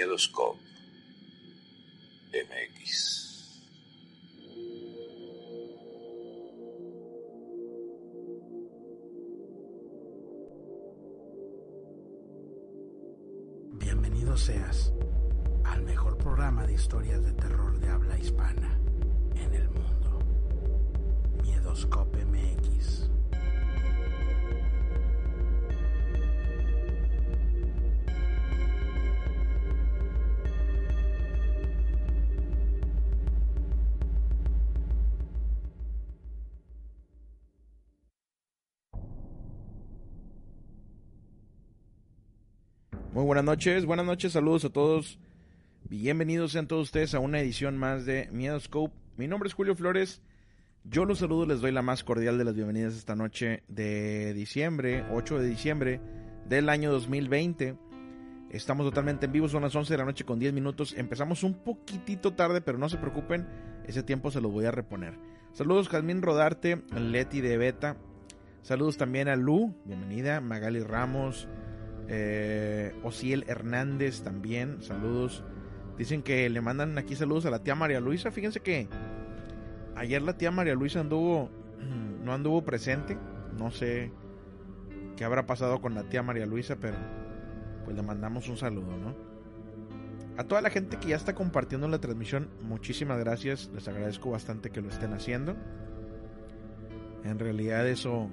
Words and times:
Miedoscope 0.00 0.58
MX. 2.32 3.60
Bienvenido 13.74 14.38
seas 14.38 14.90
al 15.64 15.82
mejor 15.82 16.16
programa 16.16 16.66
de 16.66 16.72
historias 16.72 17.22
de 17.22 17.34
terror 17.34 17.78
de 17.78 17.90
habla 17.90 18.18
hispana 18.18 18.80
en 19.34 19.52
el 19.52 19.68
mundo. 19.68 20.18
Miedoscope 21.42 22.24
MX. 22.24 23.19
Muy 43.12 43.24
buenas 43.24 43.44
noches, 43.44 43.86
buenas 43.86 44.06
noches, 44.06 44.30
saludos 44.30 44.64
a 44.64 44.70
todos. 44.70 45.18
Bienvenidos 45.88 46.52
sean 46.52 46.68
todos 46.68 46.84
ustedes 46.84 47.12
a 47.12 47.18
una 47.18 47.40
edición 47.40 47.76
más 47.76 48.06
de 48.06 48.28
Miedoscope. 48.30 48.94
Mi 49.16 49.26
nombre 49.26 49.48
es 49.48 49.54
Julio 49.54 49.74
Flores. 49.74 50.22
Yo 50.84 51.04
los 51.04 51.18
saludo, 51.18 51.44
les 51.44 51.60
doy 51.60 51.72
la 51.72 51.82
más 51.82 52.04
cordial 52.04 52.38
de 52.38 52.44
las 52.44 52.54
bienvenidas 52.54 52.94
esta 52.94 53.16
noche 53.16 53.64
de 53.66 54.32
diciembre, 54.32 55.04
8 55.10 55.40
de 55.40 55.48
diciembre 55.48 56.00
del 56.48 56.68
año 56.68 56.92
2020. 56.92 57.76
Estamos 58.50 58.86
totalmente 58.86 59.26
en 59.26 59.32
vivo, 59.32 59.48
son 59.48 59.62
las 59.62 59.74
11 59.74 59.92
de 59.92 59.98
la 59.98 60.04
noche 60.04 60.24
con 60.24 60.38
10 60.38 60.52
minutos. 60.52 60.94
Empezamos 60.96 61.42
un 61.42 61.54
poquitito 61.54 62.34
tarde, 62.34 62.60
pero 62.60 62.78
no 62.78 62.88
se 62.88 62.98
preocupen, 62.98 63.48
ese 63.88 64.04
tiempo 64.04 64.30
se 64.30 64.40
lo 64.40 64.50
voy 64.50 64.66
a 64.66 64.70
reponer. 64.70 65.18
Saludos 65.52 65.88
Jazmín 65.88 66.22
Rodarte, 66.22 66.80
Leti 66.96 67.40
de 67.40 67.58
Beta. 67.58 67.96
Saludos 68.62 68.96
también 68.98 69.26
a 69.26 69.34
Lu, 69.34 69.74
bienvenida, 69.84 70.40
Magali 70.40 70.80
Ramos, 70.80 71.48
eh, 72.12 72.92
Osiel 73.04 73.44
Hernández 73.46 74.22
también, 74.22 74.82
saludos. 74.82 75.44
Dicen 75.96 76.22
que 76.22 76.50
le 76.50 76.60
mandan 76.60 76.98
aquí 76.98 77.14
saludos 77.14 77.46
a 77.46 77.50
la 77.50 77.62
tía 77.62 77.76
María 77.76 78.00
Luisa. 78.00 78.32
Fíjense 78.32 78.60
que 78.60 78.88
ayer 79.94 80.20
la 80.20 80.36
tía 80.36 80.50
María 80.50 80.74
Luisa 80.74 80.98
anduvo, 80.98 81.50
no 82.24 82.32
anduvo 82.32 82.64
presente. 82.64 83.16
No 83.56 83.70
sé 83.70 84.10
qué 85.16 85.24
habrá 85.24 85.46
pasado 85.46 85.80
con 85.80 85.94
la 85.94 86.02
tía 86.02 86.24
María 86.24 86.46
Luisa, 86.46 86.76
pero 86.80 86.96
pues 87.84 87.94
le 87.94 88.02
mandamos 88.02 88.48
un 88.48 88.56
saludo, 88.56 88.96
¿no? 88.96 89.14
A 90.36 90.42
toda 90.42 90.62
la 90.62 90.70
gente 90.70 90.96
que 90.96 91.10
ya 91.10 91.16
está 91.16 91.36
compartiendo 91.36 91.86
la 91.86 92.00
transmisión, 92.00 92.48
muchísimas 92.62 93.20
gracias. 93.20 93.70
Les 93.72 93.86
agradezco 93.86 94.30
bastante 94.30 94.70
que 94.70 94.80
lo 94.80 94.88
estén 94.88 95.12
haciendo. 95.12 95.54
En 97.22 97.38
realidad 97.38 97.86
eso 97.86 98.28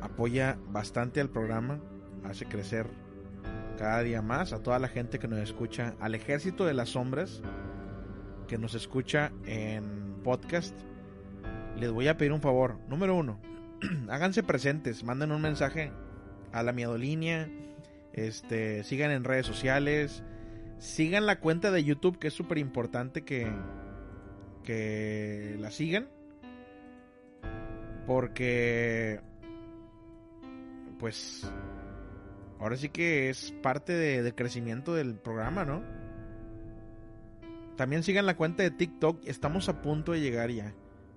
apoya 0.00 0.56
bastante 0.70 1.20
al 1.20 1.28
programa 1.28 1.78
hace 2.24 2.46
crecer 2.46 2.88
cada 3.78 4.02
día 4.02 4.22
más 4.22 4.52
a 4.52 4.62
toda 4.62 4.78
la 4.78 4.88
gente 4.88 5.18
que 5.18 5.28
nos 5.28 5.40
escucha, 5.40 5.94
al 6.00 6.14
ejército 6.14 6.64
de 6.64 6.74
las 6.74 6.90
sombras 6.90 7.42
que 8.48 8.58
nos 8.58 8.74
escucha 8.74 9.32
en 9.46 10.16
podcast. 10.22 10.74
Les 11.76 11.90
voy 11.90 12.08
a 12.08 12.16
pedir 12.16 12.32
un 12.32 12.40
favor. 12.40 12.78
Número 12.88 13.14
uno, 13.14 13.40
háganse 14.08 14.42
presentes, 14.42 15.04
manden 15.04 15.32
un 15.32 15.42
mensaje 15.42 15.92
a 16.52 16.62
la 16.62 16.72
miedolínea, 16.72 17.48
este, 18.12 18.84
sigan 18.84 19.10
en 19.10 19.24
redes 19.24 19.46
sociales, 19.46 20.22
sigan 20.78 21.26
la 21.26 21.40
cuenta 21.40 21.70
de 21.70 21.82
YouTube 21.82 22.18
que 22.18 22.28
es 22.28 22.34
súper 22.34 22.58
importante 22.58 23.22
que, 23.22 23.50
que 24.62 25.56
la 25.58 25.70
sigan. 25.70 26.08
Porque, 28.06 29.20
pues, 30.98 31.50
ahora 32.64 32.78
sí 32.78 32.88
que 32.88 33.28
es 33.28 33.52
parte 33.62 33.92
de, 33.92 34.22
del 34.22 34.34
crecimiento 34.34 34.94
del 34.94 35.16
programa, 35.16 35.66
¿no? 35.66 35.82
También 37.76 38.02
sigan 38.02 38.24
la 38.24 38.38
cuenta 38.38 38.62
de 38.62 38.70
TikTok. 38.70 39.20
Estamos 39.26 39.68
a 39.68 39.82
punto 39.82 40.12
de 40.12 40.20
llegar 40.20 40.50
ya. 40.50 40.72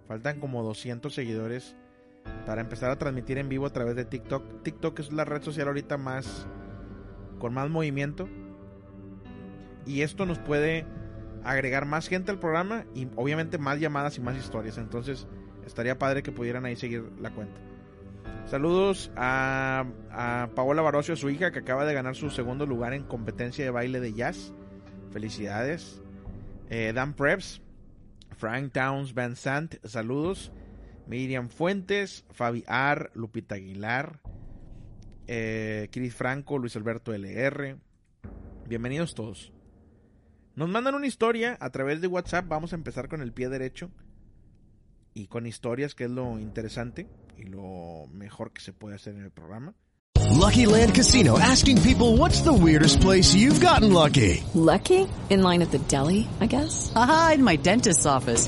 Faltan 0.10 0.42
como 0.42 0.62
200 0.62 1.14
seguidores 1.14 1.78
para 2.46 2.60
empezar 2.60 2.92
a 2.92 2.98
transmitir 2.98 3.38
en 3.38 3.48
vivo 3.48 3.66
a 3.66 3.72
través 3.72 3.96
de 3.96 4.04
TikTok. 4.04 4.62
TikTok 4.64 5.00
es 5.00 5.14
la 5.14 5.24
red 5.24 5.42
social 5.42 5.68
ahorita 5.68 5.96
más 5.96 6.48
con 7.40 7.54
más 7.54 7.70
movimiento. 7.70 8.28
Y 9.86 10.02
esto 10.02 10.26
nos 10.26 10.40
puede 10.40 10.86
agregar 11.46 11.86
más 11.86 12.10
gente 12.10 12.30
al 12.30 12.40
programa 12.40 12.84
y 12.94 13.08
obviamente 13.16 13.58
más 13.58 13.80
llamadas 13.80 14.18
y 14.18 14.22
más 14.22 14.36
historias. 14.36 14.78
Entonces 14.78 15.30
estaría 15.66 15.98
padre 15.98 16.24
que 16.24 16.34
pudieran 16.34 16.66
ahí 16.66 16.76
seguir 16.76 17.10
la 17.22 17.32
cuenta. 17.32 17.58
Saludos 18.48 19.12
a, 19.18 19.86
a 20.10 20.50
Paola 20.56 20.82
Barocio, 20.82 21.18
su 21.18 21.30
hija, 21.30 21.52
que 21.52 21.60
acaba 21.60 21.84
de 21.84 21.94
ganar 21.94 22.16
su 22.16 22.30
segundo 22.30 22.66
lugar 22.66 22.94
en 22.94 23.04
competencia 23.04 23.66
de 23.66 23.72
baile 23.72 24.00
de 24.00 24.14
jazz. 24.14 24.54
Felicidades. 25.12 26.02
Eh, 26.70 26.94
Dan 26.96 27.14
Preps, 27.14 27.62
Frank 28.38 28.72
Towns 28.72 29.14
Van 29.14 29.36
Sant, 29.36 29.76
saludos. 29.84 30.54
Miriam 31.08 31.50
Fuentes, 31.50 32.26
Fabi 32.32 32.64
Ar, 32.68 33.12
Lupita 33.16 33.56
Aguilar, 33.56 34.22
eh, 35.28 35.90
Chris 35.92 36.16
Franco, 36.16 36.58
Luis 36.58 36.78
Alberto 36.78 37.14
LR. 37.14 37.76
Bienvenidos 38.66 39.14
todos. 39.14 39.52
Nos 40.56 40.70
mandan 40.70 40.96
una 40.96 41.08
historia 41.08 41.58
a 41.60 41.70
través 41.72 42.00
de 42.00 42.08
WhatsApp. 42.08 42.48
Vamos 42.48 42.72
a 42.72 42.78
empezar 42.78 43.10
con 43.10 43.22
el 43.22 43.34
pie 43.34 43.50
derecho 43.50 43.92
y 45.18 45.28
con 45.28 45.48
historias, 45.48 45.96
que 45.96 46.04
es 46.04 46.12
lo 46.12 46.40
interesante 46.40 47.08
y 47.38 47.44
lo 47.44 48.06
mejor 48.14 48.52
que 48.52 48.62
se 48.62 48.72
puede 48.72 48.96
hacer 48.96 49.16
en 49.16 49.24
el 49.24 49.32
programa. 49.32 49.74
Lucky 50.40 50.66
Land 50.66 50.94
Casino 50.94 51.40
asking 51.40 51.82
people 51.82 52.18
what's 52.18 52.42
the 52.42 52.54
weirdest 52.54 53.02
place 53.02 53.34
you've 53.34 53.60
gotten 53.60 53.92
lucky? 53.92 54.44
Lucky? 54.54 55.08
In 55.30 55.42
line 55.42 55.64
at 55.64 55.72
the 55.72 55.80
deli, 55.80 56.28
I 56.40 56.46
guess? 56.46 56.92
Aha, 56.96 57.34
in 57.36 57.44
my 57.44 57.56
dentist's 57.58 58.06
office. 58.06 58.48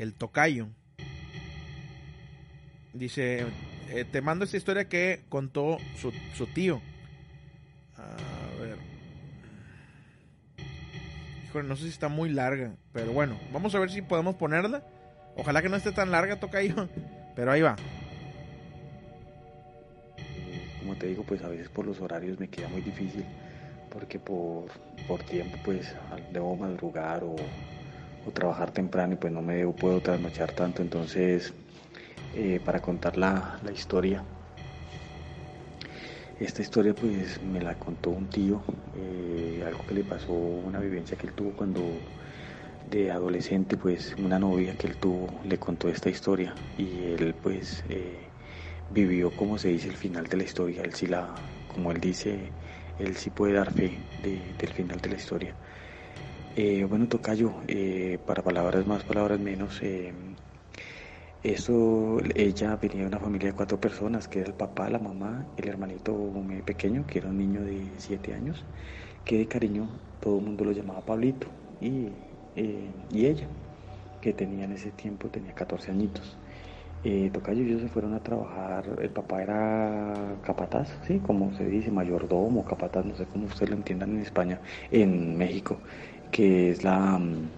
el 0.00 0.14
tocayo. 0.14 0.68
Dice, 2.94 3.44
eh, 3.90 4.04
te 4.10 4.22
mando 4.22 4.44
esta 4.44 4.56
historia 4.56 4.88
que 4.88 5.22
contó 5.28 5.76
su, 6.00 6.10
su 6.34 6.46
tío. 6.46 6.80
A 7.96 8.60
ver. 8.60 8.78
Híjole, 11.44 11.68
no 11.68 11.76
sé 11.76 11.82
si 11.82 11.90
está 11.90 12.08
muy 12.08 12.30
larga, 12.30 12.72
pero 12.92 13.12
bueno, 13.12 13.38
vamos 13.52 13.74
a 13.74 13.78
ver 13.78 13.90
si 13.90 14.00
podemos 14.00 14.36
ponerla. 14.36 14.82
Ojalá 15.36 15.60
que 15.60 15.68
no 15.68 15.76
esté 15.76 15.92
tan 15.92 16.10
larga, 16.10 16.40
tocayo, 16.40 16.88
pero 17.36 17.52
ahí 17.52 17.60
va. 17.60 17.76
como 20.80 20.96
te 20.96 21.08
digo, 21.08 21.22
pues 21.24 21.42
a 21.42 21.48
veces 21.48 21.68
por 21.68 21.84
los 21.86 22.00
horarios 22.00 22.40
me 22.40 22.48
queda 22.48 22.68
muy 22.68 22.80
difícil 22.80 23.24
porque 23.90 24.18
por, 24.18 24.64
por 25.06 25.22
tiempo 25.24 25.58
pues 25.62 25.94
debo 26.32 26.56
madrugar 26.56 27.22
o, 27.22 27.36
o 28.24 28.32
trabajar 28.32 28.72
temprano 28.72 29.14
y 29.14 29.16
pues 29.16 29.32
no 29.32 29.42
me 29.42 29.66
puedo 29.68 30.00
trasnochar 30.02 30.52
tanto. 30.52 30.82
Entonces, 30.82 31.54
eh, 32.32 32.60
para 32.60 32.80
contar 32.80 33.16
la, 33.16 33.58
la 33.62 33.72
historia, 33.72 34.24
esta 36.38 36.62
historia 36.62 36.94
pues 36.94 37.42
me 37.42 37.60
la 37.60 37.78
contó 37.78 38.10
un 38.10 38.28
tío, 38.28 38.64
eh, 38.94 39.62
algo 39.66 39.84
que 39.86 39.94
le 39.94 40.04
pasó, 40.04 40.32
una 40.32 40.80
vivencia 40.80 41.16
que 41.16 41.26
él 41.26 41.34
tuvo 41.34 41.52
cuando 41.52 42.14
de 42.84 43.10
adolescente, 43.10 43.76
pues 43.76 44.14
una 44.18 44.38
novia 44.38 44.74
que 44.76 44.86
él 44.86 44.96
tuvo 44.96 45.40
le 45.44 45.58
contó 45.58 45.88
esta 45.88 46.08
historia 46.10 46.56
y 46.76 47.04
él 47.12 47.34
pues 47.34 47.84
eh, 47.88 48.30
vivió 48.88 49.34
como 49.36 49.58
se 49.58 49.68
dice 49.68 49.88
el 49.88 49.96
final 49.96 50.26
de 50.26 50.36
la 50.38 50.44
historia, 50.44 50.82
él 50.82 50.94
sí 50.94 51.06
la, 51.06 51.50
como 51.68 51.92
él 51.92 52.00
dice, 52.00 52.52
él 52.98 53.16
sí 53.16 53.30
puede 53.30 53.54
dar 53.54 53.72
fe 53.72 54.02
de- 54.18 54.54
del 54.58 54.72
final 54.72 54.98
de 55.00 55.10
la 55.10 55.16
historia. 55.16 55.56
Eh, 56.54 56.84
bueno, 56.84 57.08
Tocayo, 57.08 57.62
eh, 57.68 58.18
para 58.26 58.42
palabras 58.44 58.86
más, 58.86 59.04
palabras 59.04 59.38
menos, 59.40 59.80
eh, 59.82 60.12
esto, 61.42 62.18
ella 62.34 62.76
venía 62.76 63.02
de 63.02 63.06
una 63.08 63.18
familia 63.18 63.48
de 63.50 63.54
cuatro 63.56 63.80
personas, 63.80 64.28
que 64.28 64.40
era 64.40 64.48
el 64.48 64.54
papá, 64.54 64.90
la 64.90 64.98
mamá, 64.98 65.48
el 65.56 65.68
hermanito 65.68 66.14
pequeño, 66.66 67.06
que 67.06 67.18
era 67.18 67.28
un 67.30 67.38
niño 67.38 67.64
de 67.64 67.98
siete 67.98 68.34
años, 68.34 68.66
que 69.24 69.38
de 69.38 69.48
cariño 69.48 70.00
todo 70.20 70.38
el 70.38 70.44
mundo 70.44 70.64
lo 70.64 70.72
llamaba 70.72 71.04
Pablito, 71.06 71.48
y, 71.80 72.12
eh, 72.56 73.06
y 73.10 73.26
ella, 73.26 73.48
que 74.20 74.32
tenía 74.34 74.64
en 74.66 74.72
ese 74.72 74.92
tiempo, 74.92 75.30
tenía 75.30 75.54
14 75.54 75.90
añitos. 75.90 76.38
Eh, 77.02 77.30
Tocayo 77.32 77.62
y 77.62 77.68
ellos 77.68 77.80
se 77.82 77.88
fueron 77.88 78.12
a 78.14 78.22
trabajar, 78.22 78.98
el 79.00 79.10
papá 79.12 79.42
era 79.42 80.38
capataz, 80.42 80.98
sí, 81.06 81.20
como 81.20 81.52
se 81.54 81.64
dice, 81.66 81.90
mayordomo, 81.90 82.64
capataz, 82.64 83.06
no 83.06 83.14
sé 83.16 83.26
cómo 83.26 83.46
ustedes 83.46 83.70
lo 83.70 83.76
entiendan 83.76 84.10
en 84.12 84.20
España, 84.20 84.60
en 84.90 85.36
México, 85.38 85.82
que 86.30 86.70
es 86.70 86.84
la 86.84 87.18
mm, 87.18 87.50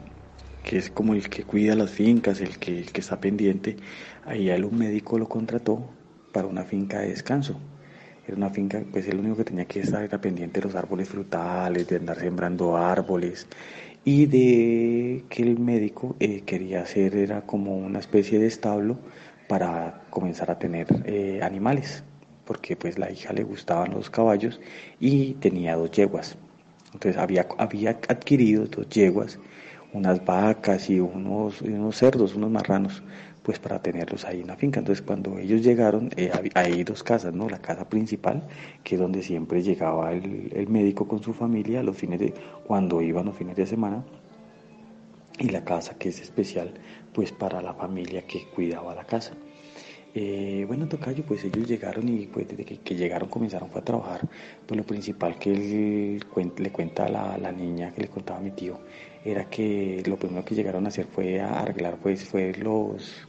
que 0.64 0.78
es 0.78 0.90
como 0.90 1.14
el 1.14 1.28
que 1.28 1.44
cuida 1.44 1.74
las 1.74 1.90
fincas, 1.90 2.40
el 2.40 2.58
que, 2.58 2.84
que 2.84 3.00
está 3.00 3.20
pendiente. 3.20 3.76
Ahí 4.24 4.48
él 4.50 4.64
un 4.64 4.78
médico 4.78 5.18
lo 5.18 5.28
contrató 5.28 5.88
para 6.32 6.46
una 6.46 6.64
finca 6.64 7.00
de 7.00 7.08
descanso. 7.08 7.58
Era 8.26 8.36
una 8.36 8.50
finca, 8.50 8.82
pues 8.92 9.06
él 9.08 9.16
lo 9.16 9.22
único 9.22 9.38
que 9.38 9.44
tenía 9.44 9.64
que 9.64 9.80
estar 9.80 10.02
era 10.02 10.20
pendiente 10.20 10.60
de 10.60 10.66
los 10.66 10.76
árboles 10.76 11.08
frutales, 11.08 11.88
de 11.88 11.96
andar 11.96 12.18
sembrando 12.20 12.76
árboles 12.76 13.48
y 14.04 14.26
de 14.26 15.24
que 15.28 15.42
el 15.42 15.58
médico 15.58 16.16
eh, 16.20 16.42
quería 16.42 16.82
hacer 16.82 17.16
era 17.16 17.42
como 17.42 17.76
una 17.76 18.00
especie 18.00 18.38
de 18.38 18.46
establo 18.46 18.98
para 19.48 20.04
comenzar 20.10 20.50
a 20.50 20.58
tener 20.58 20.86
eh, 21.04 21.40
animales, 21.42 22.04
porque 22.44 22.76
pues 22.76 22.98
la 22.98 23.10
hija 23.10 23.32
le 23.32 23.44
gustaban 23.44 23.92
los 23.92 24.10
caballos 24.10 24.60
y 25.00 25.34
tenía 25.34 25.76
dos 25.76 25.90
yeguas. 25.90 26.36
Entonces 26.92 27.20
había, 27.20 27.46
había 27.58 27.90
adquirido 27.90 28.66
dos 28.66 28.88
yeguas, 28.88 29.38
unas 29.92 30.24
vacas 30.24 30.88
y 30.90 31.00
unos, 31.00 31.62
unos 31.62 31.96
cerdos, 31.96 32.34
unos 32.34 32.50
marranos, 32.50 33.02
pues 33.42 33.58
para 33.58 33.82
tenerlos 33.82 34.24
ahí 34.24 34.40
en 34.40 34.46
la 34.46 34.56
finca. 34.56 34.80
Entonces 34.80 35.04
cuando 35.04 35.38
ellos 35.38 35.62
llegaron, 35.62 36.10
eh, 36.16 36.30
hay 36.54 36.84
dos 36.84 37.02
casas, 37.02 37.34
¿no? 37.34 37.48
La 37.48 37.58
casa 37.60 37.88
principal, 37.88 38.42
que 38.84 38.94
es 38.94 39.00
donde 39.00 39.22
siempre 39.22 39.62
llegaba 39.62 40.12
el, 40.12 40.50
el 40.54 40.68
médico 40.68 41.08
con 41.08 41.22
su 41.22 41.32
familia 41.32 41.82
los 41.82 41.96
fines 41.96 42.20
de, 42.20 42.34
cuando 42.66 43.02
iban 43.02 43.26
los 43.26 43.36
fines 43.36 43.56
de 43.56 43.66
semana, 43.66 44.04
y 45.38 45.48
la 45.48 45.64
casa 45.64 45.94
que 45.98 46.10
es 46.10 46.20
especial 46.20 46.72
pues 47.12 47.32
para 47.32 47.60
la 47.60 47.74
familia 47.74 48.22
que 48.26 48.46
cuidaba 48.54 48.94
la 48.94 49.04
casa. 49.04 49.32
Eh, 50.14 50.64
bueno, 50.68 50.86
Tocayo, 50.88 51.24
pues 51.24 51.42
ellos 51.44 51.66
llegaron 51.66 52.06
y 52.08 52.26
pues 52.26 52.46
desde 52.46 52.64
que, 52.64 52.78
que 52.78 52.94
llegaron 52.94 53.28
comenzaron 53.28 53.70
fue 53.70 53.80
a 53.80 53.84
trabajar. 53.84 54.20
Pues 54.66 54.76
lo 54.76 54.84
principal 54.84 55.38
que 55.38 55.52
él 55.52 56.24
le 56.58 56.70
cuenta 56.70 57.06
a 57.06 57.08
la, 57.08 57.38
la 57.38 57.50
niña 57.52 57.92
que 57.94 58.02
le 58.02 58.08
contaba 58.08 58.38
a 58.38 58.42
mi 58.42 58.50
tío 58.50 58.78
era 59.24 59.48
que 59.48 60.02
lo 60.06 60.16
primero 60.16 60.44
que 60.44 60.54
llegaron 60.54 60.84
a 60.84 60.88
hacer 60.88 61.06
fue 61.06 61.40
a 61.40 61.60
arreglar 61.60 61.96
pues 62.02 62.24
fue 62.24 62.52
los 62.54 63.26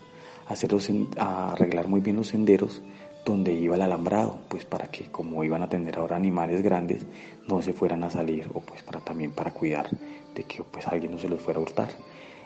hacer 0.48 0.72
los 0.72 0.90
a 1.18 1.52
arreglar 1.54 1.88
muy 1.88 2.02
bien 2.02 2.18
los 2.18 2.28
senderos 2.30 2.82
donde 3.26 3.54
iba 3.54 3.76
el 3.76 3.82
alambrado, 3.82 4.40
pues 4.50 4.66
para 4.66 4.88
que 4.88 5.06
como 5.06 5.44
iban 5.46 5.62
a 5.64 5.70
tener 5.70 5.98
ahora 5.98 6.18
animales 6.18 6.62
grandes 6.62 7.06
no 7.48 7.62
se 7.62 7.72
fueran 7.74 8.04
a 8.04 8.10
salir 8.10 8.48
o 8.54 8.60
pues 8.60 8.84
para 8.84 9.00
también 9.00 9.32
para 9.32 9.52
cuidar 9.52 9.90
de 10.36 10.44
que 10.44 10.64
pues 10.64 10.86
alguien 10.88 11.12
no 11.14 11.20
se 11.20 11.30
los 11.30 11.40
fuera 11.42 11.60
a 11.60 11.64
hurtar. 11.64 11.90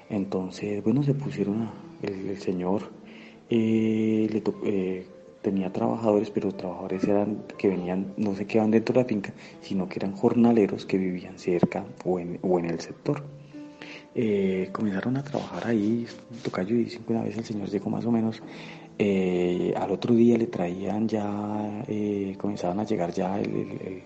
Entonces, 0.10 0.84
bueno, 0.84 1.04
se 1.04 1.14
pusieron 1.14 1.64
a, 1.64 1.74
el, 2.04 2.30
el 2.30 2.38
señor 2.40 2.84
eh, 3.50 4.42
eh, 4.66 5.06
tenía 5.42 5.72
trabajadores, 5.72 6.30
pero 6.30 6.52
trabajadores 6.54 7.04
eran 7.06 7.44
que 7.58 7.68
venían, 7.70 8.14
no 8.18 8.36
se 8.36 8.46
quedaban 8.46 8.72
dentro 8.72 8.94
de 8.94 9.02
la 9.02 9.06
finca, 9.08 9.34
sino 9.62 9.88
que 9.88 10.00
eran 10.00 10.14
jornaleros 10.16 10.86
que 10.86 10.98
vivían 10.98 11.38
cerca 11.40 11.86
o 12.06 12.20
en, 12.20 12.40
o 12.42 12.60
en 12.60 12.66
el 12.66 12.80
sector. 12.80 13.24
Eh, 14.16 14.70
comenzaron 14.72 15.16
a 15.18 15.24
trabajar 15.24 15.68
ahí, 15.68 16.08
Tocayo 16.44 16.76
dice 16.76 17.00
que 17.06 17.14
una 17.14 17.24
vez 17.24 17.38
el 17.38 17.46
señor 17.46 17.70
llegó 17.70 17.90
más 17.90 18.04
o 18.06 18.12
menos, 18.12 18.42
al 19.76 19.92
otro 19.92 20.16
día 20.16 20.38
le 20.40 20.48
traían 20.48 21.08
ya, 21.08 21.84
eh, 21.88 22.36
comenzaban 22.40 22.80
a 22.80 22.84
llegar 22.84 23.12
ya 23.14 23.40
el, 23.40 24.04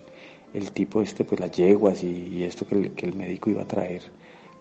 el- 0.53 0.71
tipo 0.73 1.01
este, 1.01 1.23
pues 1.23 1.39
las 1.39 1.51
yeguas 1.51 2.03
y, 2.03 2.09
y 2.27 2.43
esto 2.43 2.67
que 2.67 2.75
el, 2.75 2.91
que 2.91 3.05
el 3.05 3.15
médico 3.15 3.49
iba 3.49 3.61
a 3.61 3.67
traer 3.67 4.01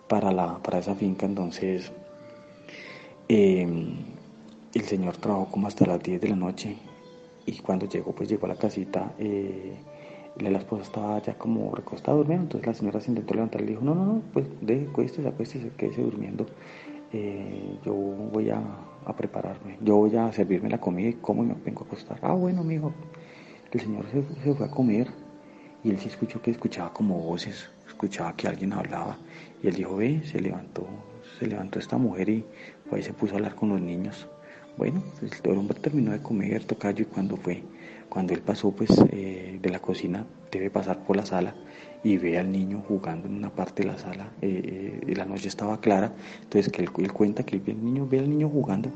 para, 0.07 0.31
la, 0.31 0.57
para 0.63 0.79
esa 0.79 0.95
finca, 0.95 1.25
entonces 1.25 1.91
eh, 3.27 3.67
el 4.73 4.83
señor 4.83 5.17
trabajó 5.17 5.47
como 5.51 5.67
hasta 5.67 5.85
las 5.85 6.01
10 6.01 6.21
de 6.21 6.29
la 6.29 6.35
noche 6.35 6.77
y 7.45 7.57
cuando 7.59 7.87
llegó, 7.87 8.13
pues 8.13 8.29
llegó 8.29 8.45
a 8.45 8.49
la 8.49 8.55
casita, 8.55 9.13
eh, 9.19 9.75
la 10.37 10.57
esposa 10.57 10.83
estaba 10.83 11.21
ya 11.21 11.33
como 11.37 11.75
recostada 11.75 12.17
durmiendo, 12.17 12.43
entonces 12.43 12.67
la 12.67 12.73
señora 12.73 13.01
se 13.01 13.11
intentó 13.11 13.33
levantar 13.33 13.61
y 13.61 13.65
le 13.65 13.71
dijo, 13.71 13.83
no, 13.83 13.95
no, 13.95 14.05
no, 14.05 14.21
pues 14.33 14.45
de, 14.61 14.87
acuéstese, 14.89 15.27
acuéstese, 15.27 15.71
quédese 15.77 16.01
durmiendo, 16.01 16.45
Eh, 17.13 17.77
yo 17.83 17.93
voy 17.93 18.49
a, 18.51 18.61
a 19.05 19.13
prepararme, 19.13 19.77
yo 19.81 19.97
voy 19.97 20.15
a 20.15 20.31
servirme 20.31 20.69
la 20.69 20.79
comida 20.79 21.09
y 21.09 21.13
como 21.15 21.43
me 21.43 21.53
vengo 21.55 21.81
a 21.83 21.85
acostar. 21.85 22.17
Ah, 22.21 22.33
bueno, 22.33 22.63
mijo, 22.63 22.93
el 23.73 23.79
señor 23.81 24.05
se, 24.11 24.23
se 24.43 24.53
fue 24.55 24.65
a 24.65 24.71
comer 24.71 25.07
y 25.83 25.89
él 25.89 25.99
sí 25.99 26.07
escuchó 26.07 26.41
que 26.41 26.51
escuchaba 26.51 26.93
como 26.93 27.17
voces, 27.19 27.69
escuchaba 27.85 28.33
que 28.37 28.47
alguien 28.47 28.71
hablaba 28.71 29.17
y 29.61 29.67
él 29.67 29.75
dijo, 29.75 29.97
ve, 29.97 30.21
se 30.23 30.39
levantó, 30.39 30.87
se 31.37 31.47
levantó 31.47 31.79
esta 31.79 31.97
mujer 31.97 32.29
y 32.29 32.45
ahí 32.93 33.03
se 33.03 33.11
puso 33.13 33.33
a 33.33 33.37
hablar 33.37 33.55
con 33.55 33.69
los 33.69 33.81
niños. 33.81 34.27
Bueno, 34.77 35.03
pues, 35.19 35.31
el 35.43 35.57
hombre 35.57 35.79
terminó 35.79 36.11
de 36.11 36.21
comer 36.21 36.63
tocayo 36.63 37.03
y 37.03 37.05
cuando 37.05 37.37
fue, 37.37 37.63
cuando 38.09 38.33
él 38.33 38.41
pasó 38.41 38.71
pues 38.71 38.89
eh, 39.11 39.59
de 39.61 39.69
la 39.69 39.79
cocina, 39.79 40.25
debe 40.51 40.69
pasar 40.69 41.05
por 41.05 41.17
la 41.17 41.25
sala 41.25 41.53
y 42.03 42.17
ve 42.17 42.39
al 42.39 42.51
niño 42.51 42.83
jugando 42.87 43.27
en 43.27 43.35
una 43.35 43.49
parte 43.53 43.83
de 43.83 43.89
la 43.89 43.97
sala, 43.97 44.31
eh, 44.41 44.99
eh, 45.07 45.15
la 45.15 45.25
noche 45.25 45.49
estaba 45.49 45.79
clara, 45.79 46.13
entonces 46.41 46.71
que 46.71 46.81
él, 46.81 46.91
cuenta 46.91 47.43
que 47.43 47.57
él 47.57 47.61
ve 47.65 47.73
al 47.73 47.83
niño, 47.83 48.07
ve 48.07 48.19
al 48.19 48.29
niño 48.29 48.49
jugando 48.49 48.91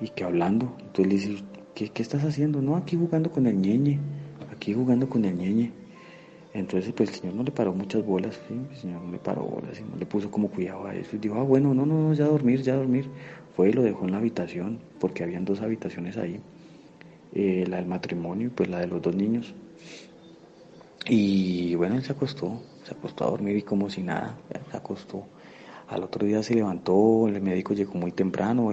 y 0.00 0.08
que 0.08 0.24
hablando, 0.24 0.76
entonces 0.80 1.06
le 1.06 1.14
dice, 1.14 1.44
¿qué, 1.74 1.88
qué 1.88 2.02
estás 2.02 2.24
haciendo? 2.24 2.60
No, 2.60 2.76
aquí 2.76 2.96
jugando 2.96 3.30
con 3.30 3.46
el 3.46 3.56
ñeñe, 3.56 3.98
aquí 4.52 4.74
jugando 4.74 5.08
con 5.08 5.24
el 5.24 5.36
ñeñe. 5.36 5.72
Entonces, 6.54 6.92
pues 6.92 7.08
el 7.08 7.14
señor 7.16 7.34
no 7.34 7.42
le 7.44 7.50
paró 7.50 7.72
muchas 7.72 8.04
bolas, 8.04 8.38
¿sí? 8.46 8.54
el 8.70 8.76
señor 8.76 9.00
no 9.00 9.10
le 9.10 9.18
paró 9.18 9.42
bolas 9.42 9.82
le 9.98 10.04
puso 10.04 10.30
como 10.30 10.48
cuidado 10.48 10.86
a 10.86 10.94
eso. 10.94 11.16
Y 11.16 11.18
dijo, 11.18 11.36
ah, 11.36 11.42
bueno, 11.42 11.72
no, 11.72 11.86
no, 11.86 12.08
no, 12.08 12.12
ya 12.12 12.26
dormir, 12.26 12.60
ya 12.60 12.76
dormir. 12.76 13.08
Fue 13.56 13.68
y 13.68 13.72
lo 13.72 13.82
dejó 13.82 14.04
en 14.04 14.12
la 14.12 14.18
habitación, 14.18 14.80
porque 14.98 15.22
habían 15.22 15.44
dos 15.44 15.60
habitaciones 15.60 16.16
ahí, 16.16 16.40
eh, 17.34 17.64
la 17.68 17.76
del 17.76 17.86
matrimonio 17.86 18.48
y 18.48 18.50
pues 18.50 18.68
la 18.68 18.78
de 18.78 18.86
los 18.86 19.02
dos 19.02 19.14
niños. 19.14 19.54
Y 21.06 21.74
bueno, 21.74 21.96
él 21.96 22.02
se 22.02 22.12
acostó, 22.12 22.62
se 22.84 22.92
acostó 22.92 23.24
a 23.24 23.30
dormir 23.30 23.56
y 23.56 23.62
como 23.62 23.90
si 23.90 24.02
nada, 24.02 24.38
se 24.70 24.76
acostó. 24.76 25.26
Al 25.88 26.04
otro 26.04 26.24
día 26.26 26.42
se 26.42 26.54
levantó, 26.54 27.28
el 27.28 27.40
médico 27.42 27.74
llegó 27.74 27.94
muy 27.94 28.12
temprano 28.12 28.72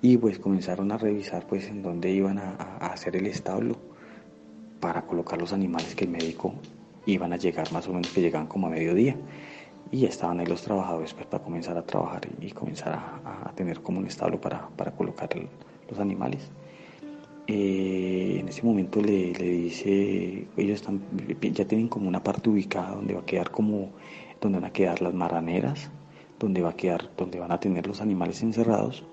y 0.00 0.16
pues 0.16 0.38
comenzaron 0.38 0.92
a 0.92 0.96
revisar 0.96 1.46
pues 1.46 1.66
en 1.68 1.82
dónde 1.82 2.10
iban 2.10 2.38
a, 2.38 2.52
a, 2.52 2.86
hacer 2.86 3.16
el 3.16 3.26
establo 3.26 3.76
para 4.80 5.02
colocar 5.02 5.38
los 5.38 5.52
animales 5.52 5.94
que 5.94 6.04
el 6.04 6.10
médico 6.10 6.54
iban 7.04 7.34
a 7.34 7.36
llegar 7.36 7.70
más 7.72 7.86
o 7.88 7.92
menos 7.92 8.10
que 8.12 8.22
llegaban 8.22 8.46
como 8.46 8.68
a 8.68 8.70
mediodía 8.70 9.16
y 9.92 10.04
estaban 10.04 10.40
ahí 10.40 10.46
los 10.46 10.62
trabajadores 10.62 11.14
pues 11.14 11.26
para 11.26 11.42
comenzar 11.42 11.76
a 11.76 11.82
trabajar 11.82 12.22
y, 12.40 12.50
comenzar 12.52 12.94
a, 13.24 13.52
tener 13.54 13.80
como 13.80 13.98
un 13.98 14.06
establo 14.06 14.40
para, 14.40 14.68
para 14.68 14.92
colocar 14.92 15.28
los 15.88 15.98
animales. 15.98 16.50
Eh, 17.46 18.36
en 18.38 18.48
ese 18.48 18.62
momento 18.62 19.00
le, 19.00 19.32
le, 19.32 19.44
dice, 19.44 20.46
ellos 20.56 20.76
están, 20.76 21.00
ya 21.40 21.64
tienen 21.64 21.88
como 21.88 22.08
una 22.08 22.22
parte 22.22 22.48
ubicada 22.48 22.90
donde 22.90 23.14
va 23.14 23.20
a 23.20 23.26
quedar 23.26 23.50
como, 23.50 23.90
donde 24.40 24.60
van 24.60 24.70
a 24.70 24.72
quedar 24.72 25.02
las 25.02 25.14
marraneras, 25.14 25.90
donde 26.38 26.62
va 26.62 26.70
a 26.70 26.76
quedar, 26.76 27.10
donde 27.16 27.40
van 27.40 27.50
a 27.50 27.58
tener 27.58 27.86
los 27.86 28.00
animales 28.00 28.42
encerrados. 28.42 29.04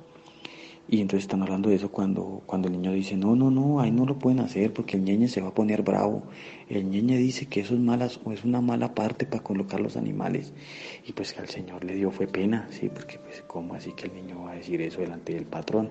Y 0.89 1.01
entonces 1.01 1.25
están 1.25 1.41
hablando 1.41 1.69
de 1.69 1.75
eso 1.75 1.91
cuando, 1.91 2.41
cuando 2.45 2.69
el 2.69 2.73
niño 2.73 2.93
dice, 2.93 3.17
no, 3.17 3.35
no, 3.35 3.51
no, 3.51 3.81
ahí 3.81 3.91
no 3.91 4.05
lo 4.05 4.17
pueden 4.17 4.39
hacer 4.39 4.71
porque 4.71 4.95
el 4.95 5.03
ñeñe 5.03 5.27
se 5.27 5.41
va 5.41 5.49
a 5.49 5.53
poner 5.53 5.81
bravo. 5.81 6.23
El 6.69 6.89
ñeñe 6.89 7.17
dice 7.17 7.47
que 7.47 7.59
eso 7.59 7.73
es, 7.73 7.79
malas, 7.81 8.21
o 8.23 8.31
es 8.31 8.45
una 8.45 8.61
mala 8.61 8.95
parte 8.95 9.25
para 9.25 9.43
colocar 9.43 9.81
los 9.81 9.97
animales. 9.97 10.53
Y 11.05 11.11
pues 11.11 11.33
que 11.33 11.41
al 11.41 11.49
señor 11.49 11.83
le 11.83 11.95
dio 11.95 12.09
fue 12.09 12.27
pena, 12.27 12.67
sí, 12.71 12.89
porque 12.89 13.19
pues 13.19 13.43
cómo 13.47 13.73
así 13.73 13.91
que 13.91 14.07
el 14.07 14.13
niño 14.13 14.43
va 14.43 14.51
a 14.51 14.55
decir 14.55 14.81
eso 14.81 15.01
delante 15.01 15.33
del 15.33 15.45
patrón. 15.45 15.89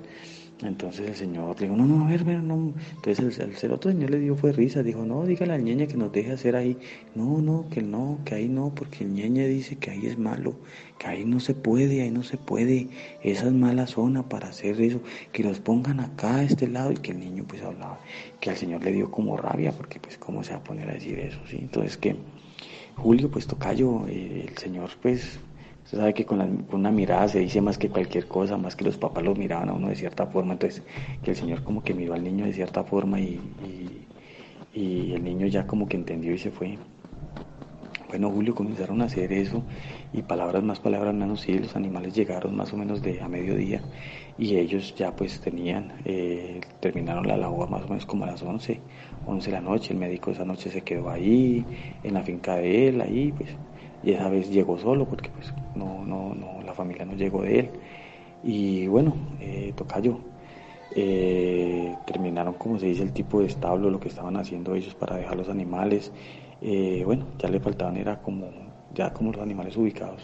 Entonces 0.62 1.06
el 1.10 1.14
señor 1.14 1.60
le 1.60 1.66
dijo, 1.66 1.76
no, 1.76 1.84
no, 1.84 2.06
a 2.06 2.08
ver, 2.08 2.25
ver, 2.25 2.42
no. 2.42 2.72
Entonces 2.94 3.38
el, 3.38 3.54
el, 3.60 3.72
otro 3.72 3.90
señor 3.90 4.10
le 4.10 4.20
dio 4.20 4.36
fue 4.36 4.52
risa, 4.52 4.82
dijo, 4.82 5.04
no, 5.04 5.26
dígale 5.26 5.52
al 5.52 5.62
ñeñe 5.62 5.86
que 5.86 5.98
nos 5.98 6.10
deje 6.12 6.32
hacer 6.32 6.56
ahí. 6.56 6.78
No, 7.14 7.42
no, 7.42 7.68
que 7.68 7.82
no, 7.82 8.18
que 8.25 8.36
ahí 8.36 8.48
no, 8.48 8.75
porque 8.75 9.04
el 9.04 9.12
ñeñe 9.12 9.46
dice 9.48 9.76
que 9.76 9.90
ahí 9.90 10.06
es 10.06 10.18
malo, 10.18 10.54
que 10.98 11.08
ahí 11.08 11.26
no 11.26 11.40
se 11.40 11.52
puede, 11.54 12.00
ahí 12.00 12.10
no 12.10 12.22
se 12.22 12.38
puede, 12.38 12.88
esa 13.22 13.46
es 13.46 13.52
mala 13.52 13.86
zona 13.86 14.26
para 14.30 14.48
hacer 14.48 14.80
eso, 14.80 15.00
que 15.32 15.42
los 15.44 15.60
pongan 15.60 16.00
acá 16.00 16.36
a 16.36 16.42
este 16.44 16.68
lado 16.68 16.90
y 16.92 16.96
que 16.96 17.12
el 17.12 17.20
niño 17.20 17.44
pues 17.46 17.62
hablaba, 17.62 18.00
que 18.40 18.48
al 18.48 18.56
señor 18.56 18.82
le 18.82 18.92
dio 18.92 19.10
como 19.10 19.36
rabia, 19.36 19.72
porque 19.72 20.00
pues 20.00 20.16
cómo 20.16 20.42
se 20.42 20.52
va 20.52 20.58
a 20.58 20.64
poner 20.64 20.88
a 20.88 20.94
decir 20.94 21.18
eso, 21.18 21.38
¿sí? 21.50 21.58
Entonces 21.60 21.98
que 21.98 22.16
Julio 22.96 23.30
pues 23.30 23.46
tocayo, 23.46 24.06
eh, 24.08 24.46
el 24.48 24.56
señor 24.56 24.88
pues 25.02 25.38
Usted 25.87 25.99
sabe 25.99 26.14
que 26.14 26.26
con, 26.26 26.66
una 26.73 26.90
mirada 26.90 27.28
se 27.28 27.38
dice 27.38 27.61
más 27.61 27.78
que 27.78 27.88
cualquier 27.88 28.26
cosa, 28.26 28.57
más 28.57 28.75
que 28.75 28.85
los 28.85 28.99
papás 28.99 29.23
los 29.23 29.38
miraban 29.38 29.69
a 29.69 29.73
uno 29.73 29.88
de 29.88 29.95
cierta 29.95 30.26
forma, 30.26 30.55
entonces 30.55 30.83
que 31.23 31.31
el 31.31 31.37
Señor 31.37 31.62
como 31.62 31.85
que 31.85 31.95
miró 31.95 32.14
al 32.14 32.25
niño 32.25 32.45
de 32.45 32.52
cierta 32.52 32.83
forma 32.83 33.21
y, 33.21 33.40
y, 34.75 34.81
y 34.81 35.12
el 35.12 35.23
niño 35.23 35.47
ya 35.47 35.64
como 35.64 35.88
que 35.88 35.97
entendió 35.97 36.35
y 36.35 36.38
se 36.38 36.50
fue. 36.50 36.76
Bueno, 38.09 38.31
Julio 38.31 38.52
comenzaron 38.52 39.00
a 39.00 39.05
hacer 39.05 39.33
eso 39.33 39.62
y 40.12 40.23
palabras 40.23 40.64
más, 40.64 40.81
palabras 40.81 41.14
menos, 41.14 41.43
sí, 41.43 41.57
los 41.57 41.76
animales 41.76 42.16
llegaron 42.16 42.57
más 42.57 42.73
o 42.73 42.76
menos 42.76 43.00
de 43.00 43.21
a 43.21 43.28
mediodía 43.28 43.81
y 44.38 44.57
ellos 44.57 44.93
ya 44.97 45.14
pues 45.14 45.40
tenían, 45.40 45.93
eh, 46.05 46.61
terminaron 46.81 47.28
la 47.28 47.37
labor 47.37 47.71
más 47.71 47.85
o 47.85 47.88
menos 47.88 48.07
como 48.07 48.25
a 48.25 48.26
las 48.26 48.43
11, 48.43 48.81
11 49.25 49.50
de 49.50 49.57
la 49.57 49.61
noche, 49.62 49.93
el 49.93 50.00
médico 50.00 50.33
esa 50.33 50.45
noche 50.45 50.69
se 50.69 50.83
quedó 50.83 51.11
ahí, 51.11 51.64
en 52.02 52.14
la 52.14 52.23
finca 52.23 52.57
de 52.57 52.88
él, 52.88 53.00
ahí 53.00 53.31
pues 53.31 53.50
y 54.06 54.12
esa 54.12 54.28
vez 54.28 54.48
llegó 54.50 54.78
solo 54.78 55.04
porque 55.04 55.30
pues 55.30 55.52
no, 55.75 56.04
no, 56.04 56.32
no, 56.32 56.62
la 56.64 56.72
familia 56.75 57.04
no 57.04 57.14
llegó 57.14 57.42
de 57.42 57.58
él. 57.58 57.70
Y 58.44 58.86
bueno, 58.86 59.16
eh, 59.40 59.72
tocayo, 59.75 60.20
eh, 60.94 61.92
terminaron 62.06 62.54
como 62.54 62.78
se 62.78 62.86
dice 62.86 63.02
el 63.02 63.12
tipo 63.12 63.40
de 63.40 63.46
establo, 63.46 63.90
lo 63.90 63.98
que 63.98 64.08
estaban 64.08 64.36
haciendo 64.36 64.76
ellos 64.76 64.94
para 64.94 65.16
dejar 65.16 65.36
los 65.36 65.48
animales. 65.48 66.12
Eh, 66.62 67.02
bueno, 67.04 67.26
ya 67.38 67.48
le 67.48 67.58
faltaban, 67.58 67.96
era 67.96 68.22
como, 68.22 68.48
ya 68.94 69.12
como 69.12 69.32
los 69.32 69.42
animales 69.42 69.76
ubicados. 69.76 70.22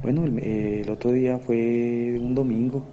Bueno, 0.00 0.24
el, 0.24 0.88
otro 0.88 1.10
día 1.10 1.38
fue 1.38 2.16
un 2.20 2.36
domingo, 2.36 2.84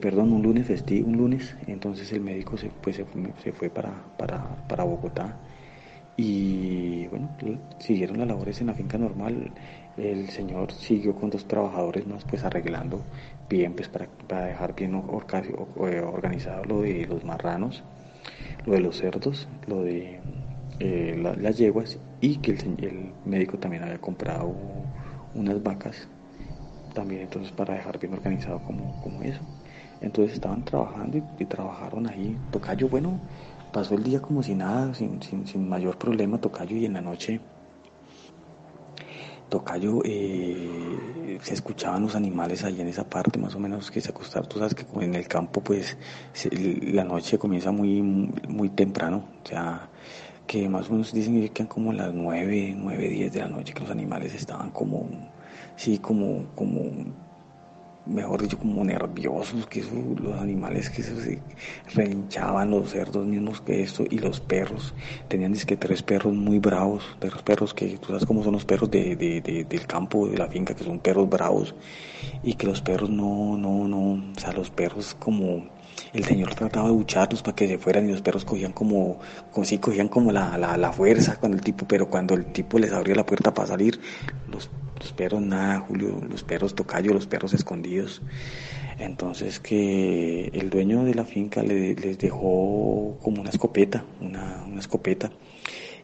perdón, 0.00 0.32
un 0.32 0.42
lunes 0.42 0.66
festivo, 0.66 1.08
un 1.08 1.18
lunes, 1.18 1.54
entonces 1.66 2.10
el 2.12 2.22
médico 2.22 2.56
se, 2.56 2.70
pues, 2.82 2.96
se, 2.96 3.04
se 3.42 3.52
fue 3.52 3.68
para, 3.68 3.92
para, 4.16 4.66
para 4.66 4.84
Bogotá 4.84 5.36
y 6.16 7.06
bueno, 7.08 7.28
siguieron 7.78 8.18
las 8.18 8.28
labores 8.28 8.60
en 8.60 8.68
la 8.68 8.74
finca 8.74 8.98
normal. 8.98 9.50
El 9.96 10.28
señor 10.30 10.72
siguió 10.72 11.14
con 11.14 11.30
dos 11.30 11.46
trabajadores 11.46 12.06
más, 12.06 12.24
pues 12.24 12.44
arreglando 12.44 13.02
bien, 13.48 13.74
pues 13.74 13.88
para, 13.88 14.06
para 14.28 14.46
dejar 14.46 14.74
bien 14.74 14.94
organizado 14.94 16.64
lo 16.64 16.80
de 16.82 17.06
los 17.06 17.24
marranos, 17.24 17.82
lo 18.64 18.72
de 18.72 18.80
los 18.80 18.96
cerdos, 18.98 19.48
lo 19.66 19.82
de 19.82 20.20
eh, 20.80 21.18
la, 21.22 21.34
las 21.34 21.58
yeguas 21.58 21.98
y 22.20 22.36
que 22.36 22.52
el, 22.52 22.84
el, 22.84 23.12
médico 23.24 23.58
también 23.58 23.82
había 23.82 23.98
comprado 23.98 24.54
unas 25.34 25.62
vacas, 25.62 26.08
también 26.94 27.22
entonces 27.22 27.52
para 27.52 27.74
dejar 27.74 27.98
bien 27.98 28.14
organizado 28.14 28.60
como, 28.60 29.00
como 29.02 29.22
eso. 29.22 29.40
Entonces 30.00 30.34
estaban 30.34 30.64
trabajando 30.64 31.18
y, 31.18 31.24
y 31.38 31.44
trabajaron 31.46 32.06
ahí. 32.06 32.36
Tocayo, 32.50 32.88
bueno, 32.88 33.18
pasó 33.76 33.94
el 33.94 34.04
día 34.04 34.22
como 34.22 34.42
si 34.42 34.54
nada, 34.54 34.94
sin, 34.94 35.22
sin, 35.22 35.46
sin 35.46 35.68
mayor 35.68 35.98
problema, 35.98 36.40
Tocayo, 36.40 36.78
y 36.78 36.86
en 36.86 36.94
la 36.94 37.02
noche, 37.02 37.40
Tocayo, 39.50 40.00
eh, 40.02 41.38
se 41.42 41.52
escuchaban 41.52 42.00
los 42.00 42.14
animales 42.14 42.64
allí 42.64 42.80
en 42.80 42.88
esa 42.88 43.04
parte, 43.04 43.38
más 43.38 43.54
o 43.54 43.58
menos, 43.58 43.90
que 43.90 44.00
se 44.00 44.08
acostaron. 44.08 44.48
Tú 44.48 44.58
sabes 44.60 44.74
que 44.74 44.86
en 45.04 45.14
el 45.14 45.28
campo, 45.28 45.60
pues, 45.60 45.98
la 46.50 47.04
noche 47.04 47.36
comienza 47.36 47.70
muy, 47.70 48.00
muy 48.48 48.70
temprano, 48.70 49.28
o 49.44 49.46
sea, 49.46 49.90
que 50.46 50.70
más 50.70 50.88
o 50.88 50.92
menos 50.92 51.12
dicen 51.12 51.38
que 51.42 51.50
quedan 51.50 51.68
como 51.68 51.92
las 51.92 52.14
9, 52.14 52.74
9, 52.78 53.08
10 53.10 53.30
de 53.30 53.40
la 53.40 53.48
noche, 53.48 53.74
que 53.74 53.80
los 53.80 53.90
animales 53.90 54.34
estaban 54.34 54.70
como, 54.70 55.06
sí, 55.76 55.98
como, 55.98 56.46
como 56.54 56.80
mejor 58.06 58.42
dicho, 58.42 58.58
como 58.58 58.84
nerviosos, 58.84 59.66
que 59.66 59.82
los 59.82 60.40
animales 60.40 60.90
que 60.90 61.02
se 61.02 61.40
rehinchaban, 61.94 62.70
los 62.70 62.90
cerdos 62.90 63.26
mismos 63.26 63.60
que 63.60 63.82
esto, 63.82 64.04
y 64.08 64.18
los 64.18 64.40
perros. 64.40 64.94
Tenían 65.28 65.52
es 65.52 65.66
que 65.66 65.76
tres 65.76 66.02
perros 66.02 66.32
muy 66.34 66.58
bravos, 66.58 67.04
perros, 67.20 67.42
perros 67.42 67.74
que 67.74 67.98
tú 67.98 68.08
sabes 68.08 68.26
cómo 68.26 68.42
son 68.42 68.52
los 68.52 68.64
perros 68.64 68.90
de, 68.90 69.16
de, 69.16 69.40
de, 69.40 69.64
del 69.64 69.86
campo, 69.86 70.28
de 70.28 70.38
la 70.38 70.48
finca, 70.48 70.74
que 70.74 70.84
son 70.84 70.98
perros 71.00 71.28
bravos, 71.28 71.74
y 72.42 72.54
que 72.54 72.66
los 72.66 72.80
perros 72.80 73.10
no, 73.10 73.56
no, 73.56 73.88
no, 73.88 74.12
o 74.12 74.40
sea, 74.40 74.52
los 74.52 74.70
perros 74.70 75.16
como 75.18 75.64
el 76.12 76.24
señor 76.24 76.54
trataba 76.54 76.88
de 76.88 76.94
bucharlos 76.94 77.42
para 77.42 77.54
que 77.54 77.68
se 77.68 77.78
fueran 77.78 78.08
y 78.08 78.12
los 78.12 78.22
perros 78.22 78.44
cogían 78.44 78.72
como, 78.72 79.18
como 79.52 79.64
si 79.64 79.78
cogían 79.78 80.08
como 80.08 80.32
la, 80.32 80.56
la, 80.58 80.76
la 80.76 80.92
fuerza 80.92 81.36
cuando 81.36 81.56
el 81.56 81.64
tipo, 81.64 81.86
pero 81.86 82.08
cuando 82.08 82.34
el 82.34 82.46
tipo 82.46 82.78
les 82.78 82.92
abría 82.92 83.14
la 83.14 83.26
puerta 83.26 83.52
para 83.52 83.68
salir, 83.68 84.00
los 84.48 84.70
los 84.98 85.12
perros 85.12 85.42
nada, 85.42 85.80
Julio, 85.80 86.20
los 86.28 86.42
perros 86.42 86.74
tocayo, 86.74 87.12
los 87.12 87.26
perros 87.26 87.54
escondidos. 87.54 88.22
Entonces 88.98 89.60
que 89.60 90.50
el 90.54 90.70
dueño 90.70 91.04
de 91.04 91.14
la 91.14 91.24
finca 91.24 91.62
le, 91.62 91.94
les 91.94 92.18
dejó 92.18 93.18
como 93.22 93.40
una 93.40 93.50
escopeta, 93.50 94.04
una, 94.20 94.64
una 94.66 94.80
escopeta. 94.80 95.30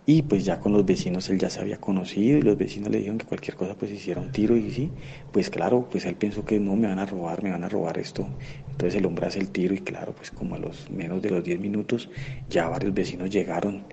Y 0.04 0.22
pues 0.22 0.44
ya 0.44 0.58
con 0.58 0.72
los 0.72 0.84
vecinos 0.84 1.30
él 1.30 1.38
ya 1.38 1.48
se 1.48 1.60
había 1.60 1.80
conocido 1.80 2.36
y 2.36 2.42
los 2.42 2.58
vecinos 2.58 2.90
le 2.90 2.98
dijeron 2.98 3.18
que 3.18 3.26
cualquier 3.26 3.56
cosa 3.56 3.76
pues 3.76 3.92
hiciera 3.92 4.20
un 4.20 4.32
tiro 4.32 4.56
y 4.56 4.70
sí, 4.72 4.90
pues 5.30 5.48
claro, 5.48 5.88
pues 5.90 6.04
él 6.06 6.16
pensó 6.16 6.44
que 6.44 6.58
no 6.58 6.74
me 6.74 6.88
van 6.88 6.98
a 6.98 7.06
robar, 7.06 7.42
me 7.42 7.52
van 7.52 7.62
a 7.62 7.68
robar 7.68 7.98
esto. 7.98 8.26
Entonces 8.72 8.98
el 8.98 9.06
hombre 9.06 9.26
hace 9.26 9.38
el 9.38 9.50
tiro 9.50 9.74
y 9.74 9.78
claro, 9.78 10.12
pues 10.12 10.32
como 10.32 10.56
a 10.56 10.58
los 10.58 10.90
menos 10.90 11.22
de 11.22 11.30
los 11.30 11.44
10 11.44 11.60
minutos 11.60 12.10
ya 12.50 12.68
varios 12.68 12.92
vecinos 12.92 13.30
llegaron, 13.30 13.84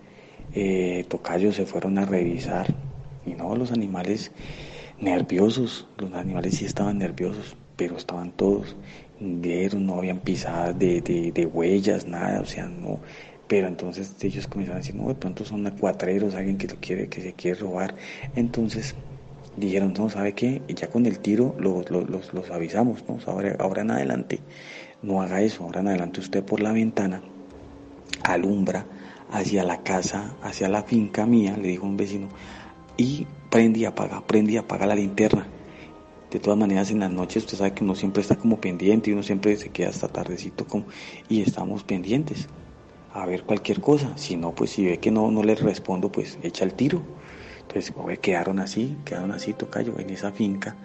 eh, 0.55 1.05
tocayos 1.07 1.55
se 1.55 1.67
fueron 1.67 1.99
a 1.99 2.05
revisar 2.05 2.73
y 3.25 3.35
no, 3.35 3.55
los 3.55 3.71
animales 3.71 4.31
nerviosos, 5.01 5.87
los 5.97 6.13
animales 6.13 6.55
sí 6.55 6.65
estaban 6.65 6.97
nerviosos, 6.97 7.55
pero 7.75 7.97
estaban 7.97 8.31
todos, 8.31 8.75
vieron, 9.19 9.85
no 9.85 9.95
habían 9.95 10.19
pisadas 10.19 10.77
de, 10.77 11.01
de, 11.01 11.31
de, 11.31 11.45
huellas, 11.45 12.05
nada, 12.07 12.41
o 12.41 12.45
sea, 12.45 12.67
no, 12.67 12.99
pero 13.47 13.67
entonces 13.67 14.15
ellos 14.21 14.47
comenzaron 14.47 14.77
a 14.77 14.81
decir, 14.81 14.95
no, 14.95 15.07
de 15.07 15.15
pronto 15.15 15.45
son 15.45 15.65
acuatreros, 15.65 16.35
alguien 16.35 16.57
que 16.57 16.67
lo 16.67 16.75
quiere, 16.75 17.07
que 17.07 17.21
se 17.21 17.33
quiere 17.33 17.59
robar, 17.59 17.95
entonces 18.35 18.95
dijeron, 19.57 19.93
no, 19.97 20.09
¿sabe 20.09 20.33
qué? 20.33 20.61
Y 20.67 20.73
ya 20.73 20.89
con 20.89 21.05
el 21.05 21.19
tiro 21.19 21.55
los, 21.59 21.89
los, 21.89 22.09
los, 22.09 22.33
los 22.33 22.51
avisamos, 22.51 23.03
¿no? 23.07 23.17
Ahora, 23.25 23.55
ahora 23.59 23.81
en 23.81 23.91
adelante, 23.91 24.39
no 25.01 25.21
haga 25.21 25.41
eso, 25.41 25.63
ahora 25.63 25.81
en 25.81 25.87
adelante 25.87 26.19
usted 26.19 26.43
por 26.43 26.59
la 26.59 26.71
ventana 26.71 27.21
alumbra 28.23 28.85
hacia 29.31 29.63
la 29.63 29.81
casa, 29.83 30.35
hacia 30.41 30.69
la 30.69 30.83
finca 30.83 31.25
mía, 31.25 31.55
le 31.57 31.69
dijo 31.69 31.85
un 31.85 31.97
vecino, 31.97 32.27
y 32.97 33.27
prende 33.49 33.79
y 33.79 33.85
apaga, 33.85 34.21
prende 34.25 34.53
y 34.53 34.57
apaga 34.57 34.85
la 34.85 34.95
linterna. 34.95 35.47
De 36.31 36.39
todas 36.39 36.59
maneras, 36.59 36.91
en 36.91 36.99
las 36.99 37.11
noches 37.11 37.43
usted 37.43 37.57
sabe 37.57 37.73
que 37.73 37.83
uno 37.83 37.95
siempre 37.95 38.21
está 38.21 38.35
como 38.35 38.61
pendiente 38.61 39.09
y 39.09 39.13
uno 39.13 39.23
siempre 39.23 39.55
se 39.57 39.69
queda 39.69 39.89
hasta 39.89 40.07
tardecito 40.07 40.65
y 41.27 41.41
estamos 41.41 41.83
pendientes 41.83 42.47
a 43.13 43.25
ver 43.25 43.43
cualquier 43.43 43.81
cosa. 43.81 44.15
Si 44.15 44.35
no, 44.35 44.53
pues 44.53 44.69
si 44.71 44.85
ve 44.85 44.99
que 44.99 45.09
no, 45.09 45.31
no 45.31 45.43
le 45.43 45.55
respondo, 45.55 46.11
pues 46.11 46.37
echa 46.43 46.65
el 46.65 46.73
tiro. 46.73 47.01
Entonces, 47.61 47.93
quedaron 48.21 48.59
así, 48.59 48.97
quedaron 49.05 49.31
así, 49.31 49.53
tocayo, 49.53 49.97
en 49.99 50.09
esa 50.09 50.31
finca 50.31 50.75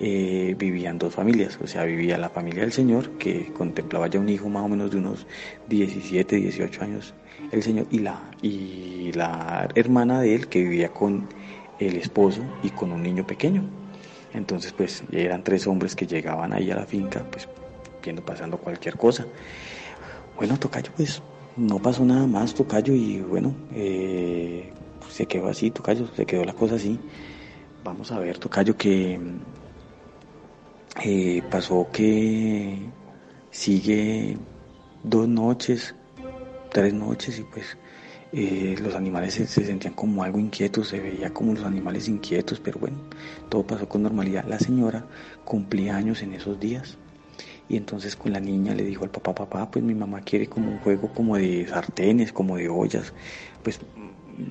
eh, 0.00 0.54
vivían 0.56 0.98
dos 0.98 1.14
familias, 1.14 1.58
o 1.60 1.66
sea, 1.66 1.82
vivía 1.84 2.16
la 2.18 2.28
familia 2.28 2.62
del 2.62 2.72
señor, 2.72 3.10
que 3.18 3.52
contemplaba 3.52 4.06
ya 4.06 4.20
un 4.20 4.28
hijo 4.28 4.48
más 4.48 4.64
o 4.64 4.68
menos 4.68 4.92
de 4.92 4.98
unos 4.98 5.26
17, 5.68 6.36
18 6.36 6.84
años, 6.84 7.14
el 7.50 7.62
señor, 7.64 7.86
y 7.90 7.98
la, 7.98 8.30
y 8.40 9.10
la 9.14 9.68
hermana 9.74 10.20
de 10.20 10.36
él, 10.36 10.46
que 10.46 10.62
vivía 10.62 10.90
con 10.90 11.26
el 11.78 11.96
esposo 11.96 12.42
y 12.62 12.70
con 12.70 12.92
un 12.92 13.02
niño 13.02 13.26
pequeño. 13.26 13.62
Entonces 14.34 14.72
pues 14.72 15.04
eran 15.12 15.42
tres 15.42 15.66
hombres 15.66 15.94
que 15.94 16.06
llegaban 16.06 16.52
ahí 16.52 16.70
a 16.70 16.76
la 16.76 16.86
finca, 16.86 17.24
pues 17.30 17.48
viendo 18.02 18.24
pasando 18.24 18.56
cualquier 18.56 18.96
cosa. 18.96 19.26
Bueno, 20.36 20.58
Tocayo, 20.58 20.90
pues 20.96 21.22
no 21.56 21.78
pasó 21.78 22.04
nada 22.04 22.26
más, 22.26 22.54
Tocayo, 22.54 22.94
y 22.94 23.20
bueno, 23.20 23.54
eh, 23.74 24.72
se 25.10 25.26
quedó 25.26 25.48
así, 25.48 25.70
Tocayo, 25.70 26.06
se 26.14 26.24
quedó 26.24 26.44
la 26.44 26.54
cosa 26.54 26.76
así. 26.76 26.98
Vamos 27.84 28.12
a 28.12 28.18
ver, 28.18 28.38
Tocayo, 28.38 28.76
que 28.76 29.20
eh, 31.04 31.42
pasó 31.50 31.88
que 31.92 32.78
sigue 33.50 34.38
dos 35.02 35.28
noches, 35.28 35.94
tres 36.70 36.94
noches, 36.94 37.38
y 37.40 37.42
pues 37.42 37.76
eh, 38.32 38.76
los 38.80 38.94
animales 38.94 39.34
se, 39.34 39.46
se, 39.46 39.64
sentían 39.64 39.94
como 39.94 40.22
algo 40.22 40.38
inquietos, 40.38 40.88
se 40.88 41.00
veía 41.00 41.30
como 41.30 41.54
los 41.54 41.64
animales 41.64 42.08
inquietos, 42.08 42.60
pero 42.60 42.78
bueno, 42.78 42.98
todo 43.48 43.66
pasó 43.66 43.88
con 43.88 44.02
normalidad. 44.02 44.44
La 44.46 44.58
señora 44.58 45.06
cumplía 45.44 45.96
años 45.96 46.22
en 46.22 46.34
esos 46.34 46.60
días 46.60 46.98
y 47.68 47.76
entonces 47.76 48.16
con 48.16 48.32
la 48.32 48.40
niña 48.40 48.74
le 48.74 48.84
dijo 48.84 49.04
al 49.04 49.10
papá, 49.10 49.34
papá, 49.34 49.70
pues 49.70 49.84
mi 49.84 49.94
mamá 49.94 50.20
quiere 50.22 50.46
como 50.46 50.70
un 50.70 50.78
juego 50.78 51.08
como 51.14 51.36
de 51.36 51.66
sartenes, 51.68 52.32
como 52.32 52.56
de 52.56 52.68
ollas, 52.68 53.12
pues 53.62 53.80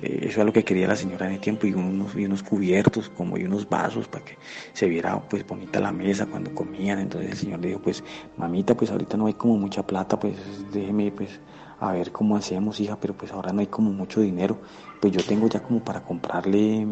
eh, 0.02 0.20
eso 0.28 0.40
es 0.40 0.46
lo 0.46 0.52
que 0.52 0.64
quería 0.64 0.86
la 0.86 0.96
señora 0.96 1.26
en 1.26 1.32
el 1.32 1.40
tiempo 1.40 1.66
y 1.66 1.72
unos, 1.72 2.14
y 2.14 2.26
unos 2.26 2.42
cubiertos 2.42 3.08
como 3.08 3.38
y 3.38 3.44
unos 3.44 3.68
vasos 3.68 4.06
para 4.06 4.24
que 4.24 4.36
se 4.72 4.86
viera 4.86 5.18
pues 5.28 5.46
bonita 5.46 5.80
la 5.80 5.92
mesa 5.92 6.26
cuando 6.26 6.54
comían 6.54 6.98
entonces 6.98 7.32
el 7.32 7.36
señor 7.38 7.60
le 7.60 7.68
dijo 7.68 7.80
pues 7.80 8.04
mamita 8.36 8.76
pues 8.76 8.90
ahorita 8.90 9.16
no 9.16 9.26
hay 9.26 9.34
como 9.34 9.56
mucha 9.56 9.86
plata 9.86 10.20
pues 10.20 10.36
déjeme 10.72 11.10
pues 11.10 11.40
a 11.80 11.92
ver 11.92 12.12
cómo 12.12 12.36
hacemos 12.36 12.80
hija 12.80 12.96
pero 13.00 13.14
pues 13.14 13.32
ahora 13.32 13.52
no 13.52 13.60
hay 13.60 13.66
como 13.68 13.90
mucho 13.90 14.20
dinero. 14.20 14.58
Pues 15.00 15.12
yo 15.12 15.22
tengo 15.24 15.48
ya 15.48 15.62
como 15.62 15.80
para 15.80 16.02
comprarle 16.02 16.86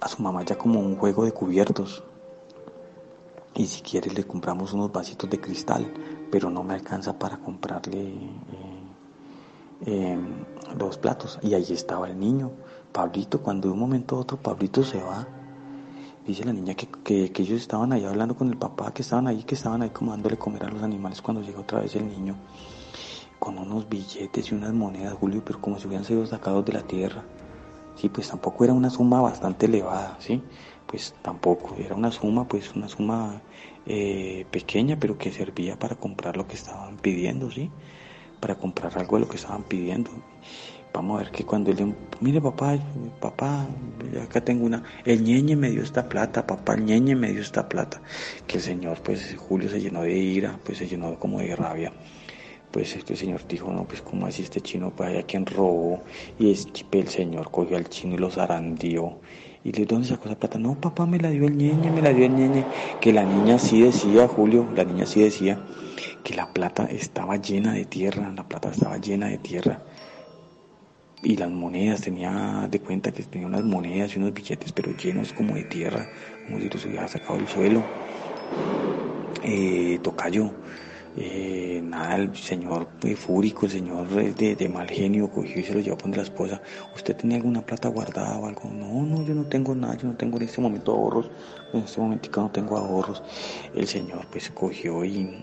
a 0.00 0.08
su 0.08 0.22
mamá 0.22 0.42
ya 0.44 0.56
como 0.56 0.80
un 0.80 0.96
juego 0.96 1.24
de 1.24 1.32
cubiertos. 1.32 2.04
Y 3.54 3.66
si 3.66 3.82
quiere 3.82 4.10
le 4.10 4.24
compramos 4.24 4.72
unos 4.72 4.92
vasitos 4.92 5.30
de 5.30 5.40
cristal 5.40 5.92
pero 6.34 6.50
no 6.50 6.64
me 6.64 6.74
alcanza 6.74 7.16
para 7.16 7.36
comprarle 7.36 8.08
eh, 8.08 8.18
eh, 9.86 10.18
los 10.76 10.98
platos. 10.98 11.38
Y 11.42 11.54
allí 11.54 11.74
estaba 11.74 12.08
el 12.08 12.18
niño, 12.18 12.50
Pablito, 12.90 13.40
cuando 13.40 13.68
de 13.68 13.74
un 13.74 13.78
momento 13.78 14.16
a 14.16 14.18
otro 14.18 14.36
Pablito 14.36 14.82
se 14.82 15.00
va, 15.00 15.28
dice 16.26 16.44
la 16.44 16.52
niña 16.52 16.74
que, 16.74 16.86
que, 16.86 17.32
que, 17.32 17.42
ellos 17.42 17.60
estaban 17.60 17.92
ahí 17.92 18.04
hablando 18.04 18.34
con 18.34 18.48
el 18.48 18.56
papá, 18.56 18.92
que 18.92 19.02
estaban 19.02 19.26
ahí, 19.26 19.42
que 19.42 19.54
estaban 19.54 19.82
ahí 19.82 19.90
como 19.90 20.12
dándole 20.12 20.36
comer 20.36 20.64
a 20.64 20.70
los 20.70 20.82
animales 20.82 21.20
cuando 21.20 21.42
llega 21.42 21.60
otra 21.60 21.80
vez 21.80 21.94
el 21.96 22.08
niño, 22.08 22.36
con 23.38 23.58
unos 23.58 23.88
billetes 23.88 24.50
y 24.50 24.54
unas 24.54 24.72
monedas, 24.72 25.14
Julio, 25.14 25.42
pero 25.44 25.60
como 25.60 25.78
si 25.78 25.86
hubieran 25.86 26.04
sido 26.04 26.26
sacados 26.26 26.64
de 26.64 26.72
la 26.72 26.82
tierra. 26.82 27.22
Sí, 27.96 28.08
pues 28.08 28.28
tampoco 28.28 28.64
era 28.64 28.72
una 28.72 28.90
suma 28.90 29.20
bastante 29.20 29.66
elevada, 29.66 30.16
¿sí? 30.18 30.42
Pues 30.86 31.14
tampoco, 31.22 31.76
era 31.78 31.94
una 31.94 32.10
suma, 32.10 32.46
pues 32.48 32.74
una 32.74 32.88
suma 32.88 33.40
eh, 33.86 34.46
pequeña, 34.50 34.98
pero 34.98 35.16
que 35.16 35.30
servía 35.30 35.78
para 35.78 35.94
comprar 35.96 36.36
lo 36.36 36.46
que 36.48 36.54
estaban 36.54 36.96
pidiendo, 36.96 37.50
¿sí? 37.50 37.70
para 38.44 38.56
comprar 38.56 38.98
algo 38.98 39.16
de 39.16 39.22
lo 39.22 39.28
que 39.30 39.36
estaban 39.36 39.62
pidiendo. 39.62 40.10
Vamos 40.94 41.18
a 41.18 41.24
ver 41.24 41.32
que 41.32 41.42
cuando 41.42 41.72
él 41.72 41.92
mire 42.20 42.40
papá, 42.40 42.78
papá, 43.20 43.66
acá 44.22 44.40
tengo 44.44 44.64
una, 44.64 44.84
el 45.04 45.24
ñeñe 45.24 45.56
me 45.56 45.68
dio 45.68 45.82
esta 45.82 46.08
plata, 46.08 46.46
papá, 46.46 46.74
el 46.74 46.84
ñeñe 46.84 47.16
me 47.16 47.32
dio 47.32 47.40
esta 47.40 47.68
plata. 47.68 48.00
Que 48.46 48.58
el 48.58 48.62
señor, 48.62 49.00
pues 49.02 49.34
Julio 49.36 49.68
se 49.68 49.80
llenó 49.80 50.02
de 50.02 50.16
ira, 50.16 50.56
pues 50.64 50.78
se 50.78 50.86
llenó 50.86 51.18
como 51.18 51.40
de 51.40 51.56
rabia. 51.56 51.92
Pues 52.70 52.94
este 52.94 53.16
señor 53.16 53.44
dijo, 53.48 53.72
no, 53.72 53.88
pues 53.88 54.02
como 54.02 54.26
así 54.26 54.42
este 54.42 54.60
chino, 54.60 54.90
para 54.90 55.10
allá 55.10 55.24
quien 55.24 55.46
robó. 55.46 56.04
Y 56.38 56.56
el 56.92 57.08
señor 57.08 57.50
cogió 57.50 57.76
al 57.76 57.88
chino 57.88 58.14
y 58.14 58.18
lo 58.18 58.30
zarandió. 58.30 59.18
Y 59.64 59.72
le 59.72 59.86
¿dónde 59.86 60.06
sacó 60.06 60.26
esa 60.28 60.38
plata? 60.38 60.60
No, 60.60 60.80
papá, 60.80 61.06
me 61.06 61.18
la 61.18 61.30
dio 61.30 61.46
el 61.46 61.56
ñeñe, 61.56 61.90
me 61.90 62.02
la 62.02 62.12
dio 62.12 62.26
el 62.26 62.36
ñeñe. 62.36 62.64
Que 63.00 63.12
la 63.12 63.24
niña 63.24 63.58
sí 63.58 63.82
decía, 63.82 64.28
Julio, 64.28 64.68
la 64.76 64.84
niña 64.84 65.06
sí 65.06 65.22
decía 65.22 65.58
que 66.22 66.34
la 66.34 66.52
plata 66.52 66.84
estaba 66.84 67.36
llena 67.36 67.72
de 67.72 67.84
tierra, 67.84 68.30
la 68.30 68.44
plata 68.44 68.70
estaba 68.70 68.98
llena 68.98 69.26
de 69.26 69.38
tierra. 69.38 69.82
Y 71.24 71.36
las 71.36 71.50
monedas, 71.50 72.02
tenía 72.02 72.68
de 72.70 72.78
cuenta 72.80 73.10
que 73.10 73.22
tenía 73.22 73.46
unas 73.46 73.64
monedas 73.64 74.14
y 74.14 74.18
unos 74.18 74.34
billetes, 74.34 74.72
pero 74.72 74.94
llenos 74.94 75.32
como 75.32 75.54
de 75.54 75.64
tierra, 75.64 76.06
como 76.46 76.60
si 76.60 76.68
los 76.68 76.84
hubiera 76.84 77.08
sacado 77.08 77.38
del 77.38 77.48
suelo. 77.48 77.82
Eh, 79.42 79.98
tocayo, 80.02 80.50
eh, 81.16 81.80
nada, 81.82 82.16
el 82.16 82.36
señor 82.36 82.88
eh, 83.04 83.14
fúrico, 83.14 83.66
el 83.66 83.72
señor 83.72 84.08
de, 84.08 84.54
de, 84.54 84.68
mal 84.68 84.88
genio 84.88 85.30
cogió 85.30 85.60
y 85.60 85.64
se 85.64 85.72
lo 85.72 85.80
llevó 85.80 85.94
a 85.94 85.98
poner 85.98 86.18
la 86.18 86.22
esposa. 86.24 86.60
¿Usted 86.94 87.16
tenía 87.16 87.36
alguna 87.36 87.64
plata 87.64 87.88
guardada 87.88 88.36
o 88.38 88.46
algo? 88.46 88.68
No, 88.70 89.02
no, 89.04 89.24
yo 89.24 89.34
no 89.34 89.44
tengo 89.44 89.74
nada, 89.74 89.96
yo 89.96 90.08
no 90.08 90.16
tengo 90.16 90.36
en 90.36 90.42
este 90.42 90.60
momento 90.60 90.92
ahorros, 90.92 91.30
en 91.72 91.80
este 91.80 92.00
momento 92.00 92.28
no 92.40 92.50
tengo 92.50 92.76
ahorros. 92.76 93.22
El 93.74 93.86
señor 93.86 94.26
pues 94.30 94.50
cogió 94.50 95.04
y, 95.04 95.42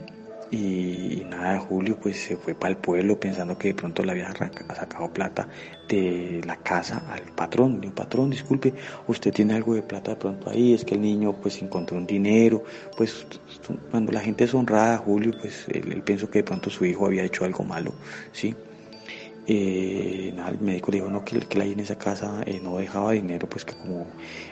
y 0.52 1.26
nada, 1.30 1.60
Julio 1.60 1.98
pues 1.98 2.22
se 2.22 2.36
fue 2.36 2.54
para 2.54 2.72
el 2.72 2.78
pueblo 2.78 3.18
pensando 3.18 3.58
que 3.58 3.70
de 3.70 3.74
pronto 3.74 4.04
le 4.04 4.12
había 4.12 4.34
sacado 4.34 5.12
plata 5.12 5.48
de 5.88 6.42
la 6.46 6.58
casa 6.58 7.04
al 7.10 7.22
patrón. 7.34 7.76
Le 7.76 7.82
dijo, 7.82 7.96
patrón, 7.96 8.30
disculpe, 8.30 8.74
usted 9.08 9.32
tiene 9.32 9.54
algo 9.56 9.74
de 9.74 9.82
plata 9.82 10.12
de 10.12 10.18
pronto 10.18 10.50
ahí, 10.50 10.74
es 10.74 10.84
que 10.84 10.96
el 10.96 11.02
niño 11.02 11.34
pues 11.34 11.62
encontró 11.62 11.98
un 11.98 12.06
dinero, 12.06 12.64
pues 12.98 13.26
cuando 13.90 14.12
la 14.12 14.20
gente 14.20 14.44
es 14.44 14.54
honrada, 14.54 14.98
Julio, 14.98 15.34
pues 15.40 15.66
él, 15.70 15.92
él 15.92 16.04
pensó 16.04 16.30
que 16.30 16.40
de 16.40 16.44
pronto 16.44 16.70
su 16.70 16.86
hijo 16.86 17.06
había 17.06 17.24
hecho 17.24 17.46
algo 17.46 17.64
malo, 17.64 17.94
¿sí? 18.34 18.54
Eh, 19.48 20.32
nada, 20.36 20.52
el 20.52 20.60
médico 20.62 20.92
dijo 20.92 21.10
no, 21.10 21.26
que, 21.26 21.40
que 21.40 21.62
ahí 21.62 21.72
en 21.72 21.80
esa 21.80 21.98
casa 21.98 22.44
eh, 22.46 22.60
no 22.62 22.78
dejaba 22.78 23.14
dinero, 23.14 23.50
pues 23.50 23.66
que 23.66 23.74
como 23.76 24.06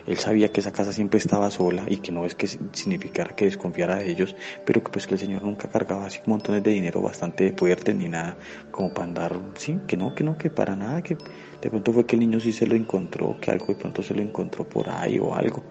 él 0.08 0.18
sabía 0.18 0.52
que 0.52 0.62
esa 0.62 0.72
casa 0.72 0.92
siempre 0.94 1.20
estaba 1.20 1.52
sola 1.52 1.86
y 1.88 1.98
que 1.98 2.12
no 2.12 2.26
es 2.26 2.34
que 2.34 2.48
significara 2.48 3.36
que 3.36 3.46
desconfiara 3.46 3.98
de 3.98 4.10
ellos, 4.10 4.36
pero 4.66 4.84
que 4.84 4.90
pues 4.92 5.06
que 5.06 5.14
el 5.14 5.20
señor 5.20 5.44
nunca 5.44 5.70
cargaba 5.70 6.08
así 6.08 6.20
montones 6.26 6.64
de 6.64 6.72
dinero 6.72 7.02
bastante 7.02 7.54
fuerte 7.54 7.94
ni 7.94 8.10
nada 8.10 8.38
como 8.72 8.92
para 8.92 9.08
andar, 9.08 9.40
sí, 9.56 9.80
que 9.88 9.96
no, 9.96 10.16
que 10.16 10.24
no, 10.24 10.38
que 10.38 10.50
para 10.50 10.76
nada, 10.76 11.04
que 11.04 11.18
de 11.62 11.70
pronto 11.70 11.94
fue 11.94 12.06
que 12.06 12.16
el 12.16 12.22
niño 12.22 12.40
sí 12.40 12.52
se 12.52 12.66
lo 12.66 12.76
encontró, 12.76 13.38
que 13.40 13.52
algo 13.52 13.68
de 13.68 13.76
pronto 13.76 14.02
se 14.02 14.16
lo 14.16 14.22
encontró 14.22 14.68
por 14.68 14.90
ahí 14.90 15.20
o 15.20 15.36
algo, 15.36 15.64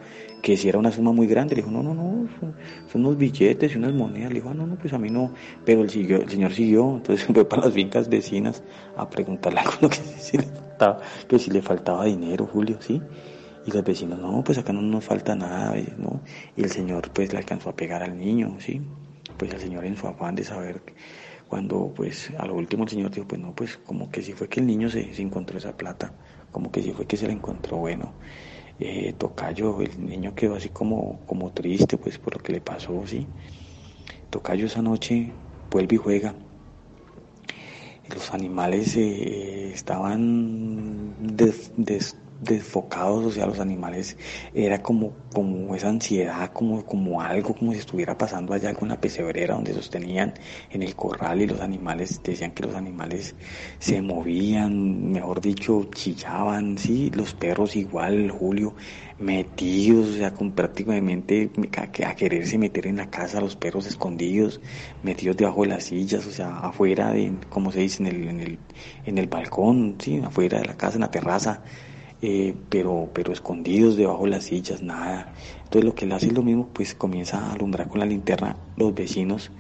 que 0.43 0.57
si 0.57 0.69
era 0.69 0.79
una 0.79 0.93
suma 0.93 1.13
muy 1.13 1.27
grande, 1.27 1.55
le 1.55 1.63
dijo, 1.63 1.71
no, 1.71 1.83
no, 1.83 1.95
no, 1.95 2.29
son, 2.41 2.55
unos 2.95 3.17
billetes 3.17 3.75
y 3.75 3.79
unas 3.79 3.93
monedas, 3.93 4.31
le 4.31 4.37
dijo, 4.37 4.51
ah, 4.51 4.55
no, 4.55 4.67
no, 4.67 4.77
pues 4.77 4.93
a 4.93 4.99
mí 4.99 5.11
no, 5.11 5.33
pero 5.65 5.83
el, 5.83 5.91
señor 5.91 6.53
siguió, 6.53 6.97
entonces 6.97 7.27
fue 7.33 7.49
para 7.49 7.67
las 7.67 7.75
fincas 7.75 8.09
vecinas 8.09 8.63
a 8.97 9.09
preguntarle 9.09 9.61
algo 9.61 9.89
que 9.89 9.97
si 9.97 10.39
le 10.39 10.45
faltaba, 10.45 11.01
que 11.29 11.39
si 11.39 11.51
le 11.51 11.63
faltaba 11.63 12.05
dinero, 12.05 12.47
Julio, 12.47 12.79
¿sí? 12.81 13.01
Y 13.67 13.71
los 13.71 13.85
vecinos, 13.85 14.19
no, 14.19 14.43
pues 14.45 14.59
acá 14.59 14.73
no 14.73 14.81
nos 14.81 15.05
falta 15.05 15.35
nada, 15.35 15.75
¿no? 15.99 16.21
Y 16.57 16.63
el 16.63 16.71
señor 16.71 17.11
pues 17.11 17.33
le 17.33 17.39
alcanzó 17.39 17.71
a 17.71 17.77
pegar 17.77 18.03
al 18.03 18.17
niño, 18.19 18.57
¿sí? 18.61 18.81
Pues 19.37 19.53
el 19.53 19.61
señor 19.61 19.85
en 19.85 19.97
su 19.97 20.07
afán 20.07 20.35
de 20.35 20.45
saber 20.45 20.81
cuando 21.49 21.93
pues 21.95 22.31
a 22.39 22.47
lo 22.47 22.55
último 22.55 22.85
el 22.85 22.91
señor 22.91 23.11
dijo, 23.11 23.27
pues 23.27 23.41
no, 23.41 23.55
pues 23.55 23.77
como 23.79 24.11
que 24.11 24.23
si 24.23 24.33
fue 24.33 24.49
que 24.49 24.61
el 24.61 24.67
niño 24.67 24.89
se, 24.89 25.13
se 25.13 25.23
encontró 25.23 25.59
esa 25.59 25.77
plata, 25.77 26.13
como 26.51 26.71
que 26.71 26.83
si 26.83 26.93
fue 26.93 27.07
que 27.07 27.17
se 27.17 27.27
la 27.27 27.33
encontró, 27.33 27.79
bueno, 27.79 28.13
eh, 28.81 29.13
Tocayo, 29.19 29.81
el 29.81 30.07
niño 30.07 30.35
quedó 30.35 30.55
así 30.55 30.69
como, 30.69 31.21
como 31.27 31.51
triste 31.53 31.97
pues 31.97 32.19
por 32.19 32.37
lo 32.37 32.43
que 32.43 32.53
le 32.53 32.61
pasó, 32.61 33.07
¿sí? 33.07 33.27
Tocayo 34.31 34.67
esa 34.67 34.83
noche 34.83 35.35
vuelve 35.71 35.97
y 35.97 35.99
juega. 35.99 36.35
Los 38.15 38.33
animales 38.33 38.97
eh, 38.97 39.71
estaban 39.73 41.37
des, 41.37 41.73
des, 41.77 42.17
desfocados, 42.41 43.25
o 43.25 43.31
sea, 43.31 43.47
los 43.47 43.59
animales 43.59 44.17
era 44.55 44.83
como, 44.83 45.13
como 45.33 45.75
esa 45.75 45.89
ansiedad, 45.89 46.53
como, 46.53 46.85
como 46.85 47.21
algo, 47.21 47.55
como 47.55 47.73
si 47.73 47.79
estuviera 47.79 48.17
pasando 48.17 48.55
allá 48.55 48.69
alguna 48.69 49.01
pesebrera 49.01 49.55
donde 49.55 49.75
sostenían 49.75 50.35
en 50.71 50.83
el 50.83 50.95
corral 50.95 51.41
y 51.43 51.47
los 51.47 51.61
animales, 51.61 52.21
decían 52.23 52.53
que 52.53 52.63
los 52.63 52.75
animales 52.75 53.35
se 53.81 54.01
movían, 54.03 55.13
mejor 55.13 55.41
dicho, 55.41 55.89
chillaban, 55.93 56.79
sí, 56.79 57.11
los 57.11 57.35
perros 57.35 57.75
igual, 57.77 58.31
Julio, 58.31 58.75
metidos, 59.19 60.11
o 60.11 60.13
sea, 60.15 60.33
con 60.33 60.53
prácticamente 60.53 61.51
a, 61.77 62.09
a 62.09 62.15
quererse 62.15 62.57
meter 62.57 62.87
en 62.87 62.97
la 62.97 63.11
casa, 63.11 63.41
los 63.41 63.57
perros 63.57 63.87
escondidos, 63.87 64.61
metidos 65.03 65.37
debajo 65.37 65.63
de 65.63 65.69
las 65.69 65.85
sillas, 65.85 66.25
o 66.27 66.31
sea, 66.31 66.59
afuera 66.61 67.13
de, 67.13 67.33
como 67.49 67.73
se 67.73 67.81
dice, 67.81 68.03
en 68.03 68.07
el, 68.09 68.29
en 68.29 68.41
el, 68.41 68.59
en 69.07 69.19
el 69.19 69.27
balcón, 69.27 69.97
sí, 69.99 70.21
afuera 70.25 70.61
de 70.61 70.67
la 70.67 70.77
casa, 70.77 70.97
en 70.97 71.01
la 71.03 71.11
terraza, 71.11 71.63
eh, 72.21 72.55
pero, 72.69 73.11
pero 73.13 73.33
escondidos 73.33 73.97
debajo 73.97 74.25
de 74.25 74.31
las 74.31 74.45
sillas, 74.45 74.83
nada. 74.83 75.33
Entonces 75.65 75.85
lo 75.85 75.95
que 75.95 76.05
él 76.05 76.13
hace 76.13 76.27
es 76.27 76.33
lo 76.33 76.43
mismo, 76.43 76.69
pues 76.73 76.95
comienza 76.95 77.39
a 77.39 77.53
alumbrar 77.53 77.89
con 77.89 78.01
la 78.01 78.07
linterna, 78.07 78.57
los 78.77 78.95
vecinos 78.95 79.51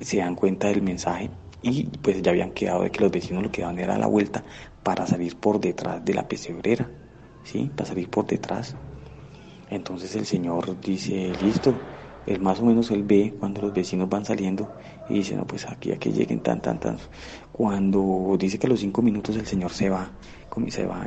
se 0.00 0.18
dan 0.18 0.34
cuenta 0.34 0.68
del 0.68 0.82
mensaje 0.82 1.30
y 1.62 1.84
pues 1.84 2.22
ya 2.22 2.30
habían 2.30 2.52
quedado 2.52 2.82
de 2.82 2.90
que 2.90 3.00
los 3.00 3.10
vecinos 3.10 3.42
lo 3.42 3.50
que 3.50 3.62
daban 3.62 3.78
era 3.78 3.98
la 3.98 4.06
vuelta 4.06 4.44
para 4.82 5.06
salir 5.06 5.36
por 5.36 5.60
detrás 5.60 6.04
de 6.04 6.14
la 6.14 6.28
pesebrera, 6.28 6.88
¿sí? 7.42 7.70
Para 7.74 7.88
salir 7.88 8.08
por 8.08 8.26
detrás. 8.26 8.76
Entonces 9.68 10.14
el 10.14 10.26
señor 10.26 10.80
dice, 10.80 11.32
listo, 11.42 11.74
él 12.26 12.40
más 12.40 12.60
o 12.60 12.64
menos 12.64 12.90
él 12.90 13.02
ve 13.02 13.34
cuando 13.38 13.62
los 13.62 13.72
vecinos 13.72 14.08
van 14.08 14.24
saliendo 14.24 14.74
y 15.08 15.14
dice, 15.14 15.36
no, 15.36 15.46
pues 15.46 15.66
aquí 15.66 15.92
a 15.92 15.98
que 15.98 16.12
lleguen 16.12 16.40
tan, 16.40 16.60
tan, 16.60 16.78
tan. 16.78 16.98
Cuando 17.52 18.36
dice 18.38 18.58
que 18.58 18.66
a 18.66 18.70
los 18.70 18.80
cinco 18.80 19.02
minutos 19.02 19.36
el 19.36 19.46
señor 19.46 19.72
se 19.72 19.90
va, 19.90 20.12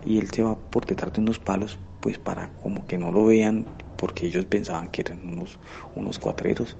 y 0.05 0.17
él 0.19 0.29
se 0.31 0.43
va 0.43 0.55
por 0.55 0.85
detrás 0.85 1.13
de 1.13 1.21
unos 1.21 1.39
palos 1.39 1.77
pues 1.99 2.17
para 2.17 2.49
como 2.61 2.85
que 2.87 2.97
no 2.97 3.11
lo 3.11 3.25
vean 3.25 3.65
porque 3.97 4.27
ellos 4.27 4.45
pensaban 4.45 4.87
que 4.87 5.01
eran 5.01 5.19
unos, 5.27 5.59
unos 5.95 6.19
cuatreros. 6.19 6.77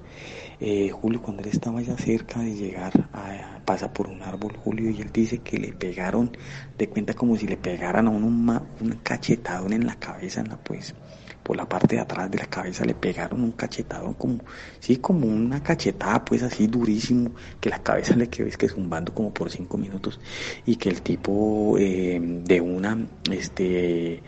Eh, 0.58 0.88
Julio 0.90 1.20
cuando 1.20 1.42
él 1.42 1.50
estaba 1.50 1.82
ya 1.82 1.96
cerca 1.98 2.40
de 2.40 2.54
llegar 2.54 3.08
a, 3.12 3.60
pasa 3.66 3.92
por 3.92 4.08
un 4.08 4.22
árbol 4.22 4.56
Julio 4.56 4.90
y 4.90 5.00
él 5.00 5.10
dice 5.12 5.38
que 5.38 5.58
le 5.58 5.72
pegaron 5.72 6.30
de 6.78 6.88
cuenta 6.88 7.12
como 7.12 7.36
si 7.36 7.46
le 7.46 7.58
pegaran 7.58 8.06
a 8.06 8.10
uno 8.10 8.26
un, 8.26 8.48
un 8.80 8.90
cachetadón 9.02 9.74
en 9.74 9.86
la 9.86 9.96
cabeza 9.96 10.40
en 10.40 10.48
la 10.48 10.56
pues 10.56 10.94
por 11.42 11.56
la 11.56 11.68
parte 11.68 11.96
de 11.96 12.02
atrás 12.02 12.30
de 12.30 12.38
la 12.38 12.46
cabeza 12.46 12.84
le 12.84 12.94
pegaron 12.94 13.42
un 13.42 13.52
cachetado 13.52 14.14
como, 14.14 14.38
sí, 14.78 14.96
como 14.96 15.26
una 15.26 15.62
cachetada 15.62 16.24
pues 16.24 16.42
así 16.42 16.66
durísimo, 16.66 17.30
que 17.60 17.70
la 17.70 17.82
cabeza 17.82 18.14
le 18.16 18.28
quedó 18.28 18.48
que 18.56 18.68
zumbando 18.68 19.12
como 19.14 19.32
por 19.32 19.50
cinco 19.50 19.78
minutos 19.78 20.20
y 20.66 20.76
que 20.76 20.88
el 20.88 21.02
tipo 21.02 21.76
eh, 21.78 22.18
de 22.20 22.60
una, 22.60 22.98
este, 23.30 24.22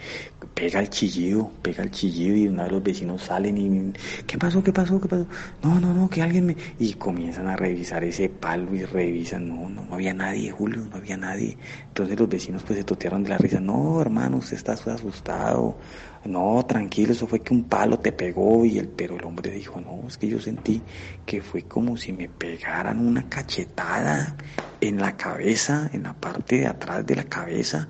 pega 0.54 0.80
el 0.80 0.90
chillido, 0.90 1.50
pega 1.62 1.82
el 1.82 1.90
chillido 1.90 2.36
y 2.36 2.48
una 2.48 2.64
de 2.64 2.70
los 2.70 2.82
vecinos 2.82 3.22
salen 3.22 3.58
y, 3.58 3.92
¿qué 4.26 4.38
pasó? 4.38 4.62
¿Qué 4.62 4.72
pasó? 4.72 5.00
¿Qué 5.00 5.08
pasó? 5.08 5.26
No, 5.62 5.80
no, 5.80 5.94
no, 5.94 6.08
que 6.08 6.22
alguien 6.22 6.46
me... 6.46 6.56
Y 6.78 6.94
comienzan 6.94 7.48
a 7.48 7.56
revisar 7.56 8.04
ese 8.04 8.28
palo 8.28 8.74
y 8.74 8.84
revisan, 8.84 9.48
no, 9.48 9.68
no, 9.68 9.84
no 9.84 9.94
había 9.94 10.14
nadie, 10.14 10.50
Julio, 10.50 10.82
no 10.90 10.96
había 10.96 11.16
nadie. 11.16 11.56
Entonces 11.88 12.18
los 12.18 12.28
vecinos 12.28 12.62
pues 12.62 12.78
se 12.78 12.84
totearon 12.84 13.22
de 13.22 13.30
la 13.30 13.38
risa, 13.38 13.60
no, 13.60 14.00
hermano, 14.00 14.38
usted 14.38 14.56
está 14.56 14.72
asustado, 14.72 15.76
no, 16.24 16.64
tranquilo, 16.66 17.12
eso 17.12 17.26
fue 17.26 17.42
que 17.42 17.52
un 17.54 17.64
palo 17.68 17.98
te 17.98 18.12
pegó 18.12 18.64
y 18.64 18.78
el, 18.78 18.88
pero 18.88 19.16
el 19.16 19.24
hombre 19.24 19.50
dijo, 19.50 19.80
no, 19.80 20.06
es 20.06 20.18
que 20.18 20.28
yo 20.28 20.40
sentí 20.40 20.84
que 21.24 21.42
fue 21.42 21.62
como 21.66 21.96
si 21.96 22.12
me 22.12 22.28
pegaran 22.28 22.98
una 23.04 23.28
cachetada 23.28 24.36
en 24.80 24.98
la 24.98 25.16
cabeza, 25.16 25.90
en 25.92 26.04
la 26.04 26.14
parte 26.14 26.58
de 26.58 26.66
atrás 26.66 27.04
de 27.06 27.16
la 27.16 27.24
cabeza, 27.24 27.88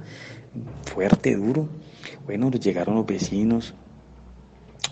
fuerte, 0.84 1.34
duro. 1.36 1.68
Bueno, 2.26 2.50
llegaron 2.50 2.94
los 2.96 3.06
vecinos, 3.06 3.74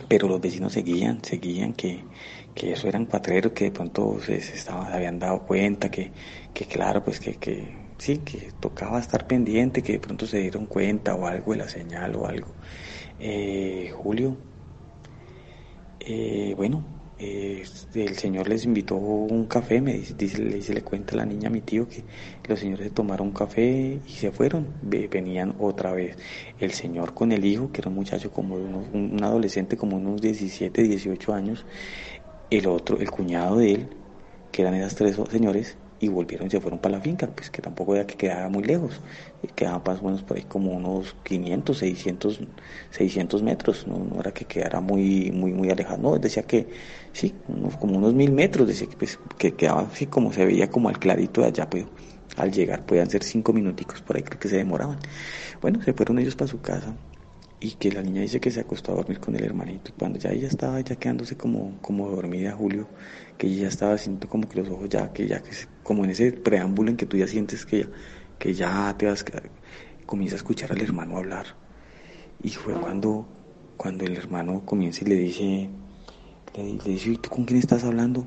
pero 0.09 0.29
los 0.29 0.41
vecinos 0.41 0.73
seguían, 0.73 1.23
seguían 1.25 1.73
que, 1.75 2.09
que 2.55 2.73
eso 2.73 2.89
eran 2.89 3.07
cuatreros, 3.07 3.53
que 3.53 3.65
de 3.67 3.71
pronto 3.73 4.19
se, 4.21 4.37
estaban, 4.37 4.93
habían 4.93 5.19
dado 5.19 5.41
cuenta, 5.47 5.91
que, 5.91 6.13
que 6.53 6.67
claro, 6.67 7.03
pues 7.05 7.21
que, 7.21 7.37
que 7.39 7.93
sí, 7.99 8.19
que 8.19 8.53
tocaba 8.61 8.99
estar 9.01 9.27
pendiente, 9.27 9.83
que 9.83 9.93
de 9.95 10.01
pronto 10.01 10.27
se 10.27 10.39
dieron 10.39 10.67
cuenta 10.67 11.15
o 11.15 11.27
algo 11.27 11.53
de 11.53 11.59
la 11.59 11.69
señal 11.69 12.17
o 12.17 12.27
algo. 12.27 12.55
Eh, 13.23 13.93
Julio, 13.95 14.35
eh, 16.01 16.55
bueno, 16.57 16.83
eh, 17.19 17.63
el 17.95 18.17
señor 18.17 18.49
les 18.49 18.65
invitó 18.65 18.95
un 18.97 19.47
café, 19.47 19.83
me 19.83 19.93
dice, 19.93 20.39
le, 20.43 20.55
dice, 20.55 20.73
le 20.73 20.83
cuenta 20.83 21.17
la 21.17 21.27
niña 21.27 21.49
a 21.49 21.53
mi 21.53 21.61
tío 21.61 21.87
que 21.87 22.05
los 22.49 22.59
señores 22.61 22.87
se 22.89 22.95
tomaron 22.95 23.29
un 23.29 23.35
café 23.35 24.01
y 24.07 24.11
se 24.13 24.33
fueron, 24.33 24.67
venían 24.83 25.55
otra 25.59 25.93
vez. 25.93 26.17
El 26.59 26.73
señor 26.73 27.13
con 27.13 27.33
el 27.33 27.45
hijo, 27.45 27.71
que 27.71 27.83
era 27.83 27.91
un 27.91 27.97
muchacho 27.97 28.31
como 28.33 28.55
un 28.57 29.23
adolescente 29.23 29.77
como 29.77 29.99
unos 29.99 30.21
17, 30.23 30.83
18 30.83 31.35
años, 31.35 31.67
el 32.51 32.67
otro, 32.69 32.99
el 33.01 33.11
cuñado 33.11 33.59
de 33.59 33.73
él, 33.75 33.97
que 34.51 34.63
eran 34.63 34.75
esas 34.75 34.95
tres 34.95 35.17
señores, 35.31 35.77
y 36.01 36.09
volvieron 36.09 36.51
se 36.51 36.61
fueron 36.61 36.81
para 36.81 36.97
la 36.97 37.01
finca, 37.03 37.27
pues 37.29 37.51
que 37.51 37.61
tampoco 37.63 37.95
era 37.95 38.07
que 38.07 38.17
quedaba 38.17 38.49
muy 38.49 38.65
lejos, 38.65 39.01
quedaba 39.55 39.83
más 39.87 40.01
o 40.01 40.05
menos 40.07 40.23
por 40.23 40.37
ahí 40.39 40.45
como 40.45 40.73
unos 40.73 41.15
500, 41.25 41.79
600, 41.79 42.41
600 42.91 43.43
metros, 43.43 43.87
no, 43.87 44.19
era 44.19 44.33
que 44.33 44.47
quedara 44.47 44.81
muy, 44.81 45.31
muy, 45.31 45.53
muy 45.53 45.71
alejado, 45.71 45.99
no, 46.03 46.19
decía 46.19 46.43
que 46.45 46.69
sí, 47.13 47.35
como 47.79 47.99
unos 47.99 48.15
mil 48.15 48.33
metros, 48.33 48.67
decía 48.67 48.89
que, 48.89 48.97
pues, 48.97 49.19
que 49.39 49.55
quedaba 49.57 49.83
así 49.83 50.07
como 50.07 50.33
se 50.33 50.45
veía 50.47 50.71
como 50.71 50.89
al 50.89 50.99
clarito 50.99 51.43
de 51.43 51.49
allá, 51.49 51.69
pues 51.69 51.87
al 52.37 52.51
llegar 52.53 52.87
podían 52.87 53.11
ser 53.11 53.23
cinco 53.25 53.53
minuticos 53.53 54.01
por 54.03 54.17
ahí 54.17 54.23
creo 54.23 54.39
que 54.39 54.49
se 54.49 54.57
demoraban. 54.57 54.99
Bueno, 55.61 55.83
se 55.83 55.93
fueron 55.93 56.19
ellos 56.19 56.37
para 56.37 56.49
su 56.51 56.61
casa, 56.61 56.97
y 57.61 57.73
que 57.73 57.93
la 57.93 58.03
niña 58.03 58.23
dice 58.23 58.41
que 58.41 58.51
se 58.51 58.61
acostó 58.61 58.93
a 58.93 58.97
dormir 58.97 59.21
con 59.21 59.37
el 59.37 59.45
hermanito. 59.45 59.93
Cuando 59.99 60.19
ya 60.19 60.31
ella 60.31 60.49
estaba 60.49 60.81
ya 60.81 60.97
quedándose 60.97 61.37
como, 61.37 61.79
como 61.83 62.09
dormida, 62.09 62.53
Julio, 62.53 62.89
que 63.37 63.47
ella 63.47 63.63
ya 63.63 63.69
estaba 63.69 63.99
sintiendo 63.99 64.29
como 64.29 64.49
que 64.49 64.61
los 64.61 64.71
ojos 64.71 64.89
ya, 64.89 65.13
que 65.13 65.29
ya 65.29 65.43
que 65.43 65.51
como 65.83 66.05
en 66.05 66.11
ese 66.11 66.33
preámbulo 66.33 66.91
en 66.91 66.97
que 66.97 67.07
tú 67.07 67.19
ya 67.19 67.27
sientes 67.27 67.67
que 67.67 67.83
ya, 67.83 67.89
que 68.39 68.55
ya 68.55 68.95
te 68.99 69.07
vas, 69.07 69.25
comienza 70.07 70.37
a 70.37 70.39
escuchar 70.39 70.73
al 70.73 70.81
hermano 70.81 71.19
hablar. 71.19 71.47
Y 72.43 72.49
fue 72.51 72.75
cuando, 72.75 73.29
cuando 73.77 74.05
el 74.05 74.17
hermano 74.17 74.65
comienza 74.65 75.05
y 75.05 75.09
le 75.09 75.17
dice, 75.17 75.69
le, 76.57 76.93
dice, 76.93 77.11
¿y 77.11 77.17
tú 77.19 77.29
con 77.29 77.45
quién 77.45 77.59
estás 77.59 77.85
hablando? 77.85 78.27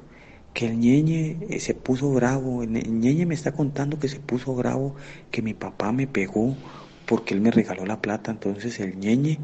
que 0.54 0.67
el 0.67 0.78
ñeñe 0.78 1.39
eh, 1.50 1.60
se 1.60 1.74
puso 1.74 2.12
bravo, 2.12 2.62
el 2.62 2.69
ñeñe 2.72 3.26
me 3.26 3.34
está 3.34 3.54
contando 3.54 3.98
que 3.98 4.08
se 4.08 4.19
puso 4.19 4.54
bravo, 4.54 4.93
que 5.32 5.41
mi 5.41 5.56
papá 5.56 5.91
me 5.91 6.06
pegó 6.06 6.56
porque 7.06 7.34
él 7.34 7.42
me 7.42 7.52
regaló 7.52 7.86
la 7.86 8.02
plata. 8.02 8.32
Entonces 8.32 8.80
el 8.80 8.98
ñeñe 8.98 9.39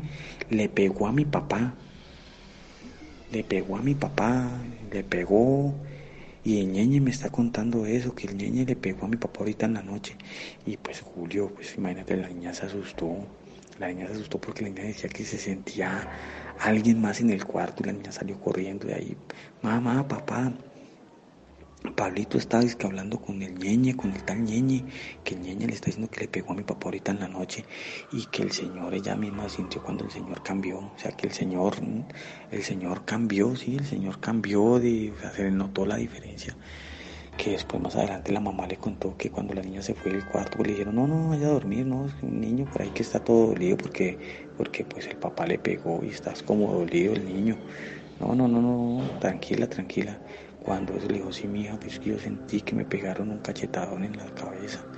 le 0.49 0.69
pegó 0.69 1.07
a 1.07 1.11
mi 1.11 1.25
papá. 1.25 1.73
Le 3.31 3.43
pegó 3.43 3.77
a 3.77 3.81
mi 3.81 3.95
papá, 3.95 4.49
le 4.91 5.03
pegó. 5.03 5.73
Y 6.43 6.61
el 6.61 6.71
ñeñe 6.71 7.01
me 7.01 7.11
está 7.11 7.29
contando 7.29 7.85
eso, 7.85 8.15
que 8.15 8.27
el 8.27 8.37
ñeñe 8.37 8.65
le 8.65 8.75
pegó 8.75 9.05
a 9.05 9.09
mi 9.09 9.17
papá 9.17 9.41
ahorita 9.41 9.65
en 9.65 9.73
la 9.75 9.83
noche. 9.83 10.15
Y 10.65 10.77
pues 10.77 11.01
Julio, 11.01 11.51
pues 11.53 11.75
imagínate, 11.77 12.17
la 12.17 12.29
niña 12.29 12.53
se 12.53 12.65
asustó. 12.65 13.17
La 13.79 13.87
niña 13.89 14.07
se 14.07 14.13
asustó 14.13 14.39
porque 14.39 14.63
la 14.63 14.69
niña 14.69 14.83
decía 14.83 15.09
que 15.09 15.23
se 15.23 15.37
sentía 15.37 16.07
alguien 16.59 17.01
más 17.01 17.21
en 17.21 17.29
el 17.29 17.45
cuarto 17.45 17.83
y 17.83 17.87
la 17.87 17.93
niña 17.93 18.11
salió 18.11 18.39
corriendo 18.39 18.87
de 18.87 18.95
ahí. 18.95 19.17
Mamá, 19.61 20.07
papá, 20.07 20.51
Pablito 21.95 22.37
estaba 22.37 22.63
hablando 22.83 23.21
con 23.21 23.41
el 23.41 23.57
ñeñe, 23.57 23.95
con 23.95 24.11
el 24.11 24.21
tal 24.23 24.43
ñeñe, 24.43 24.83
que 25.23 25.35
el 25.35 25.41
ñeñe 25.41 25.65
le 25.65 25.73
está 25.73 25.85
diciendo 25.85 26.11
que 26.11 26.21
le 26.21 26.27
pegó 26.27 26.51
a 26.51 26.55
mi 26.55 26.63
papá 26.63 26.85
ahorita 26.85 27.13
en 27.13 27.21
la 27.21 27.29
noche 27.29 27.63
y 28.11 28.25
que 28.25 28.43
el 28.43 28.51
Señor, 28.51 28.93
ella 28.93 29.15
misma 29.15 29.47
sintió 29.47 29.81
cuando 29.81 30.03
el 30.03 30.11
Señor 30.11 30.43
cambió, 30.43 30.79
o 30.79 30.93
sea 30.97 31.11
que 31.13 31.27
el 31.27 31.33
Señor, 31.33 31.77
el 32.51 32.63
Señor 32.63 33.05
cambió, 33.05 33.55
sí, 33.55 33.77
el 33.77 33.85
Señor 33.85 34.19
cambió, 34.19 34.77
de, 34.77 35.13
o 35.15 35.19
sea, 35.19 35.31
se 35.31 35.49
notó 35.51 35.85
la 35.85 35.95
diferencia. 35.95 36.55
Que 37.37 37.51
después 37.51 37.81
más 37.81 37.95
adelante 37.95 38.33
la 38.33 38.41
mamá 38.41 38.67
le 38.67 38.75
contó 38.75 39.15
que 39.15 39.29
cuando 39.29 39.53
la 39.53 39.61
niña 39.61 39.81
se 39.81 39.93
fue 39.93 40.11
del 40.11 40.25
cuarto, 40.25 40.57
pues 40.57 40.67
le 40.67 40.73
dijeron, 40.73 40.95
no, 40.95 41.07
no, 41.07 41.29
vaya 41.29 41.47
a 41.47 41.51
dormir, 41.51 41.85
no, 41.85 42.05
es 42.07 42.13
un 42.21 42.41
niño 42.41 42.65
por 42.65 42.81
ahí 42.81 42.89
que 42.89 43.03
está 43.03 43.23
todo 43.23 43.47
dolido 43.47 43.77
porque, 43.77 44.17
porque 44.57 44.83
pues 44.83 45.07
el 45.07 45.15
papá 45.15 45.47
le 45.47 45.57
pegó 45.57 46.01
y 46.03 46.09
estás 46.09 46.43
como 46.43 46.73
dolido 46.73 47.13
el 47.13 47.25
niño. 47.25 47.55
No, 48.19 48.35
no, 48.35 48.49
no, 48.49 48.61
no, 48.61 49.19
tranquila, 49.19 49.69
tranquila. 49.69 50.19
Cuando 50.59 50.95
eso 50.95 51.07
le 51.07 51.15
dijo, 51.15 51.31
sí, 51.31 51.47
mija, 51.47 51.77
pues 51.79 51.99
yo 52.01 52.17
sentí 52.19 52.61
que 52.61 52.75
me 52.75 52.85
pegaron 52.85 53.31
un 53.31 53.39
cachetadón 53.39 54.03
en 54.03 54.17
la 54.17 54.29
cabeza. 54.33 54.89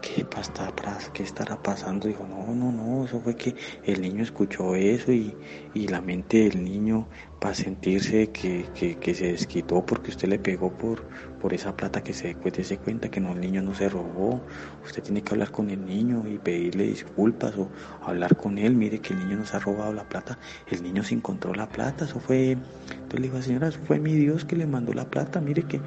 ¿Qué, 0.00 0.24
pasta, 0.24 0.72
¿Qué 1.12 1.24
estará 1.24 1.60
pasando? 1.60 2.06
Dijo, 2.06 2.24
no, 2.26 2.54
no, 2.54 2.70
no, 2.70 3.04
eso 3.04 3.20
fue 3.20 3.34
que 3.34 3.54
el 3.84 4.00
niño 4.00 4.22
escuchó 4.22 4.74
eso 4.76 5.10
y, 5.12 5.34
y 5.74 5.88
la 5.88 6.00
mente 6.00 6.38
del 6.48 6.62
niño 6.62 7.08
para 7.40 7.54
sentirse 7.54 8.30
que, 8.30 8.66
que, 9.00 9.14
se 9.14 9.32
desquitó 9.32 9.84
porque 9.86 10.10
usted 10.10 10.28
le 10.28 10.38
pegó 10.38 10.72
por, 10.72 11.04
por 11.40 11.54
esa 11.54 11.76
plata 11.76 12.02
que 12.02 12.12
se 12.12 12.36
se 12.64 12.78
cuenta 12.78 13.10
que 13.10 13.20
no, 13.20 13.32
el 13.32 13.40
niño 13.40 13.62
no 13.62 13.74
se 13.74 13.88
robó. 13.88 14.40
Usted 14.84 15.02
tiene 15.02 15.22
que 15.22 15.32
hablar 15.32 15.52
con 15.52 15.70
el 15.70 15.84
niño 15.84 16.24
y 16.26 16.38
pedirle 16.38 16.84
disculpas 16.84 17.56
o 17.56 17.68
hablar 18.02 18.36
con 18.36 18.58
él. 18.58 18.74
Mire 18.74 18.98
que 18.98 19.14
el 19.14 19.20
niño 19.20 19.36
nos 19.36 19.54
ha 19.54 19.60
robado 19.60 19.92
la 19.92 20.08
plata. 20.08 20.38
El 20.66 20.82
niño 20.82 21.04
se 21.04 21.14
encontró 21.14 21.54
la 21.54 21.68
plata. 21.68 22.06
Eso 22.06 22.18
fue. 22.18 22.52
Entonces 22.52 23.20
le 23.20 23.28
dijo, 23.28 23.40
señora, 23.40 23.68
eso 23.68 23.80
fue 23.86 24.00
mi 24.00 24.14
Dios 24.14 24.44
que 24.44 24.56
le 24.56 24.66
mandó 24.66 24.92
la 24.92 25.08
plata. 25.08 25.40
Mire 25.40 25.62
que 25.62 25.76
el 25.76 25.82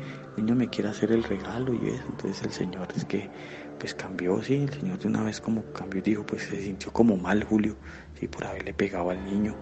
niño 0.46 0.56
me 0.56 0.70
quiere 0.70 0.90
hacer 0.90 1.12
el 1.12 1.24
regalo 1.24 1.74
y 1.74 1.90
eso. 1.90 2.06
Entonces 2.10 2.42
el 2.44 2.52
Señor 2.52 2.88
es 2.96 3.04
que 3.04 3.30
pues 3.82 3.96
cambió, 3.96 4.42
sí. 4.44 4.54
El 4.54 4.70
Señor 4.72 5.00
de 5.00 5.08
una 5.08 5.24
vez 5.24 5.42
como 5.42 5.64
cambió 5.74 6.04
dijo, 6.04 6.24
pues 6.24 6.44
se 6.44 6.62
sintió 6.62 6.94
como 6.94 7.18
mal 7.18 7.44
Julio, 7.44 7.76
sí, 8.20 8.28
por 8.28 8.46
haberle 8.46 8.76
pegado 8.76 9.10
al 9.10 9.26
niño. 9.26 9.56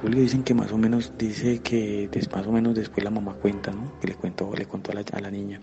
Julio 0.00 0.20
dicen 0.20 0.44
que 0.44 0.54
más 0.54 0.70
o 0.70 0.78
menos, 0.78 1.12
dice 1.18 1.58
que 1.58 2.08
más 2.32 2.46
o 2.46 2.52
menos 2.52 2.76
después 2.76 3.02
la 3.02 3.10
mamá 3.10 3.34
cuenta, 3.34 3.72
¿no? 3.72 3.98
Que 4.00 4.06
le 4.06 4.14
contó, 4.14 4.54
le 4.54 4.66
contó 4.66 4.92
a 4.92 4.94
la, 4.94 5.04
a 5.12 5.20
la 5.20 5.28
niña, 5.28 5.60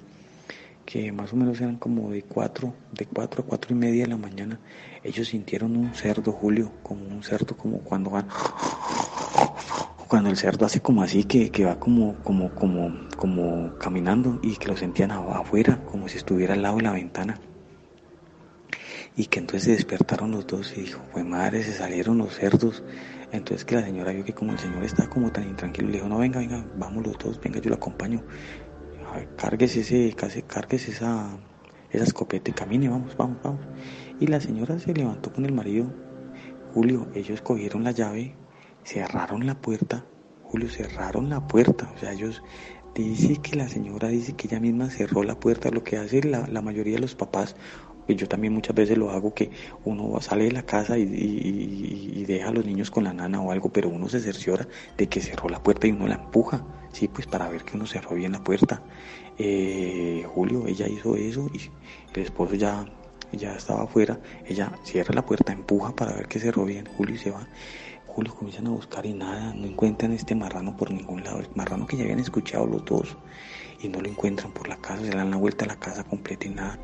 que 0.85 1.13
más 1.13 1.31
o 1.31 1.37
menos 1.37 1.61
eran 1.61 1.77
como 1.77 2.11
de 2.11 2.23
cuatro, 2.23 2.73
de 2.91 3.05
cuatro 3.05 3.43
a 3.43 3.45
cuatro 3.45 3.73
y 3.73 3.79
media 3.79 4.03
de 4.03 4.09
la 4.09 4.17
mañana. 4.17 4.59
Ellos 5.01 5.29
sintieron 5.29 5.77
un 5.77 5.95
cerdo, 5.95 6.33
Julio, 6.33 6.69
como 6.83 7.07
un 7.07 7.23
cerdo, 7.23 7.55
como 7.55 7.77
cuando 7.77 8.09
van, 8.09 8.27
cuando 10.07 10.29
el 10.29 10.37
cerdo 10.37 10.65
hace 10.65 10.81
como 10.81 11.03
así, 11.03 11.23
que, 11.23 11.49
que 11.49 11.65
va 11.65 11.79
como, 11.79 12.15
como, 12.23 12.53
como, 12.55 12.93
como 13.17 13.77
caminando 13.77 14.39
y 14.41 14.55
que 14.57 14.67
lo 14.67 14.77
sentían 14.77 15.11
afuera, 15.11 15.83
como 15.85 16.07
si 16.07 16.17
estuviera 16.17 16.53
al 16.53 16.61
lado 16.61 16.77
de 16.77 16.83
la 16.83 16.91
ventana 16.91 17.39
y 19.17 19.27
que 19.27 19.39
entonces 19.39 19.63
se 19.63 19.71
despertaron 19.71 20.31
los 20.31 20.45
dos 20.45 20.73
y 20.75 20.81
dijo, 20.81 21.01
pues 21.13 21.23
madre, 21.23 21.63
se 21.63 21.71
salieron 21.71 22.17
los 22.17 22.35
cerdos 22.35 22.83
entonces 23.31 23.65
que 23.65 23.75
la 23.75 23.83
señora 23.83 24.11
vio 24.11 24.23
que 24.23 24.33
como 24.33 24.51
el 24.51 24.59
señor 24.59 24.83
estaba 24.83 25.09
como 25.09 25.31
tan 25.31 25.43
intranquilo, 25.47 25.87
le 25.87 25.95
dijo, 25.95 26.07
no, 26.07 26.19
venga, 26.19 26.39
venga, 26.39 26.65
vamos 26.77 27.05
los 27.05 27.17
dos, 27.17 27.39
venga, 27.41 27.59
yo 27.59 27.69
lo 27.69 27.75
acompaño. 27.75 28.23
Cárguese, 29.37 29.81
ese, 29.81 30.15
cárguese 30.47 30.91
esa, 30.91 31.37
esa 31.89 32.03
escopeta 32.03 32.51
y 32.51 32.53
camine, 32.53 32.89
vamos, 32.89 33.15
vamos, 33.17 33.37
vamos. 33.43 33.61
Y 34.19 34.27
la 34.27 34.39
señora 34.39 34.77
se 34.79 34.93
levantó 34.93 35.31
con 35.31 35.45
el 35.45 35.53
marido. 35.53 35.91
Julio, 36.73 37.07
ellos 37.13 37.41
cogieron 37.41 37.83
la 37.83 37.91
llave, 37.91 38.35
cerraron 38.85 39.45
la 39.47 39.61
puerta. 39.61 40.07
Julio, 40.41 40.69
cerraron 40.69 41.29
la 41.29 41.47
puerta. 41.47 41.91
O 41.95 41.99
sea, 41.99 42.13
ellos 42.13 42.43
dice 42.93 43.41
que 43.41 43.57
la 43.57 43.69
señora 43.69 44.09
dice 44.09 44.35
que 44.37 44.47
ella 44.47 44.59
misma 44.61 44.89
cerró 44.91 45.23
la 45.23 45.39
puerta. 45.39 45.71
Lo 45.71 45.83
que 45.83 45.97
hace 45.97 46.23
la, 46.23 46.47
la 46.47 46.61
mayoría 46.61 46.95
de 46.95 47.01
los 47.01 47.15
papás 47.15 47.57
Pues 48.07 48.17
yo 48.19 48.27
también 48.29 48.53
muchas 48.53 48.75
veces 48.75 48.97
lo 48.99 49.11
hago 49.11 49.33
que 49.35 49.51
uno 49.83 50.21
sale 50.21 50.45
de 50.45 50.53
la 50.53 50.63
casa 50.65 50.97
y, 50.99 51.03
y- 51.03 52.13
y 52.21 52.25
deja 52.25 52.49
a 52.49 52.53
los 52.53 52.65
niños 52.65 52.91
con 52.91 53.03
la 53.05 53.13
nana 53.13 53.41
o 53.41 53.51
algo, 53.51 53.71
pero 53.73 53.89
uno 53.89 54.09
se 54.09 54.21
cerciora 54.21 54.67
de 54.97 55.09
que 55.09 55.21
cerró 55.21 55.49
la 55.49 55.63
puerta 55.63 55.87
y 55.87 55.91
uno 55.93 56.07
la 56.07 56.15
empuja, 56.15 56.67
sí, 56.93 57.09
pues 57.09 57.27
para 57.27 57.49
ver 57.49 57.65
que 57.65 57.77
uno 57.77 57.87
cerró 57.87 58.15
bien 58.15 58.33
la 58.33 58.43
puerta. 58.45 58.83
Eh, 59.37 60.23
Julio, 60.27 60.67
ella 60.67 60.87
hizo 60.89 61.15
eso 61.17 61.49
y 61.53 61.71
el 62.13 62.23
esposo 62.23 62.55
ya, 62.55 62.85
ya 63.33 63.55
estaba 63.55 63.83
afuera, 63.83 64.21
ella 64.45 64.71
cierra 64.83 65.13
la 65.15 65.25
puerta, 65.25 65.53
empuja 65.53 65.95
para 65.95 66.13
ver 66.13 66.27
que 66.27 66.39
cerró 66.39 66.65
bien, 66.65 66.85
Julio 66.87 67.15
y 67.15 67.19
se 67.19 67.31
va. 67.31 67.49
Julio 68.15 68.33
comienzan 68.33 68.67
a 68.67 68.69
buscar 68.69 69.05
y 69.05 69.13
nada, 69.13 69.53
no 69.53 69.67
encuentran 69.67 70.13
este 70.13 70.35
marrano 70.35 70.77
por 70.77 70.89
ningún 70.89 71.25
lado, 71.25 71.39
el 71.39 71.49
marrano 71.53 71.85
que 71.85 71.97
ya 71.97 72.03
habían 72.03 72.21
escuchado 72.21 72.65
los 72.65 72.85
dos 72.85 73.17
y 73.81 73.89
no 73.89 73.99
lo 73.99 74.07
encuentran 74.07 74.53
por 74.53 74.69
la 74.69 74.77
casa, 74.77 75.03
se 75.03 75.09
dan 75.09 75.31
la 75.31 75.35
vuelta 75.35 75.65
a 75.65 75.67
la 75.67 75.75
casa 75.75 76.05
completa 76.05 76.47
y 76.47 76.51
nada. 76.51 76.79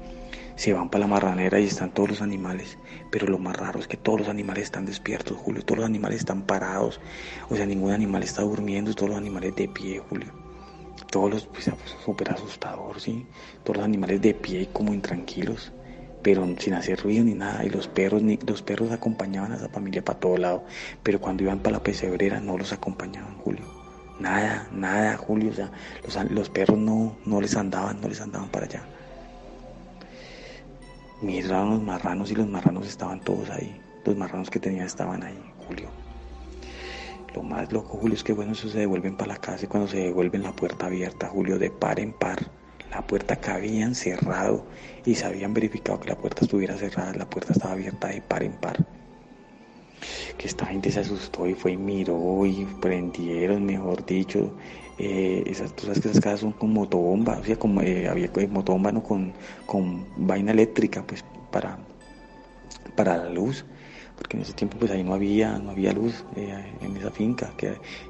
Se 0.58 0.74
van 0.74 0.90
para 0.90 1.04
la 1.04 1.08
marranera 1.08 1.58
y 1.58 1.68
están 1.68 1.94
todos 1.94 2.10
los 2.10 2.22
animales, 2.22 2.78
pero 3.12 3.28
lo 3.28 3.38
más 3.38 3.56
raro 3.56 3.80
es 3.80 3.88
que 3.88 3.96
todos 3.96 4.20
los 4.20 4.28
animales 4.28 4.66
están 4.66 4.86
despiertos, 4.86 5.38
Julio, 5.38 5.64
todos 5.64 5.78
los 5.78 5.86
animales 5.86 6.20
están 6.20 6.42
parados, 6.42 7.00
o 7.50 7.56
sea, 7.56 7.66
ningún 7.66 7.94
animal 7.94 8.24
está 8.24 8.42
durmiendo, 8.42 8.94
todos 8.94 9.12
los 9.12 9.18
animales 9.18 9.56
de 9.56 9.70
pie, 9.70 10.00
Julio. 10.00 10.34
Todos 11.10 11.32
los, 11.32 11.46
pues, 11.46 11.72
súper 12.04 12.32
asustador, 12.32 13.00
sí, 13.00 13.26
todos 13.64 13.78
los 13.78 13.86
animales 13.86 14.22
de 14.22 14.34
pie 14.34 14.68
como 14.74 14.94
intranquilos, 14.94 15.72
pero 16.22 16.48
sin 16.60 16.74
hacer 16.74 17.02
ruido 17.02 17.24
ni 17.24 17.34
nada, 17.34 17.64
y 17.66 17.70
los 17.70 17.88
perros, 17.88 18.22
ni, 18.22 18.38
los 18.38 18.62
perros 18.62 18.92
acompañaban 18.92 19.52
a 19.52 19.56
esa 19.56 19.70
familia 19.70 20.04
para 20.04 20.20
todo 20.20 20.38
lado, 20.38 20.64
pero 21.04 21.20
cuando 21.20 21.44
iban 21.44 21.60
para 21.60 21.78
la 21.78 21.84
pesebrera 21.84 22.40
no 22.40 22.58
los 22.58 22.74
acompañaban, 22.74 23.38
Julio. 23.38 23.66
Nada, 24.20 24.68
nada, 24.72 25.18
Julio, 25.18 25.52
o 25.52 25.54
sea, 25.54 25.72
los, 26.04 26.32
los 26.32 26.50
perros 26.50 26.78
no, 26.78 27.16
no 27.26 27.42
les 27.42 27.56
andaban, 27.56 28.00
no 28.02 28.08
les 28.08 28.22
andaban 28.22 28.50
para 28.50 28.66
allá. 28.66 28.84
Miraron 31.22 31.70
los 31.70 31.84
marranos 31.84 32.32
y 32.32 32.36
los 32.36 32.48
marranos 32.48 32.88
estaban 32.88 33.20
todos 33.20 33.50
ahí. 33.52 33.80
Los 34.06 34.16
marranos 34.16 34.50
que 34.50 34.60
tenían 34.60 34.88
estaban 34.88 35.24
ahí, 35.24 35.38
Julio. 35.68 35.90
Lo 37.36 37.44
más 37.44 37.72
loco, 37.72 37.98
Julio, 37.98 38.16
es 38.16 38.24
que 38.24 38.34
bueno, 38.34 38.52
eso 38.54 38.68
se 38.70 38.80
devuelven 38.80 39.16
para 39.16 39.34
la 39.34 39.38
casa 39.40 39.66
y 39.66 39.68
cuando 39.68 39.88
se 39.88 39.98
devuelven 39.98 40.44
la 40.44 40.52
puerta 40.52 40.88
abierta, 40.88 41.28
Julio, 41.28 41.60
de 41.60 41.70
par 41.70 42.00
en 42.00 42.12
par. 42.12 42.40
La 42.92 43.08
puerta 43.08 43.38
que 43.38 43.50
habían 43.52 43.96
cerrado 43.96 44.68
y 45.06 45.16
se 45.16 45.26
habían 45.26 45.54
verificado 45.54 46.00
que 46.00 46.10
la 46.10 46.18
puerta 46.18 46.44
estuviera 46.46 46.78
cerrada, 46.78 47.14
la 47.14 47.30
puerta 47.30 47.54
estaba 47.54 47.74
abierta 47.74 48.10
de 48.10 48.22
par 48.22 48.44
en 48.44 48.54
par. 48.54 48.86
Que 50.38 50.48
esta 50.48 50.66
gente 50.66 50.92
se 50.92 51.00
asustó 51.00 51.48
y 51.48 51.54
fue 51.54 51.72
y 51.74 51.78
miró 51.78 52.46
y 52.46 52.66
prendieron, 52.82 53.66
mejor 53.66 54.06
dicho. 54.06 54.56
Eh, 54.98 55.44
esas, 55.48 55.74
tú 55.76 55.86
sabes 55.86 56.02
que 56.02 56.10
esas 56.10 56.22
casas 56.22 56.42
son 56.42 56.54
con 56.54 56.74
motobomba, 56.74 57.40
o 57.40 57.44
sea, 57.44 57.56
como 57.58 57.82
eh, 57.82 58.08
había 58.08 58.30
eh, 58.36 58.48
motobomba 58.48 58.92
no 58.92 59.04
con, 59.04 59.34
con 59.66 60.06
vaina 60.16 60.52
eléctrica, 60.52 61.06
pues 61.06 61.24
para, 61.52 61.80
para 62.96 63.18
la 63.18 63.30
luz 63.30 63.66
porque 64.16 64.38
en 64.38 64.44
ese 64.44 64.54
tiempo 64.54 64.78
pues 64.78 64.92
ahí 64.92 65.04
no 65.04 65.14
había 65.14 65.58
no 65.58 65.72
había 65.72 65.94
luz 65.94 66.26
eh, 66.36 66.78
en 66.82 66.98
esa 66.98 67.12
finca 67.12 67.56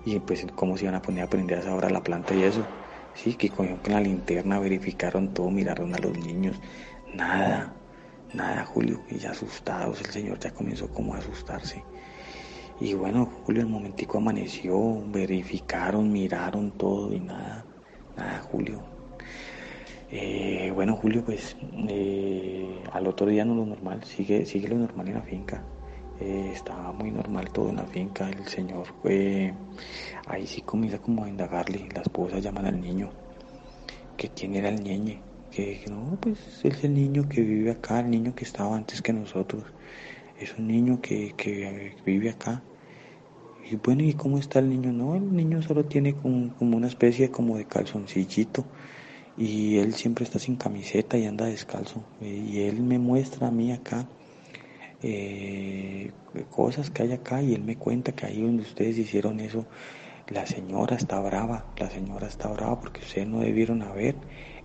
y 0.06 0.20
pues 0.20 0.46
cómo 0.56 0.78
se 0.78 0.84
iban 0.86 0.96
a 0.96 1.02
poner 1.02 1.24
a 1.24 1.30
prender 1.30 1.60
a 1.60 1.62
esa 1.62 1.76
hora 1.76 1.90
la 1.90 2.04
planta 2.04 2.36
y 2.36 2.44
eso 2.44 2.68
sí 3.14 3.36
que 3.36 3.50
con 3.50 3.80
la 3.88 4.00
linterna 4.00 4.60
verificaron 4.60 5.34
todo 5.34 5.50
miraron 5.50 5.94
a 5.96 6.00
los 6.00 6.18
niños. 6.18 6.60
Nada 7.14 7.74
nada 8.34 8.66
Julio 8.66 9.02
y 9.10 9.18
ya 9.18 9.32
asustados 9.32 10.00
el 10.00 10.08
señor 10.08 10.40
ya 10.40 10.52
comenzó 10.52 10.90
como 10.90 11.14
a 11.14 11.18
asustarse. 11.18 11.84
Y 12.80 12.94
bueno 12.94 13.30
Julio 13.46 13.62
el 13.62 13.68
momentico 13.68 14.18
amaneció 14.18 15.04
verificaron 15.12 16.12
miraron 16.12 16.72
todo 16.72 17.14
y 17.14 17.20
nada 17.20 17.66
nada 18.18 18.40
Julio. 18.52 18.82
Eh, 20.12 20.72
bueno 20.74 20.96
Julio 20.96 21.24
pues 21.24 21.56
eh, 21.88 22.84
al 22.92 23.08
otro 23.08 23.28
día 23.28 23.46
no 23.46 23.56
lo 23.56 23.66
normal 23.66 24.04
sigue 24.04 24.46
sigue 24.46 24.68
lo 24.68 24.76
normal 24.76 25.08
en 25.08 25.14
la 25.14 25.22
finca 25.22 25.64
eh, 26.22 26.52
estaba 26.54 26.92
muy 26.92 27.12
normal 27.12 27.50
todo 27.52 27.70
en 27.70 27.78
la 27.78 27.86
finca, 27.86 28.30
el 28.30 28.48
señor 28.48 28.86
fue, 29.02 29.54
ahí 30.28 30.46
sí 30.46 30.62
comienza 30.62 31.00
como 31.00 31.24
a 31.24 31.30
indagarle, 31.30 31.90
la 31.94 32.02
esposa 32.02 32.40
llaman 32.40 32.68
al 32.68 32.80
niño, 32.80 33.10
que 34.18 34.30
quién 34.30 34.56
era 34.56 34.70
el 34.70 34.84
ñeñe, 34.84 35.20
que, 35.52 35.80
que 35.80 35.90
no, 35.90 36.18
pues 36.22 36.38
es 36.64 36.84
el 36.84 36.94
niño 36.94 37.28
que 37.28 37.42
vive 37.42 37.72
acá, 37.72 38.00
el 38.02 38.12
niño 38.12 38.36
que 38.36 38.46
estaba 38.46 38.76
antes 38.76 39.02
que 39.02 39.14
nosotros, 39.14 39.64
es 40.40 40.56
un 40.58 40.68
niño 40.68 41.02
que, 41.02 41.34
que 41.36 41.96
vive 42.06 42.30
acá. 42.30 42.62
Y 43.70 43.76
bueno, 43.78 44.04
¿y 44.04 44.14
cómo 44.14 44.38
está 44.38 44.60
el 44.60 44.70
niño? 44.70 44.92
No, 44.92 45.16
el 45.16 45.36
niño 45.36 45.62
solo 45.62 45.86
tiene 45.86 46.14
como, 46.14 46.56
como 46.58 46.78
una 46.78 46.88
especie 46.88 47.32
como 47.32 47.58
de 47.58 47.66
calzoncillito 47.66 48.66
y 49.38 49.78
él 49.78 49.94
siempre 49.94 50.26
está 50.26 50.40
sin 50.40 50.56
camiseta 50.56 51.18
y 51.18 51.26
anda 51.26 51.46
descalzo. 51.46 52.04
Y 52.20 52.62
él 52.62 52.82
me 52.82 53.00
muestra 53.00 53.48
a 53.48 53.52
mí 53.52 53.72
acá 53.72 54.08
eh, 55.04 56.12
cosas 56.50 56.90
que 56.90 57.04
hay 57.04 57.14
acá 57.14 57.42
y 57.42 57.54
él 57.54 57.64
me 57.64 57.78
cuenta 57.78 58.12
que 58.12 58.26
ahí 58.26 58.42
donde 58.42 58.64
ustedes 58.64 58.98
hicieron 58.98 59.40
eso, 59.40 59.66
la 60.30 60.46
señora 60.46 60.96
está 60.96 61.20
brava, 61.20 61.66
la 61.78 61.90
señora 61.90 62.28
está 62.28 62.48
brava 62.50 62.80
porque 62.80 63.02
ustedes 63.02 63.28
no 63.28 63.40
debieron 63.40 63.82
haber 63.82 64.16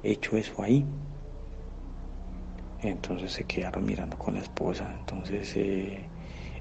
hecho 0.03 0.37
eso 0.37 0.63
ahí. 0.63 0.85
Entonces 2.83 3.33
se 3.33 3.45
quedaron 3.45 3.85
mirando 3.85 4.19
con 4.19 4.35
la 4.35 4.41
esposa, 4.41 4.95
entonces 5.01 5.57
eh, 5.57 6.05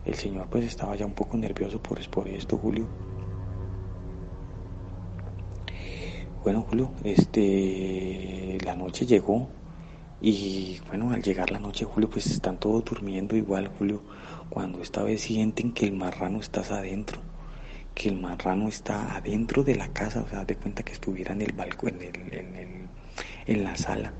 el 0.05 0.13
señor 0.15 0.47
pues 0.49 0.65
estaba 0.65 0.95
ya 0.95 1.05
un 1.05 1.13
poco 1.13 1.37
nervioso 1.37 1.81
por, 1.81 1.99
por 2.09 2.27
esto, 2.27 2.57
Julio. 2.57 2.87
Bueno, 6.43 6.61
Julio, 6.69 6.91
este, 7.03 8.57
la 8.63 8.75
noche 8.75 9.05
llegó, 9.05 9.49
y 10.27 10.81
bueno, 10.87 11.11
al 11.11 11.21
llegar 11.21 11.51
la 11.51 11.59
noche, 11.59 11.85
Julio, 11.85 12.09
pues 12.09 12.25
están 12.25 12.57
todos 12.57 12.83
durmiendo 12.83 13.35
igual, 13.35 13.67
Julio, 13.77 14.01
cuando 14.49 14.81
esta 14.81 15.03
vez 15.03 15.21
sienten 15.21 15.71
que 15.71 15.85
el 15.85 15.93
marrano 15.93 16.39
está 16.39 16.61
adentro, 16.61 17.19
que 17.93 18.09
el 18.09 18.19
marrano 18.19 18.67
está 18.67 19.17
adentro 19.17 19.63
de 19.63 19.75
la 19.75 19.87
casa, 19.89 20.23
o 20.23 20.27
sea, 20.27 20.43
de 20.43 20.55
cuenta 20.55 20.81
que 20.81 20.93
estuviera 20.93 21.33
en 21.33 21.43
el 21.43 21.53
balcón, 21.53 22.01
en, 22.01 22.33
el, 22.33 22.89
en, 23.45 23.63
la 23.63 23.75
sala. 23.77 24.13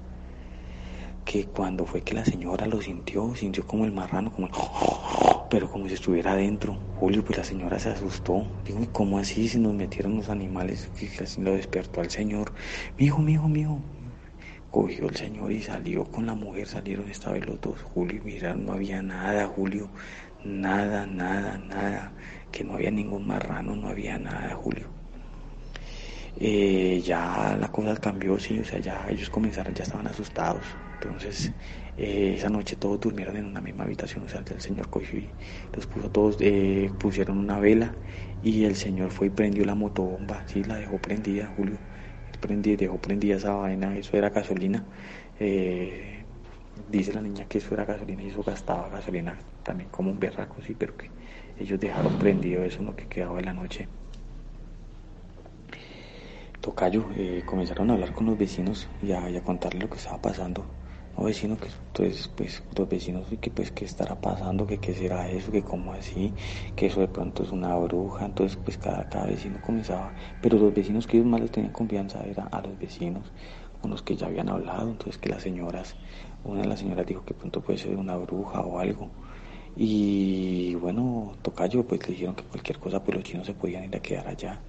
Que 1.26 1.46
cuando 1.46 1.88
fue 1.88 2.02
que 2.02 2.14
la 2.14 2.24
señora 2.24 2.68
lo 2.68 2.84
sintió, 2.84 3.36
sintió 3.36 3.66
como 3.66 3.84
el 3.84 3.92
marrano, 3.92 4.32
como 4.32 4.46
el... 4.46 4.54
pero 5.50 5.72
como 5.72 5.88
si 5.88 5.96
estuviera 5.96 6.34
adentro. 6.34 6.78
Julio, 7.00 7.26
pues 7.26 7.40
la 7.40 7.44
señora 7.44 7.80
se 7.80 7.90
asustó. 7.90 8.46
Digo, 8.64 8.86
¿cómo 8.92 9.18
así? 9.18 9.48
Si 9.48 9.58
nos 9.58 9.74
metieron 9.74 10.18
los 10.18 10.30
animales, 10.30 10.88
que 11.00 11.08
casi 11.08 11.42
lo 11.42 11.54
despertó 11.54 12.02
al 12.02 12.12
señor. 12.12 12.52
Mijo, 12.96 13.24
mijo, 13.24 13.48
mijo, 13.48 13.80
cogió 14.76 15.08
el 15.08 15.16
señor 15.16 15.54
y 15.54 15.62
salió 15.62 16.04
con 16.04 16.26
la 16.26 16.34
mujer, 16.36 16.68
salieron 16.68 17.08
esta 17.10 17.32
vez 17.32 17.46
los 17.46 17.62
dos, 17.62 17.82
Julio, 17.82 18.18
y 18.18 18.26
miraron, 18.26 18.66
no 18.66 18.74
había 18.74 19.02
nada, 19.02 19.48
Julio, 19.48 19.90
nada, 20.44 21.08
nada, 21.08 21.58
nada, 21.58 22.12
que 22.52 22.66
no 22.66 22.74
había 22.74 22.92
ningún 22.92 23.26
marrano, 23.26 23.74
no 23.78 23.88
había 23.88 24.20
nada, 24.20 24.54
Julio. 24.54 24.90
Eh, 26.36 27.02
ya 27.06 27.56
la 27.58 27.70
cosa 27.72 27.96
cambió, 27.96 28.38
sí, 28.38 28.60
o 28.60 28.66
sea, 28.66 28.80
ya 28.80 29.06
ellos 29.08 29.30
comenzaron, 29.30 29.74
ya 29.74 29.84
estaban 29.86 30.08
asustados, 30.08 30.66
entonces 30.96 31.54
eh, 31.96 32.34
esa 32.38 32.50
noche 32.50 32.76
todos 32.76 33.00
durmieron 33.00 33.38
en 33.38 33.46
una 33.46 33.62
misma 33.62 33.86
habitación, 33.86 34.26
o 34.26 34.28
sea, 34.28 34.44
el 34.46 34.60
señor 34.60 34.90
cogió 34.90 35.20
y 35.20 35.30
los 35.72 35.88
puso 35.88 36.12
todos, 36.12 36.36
eh, 36.42 36.92
pusieron 37.00 37.38
una 37.38 37.60
vela 37.60 37.96
y 38.42 38.66
el 38.66 38.76
señor 38.76 39.12
fue 39.12 39.28
y 39.28 39.30
prendió 39.30 39.64
la 39.64 39.76
motobomba, 39.76 40.44
sí, 40.48 40.66
la 40.66 40.76
dejó 40.76 41.00
prendida, 41.00 41.48
Julio 41.56 41.80
prendí, 42.38 42.76
dejó 42.76 42.98
prendida 43.00 43.36
esa 43.38 43.54
vaina, 43.54 43.98
eso 43.98 44.18
era 44.18 44.30
gasolina. 44.30 44.86
Eh, 45.40 46.26
dice 46.90 47.14
la 47.14 47.22
niña 47.22 47.46
que 47.48 47.58
eso 47.60 47.74
era 47.74 47.86
gasolina 47.86 48.24
y 48.24 48.30
eso 48.30 48.44
gastaba 48.44 48.90
gasolina 48.90 49.40
también 49.64 49.90
como 49.90 50.12
un 50.12 50.20
berraco, 50.20 50.62
sí, 50.62 50.76
pero 50.76 50.96
que 50.98 51.12
ellos 51.58 51.80
dejaron 51.80 52.18
prendido 52.18 52.64
eso 52.64 52.84
lo 52.84 52.96
que 52.96 53.08
quedaba 53.08 53.38
de 53.38 53.44
la 53.46 53.54
noche. 53.54 53.88
Tocayo, 56.62 57.10
eh, 57.16 57.44
comenzaron 57.46 57.90
a 57.90 57.94
hablar 57.94 58.12
con 58.14 58.26
los 58.26 58.38
vecinos 58.38 58.90
y 59.02 59.12
a, 59.12 59.30
y 59.30 59.38
a 59.38 59.44
contarle 59.44 59.80
lo 59.82 59.90
que 59.90 59.98
estaba 59.98 60.22
pasando. 60.22 60.66
No 61.18 61.24
vecino 61.24 61.58
que 61.58 61.68
entonces 61.70 62.28
pues 62.36 62.64
los 62.78 62.88
vecinos 62.90 63.32
y 63.32 63.38
que 63.38 63.50
pues 63.52 63.72
qué 63.72 63.86
estará 63.86 64.20
pasando, 64.20 64.68
que 64.68 64.80
qué 64.80 64.94
será 64.94 65.30
eso, 65.30 65.52
que 65.52 65.64
cómo 65.64 65.94
así, 65.94 66.36
que 66.76 66.88
eso 66.88 67.00
de 67.00 67.08
pronto 67.08 67.44
es 67.44 67.52
una 67.52 67.76
bruja, 67.78 68.26
entonces 68.26 68.58
pues 68.58 68.78
cada, 68.78 69.08
cada 69.10 69.26
vecino 69.28 69.62
comenzaba, 69.62 70.14
pero 70.42 70.58
los 70.60 70.74
vecinos 70.74 71.08
que 71.08 71.18
ellos 71.18 71.28
más 71.30 71.42
les 71.42 71.52
tenían 71.52 71.72
confianza 71.72 72.24
era 72.26 72.44
a 72.46 72.62
los 72.62 72.78
vecinos, 72.78 73.32
con 73.82 73.92
los 73.92 74.04
que 74.04 74.16
ya 74.18 74.28
habían 74.28 74.50
hablado, 74.50 74.92
entonces 74.92 75.18
que 75.18 75.30
las 75.30 75.42
señoras, 75.44 75.96
una 76.44 76.62
de 76.62 76.68
las 76.68 76.80
señoras 76.80 77.06
dijo 77.06 77.24
que 77.26 77.34
pronto 77.34 77.62
puede 77.62 77.80
ser 77.80 77.96
una 77.98 78.18
bruja 78.18 78.62
o 78.62 78.80
algo. 78.80 79.12
Y 79.76 80.76
bueno, 80.76 81.34
Tocayo 81.42 81.86
pues 81.88 82.02
le 82.08 82.14
dijeron 82.14 82.36
que 82.36 82.44
cualquier 82.46 82.80
cosa 82.80 83.04
pues 83.04 83.16
los 83.18 83.24
chinos 83.26 83.48
se 83.48 83.54
podían 83.54 83.84
ir 83.86 83.96
a 83.96 84.00
quedar 84.02 84.28
allá. 84.28 84.64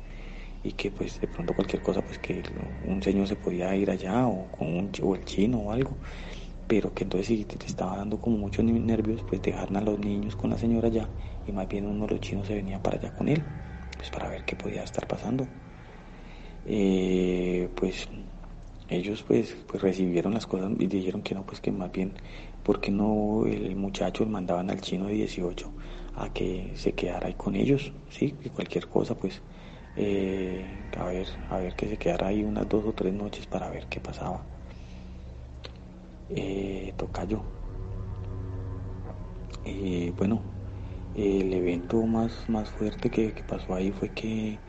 Y 0.63 0.73
que 0.73 0.91
pues 0.91 1.21
de 1.21 1.29
pronto 1.29 1.55
cualquier 1.55 1.83
cosa 1.83 2.03
pues 2.05 2.19
que 2.19 2.43
un 2.83 3.03
señor 3.03 3.29
se 3.29 3.37
podía 3.37 3.75
ir 3.77 3.91
allá 3.91 4.27
o 4.27 4.51
con 4.51 4.69
un 4.75 4.93
o 5.03 5.15
el 5.15 5.25
chino 5.25 5.59
o 5.61 5.73
algo 5.73 5.99
pero 6.67 6.95
que 6.95 7.05
entonces 7.05 7.29
si 7.29 7.45
te, 7.45 7.65
estaba 7.67 7.97
dando 7.97 8.21
como 8.21 8.37
muchos 8.39 8.65
nervios 8.65 9.23
pues 9.23 9.43
dejaron 9.43 9.77
a 9.77 9.81
los 9.81 9.99
niños 9.99 10.37
con 10.37 10.51
la 10.51 10.59
señora 10.59 10.89
allá 10.89 11.09
y 11.47 11.53
más 11.53 11.69
bien 11.69 11.87
uno 11.87 12.07
de 12.07 12.13
los 12.13 12.21
chinos 12.21 12.47
se 12.47 12.55
venía 12.55 12.83
para 12.83 12.99
allá 12.99 13.11
con 13.15 13.29
él 13.29 13.45
pues 13.97 14.11
para 14.11 14.29
ver 14.29 14.45
qué 14.45 14.57
podía 14.57 14.83
estar 14.83 15.07
pasando 15.07 15.49
eh, 16.65 17.69
pues 17.77 18.09
ellos 18.89 19.23
pues, 19.23 19.57
pues 19.67 19.83
recibieron 19.83 20.35
las 20.35 20.47
cosas 20.47 20.71
y 20.79 20.87
dijeron 20.87 21.23
que 21.23 21.35
no 21.35 21.45
pues 21.45 21.61
que 21.61 21.73
más 21.73 21.93
bien 21.93 22.15
porque 22.63 22.91
no 22.91 23.45
el 23.47 23.77
muchacho 23.77 24.27
mandaban 24.27 24.71
al 24.71 24.81
chino 24.81 25.07
de 25.07 25.15
18 25.15 25.73
a 26.15 26.33
que 26.33 26.73
se 26.77 26.95
quedara 26.95 27.29
ahí 27.29 27.35
con 27.35 27.55
ellos, 27.57 27.93
sí, 28.09 28.33
que 28.33 28.51
cualquier 28.51 28.89
cosa 28.89 29.15
pues 29.17 29.43
eh, 29.97 30.85
a 30.97 31.05
ver, 31.07 31.29
a 31.49 31.59
ver 31.59 31.75
que 31.77 31.89
se 31.89 31.99
quedara 31.99 32.29
ahí 32.29 32.43
unas 32.45 32.69
dos 32.69 32.85
o 32.85 32.93
tres 32.95 33.13
noches 33.15 33.47
para 33.47 33.71
ver 33.71 33.87
qué 33.89 34.01
pasaba. 34.01 34.56
Eh, 36.29 36.93
tocayo. 36.97 37.43
Eh, 39.65 40.13
bueno, 40.17 40.43
el 41.15 41.53
evento 41.53 42.05
más, 42.07 42.49
más 42.49 42.71
fuerte 42.71 43.11
que, 43.11 43.31
pasó 43.47 43.75
ahí 43.75 43.91
fue 43.93 44.11
que 44.13 44.61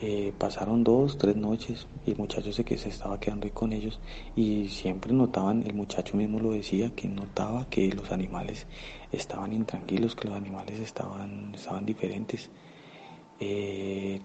eh, 0.00 0.32
pasaron 0.38 0.84
dos, 0.84 1.18
tres 1.18 1.36
noches 1.36 1.88
y 2.04 2.12
el 2.12 2.18
muchacho 2.18 2.52
se, 2.52 2.64
que 2.64 2.78
se 2.78 2.88
estaba 2.90 3.18
quedando 3.20 3.46
ahí 3.46 3.52
con 3.52 3.72
ellos 3.72 4.00
y 4.34 4.68
siempre 4.68 5.12
notaban, 5.12 5.62
el 5.66 5.74
muchacho 5.74 6.16
mismo 6.16 6.38
lo 6.40 6.52
decía, 6.52 6.90
que 6.94 7.08
notaba 7.08 7.68
que 7.70 7.88
los 7.92 8.12
animales 8.12 8.66
estaban 9.10 9.52
intranquilos, 9.52 10.14
que 10.16 10.28
los 10.28 10.36
animales 10.36 10.80
estaban, 10.80 11.54
estaban 11.54 11.86
diferentes. 11.86 12.50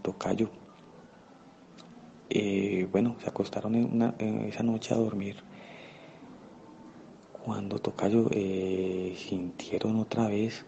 Tocayo, 0.02 0.52
bueno, 2.92 3.18
se 3.22 3.30
acostaron 3.30 4.14
esa 4.20 4.64
noche 4.64 4.94
a 4.94 4.98
dormir. 4.98 5.38
Cuando 7.46 7.78
Tocayo 7.78 8.28
sintieron 9.16 10.00
otra 10.00 10.28
vez 10.30 10.66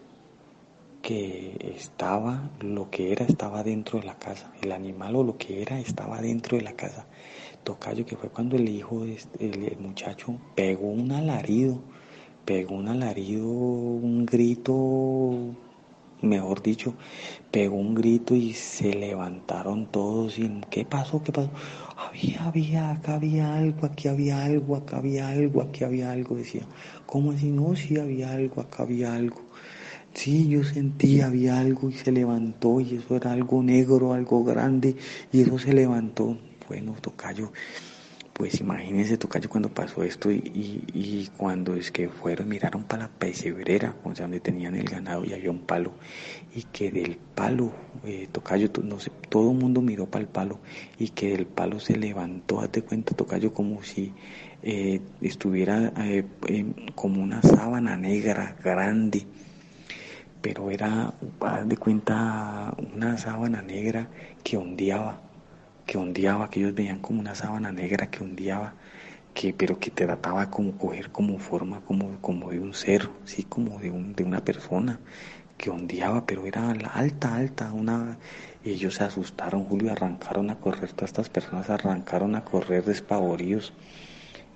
que 1.02 1.74
estaba, 1.76 2.50
lo 2.60 2.88
que 2.88 3.10
era, 3.10 3.24
estaba 3.24 3.64
dentro 3.64 3.98
de 3.98 4.06
la 4.06 4.16
casa. 4.16 4.52
El 4.62 4.70
animal 4.70 5.16
o 5.16 5.24
lo 5.24 5.36
que 5.36 5.60
era, 5.60 5.80
estaba 5.80 6.22
dentro 6.22 6.56
de 6.56 6.62
la 6.62 6.74
casa. 6.74 7.04
Tocayo, 7.64 8.06
que 8.06 8.16
fue 8.16 8.28
cuando 8.28 8.54
el 8.54 8.68
hijo, 8.68 9.02
el, 9.02 9.76
muchacho, 9.80 10.36
pegó 10.54 10.86
un 10.86 11.10
alarido, 11.10 11.80
pegó 12.44 12.76
un 12.76 12.86
alarido, 12.86 13.48
un 13.48 14.24
grito, 14.24 15.34
mejor 16.22 16.62
dicho, 16.62 16.94
pegó 17.50 17.74
un 17.74 17.96
grito 17.96 18.36
y 18.36 18.52
se 18.52 18.94
levantaron 18.94 19.86
todos. 19.86 20.38
Y, 20.38 20.48
¿Qué 20.70 20.84
pasó? 20.84 21.24
¿Qué 21.24 21.32
pasó? 21.32 21.50
Había, 22.00 22.44
había, 22.44 22.90
acá 22.92 23.14
había 23.16 23.54
algo, 23.56 23.84
aquí 23.86 24.06
había 24.06 24.44
algo, 24.44 24.76
acá 24.76 24.98
había 24.98 25.28
algo, 25.28 25.62
aquí 25.62 25.82
había 25.82 26.12
algo, 26.12 26.36
decía. 26.36 26.62
¿Cómo 27.06 27.32
así? 27.32 27.50
No, 27.50 27.74
sí 27.74 27.98
había 27.98 28.30
algo, 28.30 28.60
acá 28.60 28.84
había 28.84 29.12
algo. 29.14 29.40
Sí, 30.14 30.48
yo 30.48 30.62
sentí, 30.62 31.20
había 31.20 31.58
algo 31.58 31.90
y 31.90 31.92
se 31.94 32.12
levantó 32.12 32.80
y 32.80 32.96
eso 32.96 33.16
era 33.16 33.32
algo 33.32 33.62
negro, 33.62 34.12
algo 34.12 34.44
grande 34.44 34.94
y 35.32 35.40
eso 35.40 35.58
se 35.58 35.72
levantó. 35.72 36.38
Bueno, 36.68 36.94
Tocayo, 37.00 37.52
pues 38.38 38.60
imagínense 38.60 39.18
Tocayo 39.18 39.50
cuando 39.50 39.68
pasó 39.68 40.04
esto 40.04 40.30
y, 40.30 41.28
cuando 41.36 41.74
es 41.74 41.90
que 41.90 42.08
fueron, 42.08 42.48
miraron 42.48 42.84
para 42.84 43.02
la 43.02 43.08
pesebrera, 43.08 43.96
o 44.04 44.14
sea, 44.14 44.24
donde 44.26 44.38
tenían 44.38 44.76
el 44.76 44.88
ganado 44.88 45.24
y 45.24 45.32
había 45.34 45.50
un 45.50 45.58
palo 45.58 45.92
y 46.54 46.62
que 46.62 46.92
del 46.92 47.18
palo, 47.34 47.72
eh, 48.04 48.28
Tocayo, 48.30 48.70
no 48.84 49.00
sé, 49.00 49.10
todo 49.28 49.50
el 49.50 49.58
mundo 49.58 49.82
miró 49.82 50.06
para 50.06 50.22
el 50.22 50.28
palo 50.28 50.60
y 50.98 51.08
que 51.08 51.32
del 51.36 51.46
palo 51.46 51.80
se 51.80 51.96
levantó, 51.96 52.60
hazte 52.60 52.82
cuenta 52.82 53.16
Tocayo 53.16 53.52
como 53.52 53.82
si 53.82 54.14
eh, 54.62 55.00
estuviera 55.20 55.92
eh, 55.98 56.24
como 56.94 57.20
una 57.20 57.42
sábana 57.42 57.96
negra 57.96 58.56
grande 58.62 59.26
pero 60.40 60.70
era, 60.70 61.14
de 61.64 61.76
cuenta, 61.76 62.72
una 62.94 63.18
sábana 63.18 63.60
negra 63.60 64.08
que 64.44 64.56
ondeaba, 64.56 65.20
que 65.88 65.98
ondeaba, 65.98 66.50
que 66.50 66.60
ellos 66.60 66.74
veían 66.74 67.00
como 67.00 67.20
una 67.20 67.34
sábana 67.34 67.72
negra 67.72 68.10
que 68.12 68.22
ondeaba, 68.24 68.74
que, 69.34 69.52
pero 69.54 69.78
que 69.80 69.90
trataba 69.90 70.50
como 70.50 70.76
coger 70.78 71.10
como 71.12 71.38
forma, 71.38 71.80
como, 71.82 72.20
como 72.20 72.50
de 72.50 72.60
un 72.60 72.74
ser, 72.74 73.10
sí, 73.24 73.44
como 73.44 73.78
de, 73.80 73.90
un, 73.90 74.14
de 74.14 74.24
una 74.24 74.44
persona, 74.44 75.00
que 75.58 75.70
ondeaba, 75.70 76.26
pero 76.26 76.46
era 76.46 76.70
alta, 76.94 77.36
alta, 77.36 77.72
una... 77.72 78.18
Ellos 78.64 78.96
se 78.96 79.04
asustaron, 79.04 79.64
Julio, 79.64 79.92
arrancaron 79.92 80.50
a 80.50 80.56
correr, 80.60 80.92
todas 80.92 81.10
estas 81.10 81.28
personas 81.30 81.70
arrancaron 81.70 82.34
a 82.36 82.44
correr 82.44 82.84
despavoridos. 82.84 83.72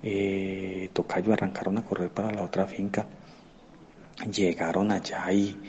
Eh, 0.03 0.89
Tocayo 0.93 1.33
arrancaron 1.33 1.77
a 1.77 1.83
correr 1.85 2.09
para 2.11 2.31
la 2.31 2.43
otra 2.43 2.67
finca 2.67 3.07
llegaron 4.31 4.91
allá 4.91 5.31
y, 5.31 5.61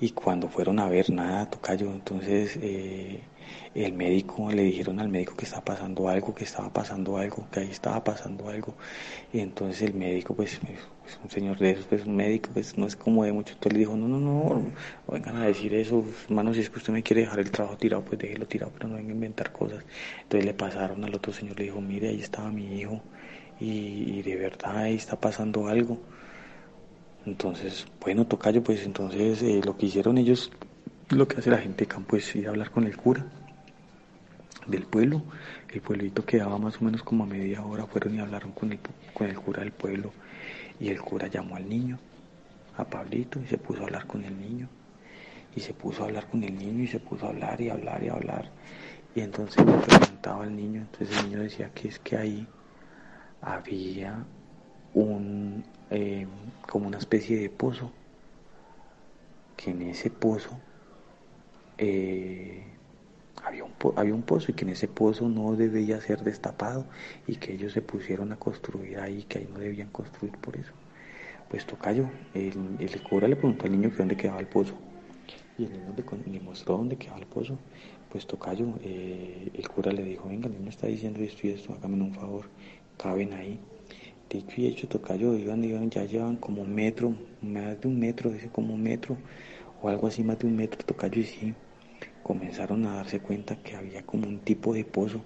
y 0.00 0.10
cuando 0.10 0.48
fueron 0.48 0.78
a 0.78 0.88
ver 0.88 1.10
nada, 1.10 1.48
tocayo, 1.50 1.90
entonces 1.92 2.58
eh, 2.62 3.28
el 3.84 3.92
médico, 3.92 4.50
le 4.50 4.62
dijeron 4.62 5.00
al 5.00 5.08
médico 5.10 5.36
que 5.36 5.44
estaba 5.44 5.62
pasando 5.62 6.08
algo, 6.08 6.34
que 6.34 6.44
estaba 6.44 6.70
pasando 6.72 7.18
algo, 7.18 7.46
que 7.52 7.60
ahí 7.60 7.70
estaba 7.70 8.02
pasando 8.02 8.48
algo. 8.48 8.74
Y 9.32 9.40
entonces 9.40 9.82
el 9.82 9.94
médico, 9.94 10.34
pues, 10.34 10.58
pues, 10.60 10.78
pues 11.02 11.18
un 11.22 11.30
señor 11.30 11.58
de 11.58 11.72
esos, 11.72 11.84
pues 11.84 12.06
un 12.06 12.16
médico, 12.16 12.48
pues 12.54 12.78
no 12.78 12.86
es 12.86 12.96
como 12.96 13.24
de 13.24 13.32
mucho. 13.32 13.52
Entonces 13.52 13.74
le 13.74 13.78
dijo, 13.80 13.94
no, 13.96 14.08
no, 14.08 14.18
no, 14.18 14.62
vengan 15.12 15.36
a 15.36 15.46
decir 15.46 15.74
eso, 15.74 16.04
hermano, 16.26 16.54
si 16.54 16.60
es 16.60 16.70
que 16.70 16.78
usted 16.78 16.92
me 16.92 17.02
quiere 17.02 17.22
dejar 17.22 17.40
el 17.40 17.50
trabajo 17.50 17.76
tirado, 17.76 18.02
pues 18.02 18.18
déjelo 18.18 18.46
tirado, 18.46 18.72
pero 18.74 18.88
no 18.88 18.96
venga 18.96 19.10
a 19.10 19.14
inventar 19.14 19.52
cosas. 19.52 19.84
Entonces 20.22 20.46
le 20.46 20.54
pasaron 20.54 21.04
al 21.04 21.14
otro 21.14 21.32
señor, 21.34 21.58
le 21.58 21.64
dijo, 21.64 21.80
mire, 21.82 22.08
ahí 22.08 22.20
estaba 22.20 22.50
mi 22.50 22.80
hijo 22.80 23.02
y, 23.60 24.22
de 24.22 24.36
verdad 24.36 24.76
ahí 24.78 24.94
está 24.94 25.20
pasando 25.20 25.68
algo. 25.68 25.98
Entonces, 27.26 27.86
bueno, 28.00 28.26
Tocayo, 28.26 28.62
pues 28.62 28.84
entonces 28.84 29.42
eh, 29.42 29.60
lo 29.64 29.76
que 29.76 29.86
hicieron 29.86 30.16
ellos, 30.16 30.50
lo 31.10 31.28
que 31.28 31.38
hace 31.38 31.50
la 31.50 31.58
gente 31.58 31.84
de 31.84 31.88
campo 31.88 32.16
es 32.16 32.34
ir 32.36 32.46
a 32.46 32.50
hablar 32.50 32.70
con 32.70 32.84
el 32.84 32.96
cura 32.96 33.26
del 34.66 34.86
pueblo. 34.86 35.22
El 35.72 35.80
pueblito 35.80 36.24
quedaba 36.24 36.58
más 36.58 36.80
o 36.80 36.84
menos 36.84 37.02
como 37.02 37.24
a 37.24 37.26
media 37.26 37.62
hora, 37.62 37.86
fueron 37.86 38.14
y 38.14 38.20
hablaron 38.20 38.52
con 38.52 38.72
el, 38.72 38.78
con 39.14 39.28
el 39.28 39.38
cura 39.38 39.60
del 39.62 39.72
pueblo 39.72 40.12
y 40.78 40.88
el 40.88 41.00
cura 41.00 41.28
llamó 41.28 41.56
al 41.56 41.68
niño, 41.68 41.98
a 42.76 42.84
Pablito, 42.84 43.40
y 43.40 43.46
se 43.46 43.58
puso 43.58 43.80
a 43.80 43.84
hablar 43.84 44.06
con 44.06 44.24
el 44.24 44.38
niño. 44.38 44.68
Y 45.54 45.60
se 45.60 45.72
puso 45.72 46.02
a 46.02 46.06
hablar 46.06 46.28
con 46.28 46.44
el 46.44 46.56
niño 46.56 46.82
y 46.82 46.86
se 46.86 47.00
puso 47.00 47.26
a 47.26 47.30
hablar 47.30 47.60
y 47.60 47.70
hablar 47.70 48.02
y 48.02 48.08
hablar. 48.08 48.50
Y 49.14 49.20
entonces 49.20 49.64
le 49.64 49.72
preguntaba 49.72 50.44
al 50.44 50.54
niño, 50.54 50.82
entonces 50.82 51.16
el 51.18 51.30
niño 51.30 51.40
decía 51.40 51.70
que 51.72 51.88
es 51.88 51.98
que 51.98 52.18
ahí 52.18 52.46
había 53.40 54.26
un, 54.92 55.64
eh, 55.90 56.26
como 56.68 56.86
una 56.86 56.98
especie 56.98 57.38
de 57.38 57.48
pozo, 57.48 57.90
que 59.56 59.70
en 59.70 59.82
ese 59.82 60.10
pozo 60.10 60.60
eh, 61.78 62.75
había, 63.46 63.64
un 64.14 64.22
pozo 64.22 64.50
y 64.50 64.54
que 64.54 64.64
en 64.64 64.70
ese 64.70 64.88
pozo 64.88 65.28
no 65.28 65.54
debía 65.54 66.00
ser 66.00 66.22
destapado 66.22 66.86
y 67.26 67.36
que 67.36 67.54
ellos 67.54 67.72
se 67.72 67.80
pusieron 67.80 68.32
a 68.32 68.36
construir 68.36 68.98
ahí, 68.98 69.22
que 69.22 69.38
ahí 69.38 69.48
no 69.52 69.58
debían 69.58 69.88
construir 69.88 70.36
por 70.38 70.56
eso. 70.56 70.72
Pues 71.48 71.64
Tocayo, 71.64 72.10
el, 72.34 72.76
el 72.80 73.02
cura 73.02 73.28
le 73.28 73.36
preguntó 73.36 73.66
al 73.66 73.72
niño 73.72 73.90
que 73.90 73.98
dónde 73.98 74.16
quedaba 74.16 74.40
el 74.40 74.48
pozo 74.48 74.74
y 75.58 75.64
el 75.64 75.72
niño 75.72 75.94
le, 76.26 76.40
mostró 76.40 76.76
dónde 76.76 76.96
quedaba 76.96 77.20
el 77.20 77.26
pozo. 77.26 77.58
Pues 78.10 78.26
Tocayo, 78.26 78.66
eh, 78.82 79.50
el 79.54 79.68
cura 79.68 79.92
le 79.92 80.02
dijo, 80.02 80.28
venga, 80.28 80.48
el 80.48 80.54
niño 80.54 80.70
está 80.70 80.88
diciendo 80.88 81.20
esto 81.20 81.46
y 81.46 81.50
esto, 81.50 81.72
hágame 81.74 82.02
un 82.02 82.14
favor, 82.14 82.46
caben 82.96 83.32
ahí 83.32 83.60
dicho 84.28 84.60
y 84.60 84.66
hecho, 84.66 84.88
Tocayo, 84.88 85.34
iban, 85.34 85.64
iban, 85.64 85.90
ya 85.90 86.04
llevan 86.04 86.36
como 86.36 86.62
un 86.62 86.74
metro, 86.74 87.14
más 87.42 87.80
de 87.80 87.88
un 87.88 87.98
metro, 87.98 88.30
dice 88.30 88.48
como 88.48 88.74
un 88.74 88.82
metro, 88.82 89.16
o 89.82 89.88
algo 89.88 90.06
así, 90.08 90.22
más 90.22 90.38
de 90.38 90.46
un 90.46 90.56
metro, 90.56 90.84
Tocayo, 90.84 91.20
y 91.20 91.24
sí, 91.24 91.54
comenzaron 92.26 92.84
a 92.86 92.96
darse 92.96 93.20
cuenta 93.20 93.54
que 93.54 93.76
había 93.76 94.02
como 94.02 94.26
un 94.26 94.40
tipo 94.40 94.74
de 94.74 94.84
pozo, 94.84 95.20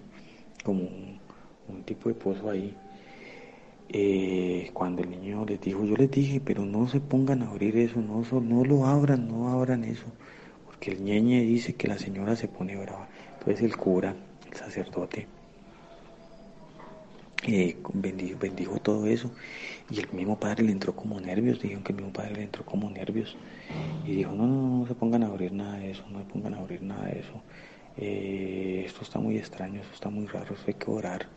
como 0.63 0.83
un, 0.83 1.83
tipo 1.87 2.11
de 2.11 2.15
pozo 2.15 2.51
ahí. 2.51 2.77
Eh, 3.89 4.71
cuando 4.75 5.03
el 5.03 5.09
niño 5.11 5.47
les 5.47 5.63
dijo, 5.63 5.83
yo 5.83 5.97
les 5.97 6.11
dije, 6.11 6.43
pero 6.45 6.67
no 6.67 6.89
se 6.89 7.01
pongan 7.01 7.43
a 7.43 7.49
abrir 7.49 7.79
eso, 7.79 8.03
no, 8.03 8.23
no 8.43 8.65
lo 8.67 8.85
abran, 8.85 9.29
no 9.29 9.49
abran 9.49 9.85
eso, 9.85 10.05
porque 10.67 10.91
el 10.91 11.03
ñeñe 11.03 11.41
dice 11.41 11.75
que 11.75 11.89
la 11.89 11.97
señora 11.97 12.37
se 12.37 12.49
pone 12.49 12.77
brava. 12.77 13.09
Entonces 13.39 13.63
el 13.63 13.79
cura, 13.79 14.15
el 14.51 14.55
sacerdote, 14.55 15.27
eh, 17.47 17.77
bendijo, 17.95 18.79
todo 18.81 19.07
eso. 19.07 19.31
Y 19.91 20.01
el 20.01 20.11
mismo 20.13 20.39
padre 20.39 20.65
le 20.65 20.73
entró 20.73 20.95
como 20.95 21.21
nervios, 21.21 21.61
dijeron 21.61 21.83
que 21.83 21.93
el 21.93 21.97
mismo 21.97 22.13
padre 22.13 22.35
le 22.37 22.43
entró 22.45 22.65
como 22.65 22.91
nervios. 22.91 23.37
Y 24.05 24.17
dijo, 24.17 24.33
no, 24.33 24.47
no, 24.47 24.79
no, 24.79 24.87
se 24.87 24.95
pongan 24.95 25.23
a 25.23 25.27
abrir 25.27 25.53
nada 25.53 25.79
de 25.79 25.91
eso, 25.93 26.05
no 26.11 26.21
se 26.21 26.25
pongan 26.27 26.55
a 26.55 26.59
abrir 26.59 26.83
nada 26.83 27.07
de 27.07 27.21
eso, 27.21 27.43
eh, 27.97 28.83
esto 28.87 29.03
está 29.03 29.19
muy 29.19 29.37
extraño, 29.37 29.81
esto 29.81 29.95
está 29.95 30.11
muy 30.11 30.27
raro, 30.27 30.55
eso 30.55 30.65
hay 30.67 30.75
que 30.75 30.91
orar 30.91 31.29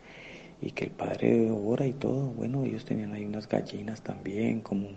y 0.60 0.70
que 0.70 0.84
el 0.84 0.90
padre 0.90 1.50
ora 1.50 1.86
y 1.86 1.92
todo, 1.92 2.28
bueno, 2.28 2.64
ellos 2.64 2.84
tenían 2.84 3.12
ahí 3.12 3.24
unas 3.24 3.48
gallinas 3.48 4.02
también, 4.02 4.60
como, 4.60 4.88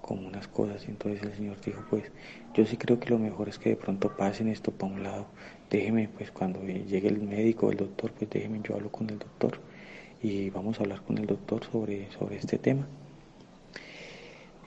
como 0.00 0.26
unas 0.26 0.48
cosas, 0.48 0.84
y 0.86 0.90
entonces 0.90 1.22
el 1.22 1.34
Señor 1.34 1.60
dijo, 1.60 1.84
pues 1.88 2.10
yo 2.52 2.66
sí 2.66 2.76
creo 2.76 2.98
que 2.98 3.10
lo 3.10 3.18
mejor 3.18 3.48
es 3.48 3.58
que 3.58 3.70
de 3.70 3.76
pronto 3.76 4.16
pasen 4.16 4.48
esto 4.48 4.72
para 4.72 4.92
un 4.92 5.02
lado, 5.02 5.26
déjeme, 5.70 6.08
pues 6.08 6.30
cuando 6.30 6.60
llegue 6.62 7.08
el 7.08 7.20
médico, 7.22 7.70
el 7.70 7.76
doctor, 7.76 8.12
pues 8.12 8.28
déjeme, 8.30 8.60
yo 8.64 8.74
hablo 8.74 8.90
con 8.90 9.08
el 9.10 9.18
doctor 9.18 9.60
y 10.24 10.48
vamos 10.48 10.80
a 10.80 10.84
hablar 10.84 11.02
con 11.02 11.18
el 11.18 11.26
doctor 11.26 11.62
sobre, 11.70 12.10
sobre 12.12 12.36
este 12.36 12.56
tema. 12.56 12.86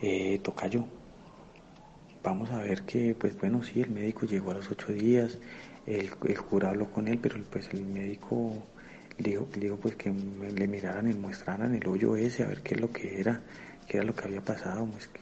Eh, 0.03 0.39
Tocayo, 0.43 0.85
vamos 2.23 2.51
a 2.51 2.59
ver 2.59 2.83
que, 2.83 3.15
pues 3.15 3.35
bueno, 3.39 3.63
sí, 3.63 3.81
el 3.81 3.89
médico 3.89 4.27
llegó 4.27 4.51
a 4.51 4.53
los 4.53 4.69
ocho 4.69 4.93
días, 4.93 5.39
el, 5.87 6.11
el 6.27 6.41
cura 6.43 6.69
habló 6.69 6.91
con 6.91 7.07
él, 7.07 7.17
pero 7.17 7.43
pues 7.49 7.69
el 7.73 7.83
médico 7.85 8.53
le 9.17 9.31
dijo, 9.31 9.47
dijo 9.59 9.77
pues 9.77 9.95
que 9.95 10.11
le 10.11 10.67
miraran 10.67 11.09
y 11.09 11.15
mostraran 11.15 11.73
el 11.73 11.87
hoyo 11.87 12.15
ese, 12.15 12.43
a 12.43 12.47
ver 12.47 12.61
qué 12.61 12.75
es 12.75 12.81
lo 12.81 12.93
que 12.93 13.19
era, 13.19 13.41
qué 13.87 13.97
era 13.97 14.05
lo 14.05 14.13
que 14.13 14.25
había 14.25 14.41
pasado, 14.41 14.85
pues 14.85 15.07
que 15.07 15.21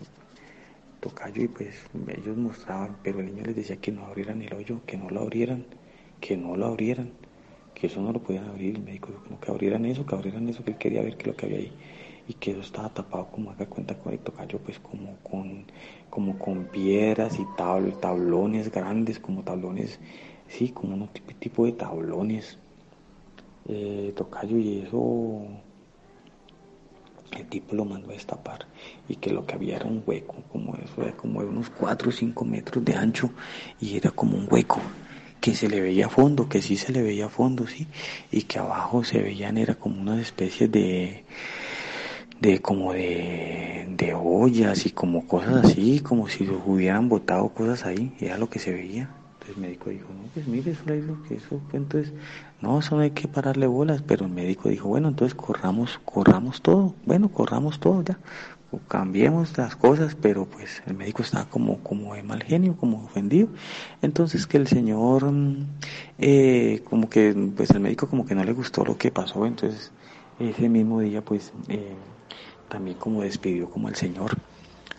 tocayo 1.00 1.44
y 1.44 1.48
pues 1.48 1.76
ellos 2.10 2.36
mostraban, 2.36 2.98
pero 3.04 3.22
el 3.22 3.28
niño 3.28 3.44
les 3.46 3.56
decía 3.56 3.78
que 3.78 3.94
no 3.94 4.06
abrieran 4.06 4.42
el 4.42 4.54
hoyo, 4.54 4.82
que 4.86 4.98
no 4.98 5.10
lo 5.10 5.22
abrieran, 5.22 5.66
que 6.20 6.36
no 6.36 6.58
lo 6.58 6.66
abrieran, 6.66 7.14
que 7.76 7.88
eso 7.88 8.02
no 8.02 8.12
lo 8.12 8.20
podían 8.20 8.46
abrir, 8.46 8.76
el 8.76 8.84
médico 8.84 9.10
dijo 9.12 9.40
que 9.40 9.52
abrieran 9.52 9.86
eso, 9.86 10.06
que 10.06 10.16
abrieran 10.16 10.48
eso, 10.50 10.64
que 10.64 10.72
él 10.72 10.78
quería 10.78 11.02
ver 11.02 11.18
qué 11.18 11.28
lo 11.28 11.36
que 11.36 11.46
había 11.46 11.58
ahí. 11.60 11.72
Y 12.28 12.34
que 12.34 12.52
eso 12.52 12.62
estaba 12.62 12.90
tapado 12.90 13.28
como 13.28 13.52
haga 13.52 13.68
cuenta 13.68 13.94
con 14.00 14.14
el 14.14 14.20
tocayo 14.20 14.58
pues 14.58 14.80
como 14.80 15.18
con 15.18 15.66
como 16.10 16.40
con 16.40 16.64
piedras 16.66 17.38
y 17.38 17.46
tablones 18.02 18.72
grandes 18.72 19.20
como 19.20 19.44
tablones 19.44 20.00
sí 20.48 20.70
como 20.70 20.96
un 20.96 21.08
tipo 21.40 21.66
de 21.66 21.74
tablones 21.74 22.58
eh, 23.68 24.12
tocayo 24.16 24.58
y 24.58 24.80
eso 24.80 25.46
el 27.38 27.46
tipo 27.48 27.76
lo 27.76 27.86
mandó 27.86 28.10
a 28.10 28.14
destapar. 28.14 28.66
Y 29.08 29.18
que 29.18 29.32
lo 29.32 29.46
que 29.46 29.56
había 29.56 29.76
era 29.76 29.86
un 29.86 30.02
hueco 30.06 30.36
como 30.52 30.76
eso 30.78 31.04
era 31.04 31.12
como 31.16 31.42
de 31.42 31.48
unos 31.48 31.70
4 31.70 32.10
o 32.10 32.12
5 32.12 32.46
metros 32.46 32.84
de 32.84 32.96
ancho 32.96 33.30
y 33.80 33.98
era 33.98 34.10
como 34.10 34.38
un 34.38 34.48
hueco 34.50 34.80
que 35.40 35.56
se 35.56 35.70
le 35.70 35.82
veía 35.82 36.08
a 36.08 36.10
fondo, 36.10 36.50
que 36.50 36.62
sí 36.62 36.78
se 36.78 36.92
le 36.92 37.02
veía 37.02 37.28
a 37.28 37.30
fondo, 37.30 37.68
sí, 37.68 37.88
y 38.32 38.44
que 38.44 38.60
abajo 38.60 39.04
se 39.04 39.22
veían, 39.22 39.58
era 39.58 39.76
como 39.76 40.02
unas 40.02 40.20
especies 40.20 40.72
de, 40.72 41.24
de 42.40 42.62
como 42.62 42.94
de, 42.94 43.86
de 43.90 44.14
ollas 44.14 44.86
y 44.86 44.92
como 44.92 45.28
cosas 45.28 45.66
así, 45.66 46.00
como 46.00 46.28
si 46.28 46.48
hubieran 46.50 47.10
botado 47.10 47.50
cosas 47.50 47.86
ahí, 47.86 48.14
era 48.20 48.38
lo 48.38 48.50
que 48.50 48.60
se 48.60 48.72
veía. 48.74 49.10
Entonces 49.34 49.56
el 49.58 49.62
médico 49.62 49.90
dijo, 49.92 50.08
no, 50.10 50.24
pues 50.34 50.48
mire, 50.48 50.72
eso 50.72 50.82
es 50.88 51.06
lo 51.06 51.22
que 51.22 51.36
eso, 51.36 51.62
entonces, 51.74 52.14
no, 52.62 52.80
eso 52.80 52.96
no 52.96 53.02
hay 53.02 53.12
que 53.12 53.28
pararle 53.28 53.68
bolas, 53.68 54.02
pero 54.02 54.26
el 54.26 54.32
médico 54.32 54.70
dijo, 54.70 54.90
bueno, 54.90 55.10
entonces 55.10 55.36
corramos, 55.36 56.00
corramos 56.04 56.62
todo, 56.62 56.96
bueno, 57.06 57.30
corramos 57.30 57.80
todo 57.80 58.04
ya, 58.04 58.18
cambiemos 58.88 59.58
las 59.58 59.76
cosas, 59.76 60.16
pero 60.16 60.46
pues 60.46 60.82
el 60.86 60.96
médico 60.96 61.22
estaba 61.24 61.46
como, 61.46 61.82
como 61.84 62.16
de 62.16 62.24
mal 62.24 62.44
genio, 62.44 62.76
como 62.78 63.04
ofendido. 63.06 63.48
Entonces 64.02 64.48
que 64.48 64.58
el 64.58 64.68
señor, 64.68 65.32
mm, 65.32 65.66
eh, 66.20 66.82
como 66.90 67.10
que, 67.10 67.34
pues 67.56 67.70
el 67.72 67.80
médico 67.82 68.08
como 68.08 68.26
que 68.26 68.36
no 68.36 68.44
le 68.44 68.54
gustó 68.54 68.84
lo 68.86 68.98
que 68.98 69.12
pasó, 69.12 69.46
entonces 69.46 69.92
ese 70.40 70.70
mismo 70.70 71.00
día 71.00 71.24
pues 71.24 71.54
eh, 71.70 71.96
también 72.68 72.98
como 72.98 73.22
despidió 73.22 73.70
como 73.70 73.90
el 73.90 73.96
señor, 73.96 74.38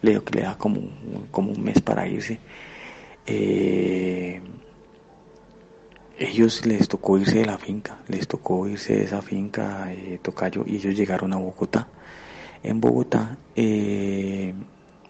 le 0.02 0.12
dijo 0.12 0.24
que 0.24 0.38
le 0.38 0.42
da 0.42 0.56
como, 0.58 0.80
como 1.30 1.52
un 1.52 1.62
mes 1.62 1.80
para 1.80 2.06
irse. 2.08 2.40
Eh, 3.26 4.40
ellos 6.18 6.64
les 6.64 6.88
tocó 6.88 7.18
irse 7.18 7.38
de 7.40 7.46
la 7.46 7.58
finca, 7.58 7.98
les 8.08 8.26
tocó 8.26 8.66
irse 8.68 8.96
de 8.96 9.04
esa 9.04 9.20
finca 9.22 9.90
Tocayo 10.22 10.64
y 10.66 10.76
ellos 10.76 10.96
llegaron 10.96 11.32
a 11.32 11.36
Bogotá. 11.36 11.88
En 12.62 12.80
Bogotá 12.80 13.36
eh, 13.54 14.54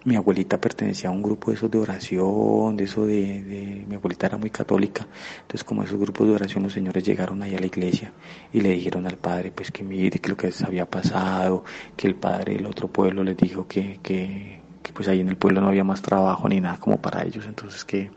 mi 0.07 0.15
abuelita 0.15 0.61
pertenecía 0.61 1.11
a 1.11 1.13
un 1.13 1.21
grupo 1.21 1.51
de 1.51 1.57
esos 1.57 1.69
de 1.69 1.79
oración, 1.79 2.77
de 2.77 2.85
eso 2.85 3.05
de, 3.07 3.85
mi 3.89 3.97
abuelita 3.97 4.27
era 4.27 4.37
muy 4.39 4.51
católica, 4.51 5.05
entonces 5.41 5.65
como 5.65 5.83
esos 5.83 5.99
grupos 5.99 6.29
de 6.29 6.35
oración 6.35 6.63
los 6.63 6.73
señores 6.73 7.03
llegaron 7.03 7.43
ahí 7.43 7.57
a 7.57 7.59
la 7.59 7.67
iglesia 7.67 8.13
y 8.53 8.61
le 8.61 8.71
dijeron 8.71 9.05
al 9.09 9.17
padre 9.17 9.51
pues 9.51 9.73
que 9.73 9.83
mire 9.83 10.21
que 10.21 10.29
lo 10.29 10.37
que 10.37 10.47
les 10.47 10.63
había 10.63 10.87
pasado, 10.87 11.65
que 11.97 12.07
el 12.07 12.15
padre 12.15 12.55
del 12.55 12.67
otro 12.67 12.87
pueblo 12.87 13.25
les 13.25 13.37
dijo 13.37 13.67
que, 13.67 13.99
que, 14.01 14.61
que 14.81 14.93
pues 14.93 15.09
ahí 15.09 15.21
en 15.21 15.29
el 15.29 15.37
pueblo 15.37 15.61
no 15.61 15.69
había 15.69 15.83
más 15.83 16.01
trabajo 16.03 16.49
ni 16.49 16.61
nada 16.61 16.79
como 16.79 17.03
para 17.03 17.25
ellos, 17.25 17.45
entonces 17.45 17.85
que, 17.85 18.13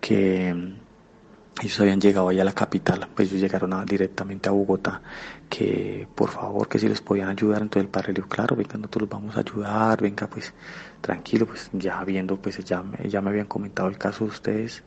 que 0.00 0.54
ellos 1.62 1.80
habían 1.80 2.00
llegado 2.00 2.28
allá 2.28 2.42
a 2.42 2.44
la 2.44 2.52
capital, 2.52 3.08
pues 3.14 3.28
ellos 3.28 3.40
llegaron 3.40 3.84
directamente 3.86 4.48
a 4.48 4.52
Bogotá, 4.52 5.02
que 5.48 6.06
por 6.14 6.30
favor, 6.30 6.68
que 6.68 6.78
si 6.78 6.88
les 6.88 7.00
podían 7.00 7.28
ayudar, 7.28 7.62
entonces 7.62 7.84
el 7.86 7.90
padre 7.90 8.08
le 8.08 8.14
dijo, 8.14 8.28
claro, 8.28 8.56
venga, 8.56 8.74
nosotros 8.76 9.02
los 9.02 9.10
vamos 9.10 9.36
a 9.36 9.40
ayudar, 9.40 10.00
venga, 10.00 10.26
pues 10.28 10.54
tranquilo, 11.00 11.46
pues 11.46 11.70
ya 11.72 12.02
viendo, 12.04 12.40
pues 12.40 12.58
ya, 12.64 12.84
ya 13.04 13.20
me 13.20 13.30
habían 13.30 13.46
comentado 13.46 13.88
el 13.88 13.98
caso 13.98 14.24
de 14.24 14.30
ustedes, 14.30 14.84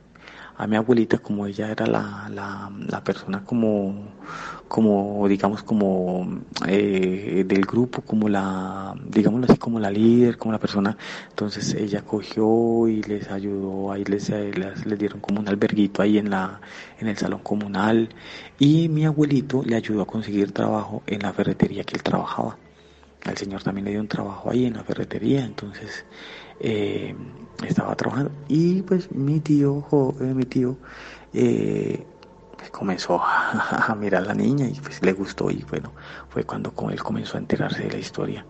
a 0.62 0.68
mi 0.68 0.76
abuelita, 0.76 1.18
como 1.18 1.48
ella 1.48 1.72
era 1.72 1.88
la, 1.88 2.30
la, 2.30 2.72
la 2.88 3.04
persona 3.04 3.44
como, 3.44 4.14
como, 4.68 5.28
digamos, 5.28 5.64
como 5.64 6.44
eh, 6.68 7.44
del 7.48 7.66
grupo, 7.66 8.04
como 8.04 8.30
la, 8.30 8.94
digámoslo 9.08 9.48
así, 9.50 9.58
como 9.58 9.80
la 9.80 9.90
líder, 9.90 10.38
como 10.38 10.52
la 10.52 10.60
persona, 10.60 10.96
entonces 11.30 11.74
ella 11.74 12.04
cogió 12.04 12.88
y 12.88 13.02
les 13.02 13.32
ayudó, 13.32 13.92
ahí 13.92 14.04
les, 14.06 14.30
les, 14.30 14.86
les 14.86 15.00
dieron 15.00 15.20
como 15.20 15.40
un 15.40 15.48
alberguito 15.50 16.04
ahí 16.04 16.20
en 16.20 16.30
la, 16.30 16.62
en 17.00 17.08
el 17.08 17.18
salón 17.18 17.40
comunal, 17.42 18.10
y 18.60 18.88
mi 18.88 19.06
abuelito 19.06 19.64
le 19.66 19.76
ayudó 19.76 20.04
a 20.04 20.06
conseguir 20.06 20.52
trabajo 20.52 21.02
en 21.08 21.22
la 21.24 21.34
ferretería 21.34 21.84
que 21.84 21.96
él 21.96 22.04
trabajaba. 22.04 22.56
Al 23.26 23.38
señor 23.38 23.62
también 23.62 23.86
le 23.86 23.92
dio 23.92 24.02
un 24.02 24.08
trabajo 24.08 24.50
ahí 24.50 24.66
en 24.66 24.74
la 24.74 24.84
ferretería, 24.84 25.46
entonces 25.46 26.06
eh, 26.60 27.16
estaba 27.68 27.96
trabajando 27.96 28.32
y 28.48 28.82
pues 28.82 29.12
mi 29.12 29.40
tío, 29.40 29.86
eh, 30.20 30.34
mi 30.34 30.46
tío 30.46 30.78
eh, 31.34 32.04
pues, 32.58 32.72
comenzó 32.72 33.22
a, 33.24 33.96
mirar 34.00 34.24
a 34.24 34.28
la 34.28 34.34
niña 34.34 34.68
y 34.68 34.74
pues 34.80 35.04
le 35.04 35.14
gustó 35.14 35.52
y 35.52 35.64
bueno, 35.70 35.94
fue 36.30 36.44
cuando 36.44 36.74
él 36.90 37.04
comenzó 37.04 37.38
a 37.38 37.42
enterarse 37.42 37.84
de 37.84 37.92
la 37.92 38.00
historia. 38.00 38.46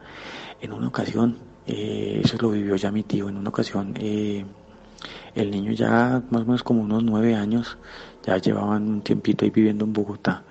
En 0.62 0.72
una 0.72 0.88
ocasión, 0.88 1.38
eso 1.66 2.38
lo 2.40 2.52
vivió 2.52 2.76
ya 2.76 2.92
mi 2.92 3.04
tío, 3.04 3.28
en 3.28 3.38
una 3.38 3.50
ocasión 3.50 3.94
el 3.98 5.52
niño 5.52 5.72
ya 5.74 6.22
más 6.30 6.44
o 6.44 6.46
menos 6.46 6.64
como 6.64 6.82
unos 6.82 7.04
nueve 7.04 7.36
años, 7.36 7.78
ya 8.24 8.38
llevaban 8.38 8.88
un 8.88 9.02
tiempito 9.02 9.44
ahí 9.44 9.52
viviendo 9.52 9.86
en 9.86 9.94
Bogotá. 9.94 10.44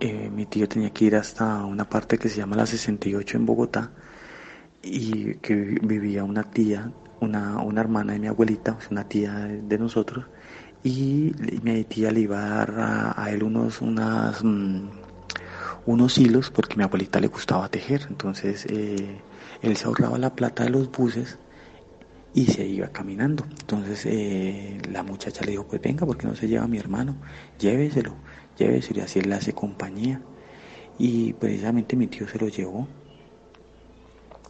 Mi 0.00 0.46
tío 0.46 0.68
tenía 0.68 0.90
que 0.92 1.06
ir 1.06 1.16
hasta 1.16 1.64
una 1.64 1.88
parte 1.88 2.18
que 2.18 2.28
se 2.28 2.36
llama 2.38 2.56
la 2.56 2.66
68 2.66 3.36
en 3.36 3.46
Bogotá 3.46 3.92
y 4.82 5.34
que 5.36 5.54
vivía 5.54 6.24
una 6.24 6.44
tía, 6.44 6.92
una, 7.20 7.58
una 7.62 7.80
hermana 7.80 8.12
de 8.14 8.20
mi 8.20 8.26
abuelita, 8.28 8.78
una 8.90 9.08
tía 9.08 9.32
de 9.46 9.78
nosotros, 9.78 10.26
y 10.82 11.32
mi 11.62 11.84
tía 11.84 12.12
le 12.12 12.20
iba 12.20 12.44
a 12.44 12.48
dar 12.64 13.14
a, 13.16 13.30
él 13.30 13.42
unos, 13.42 13.80
mm, 13.82 14.88
unos 15.86 16.18
hilos 16.18 16.50
porque 16.50 16.76
mi 16.76 16.82
abuelita 16.84 17.20
le 17.20 17.28
gustaba 17.28 17.68
tejer, 17.68 18.06
entonces 18.08 18.66
eh, 18.66 19.24
él 19.62 19.76
se 19.76 19.86
ahorraba 19.86 20.18
la 20.18 20.34
plata 20.34 20.64
de 20.64 20.70
los 20.70 20.90
buses 20.90 21.38
y 22.32 22.46
se 22.46 22.66
iba 22.66 22.88
caminando. 22.88 23.44
Entonces 23.60 24.04
eh, 24.06 24.78
la 24.90 25.02
muchacha 25.02 25.44
le 25.44 25.52
dijo, 25.52 25.66
pues 25.66 25.80
venga, 25.82 26.06
porque 26.06 26.26
no 26.26 26.34
se 26.36 26.48
lleva 26.48 26.64
a 26.64 26.68
mi 26.68 26.78
hermano? 26.78 27.16
Lléveselo, 27.58 28.16
lléveselo 28.58 29.02
así 29.02 29.20
él 29.20 29.32
hace 29.32 29.52
compañía. 29.52 30.20
Y 30.98 31.34
precisamente 31.34 31.96
mi 31.96 32.06
tío 32.06 32.26
se 32.28 32.38
lo 32.38 32.48
llevó 32.48 32.88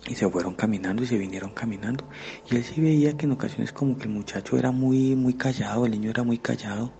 y 0.08 0.14
se 0.14 0.28
fueron 0.28 0.54
caminando 0.54 1.02
y 1.02 1.06
se 1.06 1.18
vinieron 1.18 1.50
caminando. 1.50 2.04
Y 2.50 2.56
él 2.56 2.64
sí 2.64 2.80
veía 2.80 3.16
que 3.16 3.26
en 3.26 3.32
ocasiones 3.32 3.72
como 3.72 3.96
que 3.98 4.04
el 4.04 4.10
muchacho 4.10 4.56
era 4.56 4.70
muy, 4.70 5.16
muy 5.16 5.34
callado, 5.34 5.86
el 5.86 5.92
niño 5.92 6.10
era 6.10 6.22
muy 6.22 6.38
callado, 6.38 6.92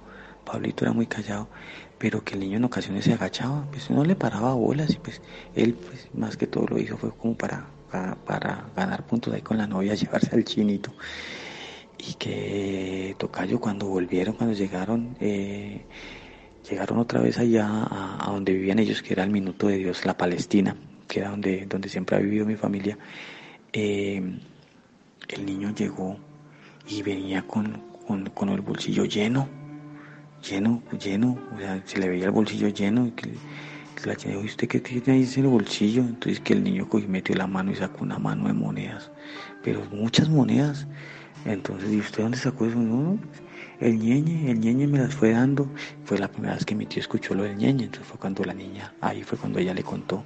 Pablito 0.44 0.84
era 0.84 0.92
muy 0.92 1.06
callado, 1.06 1.48
pero 1.98 2.24
que 2.24 2.34
el 2.34 2.40
niño 2.40 2.56
en 2.56 2.64
ocasiones 2.64 3.04
se 3.04 3.12
agachaba, 3.12 3.66
pues 3.70 3.90
no 3.90 4.04
le 4.04 4.16
paraba 4.16 4.54
bolas 4.54 4.90
y 4.90 4.98
pues 4.98 5.20
él 5.54 5.74
pues 5.74 6.08
más 6.14 6.36
que 6.36 6.46
todo 6.46 6.66
lo 6.66 6.78
hizo 6.78 6.96
fue 6.96 7.10
como 7.16 7.36
para, 7.36 7.66
para, 8.26 8.66
ganar 8.76 9.06
puntos 9.06 9.34
ahí 9.34 9.42
con 9.42 9.58
la 9.58 9.66
novia, 9.66 9.94
llevarse 9.96 10.34
al 10.34 10.44
chinito. 10.44 10.92
Y 11.98 12.14
que 12.14 13.16
Tocayo 13.18 13.58
cuando 13.58 13.86
volvieron, 13.86 14.36
cuando 14.36 14.54
llegaron, 14.54 15.16
eh, 15.20 15.86
llegaron 16.68 16.98
otra 16.98 17.20
vez 17.20 17.38
allá 17.38 17.66
a 17.90 18.30
donde 18.30 18.52
vivían 18.52 18.78
ellos, 18.78 19.02
que 19.02 19.14
era 19.14 19.24
el 19.24 19.30
minuto 19.30 19.68
de 19.68 19.78
Dios, 19.78 20.04
la 20.04 20.16
Palestina 20.16 20.76
que 21.06 21.20
era 21.20 21.30
donde, 21.30 21.66
donde 21.66 21.88
siempre 21.88 22.16
ha 22.16 22.20
vivido 22.20 22.46
mi 22.46 22.56
familia, 22.56 22.98
eh, 23.72 24.22
el 25.28 25.46
niño 25.46 25.74
llegó 25.74 26.18
y 26.88 27.02
venía 27.02 27.42
con, 27.42 27.82
con, 28.34 28.48
el 28.48 28.60
bolsillo 28.60 29.04
lleno, 29.04 29.48
lleno, 30.48 30.82
lleno, 31.00 31.38
o 31.54 31.58
sea, 31.58 31.82
se 31.84 31.98
le 31.98 32.08
veía 32.08 32.26
el 32.26 32.30
bolsillo 32.30 32.68
lleno 32.68 33.06
y 33.06 33.10
que, 33.12 33.34
la 34.04 34.14
chica 34.14 34.30
dijo, 34.30 34.44
¿usted 34.44 34.68
qué 34.68 34.78
tiene 34.78 35.12
ahí 35.14 35.28
en 35.36 35.44
el 35.44 35.50
bolsillo? 35.50 36.02
Entonces 36.02 36.40
que 36.40 36.52
el 36.52 36.62
niño 36.62 36.88
cogió, 36.88 37.08
metió 37.08 37.34
la 37.34 37.46
mano 37.46 37.72
y 37.72 37.76
sacó 37.76 38.04
una 38.04 38.18
mano 38.18 38.46
de 38.46 38.52
monedas, 38.52 39.10
pero 39.64 39.84
muchas 39.90 40.28
monedas. 40.28 40.86
Entonces, 41.44 41.92
¿y 41.92 41.98
usted 41.98 42.22
dónde 42.22 42.38
sacó 42.38 42.66
eso? 42.66 42.76
No, 42.76 43.18
el 43.80 43.98
ñeñe, 43.98 44.50
el 44.50 44.60
ñeñe 44.60 44.86
me 44.86 44.98
las 44.98 45.14
fue 45.14 45.30
dando. 45.30 45.68
Fue 46.04 46.18
la 46.18 46.28
primera 46.28 46.54
vez 46.54 46.64
que 46.64 46.74
mi 46.74 46.86
tío 46.86 47.00
escuchó 47.00 47.34
lo 47.34 47.42
del 47.44 47.56
ñeñe, 47.56 47.84
entonces 47.84 48.06
fue 48.06 48.18
cuando 48.18 48.44
la 48.44 48.54
niña, 48.54 48.94
ahí 49.00 49.22
fue 49.22 49.38
cuando 49.38 49.58
ella 49.58 49.74
le 49.74 49.82
contó. 49.82 50.24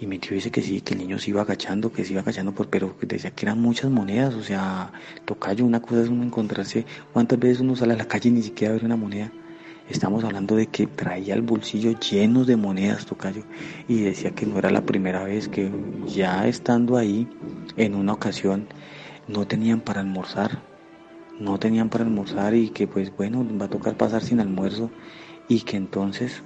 Y 0.00 0.06
mi 0.06 0.18
tío 0.18 0.34
dice 0.34 0.50
que 0.50 0.60
sí, 0.60 0.80
que 0.80 0.94
el 0.94 1.00
niño 1.00 1.18
se 1.18 1.30
iba 1.30 1.42
agachando, 1.42 1.92
que 1.92 2.04
se 2.04 2.12
iba 2.12 2.20
agachando, 2.20 2.52
por, 2.52 2.68
pero 2.68 2.96
decía 3.00 3.30
que 3.30 3.46
eran 3.46 3.60
muchas 3.60 3.90
monedas, 3.90 4.34
o 4.34 4.42
sea, 4.42 4.92
tocayo, 5.24 5.64
una 5.64 5.80
cosa 5.80 6.02
es 6.02 6.08
uno 6.08 6.24
encontrarse, 6.24 6.84
¿cuántas 7.12 7.38
veces 7.38 7.60
uno 7.60 7.76
sale 7.76 7.94
a 7.94 7.96
la 7.96 8.08
calle 8.08 8.28
y 8.28 8.32
ni 8.32 8.42
siquiera 8.42 8.74
ver 8.74 8.84
una 8.84 8.96
moneda? 8.96 9.30
Estamos 9.88 10.24
hablando 10.24 10.56
de 10.56 10.66
que 10.66 10.86
traía 10.86 11.34
el 11.34 11.42
bolsillo 11.42 11.98
lleno 12.00 12.44
de 12.44 12.56
monedas, 12.56 13.06
tocayo, 13.06 13.44
y 13.86 14.00
decía 14.00 14.32
que 14.32 14.46
no 14.46 14.58
era 14.58 14.70
la 14.70 14.84
primera 14.84 15.22
vez, 15.22 15.48
que 15.48 15.70
ya 16.06 16.48
estando 16.48 16.96
ahí, 16.96 17.28
en 17.76 17.94
una 17.94 18.14
ocasión, 18.14 18.66
no 19.28 19.46
tenían 19.46 19.80
para 19.80 20.00
almorzar, 20.00 20.73
no 21.40 21.58
tenían 21.58 21.88
para 21.88 22.04
almorzar 22.04 22.54
y 22.54 22.70
que 22.70 22.86
pues 22.86 23.14
bueno, 23.16 23.46
va 23.60 23.66
a 23.66 23.70
tocar 23.70 23.96
pasar 23.96 24.22
sin 24.22 24.40
almuerzo 24.40 24.90
y 25.48 25.60
que 25.62 25.76
entonces 25.76 26.42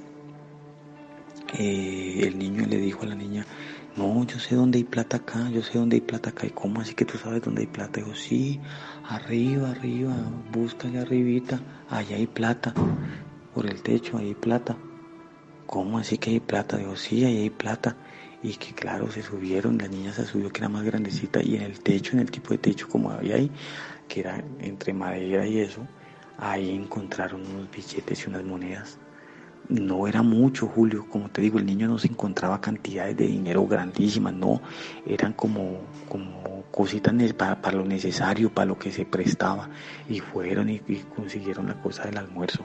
eh, 1.58 2.20
el 2.22 2.38
niño 2.38 2.66
le 2.66 2.78
dijo 2.78 3.02
a 3.02 3.06
la 3.06 3.14
niña, 3.14 3.46
no, 3.96 4.24
yo 4.24 4.38
sé 4.38 4.54
dónde 4.54 4.78
hay 4.78 4.84
plata 4.84 5.16
acá, 5.16 5.50
yo 5.50 5.62
sé 5.62 5.78
dónde 5.78 5.96
hay 5.96 6.00
plata 6.00 6.30
acá. 6.30 6.46
¿Y 6.46 6.50
cómo 6.50 6.80
así 6.80 6.94
que 6.94 7.04
tú 7.04 7.18
sabes 7.18 7.42
dónde 7.42 7.62
hay 7.62 7.66
plata? 7.66 8.00
Dijo, 8.00 8.14
sí, 8.14 8.60
arriba, 9.08 9.70
arriba, 9.70 10.14
búscale 10.52 11.00
arribita, 11.00 11.60
allá 11.90 12.16
hay 12.16 12.26
plata, 12.26 12.74
por 13.54 13.66
el 13.66 13.82
techo, 13.82 14.18
hay 14.18 14.34
plata. 14.34 14.76
¿Cómo 15.66 15.98
así 15.98 16.16
que 16.16 16.30
hay 16.30 16.40
plata? 16.40 16.76
Dijo, 16.76 16.96
sí, 16.96 17.24
ahí 17.24 17.38
hay 17.38 17.50
plata. 17.50 17.96
Y 18.42 18.54
que 18.54 18.72
claro, 18.72 19.10
se 19.10 19.22
subieron, 19.22 19.78
la 19.78 19.88
niña 19.88 20.12
se 20.12 20.24
subió 20.24 20.50
que 20.50 20.60
era 20.60 20.68
más 20.68 20.84
grandecita 20.84 21.42
y 21.42 21.56
en 21.56 21.62
el 21.62 21.80
techo, 21.80 22.12
en 22.12 22.20
el 22.20 22.30
tipo 22.30 22.50
de 22.50 22.58
techo 22.58 22.88
como 22.88 23.10
había 23.10 23.36
ahí, 23.36 23.50
que 24.06 24.20
era 24.20 24.42
entre 24.60 24.92
madera 24.92 25.46
y 25.46 25.58
eso, 25.58 25.86
ahí 26.38 26.70
encontraron 26.70 27.44
unos 27.44 27.70
billetes 27.70 28.24
y 28.24 28.28
unas 28.28 28.44
monedas 28.44 28.98
no 29.68 30.06
era 30.06 30.22
mucho, 30.22 30.66
Julio. 30.66 31.06
Como 31.08 31.28
te 31.28 31.42
digo, 31.42 31.58
el 31.58 31.66
niño 31.66 31.88
no 31.88 31.98
se 31.98 32.08
encontraba 32.08 32.60
cantidades 32.60 33.16
de 33.16 33.26
dinero 33.26 33.66
grandísimas, 33.66 34.34
no. 34.34 34.60
Eran 35.06 35.32
como, 35.34 35.80
como 36.08 36.64
cositas 36.70 37.14
para, 37.34 37.60
para 37.60 37.76
lo 37.76 37.84
necesario, 37.84 38.50
para 38.50 38.66
lo 38.66 38.78
que 38.78 38.90
se 38.90 39.04
prestaba. 39.04 39.68
Y 40.08 40.20
fueron 40.20 40.70
y, 40.70 40.78
consiguieron 41.14 41.66
la 41.66 41.74
cosa 41.80 42.04
del 42.04 42.18
almuerzo. 42.18 42.64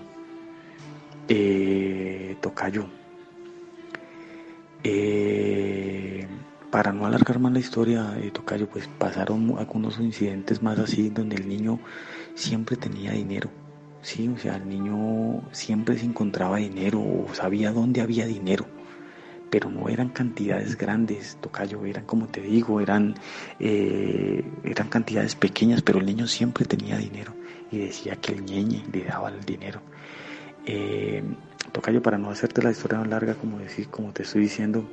Eh, 1.28 2.38
tocayo. 2.42 2.86
Eh, 4.84 6.28
para 6.72 6.92
no 6.92 7.06
alargar 7.06 7.40
más 7.40 7.54
la 7.54 7.60
historia, 7.60 8.04
de 8.12 8.32
Tocayo, 8.32 8.68
pues 8.70 8.88
pasaron 8.98 9.56
algunos 9.58 10.00
incidentes 10.00 10.62
más 10.62 10.80
así 10.80 11.10
donde 11.10 11.36
el 11.38 11.48
niño 11.48 11.80
siempre 12.36 12.76
tenía 12.76 13.12
dinero 13.12 13.50
Sí, 14.04 14.28
o 14.28 14.38
sea, 14.38 14.58
el 14.58 14.68
niño 14.68 15.42
siempre 15.54 15.98
se 15.98 16.06
encontraba 16.06 16.58
dinero 16.58 17.00
o 17.00 17.34
sabía 17.34 17.72
dónde 17.72 18.02
había 18.02 18.26
dinero, 18.26 18.66
pero 19.50 19.70
no 19.70 19.88
eran 19.88 20.10
cantidades 20.10 20.78
grandes, 20.78 21.38
tocayo, 21.40 21.86
eran 21.86 22.04
como 22.04 22.28
te 22.28 22.42
digo, 22.42 22.82
eran, 22.82 23.16
eh, 23.62 24.44
eran 24.66 24.90
cantidades 24.90 25.36
pequeñas, 25.36 25.82
pero 25.82 26.00
el 26.00 26.06
niño 26.06 26.28
siempre 26.28 26.66
tenía 26.66 26.98
dinero 26.98 27.34
y 27.72 27.78
decía 27.78 28.18
que 28.18 28.34
el 28.34 28.44
ñeñe 28.44 28.84
le 28.92 29.06
daba 29.06 29.30
el 29.30 29.46
dinero. 29.46 29.82
Eh, 30.66 31.24
tocayo, 31.74 32.02
para 32.02 32.18
no 32.18 32.30
hacerte 32.30 32.62
la 32.62 32.72
historia 32.72 33.04
larga, 33.04 33.34
como, 33.34 33.60
decir, 33.60 33.90
como 33.90 34.14
te 34.14 34.24
estoy 34.24 34.44
diciendo, 34.44 34.88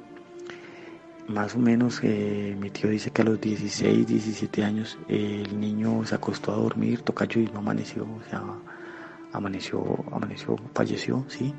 más 1.28 1.54
o 1.54 1.58
menos 1.58 2.00
eh, 2.02 2.56
mi 2.58 2.70
tío 2.70 2.90
dice 2.90 3.12
que 3.12 3.22
a 3.22 3.24
los 3.24 3.40
16, 3.40 4.06
17 4.06 4.64
años 4.64 4.98
el 5.06 5.60
niño 5.60 6.04
se 6.04 6.16
acostó 6.16 6.52
a 6.52 6.56
dormir, 6.56 7.02
tocayo 7.02 7.40
y 7.40 7.46
no 7.46 7.60
amaneció, 7.60 8.02
o 8.02 8.28
sea, 8.28 8.42
amaneció, 9.32 10.04
amaneció, 10.10 10.56
falleció, 10.74 11.24
sí, 11.28 11.54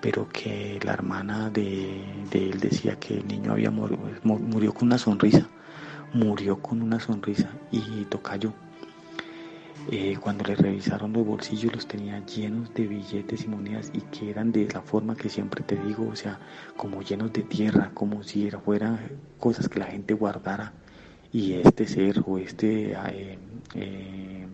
pero 0.00 0.28
que 0.28 0.80
la 0.82 0.94
hermana 0.94 1.50
de, 1.50 2.02
él 2.32 2.58
decía 2.58 2.98
que 2.98 3.18
el 3.18 3.26
niño 3.28 3.52
había 3.52 3.70
murió 3.70 4.72
con 4.74 4.88
una 4.88 4.98
sonrisa, 4.98 5.46
murió 6.12 6.60
con 6.60 6.82
una 6.82 6.98
sonrisa 6.98 7.50
y 7.70 8.04
tocayo. 8.06 8.52
Eh, 9.90 10.16
cuando 10.20 10.44
le 10.44 10.54
revisaron 10.54 11.12
los 11.12 11.26
bolsillos 11.26 11.74
los 11.74 11.88
tenía 11.88 12.24
llenos 12.24 12.72
de 12.72 12.86
billetes 12.86 13.44
y 13.44 13.48
monedas 13.48 13.90
y 13.92 14.00
que 14.02 14.30
eran 14.30 14.52
de 14.52 14.68
la 14.72 14.80
forma 14.80 15.16
que 15.16 15.28
siempre 15.28 15.64
te 15.64 15.76
digo, 15.76 16.06
o 16.08 16.14
sea, 16.16 16.38
como 16.76 17.02
llenos 17.02 17.32
de 17.32 17.42
tierra, 17.42 17.90
como 17.92 18.22
si 18.22 18.48
fueran 18.50 19.00
cosas 19.40 19.68
que 19.68 19.80
la 19.80 19.86
gente 19.86 20.14
guardara 20.14 20.72
y 21.32 21.54
este 21.54 21.88
ser 21.88 22.22
o 22.26 22.38
este 22.38 22.92
eh, 23.74 24.46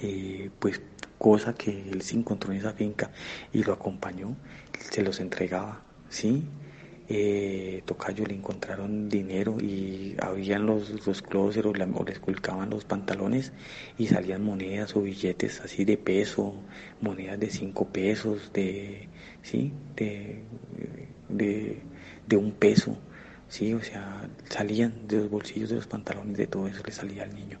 eh, 0.00 0.50
pues 0.58 0.80
cosa 1.18 1.54
que 1.54 1.90
él 1.90 2.02
se 2.02 2.16
encontró 2.16 2.52
en 2.52 2.58
esa 2.58 2.72
finca 2.72 3.10
y 3.52 3.64
lo 3.64 3.72
acompañó, 3.72 4.36
se 4.78 5.02
los 5.02 5.18
entregaba, 5.20 5.82
¿sí? 6.08 6.44
Eh, 7.10 7.82
Tocayo 7.86 8.26
le 8.26 8.34
encontraron 8.34 9.08
dinero 9.08 9.56
y 9.60 10.14
habían 10.20 10.66
los, 10.66 11.06
los 11.06 11.22
o, 11.22 12.04
les 12.04 12.18
colgaban 12.18 12.68
los 12.68 12.84
pantalones 12.84 13.52
y 13.96 14.08
salían 14.08 14.44
monedas 14.44 14.94
o 14.94 15.00
billetes 15.00 15.60
así 15.60 15.86
de 15.86 15.96
peso, 15.96 16.54
monedas 17.00 17.40
de 17.40 17.50
cinco 17.50 17.86
pesos, 17.88 18.52
de, 18.52 19.08
¿sí? 19.42 19.72
de, 19.96 20.42
de, 21.30 21.78
de 22.26 22.36
un 22.36 22.52
peso, 22.52 22.98
¿sí? 23.48 23.72
o 23.72 23.82
sea, 23.82 24.28
salían 24.50 25.08
de 25.08 25.16
los 25.16 25.30
bolsillos 25.30 25.70
de 25.70 25.76
los 25.76 25.86
pantalones, 25.86 26.36
de 26.36 26.46
todo 26.46 26.68
eso 26.68 26.82
le 26.84 26.92
salía 26.92 27.22
al 27.22 27.34
niño. 27.34 27.58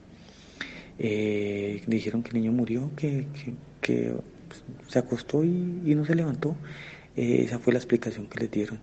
Eh, 0.98 1.82
dijeron 1.86 2.22
que 2.22 2.30
el 2.30 2.42
niño 2.42 2.52
murió, 2.52 2.90
que, 2.96 3.26
pues, 3.80 4.64
se 4.88 4.98
acostó 4.98 5.44
y, 5.44 5.48
no 5.48 6.04
se 6.04 6.14
levantó. 6.14 6.56
Eh, 7.16 7.42
esa 7.44 7.58
fue 7.58 7.72
la 7.72 7.78
explicación 7.78 8.26
que 8.26 8.40
les 8.40 8.50
dieron. 8.50 8.80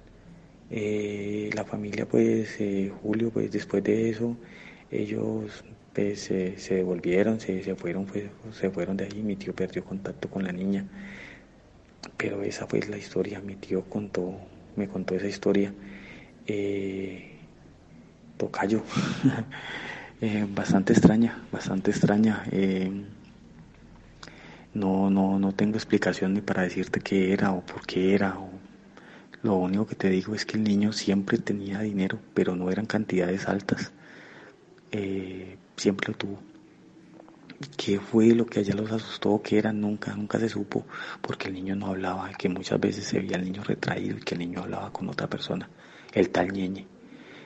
Eh, 0.72 1.50
la 1.54 1.64
familia, 1.66 2.08
pues, 2.08 2.58
Julio, 3.02 3.32
pues 3.32 3.52
después 3.52 3.84
de 3.84 4.10
eso, 4.10 4.36
ellos 4.92 5.64
pues, 5.94 6.22
se 6.22 6.76
devolvieron, 6.76 7.40
se, 7.40 7.64
se 7.64 7.76
fueron, 7.76 8.06
pues, 8.06 8.26
se 8.52 8.70
fueron 8.70 8.98
de 8.98 9.06
ahí. 9.06 9.24
Mi 9.24 9.36
tío 9.36 9.54
perdió 9.56 9.84
contacto 9.84 10.30
con 10.30 10.44
la 10.44 10.52
niña. 10.52 10.86
Pero 12.18 12.42
esa 12.44 12.66
fue 12.68 12.80
la 12.88 12.98
historia. 12.98 13.40
Mi 13.42 13.56
tío 13.56 13.84
contó, 13.90 14.40
me 14.76 14.88
contó 14.88 15.16
esa 15.16 15.28
historia. 15.28 15.74
tocayo. 18.38 18.82
Eh, 20.22 20.48
bastante 20.50 20.94
extraña, 20.94 21.44
bastante 21.52 21.92
extraña. 21.92 22.46
Eh, 22.52 22.90
no, 24.74 25.10
no, 25.10 25.40
no 25.40 25.54
tengo 25.54 25.76
explicación 25.78 26.34
ni 26.34 26.42
para 26.42 26.64
decirte 26.64 27.00
qué 27.00 27.34
era 27.34 27.52
o 27.52 27.62
por 27.66 27.86
qué 27.86 28.14
era. 28.14 28.38
Lo 29.46 29.58
único 29.58 29.86
que 29.86 29.94
te 29.94 30.10
digo 30.10 30.34
es 30.34 30.44
que 30.44 30.58
el 30.58 30.64
niño 30.64 30.92
siempre 30.92 31.38
tenía 31.38 31.80
dinero, 31.82 32.18
pero 32.34 32.56
no 32.56 32.72
eran 32.72 32.88
cantidades 32.88 33.48
altas. 33.48 33.92
Eh, 34.92 35.58
siempre 35.78 36.08
lo 36.08 36.18
tuvo. 36.18 36.40
¿Qué 37.78 38.00
fue 38.00 38.34
lo 38.34 38.48
que 38.48 38.62
allá 38.62 38.74
los 38.74 38.92
asustó? 38.92 39.40
¿Qué 39.44 39.60
era? 39.60 39.72
Nunca, 39.72 40.16
nunca 40.16 40.40
se 40.40 40.50
supo, 40.50 40.88
porque 41.22 41.50
el 41.50 41.54
niño 41.54 41.76
no 41.76 41.86
hablaba, 41.86 42.32
que 42.32 42.50
muchas 42.50 42.80
veces 42.80 43.06
se 43.06 43.20
veía 43.20 43.38
el 43.38 43.46
niño 43.46 43.64
retraído 43.64 44.18
y 44.18 44.22
que 44.22 44.34
el 44.34 44.40
niño 44.40 44.62
hablaba 44.64 44.92
con 44.92 45.08
otra 45.10 45.28
persona, 45.28 45.70
el 46.12 46.32
tal 46.32 46.52
ñeñe. 46.52 46.88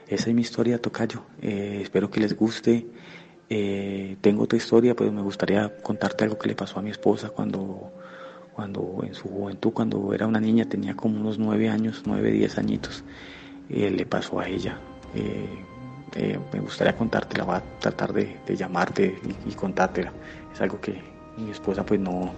Esa 0.08 0.30
es 0.30 0.34
mi 0.34 0.44
historia, 0.44 0.82
Tocayo. 0.82 1.26
Eh, 1.42 1.80
espero 1.82 2.10
que 2.10 2.22
les 2.22 2.34
guste. 2.34 2.88
Eh, 3.50 4.16
tengo 4.22 4.44
otra 4.44 4.56
historia, 4.56 4.96
pues 4.96 5.12
me 5.12 5.22
gustaría 5.22 5.82
contarte 5.82 6.24
algo 6.24 6.40
que 6.40 6.48
le 6.48 6.56
pasó 6.56 6.80
a 6.80 6.82
mi 6.82 6.92
esposa 6.92 7.30
cuando, 7.32 7.92
cuando 8.54 9.02
en 9.04 9.14
su 9.14 9.28
juventud, 9.28 9.72
cuando 9.72 10.14
era 10.14 10.28
una 10.28 10.40
niña, 10.40 10.66
tenía 10.66 10.96
como 10.96 11.20
unos 11.20 11.38
nueve 11.40 11.70
años, 11.70 12.04
nueve, 12.06 12.32
diez 12.32 12.58
añitos, 12.58 13.04
eh, 13.70 13.90
le 13.90 14.06
pasó 14.06 14.40
a 14.40 14.48
ella. 14.48 14.80
me 16.54 16.60
gustaría 16.60 16.96
contártela, 16.96 17.44
voy 17.44 17.56
a 17.56 17.64
tratar 17.80 18.14
de, 18.14 18.40
llamarte 18.56 19.20
y, 19.46 19.50
y 19.50 19.54
contártela. 19.54 20.12
Es 20.54 20.62
algo 20.62 20.80
que, 20.82 21.02
mi 21.40 21.52
esposa 21.52 21.86
pues 21.86 22.00
no, 22.00 22.34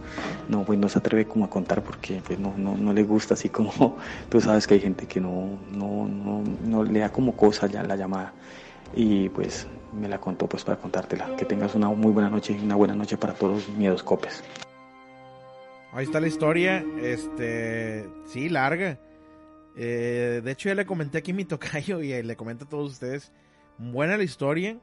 no, 0.48 0.64
pues 0.64 0.78
no 0.78 0.88
se 0.88 1.00
atreve 1.00 1.26
como 1.26 1.46
a 1.46 1.50
contar 1.50 1.84
porque 1.84 2.22
pues 2.26 2.40
no, 2.40 2.54
no, 2.58 2.78
no 2.78 2.94
le 2.94 3.04
gusta 3.04 3.34
así 3.34 3.50
como 3.50 3.98
tú 4.30 4.40
sabes 4.40 4.68
que 4.68 4.76
hay 4.76 4.80
gente 4.80 5.08
que 5.08 5.20
no, 5.20 5.58
no, 5.72 6.08
no, 6.08 6.44
no 6.64 6.84
le 6.84 7.00
da 7.00 7.10
como 7.10 7.36
cosa 7.36 7.68
ya 7.68 7.84
la 7.84 7.96
llamada 7.96 8.34
y 8.96 9.30
pues 9.30 9.68
me 9.94 10.08
la 10.08 10.20
contó 10.20 10.48
pues 10.48 10.64
para 10.64 10.78
contártela. 10.80 11.36
Que 11.36 11.46
tengas 11.46 11.76
una 11.76 11.90
muy 11.90 12.12
buena 12.12 12.30
noche 12.30 12.58
y 12.60 12.64
una 12.64 12.76
buena 12.76 12.96
noche 12.96 13.18
para 13.18 13.34
todos 13.34 13.68
los 13.68 13.78
miedos 13.78 14.04
copes. 14.04 14.44
Ahí 15.94 16.06
está 16.06 16.22
la 16.22 16.28
historia, 16.28 16.86
este, 17.02 18.10
sí, 18.26 18.48
larga. 18.48 18.98
Eh, 19.76 20.42
de 20.44 20.52
hecho 20.52 20.70
ya 20.70 20.76
le 20.76 20.86
comenté 20.86 21.18
aquí 21.18 21.34
mi 21.34 21.46
tocayo 21.46 22.02
y 22.02 22.22
le 22.24 22.36
comento 22.36 22.66
a 22.66 22.70
todos 22.70 22.94
ustedes. 22.94 23.32
Buena 23.78 24.16
la 24.16 24.24
historia. 24.24 24.80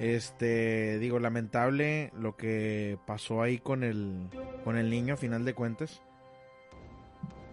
Este, 0.00 0.98
digo, 0.98 1.18
lamentable 1.18 2.12
lo 2.18 2.36
que 2.36 2.98
pasó 3.06 3.42
ahí 3.42 3.58
con 3.58 3.82
el, 3.84 4.28
con 4.64 4.76
el 4.76 4.90
niño 4.90 5.14
a 5.14 5.16
final 5.16 5.44
de 5.44 5.54
cuentas. 5.54 6.02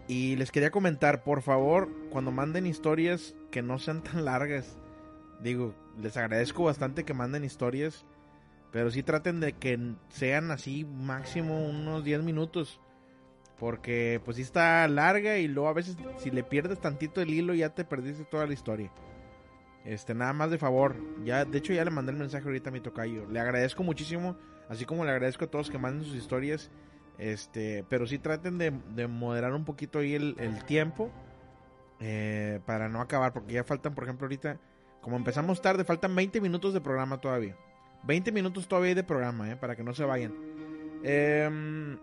Y 0.07 0.36
les 0.36 0.51
quería 0.51 0.69
comentar, 0.69 1.23
por 1.23 1.41
favor, 1.41 1.89
cuando 2.11 2.32
manden 2.32 2.67
historias 2.67 3.36
que 3.51 3.63
no 3.63 3.80
sean 3.80 4.03
tan 4.03 4.26
largas. 4.26 4.78
Digo, 5.41 5.73
les 5.99 6.15
agradezco 6.17 6.63
bastante 6.63 7.03
que 7.03 7.13
manden 7.13 7.43
historias, 7.43 8.05
pero 8.76 8.91
sí 8.91 9.03
traten 9.03 9.39
de 9.39 9.53
que 9.53 9.80
sean 10.09 10.51
así 10.51 10.84
máximo 10.84 11.65
unos 11.65 12.03
10 12.03 12.23
minutos. 12.23 12.82
Porque 13.57 14.19
pues 14.26 14.36
sí 14.36 14.43
está 14.43 14.86
larga 14.89 15.38
y 15.38 15.47
luego 15.47 15.69
a 15.69 15.73
veces 15.73 15.95
si 16.17 16.30
le 16.30 16.43
pierdes 16.43 16.82
tantito 16.82 17.21
el 17.21 17.30
hilo 17.30 17.53
ya 17.53 17.69
te 17.69 17.86
perdiste 17.86 18.26
toda 18.26 18.45
la 18.45 18.51
historia. 18.51 18.91
Este, 19.86 20.13
nada 20.13 20.34
más 20.34 20.51
de 20.51 20.57
favor. 20.57 20.97
Ya, 21.23 21.45
de 21.45 21.57
hecho, 21.57 21.71
ya 21.71 21.86
le 21.86 21.89
mandé 21.89 22.11
el 22.11 22.17
mensaje 22.17 22.43
ahorita 22.43 22.69
a 22.69 22.73
mi 22.73 22.82
tocayo. 22.82 23.26
Le 23.28 23.39
agradezco 23.39 23.82
muchísimo. 23.82 24.36
Así 24.67 24.84
como 24.84 25.05
le 25.05 25.11
agradezco 25.11 25.45
a 25.45 25.47
todos 25.49 25.69
que 25.69 25.78
manden 25.78 26.03
sus 26.03 26.17
historias. 26.17 26.69
Este, 27.17 27.86
pero 27.88 28.05
sí 28.05 28.19
traten 28.19 28.57
de, 28.57 28.71
moderar 29.07 29.53
un 29.53 29.63
poquito 29.63 29.99
ahí 29.99 30.15
el, 30.15 30.65
tiempo. 30.65 31.09
Eh, 32.01 32.59
para 32.65 32.89
no 32.89 32.99
acabar. 32.99 33.32
Porque 33.32 33.53
ya 33.53 33.63
faltan, 33.63 33.95
por 33.95 34.03
ejemplo, 34.03 34.26
ahorita. 34.26 34.59
Como 34.99 35.15
empezamos 35.15 35.61
tarde, 35.61 35.86
faltan 35.86 36.13
20 36.13 36.41
minutos 36.41 36.73
de 36.73 36.82
programa 36.82 37.21
todavía. 37.21 37.55
20 38.06 38.32
minutos 38.32 38.68
todavía 38.68 38.95
de 38.95 39.03
programa, 39.03 39.51
eh, 39.51 39.56
para 39.56 39.76
que 39.76 39.84
no 39.84 39.93
se 39.93 40.03
vayan. 40.03 40.34
Em, 41.03 41.97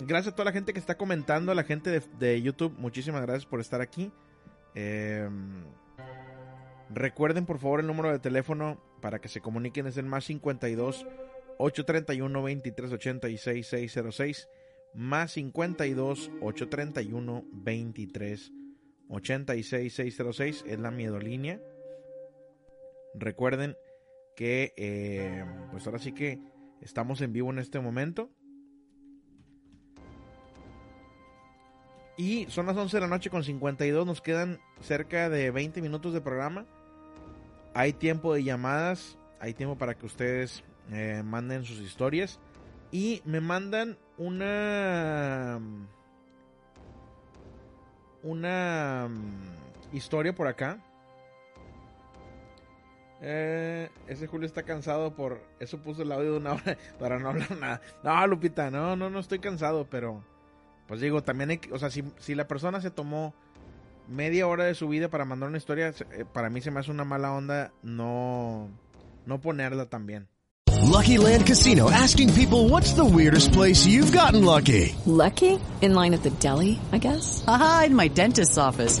gracias 0.00 0.32
a 0.32 0.36
toda 0.36 0.46
la 0.46 0.52
gente 0.52 0.72
que 0.72 0.78
está 0.78 0.96
comentando, 0.96 1.52
a 1.52 1.54
la 1.54 1.64
gente 1.64 1.90
de, 1.90 2.02
de 2.18 2.40
YouTube, 2.42 2.74
muchísimas 2.78 3.22
gracias 3.22 3.46
por 3.46 3.60
estar 3.60 3.80
aquí. 3.80 4.12
Eh, 4.74 5.28
recuerden 6.90 7.46
por 7.46 7.58
favor 7.58 7.80
el 7.80 7.86
número 7.86 8.10
de 8.12 8.18
teléfono 8.18 8.80
para 9.00 9.20
que 9.20 9.28
se 9.28 9.40
comuniquen, 9.40 9.86
es 9.86 9.96
el 9.96 10.06
más 10.06 10.24
52 10.24 11.06
831 11.58 12.42
23 12.42 12.92
86 12.92 13.66
606 13.66 14.48
más 14.96 15.32
52 15.32 16.30
831 16.40 17.44
23 17.52 18.52
86 19.08 19.94
606 19.94 20.64
es 20.66 20.78
la 20.78 20.90
miedolínea. 20.90 21.60
Recuerden 23.14 23.76
que 24.36 24.74
eh, 24.76 25.44
pues 25.72 25.86
ahora 25.86 25.98
sí 25.98 26.12
que 26.12 26.38
estamos 26.80 27.20
en 27.22 27.32
vivo 27.32 27.50
en 27.50 27.58
este 27.58 27.80
momento. 27.80 28.30
Y 32.18 32.46
son 32.48 32.66
las 32.66 32.76
11 32.76 32.96
de 32.96 33.00
la 33.00 33.08
noche 33.08 33.28
con 33.28 33.44
52, 33.44 34.06
nos 34.06 34.20
quedan 34.20 34.58
cerca 34.80 35.28
de 35.28 35.50
20 35.50 35.82
minutos 35.82 36.12
de 36.14 36.20
programa. 36.20 36.64
Hay 37.74 37.92
tiempo 37.92 38.32
de 38.32 38.44
llamadas, 38.44 39.18
hay 39.40 39.52
tiempo 39.52 39.76
para 39.76 39.94
que 39.94 40.06
ustedes 40.06 40.62
eh, 40.92 41.22
manden 41.24 41.64
sus 41.64 41.80
historias. 41.80 42.38
Y 42.92 43.22
me 43.24 43.40
mandan 43.40 43.98
una... 44.16 45.60
Una 48.22 49.08
mm, 49.08 49.96
historia 49.96 50.34
por 50.34 50.46
acá. 50.46 50.78
Eh, 53.22 53.88
ese 54.08 54.26
Julio 54.26 54.46
está 54.46 54.62
cansado 54.62 55.14
por... 55.14 55.40
Eso 55.58 55.78
puso 55.78 56.02
el 56.02 56.12
audio 56.12 56.32
de 56.32 56.38
una 56.38 56.52
hora 56.52 56.76
para 56.98 57.18
no 57.18 57.28
hablar 57.30 57.56
nada. 57.58 57.80
No, 58.02 58.26
Lupita, 58.26 58.70
no, 58.70 58.96
no, 58.96 59.10
no 59.10 59.18
estoy 59.20 59.38
cansado, 59.38 59.86
pero... 59.90 60.22
Pues 60.86 61.00
digo, 61.00 61.22
también 61.22 61.50
hay... 61.50 61.58
que- 61.58 61.72
O 61.72 61.78
sea, 61.78 61.90
si, 61.90 62.04
si 62.18 62.34
la 62.34 62.46
persona 62.46 62.80
se 62.80 62.90
tomó 62.90 63.34
media 64.08 64.46
hora 64.46 64.64
de 64.64 64.74
su 64.74 64.86
vida 64.88 65.08
para 65.08 65.24
mandar 65.24 65.48
una 65.48 65.58
historia, 65.58 65.88
eh, 66.12 66.24
para 66.32 66.50
mí 66.50 66.60
se 66.60 66.70
me 66.70 66.80
hace 66.80 66.90
una 66.90 67.04
mala 67.04 67.32
onda 67.32 67.72
no... 67.82 68.68
No 69.24 69.40
ponerla 69.40 69.86
también. 69.86 70.28
Lucky 70.84 71.18
Land 71.18 71.46
Casino 71.46 71.90
asking 71.90 72.32
people 72.34 72.68
what's 72.68 72.94
the 72.94 73.04
weirdest 73.04 73.52
place 73.52 73.84
you've 73.86 74.12
gotten 74.16 74.44
lucky? 74.44 74.94
Lucky? 75.04 75.58
In 75.80 75.94
line 75.94 76.14
at 76.14 76.22
the 76.22 76.30
deli, 76.38 76.78
I 76.92 76.98
guess? 76.98 77.42
Aha, 77.48 77.84
in 77.86 77.96
my 77.96 78.08
dentist's 78.08 78.56
office. 78.56 79.00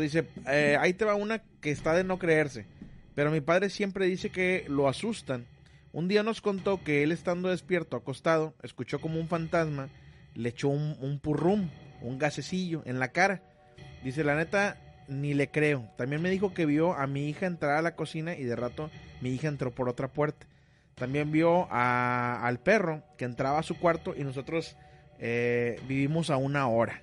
Dice, 0.00 0.26
eh, 0.48 0.76
ahí 0.80 0.94
te 0.94 1.04
va 1.04 1.14
una 1.14 1.42
que 1.60 1.70
está 1.70 1.94
de 1.94 2.04
no 2.04 2.18
creerse. 2.18 2.66
Pero 3.14 3.30
mi 3.30 3.40
padre 3.40 3.70
siempre 3.70 4.06
dice 4.06 4.30
que 4.30 4.64
lo 4.68 4.88
asustan. 4.88 5.46
Un 5.92 6.08
día 6.08 6.22
nos 6.22 6.40
contó 6.40 6.82
que 6.82 7.02
él 7.02 7.12
estando 7.12 7.48
despierto, 7.48 7.96
acostado, 7.96 8.54
escuchó 8.62 9.00
como 9.00 9.20
un 9.20 9.28
fantasma 9.28 9.88
le 10.34 10.48
echó 10.48 10.68
un, 10.68 11.18
purrum, 11.20 11.68
un 12.02 12.18
gasecillo 12.18 12.82
en 12.84 12.98
la 12.98 13.08
cara. 13.08 13.40
Dice, 14.02 14.24
la 14.24 14.34
neta, 14.34 14.76
ni 15.08 15.34
le 15.34 15.48
creo. 15.48 15.88
También 15.96 16.20
me 16.20 16.30
dijo 16.30 16.52
que 16.52 16.66
vio 16.66 16.94
a 16.94 17.06
mi 17.06 17.28
hija 17.28 17.46
entrar 17.46 17.76
a 17.76 17.82
la 17.82 17.94
cocina 17.94 18.36
y 18.36 18.44
de 18.44 18.56
rato 18.56 18.90
mi 19.20 19.30
hija 19.30 19.48
entró 19.48 19.70
por 19.70 19.88
otra 19.88 20.08
puerta. 20.08 20.46
También 20.94 21.32
vio 21.32 21.66
al 21.70 22.60
perro 22.60 23.02
que 23.16 23.24
entraba 23.24 23.58
a 23.58 23.64
su 23.64 23.78
cuarto 23.78 24.14
y 24.16 24.22
nosotros 24.22 24.76
eh, 25.18 25.80
vivimos 25.88 26.30
a 26.30 26.36
una 26.36 26.68
hora. 26.68 27.02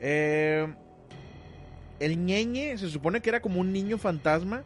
Eh, 0.00 0.66
el 2.00 2.24
ñeñe 2.24 2.78
se 2.78 2.88
supone 2.88 3.20
que 3.20 3.30
era 3.30 3.40
como 3.40 3.60
un 3.60 3.72
niño 3.72 3.98
fantasma 3.98 4.64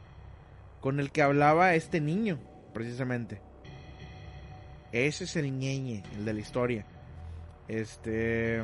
con 0.81 1.01
el 1.01 1.11
que 1.11 1.23
hablaba 1.23 1.75
este 1.75 2.01
niño, 2.01 2.39
precisamente. 2.75 3.41
Ese 4.91 5.25
es 5.25 5.37
el 5.37 5.57
ñeñe, 5.59 6.03
el 6.17 6.25
de 6.25 6.35
la 6.35 6.41
historia. 6.41 6.85
Este. 7.69 8.63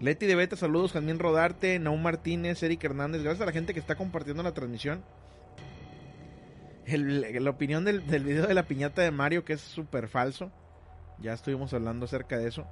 Leti 0.00 0.26
de 0.26 0.34
Beta, 0.34 0.56
saludos, 0.56 0.92
Jamín 0.92 1.18
Rodarte, 1.18 1.78
Naum 1.78 2.02
Martínez, 2.02 2.62
Eric 2.62 2.84
Hernández, 2.84 3.22
gracias 3.22 3.42
a 3.42 3.46
la 3.46 3.52
gente 3.52 3.72
que 3.72 3.80
está 3.80 3.96
compartiendo 3.96 4.42
la 4.42 4.52
transmisión. 4.52 5.02
La 6.86 7.50
opinión 7.50 7.84
del, 7.84 8.06
del 8.06 8.22
video 8.22 8.46
de 8.46 8.54
la 8.54 8.62
piñata 8.64 9.02
de 9.02 9.10
Mario, 9.10 9.44
que 9.44 9.54
es 9.54 9.60
súper 9.60 10.06
falso. 10.06 10.52
Ya 11.18 11.32
estuvimos 11.32 11.72
hablando 11.72 12.04
acerca 12.04 12.38
de 12.38 12.46
eso. 12.46 12.66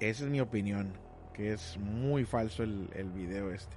Esa 0.00 0.24
es 0.24 0.30
mi 0.30 0.40
opinión. 0.40 0.92
Que 1.32 1.52
es 1.52 1.78
muy 1.78 2.24
falso 2.24 2.62
el, 2.62 2.90
el 2.94 3.10
video 3.10 3.52
este. 3.52 3.76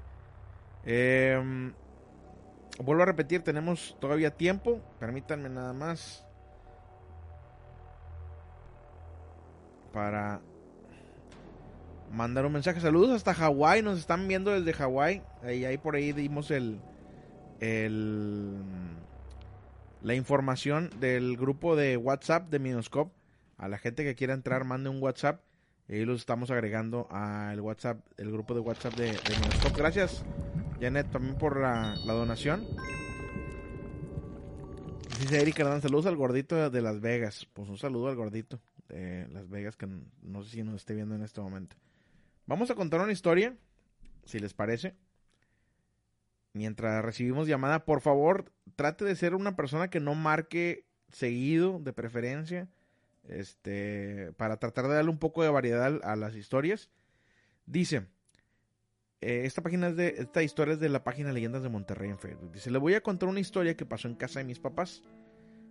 Em, 0.84 1.74
vuelvo 2.80 3.04
a 3.04 3.06
repetir, 3.06 3.44
tenemos 3.44 3.96
todavía 4.00 4.32
tiempo. 4.32 4.82
Permítanme 5.00 5.50
nada 5.50 5.74
más. 5.74 6.26
Para 9.94 10.42
mandar 12.12 12.46
un 12.46 12.54
mensaje. 12.54 12.80
Saludos 12.80 13.12
hasta 13.12 13.34
Hawái. 13.34 13.82
Nos 13.82 14.00
están 14.00 14.28
viendo 14.28 14.52
desde 14.52 14.74
Hawái. 14.74 15.22
Ahí, 15.44 15.66
ahí 15.66 15.78
por 15.78 15.96
ahí 15.96 16.14
dimos 16.14 16.50
el, 16.52 16.80
el 17.60 18.56
la 20.02 20.16
información 20.16 20.90
del 21.00 21.38
grupo 21.38 21.76
de 21.76 21.98
WhatsApp 21.98 22.50
de 22.50 22.60
Minoscope. 22.60 23.14
A 23.58 23.68
la 23.68 23.78
gente 23.78 24.04
que 24.04 24.16
quiera 24.16 24.34
entrar, 24.34 24.64
mande 24.64 24.90
un 24.90 25.02
WhatsApp. 25.02 25.42
Y 25.92 26.06
los 26.06 26.22
estamos 26.22 26.50
agregando 26.52 27.06
al 27.12 27.60
WhatsApp, 27.60 28.00
el 28.16 28.32
grupo 28.32 28.54
de 28.54 28.62
WhatsApp 28.62 28.94
de, 28.96 29.08
de. 29.08 29.72
Gracias 29.76 30.24
Janet, 30.80 31.12
también 31.12 31.36
por 31.36 31.60
la, 31.60 31.96
la 32.06 32.14
donación. 32.14 32.66
Dice 35.20 35.42
Erika 35.42 35.64
Hernández, 35.64 35.84
saludos 35.84 36.06
al 36.06 36.16
gordito 36.16 36.70
de 36.70 36.82
Las 36.82 37.02
Vegas. 37.02 37.46
Pues 37.54 37.68
un 37.68 37.78
saludo 37.78 38.08
al 38.08 38.16
gordito 38.16 38.62
de 38.88 39.28
Las 39.34 39.50
Vegas 39.50 39.76
que 39.76 39.86
no 40.22 40.44
sé 40.44 40.50
si 40.52 40.64
nos 40.64 40.76
esté 40.76 40.96
viendo 40.96 41.14
en 41.14 41.24
este 41.24 41.42
momento. 41.42 41.76
Vamos 42.46 42.72
a 42.72 42.76
contar 42.76 43.02
una 43.02 43.12
historia, 43.12 43.58
si 44.24 44.40
les 44.40 44.54
parece. 44.54 44.96
Mientras 46.54 47.04
recibimos 47.04 47.48
llamada, 47.48 47.84
por 47.84 48.00
favor, 48.00 48.52
trate 48.78 49.04
de 49.04 49.16
ser 49.18 49.36
una 49.36 49.58
persona 49.58 49.90
que 49.90 50.00
no 50.00 50.16
marque 50.16 50.86
seguido, 51.12 51.80
de 51.80 51.92
preferencia, 51.92 52.70
este, 53.28 54.34
para 54.38 54.58
tratar 54.58 54.88
de 54.88 54.96
darle 54.96 55.12
un 55.12 55.20
poco 55.20 55.44
de 55.44 55.50
variedad 55.50 56.00
a 56.04 56.16
las 56.16 56.36
historias. 56.36 56.90
Dice, 57.66 58.08
eh, 59.22 59.44
esta 59.46 59.62
página 59.62 59.90
es 59.90 59.96
de, 59.96 60.16
esta 60.18 60.44
historia 60.44 60.74
es 60.74 60.80
de 60.80 60.90
la 60.90 61.04
página 61.04 61.32
Leyendas 61.32 61.64
de 61.64 61.70
Monterrey 61.70 62.10
en 62.10 62.20
Facebook. 62.20 62.52
Dice, 62.52 62.72
le 62.72 62.80
voy 62.80 62.96
a 62.96 63.02
contar 63.02 63.30
una 63.30 63.40
historia 63.40 63.78
que 63.78 63.86
pasó 63.86 64.08
en 64.08 64.16
casa 64.16 64.40
de 64.40 64.46
mis 64.46 64.60
papás. 64.60 65.04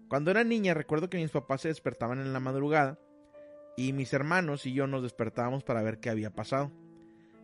Cuando 0.08 0.30
era 0.30 0.44
niña 0.44 0.74
recuerdo 0.74 1.10
que 1.10 1.18
mis 1.18 1.30
papás 1.30 1.62
se 1.62 1.68
despertaban 1.68 2.20
en 2.20 2.32
la 2.32 2.40
madrugada 2.40 2.98
y 3.76 3.92
mis 3.92 4.12
hermanos 4.12 4.66
y 4.66 4.72
yo 4.72 4.86
nos 4.86 5.02
despertábamos 5.02 5.64
para 5.64 5.82
ver 5.82 5.98
qué 5.98 6.10
había 6.10 6.30
pasado. 6.30 6.72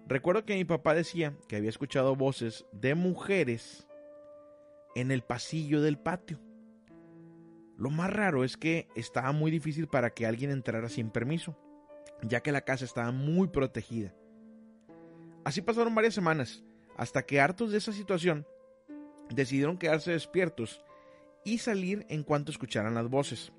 Recuerdo 0.06 0.44
que 0.44 0.54
mi 0.54 0.64
papá 0.64 0.94
decía 0.94 1.36
que 1.48 1.56
había 1.56 1.70
escuchado 1.70 2.14
voces 2.14 2.64
de 2.72 2.94
mujeres 2.94 3.86
en 4.94 5.10
el 5.10 5.22
pasillo 5.22 5.80
del 5.82 5.98
patio. 5.98 6.40
Lo 7.76 7.90
más 7.90 8.10
raro 8.10 8.44
es 8.44 8.56
que 8.56 8.88
estaba 8.94 9.32
muy 9.32 9.50
difícil 9.50 9.86
para 9.86 10.10
que 10.10 10.26
alguien 10.26 10.50
entrara 10.50 10.88
sin 10.88 11.10
permiso, 11.10 11.56
ya 12.22 12.40
que 12.40 12.52
la 12.52 12.62
casa 12.62 12.84
estaba 12.84 13.12
muy 13.12 13.48
protegida. 13.48 14.14
Así 15.44 15.60
pasaron 15.60 15.94
varias 15.94 16.14
semanas, 16.14 16.64
hasta 16.96 17.24
que 17.24 17.40
hartos 17.40 17.70
de 17.70 17.78
esa 17.78 17.92
situación, 17.92 18.46
decidieron 19.30 19.78
quedarse 19.78 20.12
despiertos 20.12 20.82
y 21.44 21.58
salir 21.58 22.06
en 22.08 22.22
cuanto 22.22 22.50
escucharan 22.50 22.94
las 22.94 23.08
voces. 23.08 23.52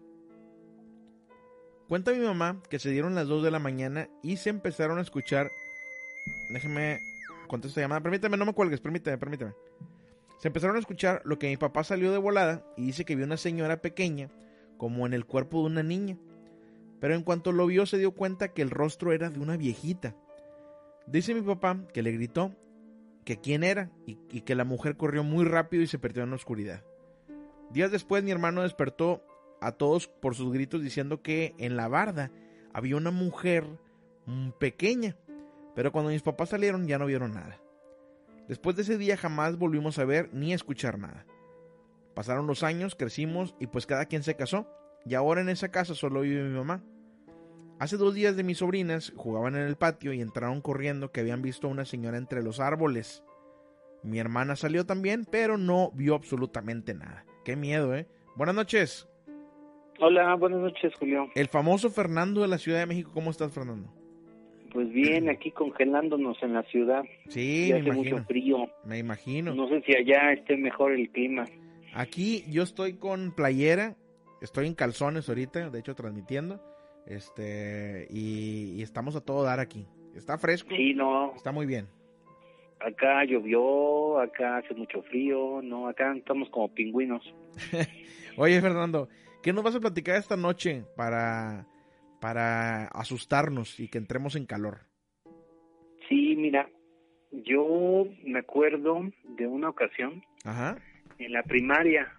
Cuenta 1.88 2.11
mi 2.11 2.20
mamá 2.20 2.61
que 2.70 2.80
se 2.80 2.89
dieron 2.89 3.15
las 3.15 3.28
2 3.28 3.43
de 3.43 3.51
la 3.51 3.59
mañana 3.59 4.09
y 4.22 4.38
se 4.38 4.49
empezaron 4.49 4.97
a 4.97 5.01
escuchar. 5.01 5.49
Déjeme 6.49 6.99
contesto 7.47 7.70
esta 7.70 7.82
llamada. 7.82 8.01
Permíteme, 8.01 8.36
no 8.36 8.45
me 8.45 8.53
cuelgues, 8.53 8.82
permíteme, 8.82 9.18
permíteme. 9.18 9.53
Se 10.38 10.49
empezaron 10.49 10.75
a 10.75 10.79
escuchar 10.79 11.21
lo 11.25 11.39
que 11.39 11.47
mi 11.47 11.57
papá 11.57 11.83
salió 11.83 12.11
de 12.11 12.17
volada 12.17 12.63
y 12.77 12.85
dice 12.85 13.05
que 13.05 13.15
vio 13.15 13.25
una 13.25 13.38
señora 13.38 13.81
pequeña, 13.81 14.29
como 14.77 15.05
en 15.05 15.13
el 15.13 15.25
cuerpo 15.25 15.61
de 15.61 15.65
una 15.65 15.83
niña. 15.83 16.17
Pero 16.99 17.15
en 17.15 17.23
cuanto 17.23 17.51
lo 17.51 17.65
vio 17.65 17.85
se 17.85 17.97
dio 17.97 18.11
cuenta 18.11 18.53
que 18.53 18.61
el 18.61 18.69
rostro 18.69 19.13
era 19.13 19.29
de 19.29 19.39
una 19.39 19.57
viejita. 19.57 20.15
Dice 21.07 21.33
mi 21.33 21.41
papá 21.41 21.79
que 21.93 22.03
le 22.03 22.11
gritó 22.11 22.55
que 23.23 23.39
quién 23.39 23.63
era 23.63 23.91
y, 24.05 24.15
que 24.41 24.55
la 24.55 24.63
mujer 24.63 24.95
corrió 24.95 25.23
muy 25.23 25.45
rápido 25.45 25.83
y 25.83 25.88
se 25.88 25.99
perdió 25.99 26.23
en 26.23 26.29
la 26.29 26.35
oscuridad. 26.35 26.83
Días 27.71 27.91
después 27.91 28.23
mi 28.23 28.31
hermano 28.31 28.61
despertó 28.61 29.23
a 29.59 29.71
todos 29.71 30.07
por 30.07 30.35
sus 30.35 30.53
gritos 30.53 30.81
diciendo 30.81 31.21
que 31.21 31.53
en 31.57 31.75
la 31.75 31.88
barda 31.88 32.31
había 32.73 32.95
una 32.95 33.11
mujer 33.11 33.65
pequeña, 34.59 35.17
pero 35.75 35.91
cuando 35.91 36.11
mis 36.11 36.21
papás 36.21 36.49
salieron 36.49 36.88
ya 36.88 36.99
no 36.99 37.05
vieron 37.05 37.33
nada. 37.33 37.59
Después 38.47 38.75
de 38.75 38.83
ese 38.83 38.97
día 38.97 39.17
jamás 39.17 39.57
volvimos 39.57 39.99
a 39.99 40.05
ver 40.05 40.29
ni 40.33 40.53
a 40.53 40.55
escuchar 40.55 40.97
nada. 40.97 41.25
Pasaron 42.13 42.47
los 42.47 42.63
años, 42.63 42.95
crecimos 42.95 43.55
y 43.59 43.67
pues 43.67 43.85
cada 43.85 44.05
quien 44.05 44.23
se 44.23 44.35
casó 44.35 44.67
y 45.05 45.15
ahora 45.15 45.41
en 45.41 45.49
esa 45.49 45.69
casa 45.69 45.95
solo 45.95 46.21
vive 46.21 46.43
mi 46.43 46.55
mamá. 46.55 46.83
Hace 47.79 47.97
dos 47.97 48.15
días 48.15 48.35
de 48.35 48.43
mis 48.43 48.57
sobrinas 48.57 49.13
jugaban 49.15 49.55
en 49.55 49.61
el 49.67 49.75
patio 49.75 50.13
y 50.13 50.21
entraron 50.21 50.61
corriendo 50.61 51.11
que 51.11 51.19
habían 51.19 51.41
visto 51.41 51.67
a 51.67 51.69
una 51.69 51.85
señora 51.85 52.17
entre 52.17 52.41
los 52.41 52.59
árboles. 52.59 53.23
Mi 54.01 54.19
hermana 54.19 54.55
salió 54.55 54.85
también, 54.85 55.25
pero 55.29 55.57
no 55.57 55.91
vio 55.91 56.15
absolutamente 56.15 56.93
nada. 56.93 57.25
Qué 57.45 57.55
miedo, 57.55 57.93
¿eh? 57.95 58.07
Buenas 58.35 58.55
noches. 58.55 59.07
Hola, 59.99 60.35
buenas 60.35 60.61
noches, 60.61 60.93
Julio. 60.99 61.27
El 61.35 61.47
famoso 61.47 61.89
Fernando 61.89 62.41
de 62.41 62.47
la 62.47 62.57
Ciudad 62.57 62.79
de 62.79 62.85
México, 62.85 63.11
¿cómo 63.13 63.31
estás, 63.31 63.51
Fernando? 63.51 63.96
Pues 64.72 64.89
bien, 64.89 65.30
aquí 65.30 65.51
congelándonos 65.51 66.38
en 66.43 66.53
la 66.53 66.63
ciudad. 66.63 67.03
Sí, 67.30 67.68
Y 67.68 67.74
me 67.74 67.80
hace 67.80 67.89
imagino. 67.89 68.15
mucho 68.18 68.24
frío. 68.28 68.70
Me 68.86 68.97
imagino. 68.99 69.53
No 69.55 69.68
sé 69.70 69.82
si 69.82 69.95
allá 69.95 70.32
esté 70.34 70.57
mejor 70.57 70.91
el 70.93 71.09
clima. 71.09 71.45
Aquí 71.93 72.43
yo 72.49 72.63
estoy 72.63 72.93
con 72.93 73.34
playera, 73.34 73.95
estoy 74.41 74.68
en 74.68 74.76
calzones 74.76 75.30
ahorita, 75.30 75.70
de 75.70 75.80
hecho 75.80 75.95
transmitiendo, 75.95 76.61
este, 77.07 78.07
y, 78.11 78.74
y 78.78 78.82
estamos 78.84 79.15
a 79.15 79.22
todo 79.22 79.43
dar 79.43 79.59
aquí. 79.59 79.88
Está 80.15 80.38
fresco. 80.38 80.70
Sí, 80.76 80.93
no. 80.93 81.34
Está 81.36 81.51
muy 81.51 81.65
bien. 81.65 81.88
Acá 82.80 83.24
llovió, 83.26 84.20
acá 84.20 84.57
hace 84.57 84.76
mucho 84.76 85.01
frío, 85.03 85.61
no, 85.63 85.88
acá 85.88 86.13
estamos 86.15 86.47
como 86.51 86.72
pingüinos. 86.74 87.24
Oye, 88.38 88.61
Fernando, 88.61 89.09
¿qué 89.41 89.51
nos 89.51 89.63
vas 89.63 89.76
a 89.76 89.80
platicar 89.80 90.15
esta 90.18 90.38
noche 90.38 90.84
para, 90.95 91.65
para 92.20 92.88
asustarnos 92.88 93.80
y 93.80 93.89
que 93.89 93.97
entremos 93.97 94.36
en 94.36 94.45
calor? 94.45 94.80
Sí, 96.09 96.36
mira, 96.38 96.70
yo 97.32 98.07
me 98.24 98.39
acuerdo 98.39 99.01
de 99.38 99.47
una 99.47 99.70
ocasión 99.70 100.24
Ajá. 100.43 100.78
en 101.20 101.34
la 101.34 101.43
primaria, 101.43 102.11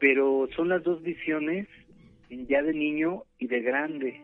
pero 0.00 0.48
son 0.56 0.68
las 0.68 0.82
dos 0.82 1.02
visiones 1.02 1.68
ya 2.48 2.62
de 2.62 2.74
niño 2.74 3.24
y 3.38 3.46
de 3.46 3.60
grande. 3.60 4.20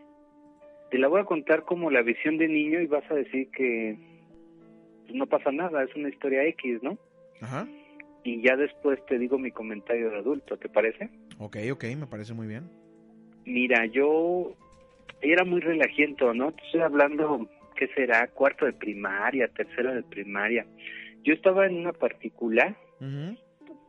Te 0.91 0.97
la 0.97 1.07
voy 1.07 1.21
a 1.21 1.25
contar 1.25 1.63
como 1.63 1.89
la 1.89 2.01
visión 2.01 2.37
de 2.37 2.47
niño 2.47 2.81
y 2.81 2.87
vas 2.87 3.09
a 3.09 3.15
decir 3.15 3.49
que 3.51 3.97
pues, 5.03 5.15
no 5.15 5.25
pasa 5.25 5.51
nada, 5.51 5.83
es 5.83 5.95
una 5.95 6.09
historia 6.09 6.43
X, 6.45 6.83
¿no? 6.83 6.97
Ajá. 7.41 7.67
Y 8.23 8.41
ya 8.41 8.55
después 8.55 9.03
te 9.07 9.17
digo 9.17 9.37
mi 9.37 9.51
comentario 9.51 10.09
de 10.09 10.17
adulto, 10.17 10.57
¿te 10.57 10.69
parece? 10.69 11.09
Ok, 11.39 11.57
ok, 11.71 11.83
me 11.97 12.07
parece 12.07 12.33
muy 12.33 12.47
bien. 12.47 12.69
Mira, 13.45 13.85
yo 13.85 14.55
era 15.21 15.43
muy 15.43 15.61
relajiento, 15.61 16.33
¿no? 16.33 16.51
Te 16.51 16.63
Estoy 16.65 16.81
hablando, 16.81 17.47
¿qué 17.75 17.87
será? 17.95 18.27
Cuarto 18.27 18.65
de 18.65 18.73
primaria, 18.73 19.47
tercero 19.47 19.93
de 19.93 20.03
primaria. 20.03 20.65
Yo 21.23 21.33
estaba 21.33 21.65
en 21.65 21.77
una 21.77 21.93
particular, 21.93 22.75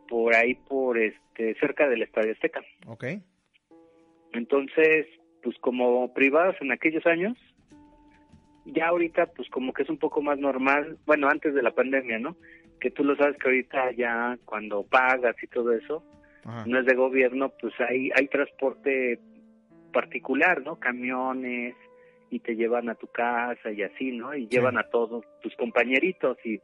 por 0.09 0.35
ahí, 0.35 0.55
por 0.55 0.99
este, 0.99 1.55
cerca 1.61 1.89
del 1.89 2.03
Estadio 2.03 2.33
Azteca. 2.33 2.63
Ok. 2.87 3.05
Entonces, 4.33 5.07
pues 5.43 5.57
como 5.59 6.13
privados 6.15 6.57
en 6.61 6.73
aquellos 6.73 7.05
años, 7.07 7.37
ya 8.65 8.89
ahorita 8.89 9.27
pues 9.27 9.49
como 9.51 9.73
que 9.73 9.83
es 9.83 9.91
un 9.91 9.99
poco 9.99 10.23
más 10.23 10.39
normal, 10.39 10.99
bueno, 11.07 11.29
antes 11.29 11.55
de 11.55 11.63
la 11.63 11.73
pandemia, 11.73 12.19
¿no? 12.19 12.37
Que 12.81 12.91
tú 12.91 13.05
lo 13.05 13.17
sabes 13.17 13.37
que 13.37 13.49
ahorita 13.49 13.93
ya 13.93 14.39
cuando 14.45 14.85
pagas 14.85 15.37
y 15.43 15.47
todo 15.47 15.73
eso, 15.73 16.03
Ajá. 16.45 16.65
no 16.67 16.81
es 16.81 16.87
de 16.87 16.95
gobierno, 16.95 17.53
pues 17.61 17.75
hay, 17.81 18.11
hay 18.17 18.27
transporte 18.29 19.19
particular, 19.95 20.61
¿no? 20.63 20.77
Camiones 20.77 21.75
y 22.31 22.41
te 22.41 22.57
llevan 22.57 22.91
a 22.91 22.97
tu 22.97 23.07
casa 23.07 23.71
y 23.71 23.83
así, 23.83 24.11
¿no? 24.11 24.35
Y 24.35 24.49
llevan 24.49 24.77
a 24.77 24.89
todos 24.91 25.25
tus 25.41 25.55
compañeritos 25.57 26.37
y 26.45 26.61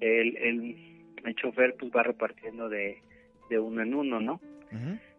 el, 0.00 0.36
el, 0.36 0.76
el 1.24 1.34
chofer 1.36 1.76
pues 1.78 1.90
va 1.96 2.02
repartiendo 2.02 2.68
de, 2.68 2.98
de 3.48 3.58
uno 3.58 3.82
en 3.82 3.94
uno, 3.94 4.20
¿no? 4.20 4.40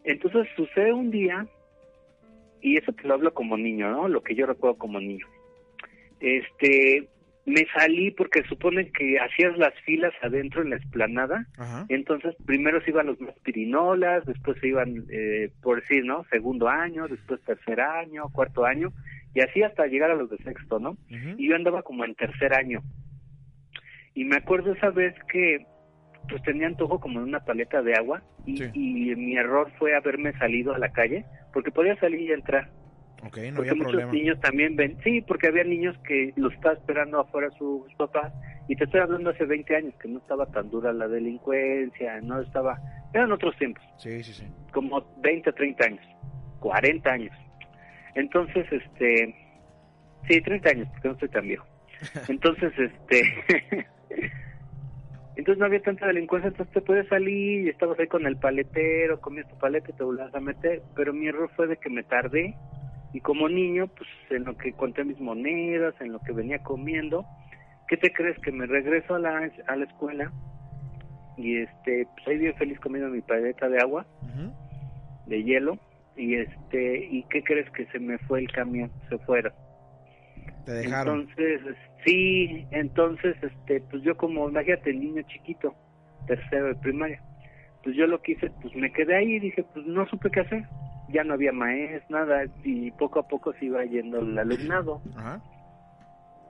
Entonces 0.03 0.47
sucede 0.55 0.93
un 0.93 1.09
día, 1.09 1.47
y 2.61 2.77
eso 2.77 2.91
te 2.91 3.07
lo 3.07 3.15
hablo 3.15 3.33
como 3.33 3.57
niño, 3.57 3.89
¿no? 3.91 4.07
Lo 4.07 4.21
que 4.21 4.35
yo 4.35 4.45
recuerdo 4.45 4.77
como 4.77 4.99
niño. 4.99 5.25
Este, 6.19 7.07
me 7.47 7.65
salí 7.73 8.11
porque 8.11 8.43
supone 8.43 8.91
que 8.91 9.17
hacías 9.19 9.57
las 9.57 9.73
filas 9.85 10.13
adentro 10.21 10.61
en 10.61 10.71
la 10.71 10.75
explanada, 10.75 11.47
Ajá. 11.57 11.85
entonces 11.87 12.35
primero 12.45 12.81
se 12.81 12.89
iban 12.91 13.07
los 13.07 13.21
más 13.21 13.33
pirinolas, 13.39 14.25
después 14.25 14.59
se 14.59 14.67
iban, 14.67 15.05
eh, 15.09 15.49
por 15.63 15.79
decir, 15.79 16.03
¿no? 16.03 16.25
Segundo 16.29 16.67
año, 16.67 17.07
después 17.07 17.41
tercer 17.43 17.79
año, 17.79 18.27
cuarto 18.33 18.65
año, 18.65 18.91
y 19.33 19.39
así 19.39 19.63
hasta 19.63 19.87
llegar 19.87 20.11
a 20.11 20.15
los 20.15 20.29
de 20.29 20.37
sexto, 20.39 20.77
¿no? 20.79 20.97
Y 21.37 21.47
yo 21.47 21.55
andaba 21.55 21.83
como 21.83 22.03
en 22.03 22.15
tercer 22.15 22.53
año. 22.53 22.81
Y 24.13 24.25
me 24.25 24.35
acuerdo 24.35 24.73
esa 24.73 24.89
vez 24.89 25.15
que 25.31 25.65
pues 26.27 26.43
tenía 26.43 26.67
antojo 26.67 26.99
como 26.99 27.19
de 27.19 27.27
una 27.27 27.45
paleta 27.45 27.81
de 27.81 27.93
agua 27.93 28.21
y, 28.45 28.61
y 28.73 29.15
mi 29.15 29.37
error 29.37 29.71
fue 29.79 29.95
haberme 29.95 30.33
salido 30.33 30.73
a 30.75 30.79
la 30.79 30.91
calle 30.91 31.23
porque 31.53 31.71
podía 31.71 31.95
salir 32.01 32.19
y 32.19 32.33
entrar. 32.33 32.69
Ok, 33.23 33.37
no 33.37 33.55
porque 33.55 33.69
había 33.69 33.73
muchos 33.73 33.91
problema. 33.91 34.11
niños 34.11 34.39
también 34.39 34.75
ven, 34.75 34.97
sí, 35.03 35.21
porque 35.21 35.47
había 35.47 35.63
niños 35.63 35.97
que 36.07 36.33
los 36.35 36.53
estaba 36.53 36.75
esperando 36.75 37.19
afuera 37.19 37.49
sus 37.57 37.91
papás 37.95 38.31
y 38.67 38.75
te 38.75 38.83
estoy 38.83 39.01
hablando 39.01 39.31
hace 39.31 39.45
20 39.45 39.75
años 39.75 39.93
que 39.99 40.07
no 40.07 40.19
estaba 40.19 40.45
tan 40.47 40.69
dura 40.69 40.93
la 40.93 41.07
delincuencia, 41.07 42.21
no 42.21 42.41
estaba, 42.41 42.79
eran 43.13 43.31
otros 43.31 43.55
tiempos 43.57 43.83
Sí, 43.97 44.23
sí, 44.23 44.33
sí. 44.33 44.43
como 44.71 45.03
20, 45.21 45.51
30 45.51 45.85
años, 45.85 46.05
40 46.59 47.09
años. 47.11 47.35
Entonces, 48.15 48.65
este, 48.71 49.35
sí, 50.27 50.41
30 50.41 50.69
años, 50.69 50.87
porque 50.91 51.07
no 51.07 51.13
estoy 51.15 51.29
tan 51.29 51.47
viejo. 51.47 51.65
Entonces, 52.27 52.71
este, 52.77 53.23
entonces 55.35 55.59
no 55.59 55.65
había 55.65 55.81
tanta 55.81 56.07
delincuencia, 56.07 56.49
entonces 56.49 56.73
te 56.73 56.81
puedes 56.81 57.07
salir 57.07 57.65
y 57.65 57.69
estabas 57.69 57.99
ahí 57.99 58.07
con 58.07 58.25
el 58.25 58.37
paletero, 58.37 59.19
comías 59.21 59.47
tu 59.47 59.57
paleta 59.57 59.91
y 59.91 59.93
te 59.93 60.03
volvías 60.03 60.33
a 60.33 60.39
meter, 60.39 60.81
pero 60.95 61.13
mi 61.13 61.27
error 61.27 61.49
fue 61.55 61.67
de 61.67 61.77
que 61.77 61.89
me 61.89 62.03
tardé 62.03 62.55
y 63.13 63.21
como 63.21 63.49
niño, 63.49 63.87
pues 63.87 64.09
en 64.29 64.43
lo 64.43 64.57
que 64.57 64.73
conté 64.73 65.03
mis 65.03 65.19
monedas, 65.19 65.95
en 66.01 66.11
lo 66.11 66.19
que 66.19 66.33
venía 66.33 66.59
comiendo, 66.59 67.25
¿Qué 67.87 67.95
te 67.95 68.11
crees? 68.11 68.37
Que 68.39 68.51
me 68.51 68.65
regreso 68.65 69.15
a 69.15 69.19
la, 69.19 69.49
a 69.67 69.75
la 69.75 69.85
escuela 69.85 70.31
y 71.37 71.57
este, 71.57 72.07
pues 72.15 72.27
ahí 72.27 72.37
bien 72.37 72.55
feliz 72.55 72.79
comiendo 72.79 73.09
mi 73.09 73.21
paleta 73.21 73.69
de 73.69 73.79
agua, 73.79 74.05
de 75.27 75.43
hielo, 75.43 75.77
y 76.15 76.35
este, 76.35 77.05
¿y 77.11 77.23
qué 77.29 77.43
crees? 77.43 77.69
Que 77.71 77.85
se 77.87 77.99
me 77.99 78.17
fue 78.19 78.39
el 78.39 78.51
camión, 78.51 78.91
se 79.07 79.17
fueron. 79.19 79.53
Te 80.65 80.71
dejaron. 80.73 81.21
Entonces, 81.21 81.61
sí, 82.05 82.65
entonces, 82.71 83.35
este, 83.41 83.81
pues 83.81 84.01
yo 84.03 84.17
como, 84.17 84.49
imagínate, 84.49 84.89
el 84.89 84.99
niño 84.99 85.21
chiquito, 85.27 85.75
tercero 86.25 86.67
de 86.67 86.75
primaria, 86.75 87.21
pues 87.83 87.95
yo 87.95 88.07
lo 88.07 88.21
quise, 88.21 88.49
pues 88.61 88.75
me 88.75 88.91
quedé 88.91 89.15
ahí 89.15 89.35
y 89.35 89.39
dije, 89.39 89.63
pues 89.73 89.85
no 89.85 90.07
supe 90.07 90.31
qué 90.31 90.41
hacer. 90.41 90.63
Ya 91.09 91.23
no 91.23 91.33
había 91.33 91.51
maestro, 91.51 92.19
nada, 92.19 92.45
y 92.63 92.91
poco 92.91 93.19
a 93.19 93.27
poco 93.27 93.53
se 93.53 93.65
iba 93.65 93.83
yendo 93.85 94.19
el 94.19 94.37
alumnado. 94.37 95.01
Ajá. 95.15 95.41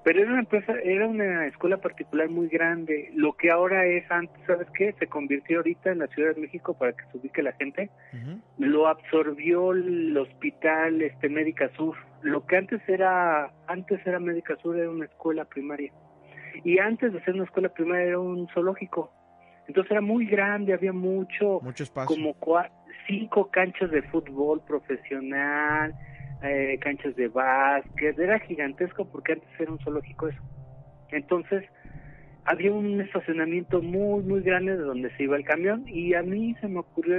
Pero 0.03 0.21
era 0.21 0.31
una 0.31 0.39
empresa, 0.39 0.73
era 0.85 1.05
una 1.05 1.47
escuela 1.47 1.77
particular 1.77 2.29
muy 2.29 2.47
grande. 2.47 3.11
Lo 3.13 3.33
que 3.33 3.51
ahora 3.51 3.85
es 3.85 4.09
antes, 4.09 4.41
¿sabes 4.47 4.67
qué? 4.73 4.93
Se 4.99 5.07
convirtió 5.07 5.57
ahorita 5.57 5.91
en 5.91 5.99
la 5.99 6.07
Ciudad 6.07 6.33
de 6.33 6.39
México 6.39 6.77
para 6.77 6.93
que 6.93 7.03
se 7.11 7.17
ubique 7.17 7.43
la 7.43 7.51
gente. 7.51 7.89
Lo 8.57 8.87
absorbió 8.87 9.73
el 9.73 10.17
hospital 10.17 11.01
este 11.01 11.27
Médica 11.27 11.69
Sur. 11.75 11.97
Lo 12.21 12.45
que 12.45 12.55
antes 12.55 12.79
era, 12.87 13.51
antes 13.67 13.99
era 14.07 14.17
Médica 14.19 14.55
Sur 14.61 14.77
era 14.79 14.89
una 14.89 15.05
escuela 15.05 15.43
primaria. 15.43 15.91
Y 16.63 16.79
antes 16.79 17.11
de 17.11 17.21
ser 17.25 17.33
una 17.33 17.43
escuela 17.43 17.67
primaria 17.67 18.05
era 18.05 18.19
un 18.19 18.47
zoológico. 18.53 19.11
Entonces 19.67 19.91
era 19.91 19.99
muy 19.99 20.25
grande, 20.25 20.73
había 20.73 20.93
mucho, 20.93 21.59
Mucho 21.61 21.83
espacio. 21.83 22.15
como 22.15 22.33
cinco 23.07 23.49
canchas 23.49 23.89
de 23.91 24.01
fútbol 24.03 24.61
profesional, 24.67 25.93
eh, 26.43 26.77
canchas 26.81 27.15
de 27.15 27.27
básquet, 27.29 28.17
era 28.19 28.39
gigantesco 28.39 29.05
porque 29.05 29.33
antes 29.33 29.49
era 29.59 29.71
un 29.71 29.79
zoológico 29.79 30.27
eso. 30.27 30.41
Entonces, 31.11 31.63
había 32.47 32.71
un 32.71 33.01
estacionamiento 33.01 33.81
muy, 33.81 34.23
muy 34.23 34.41
grande 34.41 34.77
de 34.77 34.83
donde 34.83 35.09
se 35.17 35.23
iba 35.23 35.35
el 35.35 35.43
camión 35.43 35.83
y 35.85 36.13
a 36.13 36.21
mí 36.21 36.55
se 36.61 36.69
me 36.69 36.79
ocurrió, 36.79 37.17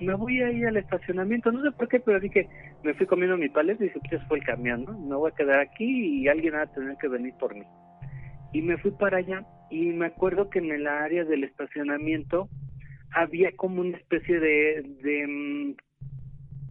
me 0.00 0.14
voy 0.14 0.40
a 0.40 0.50
ir 0.50 0.66
al 0.66 0.78
estacionamiento, 0.78 1.52
no 1.52 1.62
sé 1.62 1.70
por 1.72 1.86
qué, 1.88 2.00
pero 2.00 2.18
dije, 2.18 2.48
me 2.82 2.94
fui 2.94 3.06
comiendo 3.06 3.36
mi 3.36 3.50
paleta 3.50 3.84
y 3.84 3.88
dije, 3.88 4.00
pues 4.08 4.22
fue 4.26 4.38
el 4.38 4.44
camión, 4.44 4.86
¿no? 4.86 4.98
Me 4.98 5.16
voy 5.16 5.30
a 5.30 5.34
quedar 5.34 5.60
aquí 5.60 6.20
y 6.22 6.28
alguien 6.28 6.54
va 6.54 6.62
a 6.62 6.72
tener 6.72 6.96
que 6.96 7.08
venir 7.08 7.34
por 7.38 7.54
mí. 7.54 7.66
Y 8.54 8.62
me 8.62 8.78
fui 8.78 8.90
para 8.92 9.18
allá 9.18 9.44
y 9.70 9.90
me 9.90 10.06
acuerdo 10.06 10.48
que 10.48 10.60
en 10.60 10.70
el 10.70 10.86
área 10.86 11.24
del 11.24 11.44
estacionamiento 11.44 12.48
había 13.12 13.52
como 13.52 13.80
una 13.80 13.96
especie 13.96 14.38
de, 14.38 14.82
de 15.02 15.26
mm, 15.26 15.76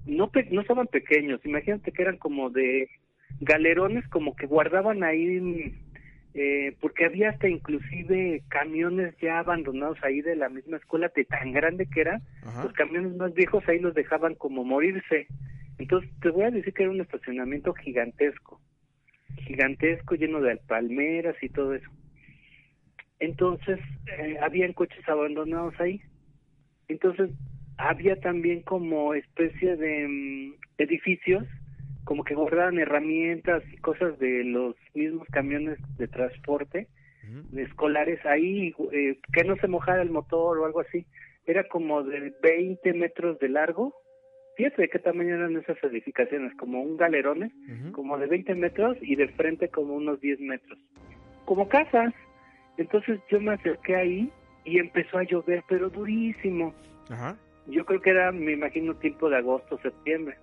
no 0.05 0.31
no 0.51 0.61
estaban 0.61 0.87
pequeños, 0.87 1.41
imagínate 1.45 1.91
que 1.91 2.01
eran 2.01 2.17
como 2.17 2.49
de 2.49 2.89
galerones 3.41 4.07
como 4.07 4.35
que 4.35 4.47
guardaban 4.47 5.03
ahí 5.03 5.39
mm, 5.39 5.71
eh, 6.35 6.75
porque 6.79 7.05
había 7.05 7.29
hasta 7.31 7.49
inclusive 7.49 8.43
camiones 8.49 9.15
ya 9.19 9.39
abandonados 9.39 9.97
ahí 10.03 10.21
de 10.21 10.35
la 10.35 10.49
misma 10.49 10.77
escuela 10.77 11.11
de 11.15 11.25
tan 11.25 11.51
grande 11.53 11.87
que 11.87 12.01
era, 12.01 12.21
Ajá. 12.43 12.63
los 12.63 12.73
camiones 12.73 13.15
más 13.15 13.33
viejos 13.33 13.67
ahí 13.67 13.79
los 13.79 13.95
dejaban 13.95 14.35
como 14.35 14.63
morirse. 14.63 15.27
Entonces 15.79 16.09
te 16.21 16.29
voy 16.29 16.43
a 16.43 16.51
decir 16.51 16.73
que 16.73 16.83
era 16.83 16.91
un 16.91 17.01
estacionamiento 17.01 17.73
gigantesco, 17.73 18.61
gigantesco 19.37 20.15
lleno 20.15 20.39
de 20.41 20.57
palmeras 20.57 21.35
y 21.41 21.49
todo 21.49 21.73
eso. 21.73 21.89
Entonces 23.19 23.79
eh, 24.17 24.37
habían 24.41 24.73
coches 24.73 25.07
abandonados 25.09 25.73
ahí. 25.79 26.01
Entonces 26.89 27.31
había 27.77 28.19
también 28.19 28.61
como 28.63 29.13
especie 29.13 29.77
de 29.77 30.07
mm, 30.07 30.53
edificios 30.79 31.45
como 32.03 32.23
que 32.23 32.33
guardaban 32.33 32.79
herramientas 32.79 33.63
y 33.71 33.77
cosas 33.77 34.17
de 34.19 34.43
los 34.43 34.75
mismos 34.93 35.27
camiones 35.29 35.77
de 35.97 36.07
transporte 36.07 36.87
de 37.51 37.63
escolares 37.63 38.23
ahí, 38.25 38.73
eh, 38.91 39.19
que 39.31 39.43
no 39.43 39.55
se 39.57 39.67
mojara 39.67 40.01
el 40.01 40.09
motor 40.09 40.57
o 40.57 40.65
algo 40.65 40.79
así. 40.79 41.05
Era 41.45 41.67
como 41.67 42.03
de 42.03 42.33
20 42.41 42.93
metros 42.93 43.39
de 43.39 43.49
largo. 43.49 43.93
Fíjate 44.57 44.81
de 44.83 44.89
qué 44.89 44.99
tamaño 44.99 45.35
eran 45.35 45.55
esas 45.57 45.77
edificaciones, 45.83 46.55
como 46.57 46.81
un 46.81 46.97
galerones, 46.97 47.51
como 47.93 48.17
de 48.17 48.27
20 48.27 48.55
metros 48.55 48.97
y 49.01 49.15
de 49.15 49.27
frente 49.29 49.69
como 49.69 49.93
unos 49.93 50.19
10 50.19 50.39
metros. 50.41 50.79
Como 51.45 51.69
casas. 51.69 52.13
Entonces 52.77 53.19
yo 53.29 53.39
me 53.39 53.53
acerqué 53.53 53.95
ahí 53.95 54.31
y 54.63 54.79
empezó 54.79 55.17
a 55.17 55.23
llover, 55.23 55.63
pero 55.67 55.89
durísimo. 55.89 56.73
Ajá. 57.09 57.37
Yo 57.67 57.85
creo 57.85 58.01
que 58.01 58.09
era, 58.09 58.31
me 58.31 58.53
imagino, 58.53 58.95
tiempo 58.95 59.29
de 59.29 59.37
agosto, 59.37 59.79
septiembre. 59.81 60.37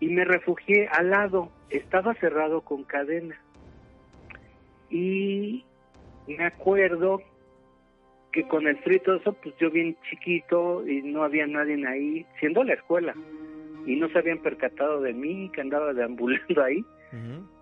Y 0.00 0.08
me 0.08 0.24
refugié 0.24 0.88
al 0.88 1.10
lado, 1.10 1.50
estaba 1.70 2.14
cerrado 2.14 2.60
con 2.60 2.84
cadena. 2.84 3.40
Y 4.90 5.64
me 6.26 6.44
acuerdo 6.44 7.22
que 8.32 8.46
con 8.46 8.66
el 8.66 8.76
frío 8.78 8.98
y 8.98 9.00
todo 9.00 9.16
eso, 9.16 9.32
pues 9.32 9.54
yo 9.58 9.70
bien 9.70 9.96
chiquito 10.08 10.86
y 10.86 11.02
no 11.02 11.22
había 11.22 11.46
nadie 11.46 11.82
ahí, 11.86 12.26
siendo 12.38 12.62
la 12.64 12.74
escuela. 12.74 13.14
Y 13.86 13.96
no 13.96 14.08
se 14.10 14.18
habían 14.18 14.38
percatado 14.38 15.00
de 15.00 15.14
mí, 15.14 15.50
que 15.54 15.62
andaba 15.62 15.94
deambulando 15.94 16.62
ahí. 16.62 16.84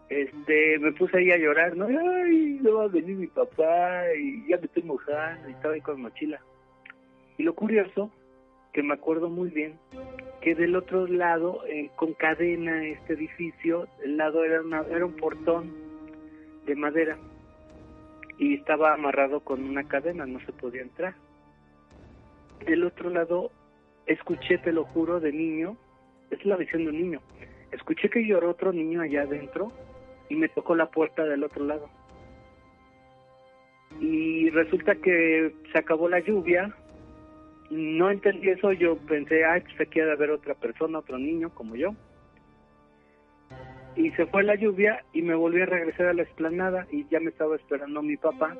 Este, 0.08 0.78
me 0.78 0.92
puse 0.92 1.18
ahí 1.18 1.32
a 1.32 1.38
llorar, 1.38 1.76
¿no? 1.76 1.86
Ay, 1.86 2.60
no 2.62 2.74
va 2.74 2.84
a 2.84 2.88
venir 2.88 3.16
mi 3.16 3.26
papá 3.26 4.04
y 4.16 4.46
ya 4.48 4.56
me 4.56 4.66
estoy 4.66 4.84
mojando 4.84 5.48
y 5.48 5.52
estaba 5.52 5.74
ahí 5.74 5.80
con 5.80 6.00
mochila. 6.00 6.40
Y 7.38 7.42
lo 7.42 7.54
curioso, 7.54 8.12
que 8.72 8.82
me 8.82 8.94
acuerdo 8.94 9.28
muy 9.28 9.50
bien, 9.50 9.78
que 10.40 10.54
del 10.54 10.76
otro 10.76 11.08
lado, 11.08 11.66
eh, 11.66 11.90
con 11.96 12.14
cadena 12.14 12.86
este 12.86 13.14
edificio, 13.14 13.88
el 14.04 14.16
lado 14.16 14.44
era, 14.44 14.60
una, 14.60 14.82
era 14.82 15.04
un 15.04 15.16
portón 15.16 15.74
de 16.66 16.76
madera 16.76 17.18
y 18.38 18.54
estaba 18.54 18.94
amarrado 18.94 19.40
con 19.40 19.64
una 19.64 19.88
cadena, 19.88 20.24
no 20.24 20.38
se 20.40 20.52
podía 20.52 20.82
entrar. 20.82 21.14
Del 22.64 22.84
otro 22.84 23.10
lado, 23.10 23.50
escuché, 24.06 24.58
te 24.58 24.72
lo 24.72 24.84
juro, 24.84 25.18
de 25.18 25.32
niño, 25.32 25.76
es 26.30 26.44
la 26.44 26.56
visión 26.56 26.84
de 26.84 26.90
un 26.90 27.00
niño, 27.00 27.20
escuché 27.72 28.08
que 28.08 28.24
lloró 28.24 28.50
otro 28.50 28.72
niño 28.72 29.00
allá 29.00 29.22
adentro 29.22 29.72
y 30.28 30.36
me 30.36 30.48
tocó 30.48 30.74
la 30.74 30.86
puerta 30.86 31.24
del 31.24 31.44
otro 31.44 31.64
lado. 31.64 31.88
Y 34.00 34.50
resulta 34.50 34.94
que 34.96 35.54
se 35.72 35.78
acabó 35.78 36.08
la 36.08 36.20
lluvia, 36.20 36.74
no 37.70 38.10
entendí 38.10 38.50
eso, 38.50 38.72
yo 38.72 38.96
pensé, 38.96 39.44
ay, 39.44 39.62
aquí 39.80 40.00
ha 40.00 40.06
de 40.06 40.12
haber 40.12 40.30
otra 40.30 40.54
persona, 40.54 40.98
otro 40.98 41.18
niño 41.18 41.50
como 41.50 41.76
yo. 41.76 41.94
Y 43.96 44.10
se 44.10 44.26
fue 44.26 44.42
la 44.42 44.56
lluvia 44.56 45.04
y 45.12 45.22
me 45.22 45.34
volví 45.34 45.62
a 45.62 45.66
regresar 45.66 46.06
a 46.06 46.12
la 46.12 46.22
explanada 46.22 46.86
y 46.90 47.06
ya 47.08 47.18
me 47.18 47.30
estaba 47.30 47.56
esperando 47.56 48.02
mi 48.02 48.16
papá 48.18 48.56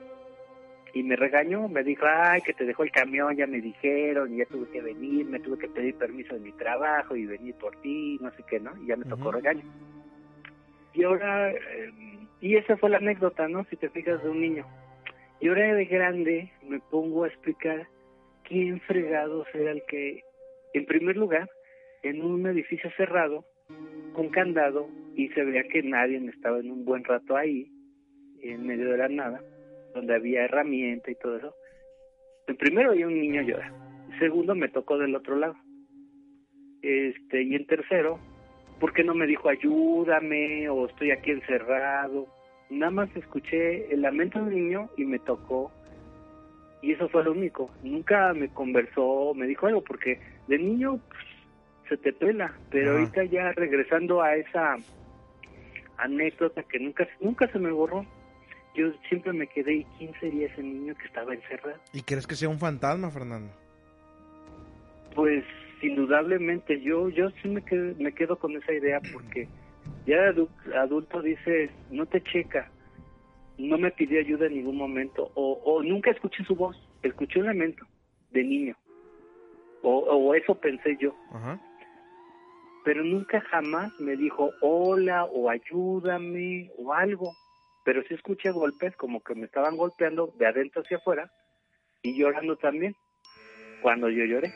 y 0.97 1.03
me 1.03 1.15
regañó, 1.15 1.69
me 1.69 1.85
dijo, 1.85 2.07
ay, 2.09 2.41
que 2.41 2.55
te 2.55 2.65
dejó 2.65 2.83
el 2.83 2.91
camión, 2.91 3.37
ya 3.37 3.47
me 3.47 3.61
dijeron, 3.61 4.33
y 4.33 4.39
ya 4.39 4.47
tuve 4.47 4.67
que 4.71 4.81
venir, 4.81 5.27
me 5.27 5.41
tuve 5.41 5.59
que 5.59 5.69
pedir 5.69 5.95
permiso 5.97 6.33
de 6.33 6.41
mi 6.41 6.53
trabajo 6.53 7.15
y 7.15 7.27
venir 7.27 7.55
por 7.57 7.77
ti, 7.83 8.19
no 8.23 8.31
sé 8.31 8.43
qué, 8.49 8.59
¿no? 8.59 8.73
Y 8.83 8.87
ya 8.87 8.97
me 8.97 9.05
tocó 9.05 9.31
regaño. 9.31 9.63
Y 10.97 11.05
ahora, 11.05 11.53
eh, 11.53 11.93
y 12.41 12.57
esa 12.57 12.79
fue 12.79 12.89
la 12.89 12.97
anécdota, 12.97 13.49
¿no? 13.49 13.65
Si 13.65 13.77
te 13.77 13.91
fijas 13.91 14.23
de 14.23 14.31
un 14.31 14.41
niño. 14.41 14.67
Y 15.41 15.49
ahora 15.49 15.75
de 15.75 15.85
grande 15.85 16.51
me 16.67 16.81
pongo 16.81 17.25
a 17.25 17.29
explicar 17.29 17.87
quién 18.45 18.81
fregados 18.81 19.47
era 19.53 19.73
el 19.73 19.83
que, 19.87 20.23
en 20.73 20.87
primer 20.87 21.19
lugar, 21.19 21.51
en 22.03 22.23
un 22.23 22.47
edificio 22.47 22.91
cerrado, 22.97 23.45
con 24.15 24.31
candado, 24.31 24.89
y 25.15 25.29
se 25.29 25.45
veía 25.45 25.65
que 25.65 25.83
nadie 25.83 26.17
estaba 26.29 26.61
en 26.61 26.71
un 26.71 26.87
buen 26.87 27.05
rato 27.05 27.37
ahí, 27.37 27.71
en 28.41 28.67
medio 28.67 28.91
de 28.91 28.99
la 28.99 29.09
nada, 29.09 29.43
donde 29.95 30.15
había 30.15 30.45
herramienta 30.45 31.11
y 31.11 31.17
todo 31.17 31.37
eso. 31.37 31.55
El 32.47 32.57
primero 32.57 32.93
había 32.93 33.07
un 33.07 33.21
niño 33.21 33.43
llorar. 33.43 33.73
Segundo 34.19 34.55
me 34.55 34.69
tocó 34.71 34.97
del 34.97 35.15
otro 35.15 35.37
lado. 35.37 35.57
Este, 36.81 37.43
y 37.43 37.55
en 37.55 37.67
tercero, 37.67 38.19
¿por 38.81 38.93
qué 38.93 39.05
no 39.05 39.15
me 39.15 39.27
dijo 39.27 39.49
ayúdame 39.49 40.69
o 40.69 40.87
estoy 40.87 41.11
aquí 41.11 41.31
encerrado? 41.31 42.27
Nada 42.71 42.91
más 42.91 43.17
escuché 43.17 43.93
el 43.93 44.03
lamento 44.03 44.45
del 44.45 44.55
niño 44.55 44.91
y 44.97 45.05
me 45.05 45.19
tocó 45.19 45.71
y 46.83 46.93
eso 46.93 47.09
fue 47.09 47.25
lo 47.25 47.33
único. 47.33 47.71
Nunca 47.83 48.33
me 48.35 48.49
conversó, 48.49 49.33
me 49.35 49.47
dijo 49.47 49.67
algo, 49.67 49.83
porque 49.83 50.21
de 50.47 50.59
niño 50.59 51.01
pues, 51.09 51.25
se 51.89 51.97
te 51.97 52.13
pela, 52.13 52.55
pero 52.71 52.91
Ajá. 52.91 53.01
ahorita 53.01 53.25
ya 53.25 53.53
regresando 53.53 54.23
a 54.23 54.37
esa 54.37 54.77
anécdota 55.99 56.63
que 56.65 56.79
nunca, 56.79 57.09
nunca 57.21 57.49
se 57.49 57.59
me 57.59 57.71
borró, 57.71 58.05
yo 58.75 58.93
siempre 59.09 59.33
me 59.33 59.47
quedé, 59.47 59.75
¿y 59.77 59.85
quién 59.99 60.13
sería 60.21 60.47
ese 60.47 60.63
niño 60.63 60.95
que 60.95 61.07
estaba 61.07 61.35
encerrado? 61.35 61.81
¿Y 61.93 62.03
crees 62.03 62.27
que 62.27 62.35
sea 62.35 62.49
un 62.49 62.59
fantasma, 62.59 63.11
Fernando? 63.11 63.53
Pues 65.15 65.45
indudablemente 65.83 66.81
yo 66.81 67.09
yo 67.11 67.31
sí 67.43 67.49
me 67.49 67.63
quedo, 67.63 67.95
me 67.99 68.13
quedo 68.13 68.39
con 68.39 68.57
esa 68.57 68.73
idea 68.73 69.01
porque 69.13 69.49
ya 70.07 70.33
adulto 70.81 71.21
dices, 71.21 71.71
no 71.91 72.07
te 72.07 72.23
checa, 72.23 72.71
no 73.59 73.77
me 73.79 73.91
pidió 73.91 74.21
ayuda 74.21 74.47
en 74.47 74.55
ningún 74.55 74.77
momento 74.77 75.31
o, 75.35 75.61
o 75.65 75.83
nunca 75.83 76.11
escuché 76.11 76.45
su 76.45 76.55
voz, 76.55 76.77
escuché 77.03 77.41
un 77.41 77.47
lamento 77.47 77.85
de 78.31 78.45
niño 78.45 78.77
o, 79.83 79.99
o 79.99 80.35
eso 80.35 80.55
pensé 80.55 80.97
yo, 81.01 81.15
Ajá. 81.33 81.61
pero 82.85 83.05
nunca 83.05 83.41
jamás 83.43 83.93
me 84.01 84.17
dijo 84.17 84.53
hola 84.61 85.25
o 85.25 85.51
ayúdame 85.51 86.71
o 86.79 86.93
algo. 86.93 87.33
pero 87.85 88.03
sí 88.09 88.15
escuché 88.15 88.51
golpes, 88.51 88.97
como 88.97 89.21
que 89.23 89.35
me 89.37 89.47
estaban 89.47 89.77
golpeando 89.77 90.33
de 90.39 90.47
adentro 90.47 90.83
hacia 90.83 90.97
afuera 90.97 91.31
y 92.03 92.19
llorando 92.19 92.57
también, 92.57 92.95
cuando 93.81 94.09
yo 94.09 94.25
lloré. 94.25 94.53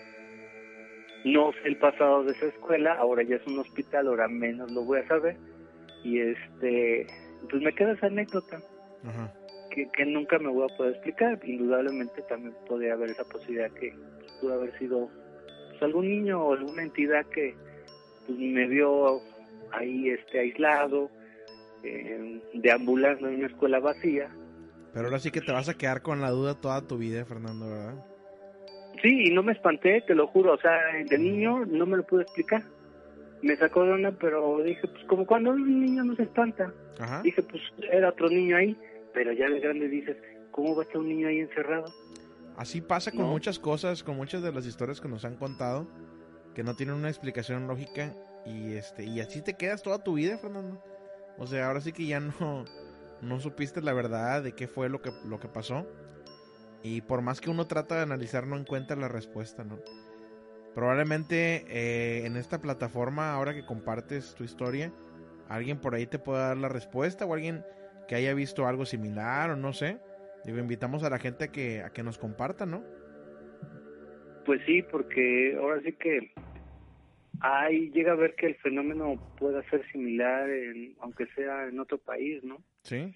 No 1.24 1.52
sé 1.52 1.68
el 1.68 1.76
pasado 1.76 2.24
de 2.24 2.32
esa 2.32 2.46
escuela, 2.46 2.94
ahora 2.94 3.22
ya 3.22 3.36
es 3.36 3.46
un 3.46 3.58
hospital, 3.58 4.08
ahora 4.08 4.28
menos 4.28 4.70
lo 4.72 4.82
voy 4.82 5.00
a 5.00 5.08
saber. 5.08 5.36
Y 6.02 6.18
este, 6.20 7.06
pues 7.50 7.62
me 7.62 7.74
queda 7.74 7.92
esa 7.92 8.06
anécdota 8.06 8.60
Ajá. 9.04 9.32
que, 9.70 9.86
que 9.92 10.06
nunca 10.06 10.38
me 10.38 10.48
voy 10.48 10.66
a 10.70 10.76
poder 10.76 10.92
explicar. 10.92 11.38
Indudablemente 11.44 12.22
también 12.22 12.54
podría 12.66 12.94
haber 12.94 13.10
esa 13.10 13.24
posibilidad 13.24 13.70
que 13.72 13.94
pudo 14.40 14.54
haber 14.54 14.76
sido 14.78 15.10
pues, 15.70 15.82
algún 15.82 16.08
niño 16.08 16.42
o 16.42 16.54
alguna 16.54 16.82
entidad 16.82 17.26
que 17.26 17.54
pues, 18.26 18.38
me 18.38 18.66
vio 18.66 19.20
ahí 19.72 20.10
este 20.10 20.40
aislado, 20.40 21.10
eh, 21.82 22.40
deambulando 22.54 23.28
en 23.28 23.36
una 23.36 23.46
escuela 23.46 23.78
vacía. 23.78 24.30
Pero 24.92 25.06
ahora 25.06 25.18
sí 25.18 25.30
que 25.30 25.40
te 25.40 25.52
vas 25.52 25.68
a 25.68 25.74
quedar 25.74 26.02
con 26.02 26.20
la 26.20 26.30
duda 26.30 26.54
toda 26.54 26.86
tu 26.86 26.98
vida, 26.98 27.24
Fernando, 27.24 27.68
¿verdad? 27.68 28.09
Sí, 29.02 29.26
y 29.28 29.30
no 29.34 29.42
me 29.42 29.52
espanté, 29.52 30.02
te 30.06 30.14
lo 30.14 30.26
juro. 30.26 30.54
O 30.54 30.58
sea, 30.58 30.78
de 31.08 31.18
niño 31.18 31.64
no 31.66 31.86
me 31.86 31.96
lo 31.96 32.04
pude 32.06 32.22
explicar. 32.22 32.62
Me 33.42 33.56
sacó 33.56 33.84
de 33.84 33.92
onda, 33.92 34.12
pero 34.20 34.62
dije, 34.62 34.86
pues 34.86 35.04
como 35.04 35.26
cuando 35.26 35.50
un 35.52 35.80
niño 35.80 36.04
no 36.04 36.14
se 36.16 36.24
espanta. 36.24 36.72
Ajá. 36.98 37.22
Dije, 37.22 37.42
pues 37.42 37.62
era 37.90 38.10
otro 38.10 38.28
niño 38.28 38.56
ahí, 38.56 38.76
pero 39.14 39.32
ya 39.32 39.48
de 39.48 39.60
grande 39.60 39.88
dices, 39.88 40.16
¿cómo 40.50 40.74
va 40.76 40.82
a 40.82 40.84
estar 40.84 40.98
un 41.00 41.08
niño 41.08 41.28
ahí 41.28 41.38
encerrado? 41.38 41.86
Así 42.56 42.82
pasa 42.82 43.10
con 43.10 43.20
No. 43.22 43.28
muchas 43.28 43.58
cosas, 43.58 44.02
con 44.02 44.16
muchas 44.16 44.42
de 44.42 44.52
las 44.52 44.66
historias 44.66 45.00
que 45.00 45.08
nos 45.08 45.24
han 45.24 45.36
contado, 45.36 45.88
que 46.54 46.62
no 46.62 46.74
tienen 46.76 46.96
una 46.96 47.08
explicación 47.08 47.66
lógica 47.66 48.12
y 48.44 48.72
este 48.74 49.04
y 49.04 49.20
así 49.20 49.42
te 49.42 49.54
quedas 49.54 49.82
toda 49.82 50.02
tu 50.04 50.14
vida, 50.14 50.36
Fernando. 50.36 50.82
O 51.38 51.46
sea, 51.46 51.68
ahora 51.68 51.80
sí 51.80 51.92
que 51.92 52.04
ya 52.06 52.20
no 52.20 52.64
no 53.22 53.40
supiste 53.40 53.80
la 53.80 53.94
verdad 53.94 54.42
de 54.42 54.52
qué 54.52 54.66
fue 54.68 54.90
lo 54.90 55.00
que 55.00 55.10
lo 55.24 55.38
que 55.40 55.48
pasó 55.48 55.86
y 56.82 57.02
por 57.02 57.22
más 57.22 57.40
que 57.40 57.50
uno 57.50 57.66
trata 57.66 57.96
de 57.96 58.02
analizar 58.02 58.46
no 58.46 58.56
encuentra 58.56 58.96
la 58.96 59.08
respuesta, 59.08 59.64
¿no? 59.64 59.78
Probablemente 60.74 61.64
eh, 61.68 62.26
en 62.26 62.36
esta 62.36 62.60
plataforma 62.60 63.32
ahora 63.32 63.54
que 63.54 63.66
compartes 63.66 64.34
tu 64.34 64.44
historia 64.44 64.92
alguien 65.50 65.80
por 65.80 65.94
ahí 65.94 66.06
te 66.06 66.18
pueda 66.18 66.48
dar 66.48 66.56
la 66.56 66.68
respuesta 66.68 67.26
o 67.26 67.34
alguien 67.34 67.64
que 68.08 68.14
haya 68.14 68.32
visto 68.34 68.66
algo 68.66 68.86
similar 68.86 69.50
o 69.50 69.56
no 69.56 69.72
sé. 69.72 69.98
Digo, 70.44 70.58
invitamos 70.58 71.02
a 71.02 71.10
la 71.10 71.18
gente 71.18 71.44
a 71.44 71.48
que, 71.48 71.82
a 71.82 71.90
que 71.90 72.02
nos 72.02 72.18
comparta, 72.18 72.64
¿no? 72.64 72.82
Pues 74.46 74.60
sí, 74.64 74.82
porque 74.82 75.56
ahora 75.60 75.82
sí 75.82 75.92
que 75.92 76.32
ahí 77.40 77.90
llega 77.90 78.12
a 78.12 78.16
ver 78.16 78.34
que 78.36 78.46
el 78.46 78.54
fenómeno 78.56 79.34
pueda 79.38 79.62
ser 79.70 79.84
similar, 79.90 80.48
en, 80.48 80.94
aunque 81.00 81.26
sea 81.34 81.66
en 81.66 81.78
otro 81.78 81.98
país, 81.98 82.42
¿no? 82.42 82.62
Sí. 82.84 83.12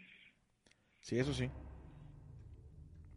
Sí, 1.01 1.19
eso 1.19 1.33
sí. 1.33 1.51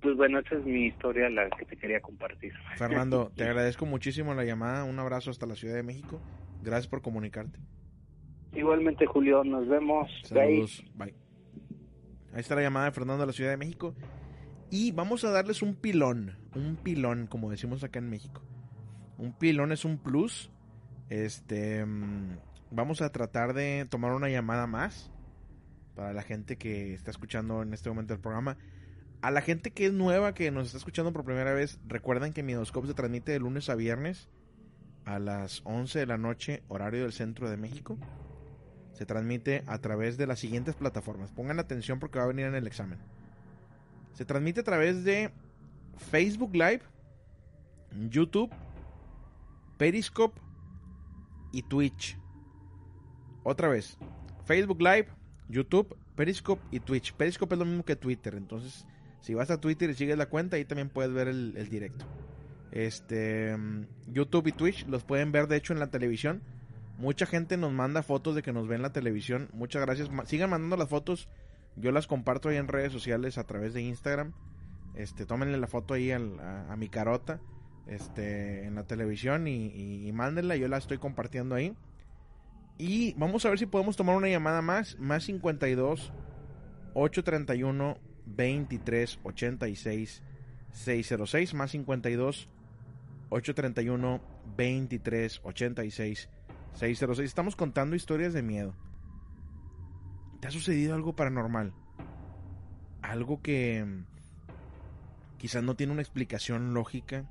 Pues 0.02 0.16
bueno, 0.16 0.40
esa 0.40 0.56
es 0.56 0.66
mi 0.66 0.86
historia, 0.86 1.30
la 1.30 1.50
que 1.50 1.66
te 1.66 1.76
quería 1.76 2.00
compartir. 2.02 2.54
Fernando, 2.76 3.32
te 3.36 3.44
agradezco 3.44 3.86
muchísimo 3.86 4.34
la 4.34 4.44
llamada. 4.44 4.84
Un 4.84 5.00
abrazo 5.00 5.32
hasta 5.32 5.46
la 5.46 5.56
Ciudad 5.56 5.76
de 5.76 5.84
México. 5.84 6.22
Gracias 6.62 6.88
por 6.88 7.02
comunicarte. 7.02 7.60
Igualmente, 8.54 9.06
Julio, 9.06 9.44
nos 9.44 9.68
vemos. 9.68 10.10
Saludos. 10.24 10.84
Bye. 10.96 11.14
Ahí 12.34 12.42
está 12.42 12.56
la 12.56 12.62
llamada 12.62 12.86
de 12.86 12.92
Fernando 12.92 13.22
de 13.22 13.28
la 13.28 13.34
Ciudad 13.34 13.52
de 13.52 13.58
México. 13.58 13.96
Y 14.70 14.92
vamos 14.92 15.24
a 15.24 15.32
darles 15.32 15.62
un 15.62 15.76
pilón. 15.76 16.38
Un 16.56 16.76
pilón, 16.76 17.28
como 17.28 17.50
decimos 17.50 17.84
acá 17.84 18.00
en 18.00 18.10
México. 18.10 18.42
Un 19.18 19.34
pilón 19.34 19.72
es 19.72 19.86
un 19.86 19.98
plus. 19.98 20.52
Este. 21.10 21.86
mm, 21.86 22.38
Vamos 22.70 23.02
a 23.02 23.12
tratar 23.12 23.54
de 23.54 23.88
tomar 23.90 24.12
una 24.12 24.30
llamada 24.30 24.68
más. 24.68 25.12
Para 25.96 26.14
la 26.14 26.22
gente 26.22 26.58
que 26.58 26.94
está 26.94 27.10
escuchando 27.12 27.64
en 27.64 27.74
este 27.74 27.90
momento 27.90 28.14
el 28.14 28.20
programa. 28.20 28.58
A 29.22 29.32
la 29.32 29.42
gente 29.42 29.72
que 29.72 29.88
es 29.88 29.94
nueva, 29.94 30.34
que 30.34 30.52
nos 30.52 30.68
está 30.68 30.78
escuchando 30.78 31.12
por 31.12 31.26
primera 31.26 31.54
vez, 31.54 31.80
recuerden 31.88 32.34
que 32.34 32.44
Midoscope 32.44 32.88
se 32.88 32.94
transmite 32.94 33.32
de 33.32 33.40
lunes 33.40 33.70
a 33.70 33.76
viernes 33.76 34.30
a 35.06 35.20
las 35.20 35.62
11 35.64 36.00
de 36.00 36.06
la 36.06 36.18
noche, 36.18 36.64
horario 36.68 37.02
del 37.02 37.14
centro 37.14 37.50
de 37.50 37.58
México. 37.58 37.98
Se 38.94 39.06
transmite 39.06 39.64
a 39.66 39.80
través 39.80 40.18
de 40.18 40.28
las 40.28 40.40
siguientes 40.40 40.76
plataformas. 40.76 41.32
Pongan 41.32 41.60
atención 41.60 42.00
porque 42.00 42.20
va 42.20 42.26
a 42.26 42.28
venir 42.28 42.46
en 42.46 42.56
el 42.56 42.68
examen. 42.68 43.00
Se 44.14 44.26
transmite 44.26 44.60
a 44.60 44.64
través 44.64 45.04
de 45.04 45.32
Facebook 46.12 46.54
Live, 46.54 46.82
YouTube, 48.10 48.52
Periscope 49.78 50.40
y 51.52 51.64
Twitch. 51.64 52.18
Otra 53.44 53.70
vez, 53.70 53.98
Facebook 54.46 54.82
Live, 54.82 55.08
YouTube, 55.48 55.96
Periscope 56.16 56.62
y 56.72 56.80
Twitch. 56.80 57.14
Periscope 57.14 57.56
es 57.56 57.60
lo 57.60 57.66
mismo 57.66 57.86
que 57.86 57.96
Twitter, 57.96 58.36
entonces 58.36 58.86
si 59.22 59.34
vas 59.34 59.50
a 59.52 59.60
Twitter 59.60 59.90
y 59.90 59.94
sigues 59.96 60.18
la 60.18 60.28
cuenta, 60.28 60.56
ahí 60.58 60.66
también 60.66 60.90
puedes 60.90 61.12
ver 61.14 61.28
el, 61.28 61.70
directo. 61.70 62.06
Este, 62.72 63.56
mm, 63.58 63.86
YouTube 64.08 64.48
y 64.48 64.52
Twitch 64.52 64.86
los 64.88 65.04
pueden 65.04 65.32
ver 65.32 65.48
de 65.48 65.58
hecho 65.58 65.74
en 65.74 65.80
la 65.80 65.88
televisión. 65.90 66.42
Mucha 66.98 67.26
gente 67.26 67.58
nos 67.58 67.72
manda 67.72 68.02
fotos 68.04 68.36
de 68.36 68.42
que 68.42 68.54
nos 68.54 68.68
ve 68.68 68.76
en 68.76 68.82
la 68.82 68.92
televisión. 68.94 69.50
Muchas 69.54 69.82
gracias. 69.84 70.10
Sigan 70.26 70.50
mandando 70.50 70.78
las 70.78 70.90
fotos. 70.90 71.30
Yo 71.76 71.92
las 71.92 72.08
comparto 72.08 72.50
ahí 72.50 72.58
en 72.58 72.68
redes 72.68 72.92
sociales 72.92 73.38
a 73.38 73.44
través 73.46 73.74
de 73.74 73.82
Instagram. 73.84 74.34
Este, 74.96 75.26
tómenle 75.26 75.58
la 75.60 75.68
foto 75.68 75.94
ahí 75.94 76.12
a, 76.12 76.18
a 76.18 76.76
mi 76.76 76.90
carota. 76.90 77.40
Este, 77.86 78.66
en 78.66 78.76
la 78.76 78.84
televisión 78.86 79.48
y, 79.48 79.68
y- 79.68 80.08
y 80.08 80.12
mándenla. 80.12 80.56
Yo 80.56 80.68
la 80.68 80.78
estoy 80.78 80.98
compartiendo 80.98 81.54
ahí. 81.56 81.76
Y 82.80 83.14
vamos 83.14 83.46
a 83.46 83.50
ver 83.50 83.60
si 83.60 83.66
podemos 83.68 83.96
tomar 83.96 84.16
una 84.16 84.28
llamada 84.30 84.62
más. 84.64 84.98
Más 85.00 85.24
52 85.26 86.12
831 86.96 87.98
23 88.36 89.20
86 89.24 90.24
606. 90.72 91.54
Más 91.54 91.72
52 91.72 92.50
831 93.30 94.22
23 94.58 95.42
86 95.44 96.30
606. 96.74 97.28
Estamos 97.28 97.56
contando 97.56 97.96
historias 97.96 98.34
de 98.34 98.42
miedo. 98.42 98.76
¿Te 100.40 100.48
ha 100.48 100.52
sucedido 100.52 100.94
algo 100.94 101.16
paranormal? 101.16 101.74
Algo 103.02 103.42
que 103.42 103.84
mm, 103.84 104.06
quizás 105.38 105.64
no 105.64 105.76
tiene 105.76 105.94
una 105.94 106.02
explicación 106.02 106.74
lógica. 106.74 107.26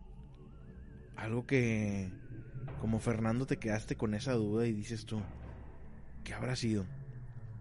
Algo 1.17 1.47
que, 1.47 2.11
como 2.81 2.99
Fernando, 2.99 3.47
te 3.47 3.59
quedaste 3.59 3.97
con 3.97 4.15
esa 4.15 4.33
duda 4.33 4.67
y 4.67 4.73
dices 4.73 5.07
tú, 5.07 5.23
¿qué 6.25 6.35
habrá 6.35 6.57
sido? 6.57 6.85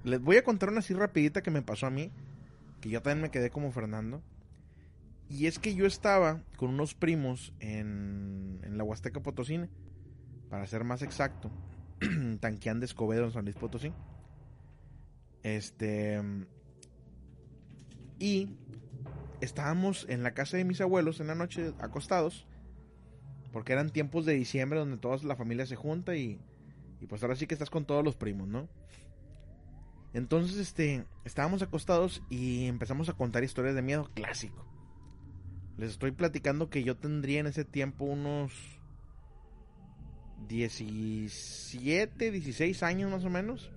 Les 0.03 0.19
voy 0.19 0.37
a 0.37 0.43
contar 0.43 0.69
una 0.69 0.79
así 0.79 0.93
rapidita 0.93 1.41
que 1.41 1.51
me 1.51 1.61
pasó 1.61 1.87
a 1.87 1.91
mí, 1.91 2.11
que 2.85 2.91
yo 2.91 3.01
también 3.01 3.23
me 3.23 3.31
quedé 3.31 3.49
como 3.49 3.71
Fernando. 3.71 4.21
Y 5.27 5.47
es 5.47 5.57
que 5.57 5.73
yo 5.73 5.87
estaba 5.87 6.43
con 6.55 6.69
unos 6.69 6.93
primos 6.93 7.51
en, 7.59 8.59
en 8.61 8.77
la 8.77 8.83
Huasteca 8.83 9.23
Potosina, 9.23 9.67
para 10.51 10.67
ser 10.67 10.83
más 10.83 11.01
exacto, 11.01 11.49
Tanquián 12.39 12.79
de 12.79 12.85
Escobedo 12.85 13.25
en 13.25 13.31
San 13.31 13.43
Luis 13.43 13.55
Potosí. 13.55 13.91
Este. 15.41 16.21
Y 18.19 18.55
estábamos 19.41 20.05
en 20.07 20.21
la 20.21 20.35
casa 20.35 20.57
de 20.57 20.63
mis 20.63 20.79
abuelos 20.79 21.19
en 21.19 21.25
la 21.25 21.33
noche 21.33 21.73
acostados, 21.79 22.45
porque 23.51 23.73
eran 23.73 23.89
tiempos 23.89 24.27
de 24.27 24.35
diciembre 24.35 24.77
donde 24.77 24.97
toda 24.97 25.17
la 25.23 25.35
familia 25.35 25.65
se 25.65 25.75
junta 25.75 26.15
y, 26.15 26.39
y 27.01 27.07
pues 27.07 27.23
ahora 27.23 27.35
sí 27.35 27.47
que 27.47 27.55
estás 27.55 27.71
con 27.71 27.85
todos 27.85 28.03
los 28.03 28.15
primos, 28.15 28.47
¿no? 28.47 28.69
Entonces, 30.15 30.55
este, 30.55 31.05
estábamos 31.25 31.61
acostados 31.61 32.23
y 32.29 32.67
empezamos 32.67 33.09
a 33.09 33.13
contar 33.13 33.43
historias 33.43 33.75
de 33.75 33.81
miedo 33.81 34.09
clásico. 34.13 34.65
Les 35.77 35.89
estoy 35.89 36.11
platicando 36.11 36.69
que 36.69 36.85
yo 36.85 36.95
tendría 36.95 37.41
en 37.41 37.47
ese 37.47 37.65
tiempo 37.65 38.05
unos 38.05 38.53
17, 40.47 42.31
16 42.31 42.83
años 42.83 43.11
más 43.11 43.25
o 43.25 43.29
menos. 43.29 43.69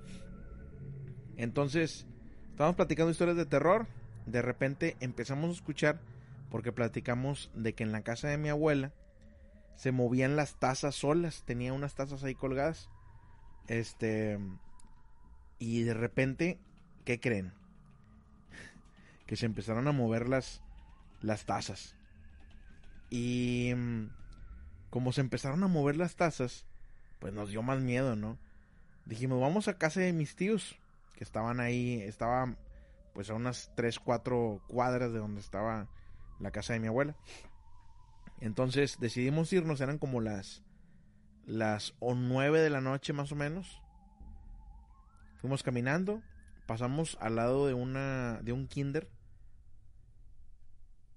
Entonces, 1.37 2.07
estábamos 2.51 2.77
platicando 2.77 3.11
historias 3.11 3.37
de 3.37 3.47
terror. 3.47 3.89
De 4.25 4.41
repente 4.41 4.97
empezamos 5.01 5.51
a 5.51 5.55
escuchar, 5.55 6.01
porque 6.53 6.71
platicamos 6.71 7.51
de 7.57 7.75
que 7.75 7.83
en 7.83 7.91
la 7.91 8.03
casa 8.03 8.29
de 8.29 8.39
mi 8.39 8.49
abuela 8.49 8.93
se 9.75 9.91
movían 9.91 10.37
las 10.37 10.61
tazas 10.61 10.95
solas. 10.95 11.43
Tenía 11.45 11.73
unas 11.73 11.97
tazas 11.97 12.23
ahí 12.23 12.37
colgadas. 12.37 12.89
Este. 13.67 14.39
Y 15.59 15.83
de 15.83 15.95
repente, 15.95 16.59
¿qué 17.05 17.21
creen? 17.21 17.53
Que 19.27 19.37
se 19.37 19.47
empezaron 19.47 19.89
a 19.89 19.93
mover 19.93 20.29
las, 20.29 20.63
las 21.21 21.45
tazas. 21.45 21.97
Y 23.11 23.73
mm, 23.77 24.07
como 24.91 25.13
se 25.13 25.21
empezaron 25.21 25.63
a 25.65 25.69
mover 25.69 25.97
las 25.97 26.17
tazas, 26.17 26.67
pues 27.19 27.33
nos 27.33 27.51
dio 27.51 27.63
más 27.63 27.81
miedo, 27.81 28.17
¿no? 28.17 28.39
Dijimos, 29.05 29.41
vamos 29.41 29.69
a 29.69 29.79
casa 29.79 30.01
de 30.01 30.13
mis 30.13 30.37
tíos, 30.37 30.79
que 31.17 31.25
estaban 31.25 31.61
ahí, 31.61 32.01
estaban 32.03 32.59
pues 33.15 33.31
a 33.31 33.35
unas 33.35 33.73
3, 33.75 33.99
4 33.99 34.63
cuadras 34.69 35.13
de 35.13 35.19
donde 35.19 35.41
estaba 35.41 35.89
la 36.39 36.51
casa 36.51 36.75
de 36.75 36.81
mi 36.81 36.87
abuela. 36.87 37.17
Entonces 38.41 38.99
decidimos 39.01 39.53
irnos, 39.53 39.81
eran 39.81 39.99
como 39.99 40.21
las 40.21 40.63
las 41.47 41.95
o 41.99 42.15
9 42.15 42.61
de 42.61 42.71
la 42.71 42.81
noche 42.81 43.13
más 43.13 43.33
o 43.33 43.35
menos. 43.35 43.83
Fuimos 45.39 45.63
caminando, 45.63 46.23
pasamos 46.67 47.17
al 47.21 47.37
lado 47.37 47.67
de 47.67 47.75
una 47.75 48.41
de 48.43 48.53
un 48.53 48.67
kinder 48.67 49.09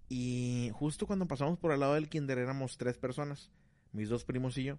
y 0.10 0.72
justo 0.74 1.08
cuando 1.08 1.28
pasamos 1.28 1.58
por 1.58 1.72
al 1.72 1.80
lado 1.80 1.94
del 1.94 2.10
kinder 2.10 2.38
éramos 2.38 2.78
tres 2.78 2.98
personas, 2.98 3.50
mis 3.94 4.10
dos 4.10 4.26
primos 4.26 4.58
y 4.58 4.66
yo. 4.66 4.78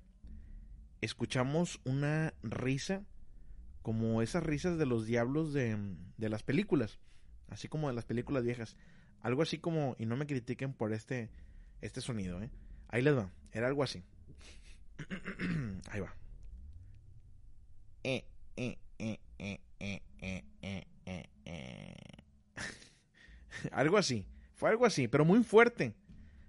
Escuchamos 1.00 1.80
una 1.84 2.34
risa 2.42 3.02
como 3.82 4.22
esas 4.22 4.44
risas 4.44 4.78
de 4.78 4.86
los 4.86 5.06
diablos 5.06 5.52
de, 5.52 5.76
de 6.16 6.28
las 6.28 6.42
películas, 6.42 7.00
así 7.48 7.66
como 7.66 7.88
de 7.88 7.94
las 7.94 8.04
películas 8.04 8.44
viejas. 8.44 8.76
Algo 9.22 9.42
así 9.42 9.58
como, 9.58 9.96
y 9.98 10.06
no 10.06 10.16
me 10.16 10.26
critiquen 10.26 10.72
por 10.74 10.92
este, 10.92 11.30
este 11.80 12.00
sonido, 12.00 12.42
¿eh? 12.42 12.50
Ahí 12.88 13.02
les 13.02 13.16
va, 13.16 13.32
era 13.52 13.68
algo 13.68 13.82
así. 13.82 14.04
Ahí 15.90 16.00
va. 16.00 16.14
Eh, 18.04 18.26
eh, 18.56 18.78
algo 23.72 23.96
así. 23.98 24.26
Fue 24.54 24.70
algo 24.70 24.86
así, 24.86 25.08
pero 25.08 25.24
muy 25.24 25.42
fuerte. 25.42 25.94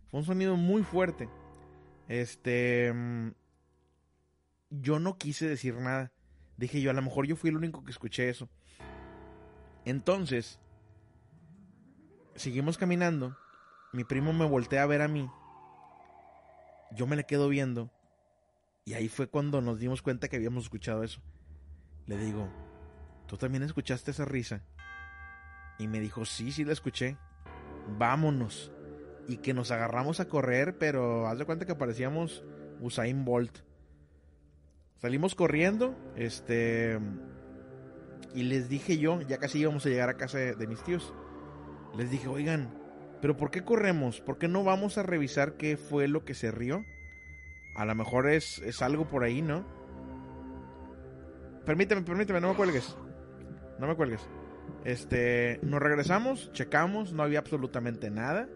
Fue 0.09 0.19
un 0.19 0.25
sonido 0.25 0.55
muy 0.55 0.83
fuerte. 0.83 1.29
Este. 2.07 2.91
mm, 2.93 3.31
Yo 4.69 4.99
no 4.99 5.17
quise 5.17 5.47
decir 5.47 5.75
nada. 5.75 6.11
Dije 6.57 6.81
yo, 6.81 6.91
a 6.91 6.93
lo 6.93 7.01
mejor 7.01 7.25
yo 7.25 7.35
fui 7.35 7.49
el 7.49 7.57
único 7.57 7.83
que 7.83 7.91
escuché 7.91 8.29
eso. 8.29 8.49
Entonces, 9.85 10.59
seguimos 12.35 12.77
caminando. 12.77 13.35
Mi 13.91 14.03
primo 14.03 14.33
me 14.33 14.45
voltea 14.45 14.83
a 14.83 14.87
ver 14.87 15.01
a 15.01 15.07
mí. 15.07 15.29
Yo 16.91 17.07
me 17.07 17.15
le 17.15 17.25
quedo 17.25 17.49
viendo. 17.49 17.91
Y 18.85 18.93
ahí 18.93 19.07
fue 19.07 19.27
cuando 19.27 19.61
nos 19.61 19.79
dimos 19.79 20.01
cuenta 20.01 20.27
que 20.27 20.35
habíamos 20.35 20.63
escuchado 20.65 21.03
eso. 21.03 21.21
Le 22.05 22.17
digo, 22.17 22.47
¿tú 23.33 23.37
también 23.37 23.63
escuchaste 23.63 24.11
esa 24.11 24.25
risa? 24.25 24.61
Y 25.79 25.87
me 25.87 25.99
dijo, 25.99 26.23
sí, 26.23 26.51
sí 26.51 26.63
la 26.63 26.71
escuché. 26.71 27.17
Vámonos. 27.97 28.71
Y 29.27 29.37
que 29.37 29.55
nos 29.55 29.71
agarramos 29.71 30.19
a 30.19 30.27
correr, 30.27 30.77
pero 30.77 31.27
haz 31.27 31.39
de 31.39 31.45
cuenta 31.45 31.65
que 31.65 31.73
parecíamos 31.73 32.43
Usain 32.79 33.25
Bolt. 33.25 33.57
Salimos 34.97 35.33
corriendo, 35.33 35.95
este... 36.15 36.99
Y 38.35 38.43
les 38.43 38.69
dije 38.69 38.99
yo, 38.99 39.19
ya 39.21 39.39
casi 39.39 39.61
íbamos 39.61 39.83
a 39.87 39.89
llegar 39.89 40.09
a 40.09 40.17
casa 40.17 40.37
de, 40.37 40.53
de 40.53 40.67
mis 40.67 40.83
tíos. 40.83 41.11
Les 41.97 42.11
dije, 42.11 42.27
oigan, 42.27 42.69
¿pero 43.19 43.35
por 43.35 43.49
qué 43.49 43.63
corremos? 43.63 44.21
¿Por 44.21 44.37
qué 44.37 44.47
no 44.47 44.63
vamos 44.63 44.99
a 44.99 45.03
revisar 45.03 45.57
qué 45.57 45.75
fue 45.75 46.07
lo 46.07 46.23
que 46.23 46.35
se 46.35 46.51
rió? 46.51 46.85
A 47.75 47.85
lo 47.85 47.95
mejor 47.95 48.29
es, 48.29 48.59
es 48.59 48.83
algo 48.83 49.07
por 49.07 49.23
ahí, 49.23 49.41
¿no? 49.41 49.65
Permíteme, 51.65 52.03
permíteme, 52.03 52.39
no 52.39 52.49
me 52.49 52.55
cuelgues. 52.55 52.95
No 53.83 53.89
me 53.89 53.97
cuelgues. 53.97 54.21
Este, 54.85 55.59
nos 55.61 55.81
regresamos, 55.81 56.49
checamos, 56.53 57.11
no 57.11 57.21
había 57.21 57.39
absolutamente 57.39 58.09
nada. 58.09 58.47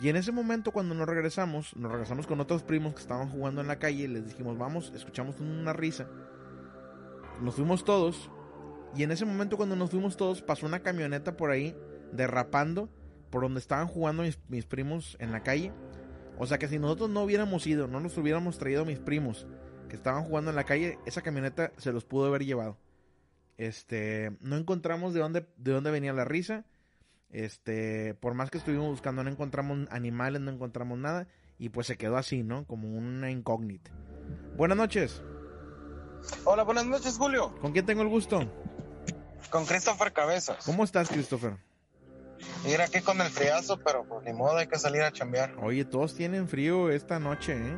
Y 0.00 0.08
en 0.08 0.16
ese 0.16 0.32
momento 0.32 0.72
cuando 0.72 0.96
nos 0.96 1.06
regresamos, 1.06 1.76
nos 1.76 1.92
regresamos 1.92 2.26
con 2.26 2.40
otros 2.40 2.64
primos 2.64 2.92
que 2.92 3.02
estaban 3.02 3.28
jugando 3.28 3.60
en 3.60 3.68
la 3.68 3.78
calle 3.78 4.02
y 4.02 4.08
les 4.08 4.26
dijimos, 4.26 4.58
vamos, 4.58 4.92
escuchamos 4.96 5.38
una 5.38 5.72
risa. 5.72 6.08
Nos 7.40 7.54
fuimos 7.54 7.84
todos. 7.84 8.32
Y 8.96 9.04
en 9.04 9.12
ese 9.12 9.24
momento 9.24 9.56
cuando 9.56 9.76
nos 9.76 9.90
fuimos 9.90 10.16
todos, 10.16 10.42
pasó 10.42 10.66
una 10.66 10.80
camioneta 10.80 11.36
por 11.36 11.52
ahí, 11.52 11.76
derrapando, 12.10 12.88
por 13.30 13.42
donde 13.42 13.60
estaban 13.60 13.86
jugando 13.86 14.24
mis, 14.48 14.66
primos 14.66 15.16
en 15.20 15.30
la 15.30 15.44
calle. 15.44 15.70
O 16.36 16.48
sea 16.48 16.58
que 16.58 16.66
si 16.66 16.80
nosotros 16.80 17.10
no 17.10 17.22
hubiéramos 17.22 17.64
ido, 17.68 17.86
no 17.86 18.00
nos 18.00 18.18
hubiéramos 18.18 18.58
traído 18.58 18.82
a 18.82 18.86
mis 18.86 18.98
primos 18.98 19.46
que 19.88 19.94
estaban 19.94 20.24
jugando 20.24 20.50
en 20.50 20.56
la 20.56 20.64
calle, 20.64 20.98
esa 21.06 21.22
camioneta 21.22 21.70
se 21.76 21.92
los 21.92 22.04
pudo 22.04 22.26
haber 22.26 22.44
llevado. 22.44 22.76
Este, 23.56 24.32
no 24.40 24.56
encontramos 24.56 25.14
de 25.14 25.20
dónde, 25.20 25.46
de 25.56 25.72
dónde 25.72 25.90
venía 25.90 26.12
la 26.12 26.24
risa. 26.24 26.64
Este, 27.30 28.14
por 28.14 28.34
más 28.34 28.50
que 28.50 28.58
estuvimos 28.58 28.88
buscando, 28.88 29.24
no 29.24 29.30
encontramos 29.30 29.88
animales, 29.90 30.40
no 30.40 30.50
encontramos 30.50 30.98
nada. 30.98 31.26
Y 31.58 31.68
pues 31.68 31.86
se 31.86 31.96
quedó 31.96 32.16
así, 32.16 32.42
¿no? 32.42 32.66
Como 32.66 32.88
una 32.88 33.30
incógnita. 33.30 33.90
Buenas 34.56 34.76
noches. 34.76 35.22
Hola, 36.44 36.62
buenas 36.62 36.86
noches, 36.86 37.16
Julio. 37.16 37.54
¿Con 37.60 37.72
quién 37.72 37.86
tengo 37.86 38.02
el 38.02 38.08
gusto? 38.08 38.40
Con 39.50 39.66
Christopher 39.66 40.12
Cabezas. 40.12 40.64
¿Cómo 40.64 40.84
estás, 40.84 41.08
Christopher? 41.08 41.56
Ir 42.66 42.80
aquí 42.80 43.00
con 43.00 43.20
el 43.20 43.28
friazo, 43.28 43.78
pero 43.78 44.04
pues 44.04 44.24
ni 44.24 44.32
modo, 44.32 44.56
hay 44.56 44.66
que 44.66 44.78
salir 44.78 45.02
a 45.02 45.12
chambear. 45.12 45.54
Oye, 45.62 45.84
todos 45.84 46.14
tienen 46.14 46.48
frío 46.48 46.90
esta 46.90 47.18
noche, 47.18 47.56
¿eh? 47.56 47.76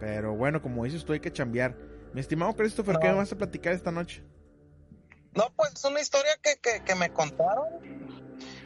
Pero 0.00 0.34
bueno, 0.34 0.62
como 0.62 0.84
dices 0.84 1.04
tú, 1.04 1.12
hay 1.12 1.20
que 1.20 1.32
chambear. 1.32 1.76
Mi 2.12 2.20
estimado 2.20 2.54
Christopher, 2.54 2.98
¿qué 3.00 3.08
me 3.08 3.14
vas 3.14 3.32
a 3.32 3.36
platicar 3.36 3.72
esta 3.72 3.90
noche? 3.90 4.22
No, 5.34 5.52
pues 5.56 5.84
una 5.84 6.00
historia 6.00 6.32
que, 6.42 6.58
que, 6.58 6.84
que 6.84 6.94
me 6.94 7.12
contaron 7.12 8.02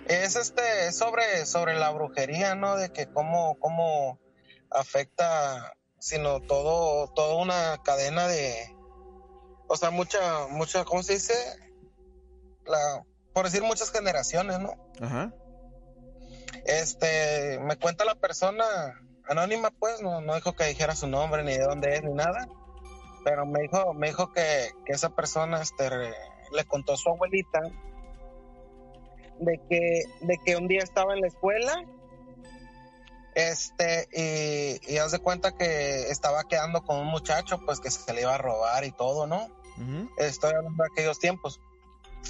es 0.08 0.36
este 0.36 0.92
sobre, 0.92 1.46
sobre 1.46 1.74
la 1.74 1.90
brujería, 1.90 2.54
¿no? 2.54 2.76
De 2.76 2.92
que 2.92 3.06
cómo, 3.06 3.58
cómo 3.58 4.20
afecta, 4.70 5.74
sino 5.98 6.40
todo, 6.40 7.08
toda 7.08 7.36
una 7.36 7.80
cadena 7.82 8.26
de, 8.26 8.76
o 9.68 9.76
sea, 9.76 9.90
mucha, 9.90 10.46
mucha, 10.48 10.84
¿cómo 10.84 11.02
se 11.02 11.14
dice? 11.14 11.34
La, 12.66 13.04
por 13.32 13.44
decir 13.44 13.62
muchas 13.62 13.90
generaciones, 13.90 14.58
¿no? 14.60 14.74
Ajá. 15.00 15.32
Este, 16.64 17.58
me 17.60 17.76
cuenta 17.76 18.04
la 18.04 18.14
persona 18.14 18.64
anónima, 19.28 19.70
pues, 19.70 20.02
no, 20.02 20.20
no 20.20 20.34
dijo 20.34 20.54
que 20.54 20.64
dijera 20.64 20.96
su 20.96 21.06
nombre, 21.06 21.42
ni 21.42 21.52
de 21.52 21.64
dónde 21.64 21.94
es, 21.94 22.02
ni 22.02 22.12
nada. 22.12 22.48
Pero 23.24 23.44
me 23.44 23.62
dijo, 23.62 23.92
me 23.94 24.08
dijo 24.08 24.32
que, 24.32 24.70
que 24.84 24.92
esa 24.92 25.10
persona, 25.10 25.60
este, 25.60 26.12
le 26.52 26.64
contó 26.64 26.92
a 26.94 26.96
su 26.96 27.08
abuelita 27.08 27.60
de 29.38 29.60
que, 29.68 30.02
de 30.20 30.38
que 30.44 30.56
un 30.56 30.68
día 30.68 30.80
estaba 30.82 31.14
en 31.14 31.20
la 31.20 31.28
escuela, 31.28 31.84
este, 33.34 34.08
y, 34.12 34.94
y 34.94 34.98
haz 34.98 35.12
de 35.12 35.18
cuenta 35.18 35.52
que 35.52 36.10
estaba 36.10 36.44
quedando 36.44 36.82
con 36.82 36.98
un 36.98 37.06
muchacho, 37.06 37.60
pues, 37.64 37.80
que 37.80 37.90
se 37.90 38.12
le 38.14 38.22
iba 38.22 38.34
a 38.34 38.38
robar 38.38 38.84
y 38.84 38.92
todo, 38.92 39.26
¿no? 39.26 39.48
Estoy 40.16 40.52
hablando 40.54 40.82
de 40.82 40.88
aquellos 40.90 41.18
tiempos, 41.18 41.60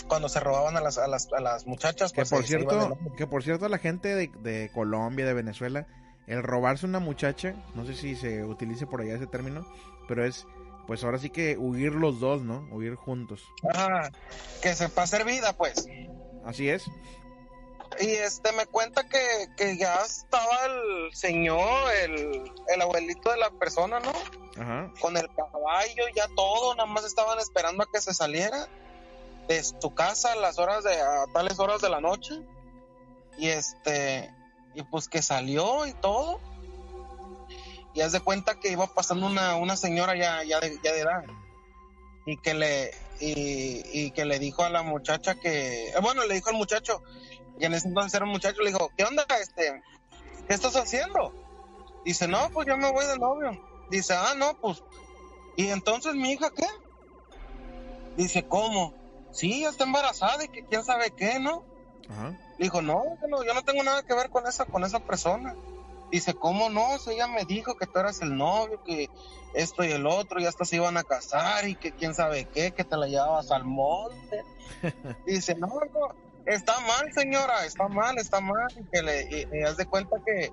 cuando 0.09 0.29
se 0.29 0.41
robaban 0.41 0.77
a 0.77 0.81
las, 0.81 0.99
a 0.99 1.07
las, 1.07 1.33
a 1.33 1.41
las 1.41 1.67
muchachas, 1.67 2.13
Que 2.13 2.23
pues, 2.23 2.31
por 2.31 2.45
cierto, 2.45 2.99
que 3.17 3.27
por 3.29 3.45
cierto 3.45 3.69
la 3.69 3.79
gente 3.79 4.15
de, 4.15 4.31
de 4.41 4.71
Colombia, 4.73 5.25
de 5.25 5.33
Venezuela, 5.33 5.87
el 6.27 6.43
robarse 6.43 6.87
una 6.87 6.99
muchacha, 6.99 7.55
no 7.77 7.85
sé 7.85 7.95
si 7.95 8.17
se 8.17 8.45
utilice 8.45 8.87
por 8.87 9.01
allá 9.01 9.15
ese 9.15 9.29
término, 9.29 9.65
pero 10.09 10.25
es, 10.25 10.45
pues 10.87 11.03
ahora 11.05 11.19
sí 11.19 11.31
que 11.31 11.57
huir 11.57 11.93
los 11.93 12.21
dos, 12.21 12.43
¿no? 12.43 12.69
Huir 12.71 12.95
juntos. 12.95 13.45
Ajá, 13.73 14.11
que 14.63 14.75
se 14.75 14.89
para 14.89 15.05
hacer 15.05 15.25
vida, 15.25 15.53
pues. 15.53 15.87
Así 16.45 16.69
es. 16.69 16.85
Y 18.01 18.09
este 18.09 18.53
me 18.53 18.67
cuenta 18.67 19.09
que, 19.09 19.19
que 19.57 19.77
ya 19.77 19.97
estaba 19.97 20.67
el 20.67 21.15
señor, 21.15 21.93
el, 22.03 22.53
el 22.69 22.83
abuelito 22.83 23.31
de 23.31 23.39
la 23.39 23.51
persona, 23.51 24.01
¿no? 24.01 24.13
Ajá. 24.61 24.93
Con 25.01 25.17
el 25.17 25.29
caballo, 25.35 26.05
ya 26.15 26.27
todo, 26.35 26.75
nada 26.75 26.89
más 26.89 27.05
estaban 27.05 27.39
esperando 27.39 27.83
a 27.83 27.87
que 27.93 28.01
se 28.01 28.13
saliera 28.13 28.69
de 29.49 29.63
su 29.63 29.95
casa 29.95 30.33
a 30.33 30.37
las 30.37 30.59
horas 30.59 30.85
de, 30.85 30.95
a 31.01 31.27
tales 31.33 31.59
horas 31.59 31.81
de 31.81 31.89
la 31.89 32.01
noche. 32.01 32.35
Y 33.39 33.49
este, 33.49 34.33
y 34.75 34.83
pues 34.83 35.09
que 35.09 35.23
salió 35.23 35.87
y 35.87 35.93
todo. 35.95 36.41
Y 37.97 38.03
haz 38.03 38.13
de 38.13 38.21
cuenta 38.21 38.61
que 38.61 38.71
iba 38.71 38.87
pasando 38.87 39.27
una, 39.27 39.57
una 39.57 39.75
señora 39.75 40.15
ya, 40.15 40.45
ya, 40.45 40.61
de, 40.61 40.79
ya 40.85 40.93
de 40.93 41.01
edad. 41.01 41.25
Y 42.27 42.37
que 42.37 42.53
le, 42.53 42.91
y, 43.21 43.83
y 43.91 44.11
que 44.11 44.27
le 44.27 44.39
dijo 44.39 44.65
a 44.65 44.69
la 44.69 44.83
muchacha 44.83 45.37
que, 45.37 45.89
eh, 45.89 45.95
bueno, 46.03 46.27
le 46.27 46.35
dijo 46.35 46.51
al 46.51 46.57
muchacho, 46.57 47.03
y 47.59 47.65
en 47.65 47.73
ese 47.73 47.89
entonces 47.89 48.13
era 48.13 48.27
un 48.27 48.33
muchacho, 48.33 48.61
le 48.61 48.69
dijo, 48.69 48.91
¿qué 48.99 49.05
onda, 49.05 49.25
este? 49.41 49.83
¿Qué 50.47 50.53
estás 50.53 50.77
haciendo? 50.77 51.33
Dice, 52.05 52.29
no, 52.29 52.51
pues 52.51 52.69
yo 52.69 52.77
me 52.77 52.93
voy 52.93 53.07
de 53.07 53.17
novio. 53.17 53.59
Dice, 53.89 54.13
ah, 54.13 54.35
no, 54.37 54.53
pues, 54.61 54.83
¿y 55.57 55.69
entonces 55.69 56.15
mi 56.15 56.33
hija 56.33 56.51
qué? 56.55 56.67
Dice, 58.19 58.47
¿cómo? 58.47 58.93
Sí, 59.33 59.63
ya 59.63 59.71
está 59.71 59.85
embarazada 59.85 60.45
y 60.45 60.49
que 60.49 60.67
quién 60.67 60.85
sabe 60.85 61.13
qué, 61.13 61.39
¿no? 61.39 61.65
Ajá. 62.11 62.29
Le 62.59 62.65
dijo, 62.65 62.83
no, 62.83 63.03
yo 63.23 63.27
no, 63.27 63.43
yo 63.43 63.55
no 63.55 63.63
tengo 63.63 63.83
nada 63.83 64.03
que 64.03 64.13
ver 64.13 64.29
con 64.29 64.47
esa, 64.47 64.67
con 64.67 64.85
esa 64.85 65.01
persona. 65.01 65.57
Dice, 66.11 66.35
¿cómo 66.35 66.71
no? 66.71 66.99
Si 66.99 67.11
ella 67.11 67.27
me 67.27 67.45
dijo 67.45 67.75
que 67.75 67.87
tú 67.87 67.99
eras 67.99 68.23
el 68.23 68.37
novio, 68.37 68.83
que 68.85 69.11
esto 69.55 69.85
y 69.85 69.91
el 69.91 70.07
otro, 70.07 70.41
y 70.41 70.47
hasta 70.47 70.65
se 70.65 70.77
iban 70.77 70.97
a 70.97 71.05
casar 71.05 71.67
y 71.67 71.75
que 71.75 71.93
quién 71.93 72.15
sabe 72.15 72.47
qué, 72.47 72.73
que 72.73 72.85
te 72.85 72.97
la 72.97 73.07
llevabas 73.07 73.51
al 73.51 73.65
monte. 73.65 74.45
Dice, 75.27 75.55
no, 75.57 75.67
no, 75.67 76.15
está 76.47 76.79
mal, 76.81 77.13
señora, 77.13 77.65
está 77.65 77.89
mal, 77.89 78.19
está 78.19 78.41
mal. 78.41 78.69
Y 78.79 78.85
que 78.91 79.03
le, 79.03 79.23
y, 79.23 79.59
y 79.59 79.63
haz 79.63 79.77
de 79.77 79.87
cuenta 79.87 80.17
que, 80.25 80.53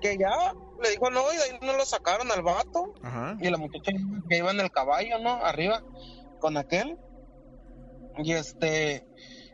que 0.00 0.18
ya 0.18 0.52
le 0.82 0.90
dijo 0.90 1.10
no, 1.10 1.32
y 1.32 1.36
de 1.36 1.42
ahí 1.42 1.58
no 1.62 1.72
lo 1.76 1.84
sacaron 1.84 2.30
al 2.30 2.42
vato. 2.42 2.92
Ajá. 3.02 3.36
Y 3.40 3.48
la 3.48 3.58
muchacha 3.58 3.92
que 4.28 4.36
iba 4.36 4.50
en 4.50 4.60
el 4.60 4.70
caballo, 4.70 5.18
¿no? 5.18 5.44
Arriba, 5.44 5.82
con 6.40 6.56
aquel. 6.56 6.98
Y 8.18 8.32
este, 8.32 9.04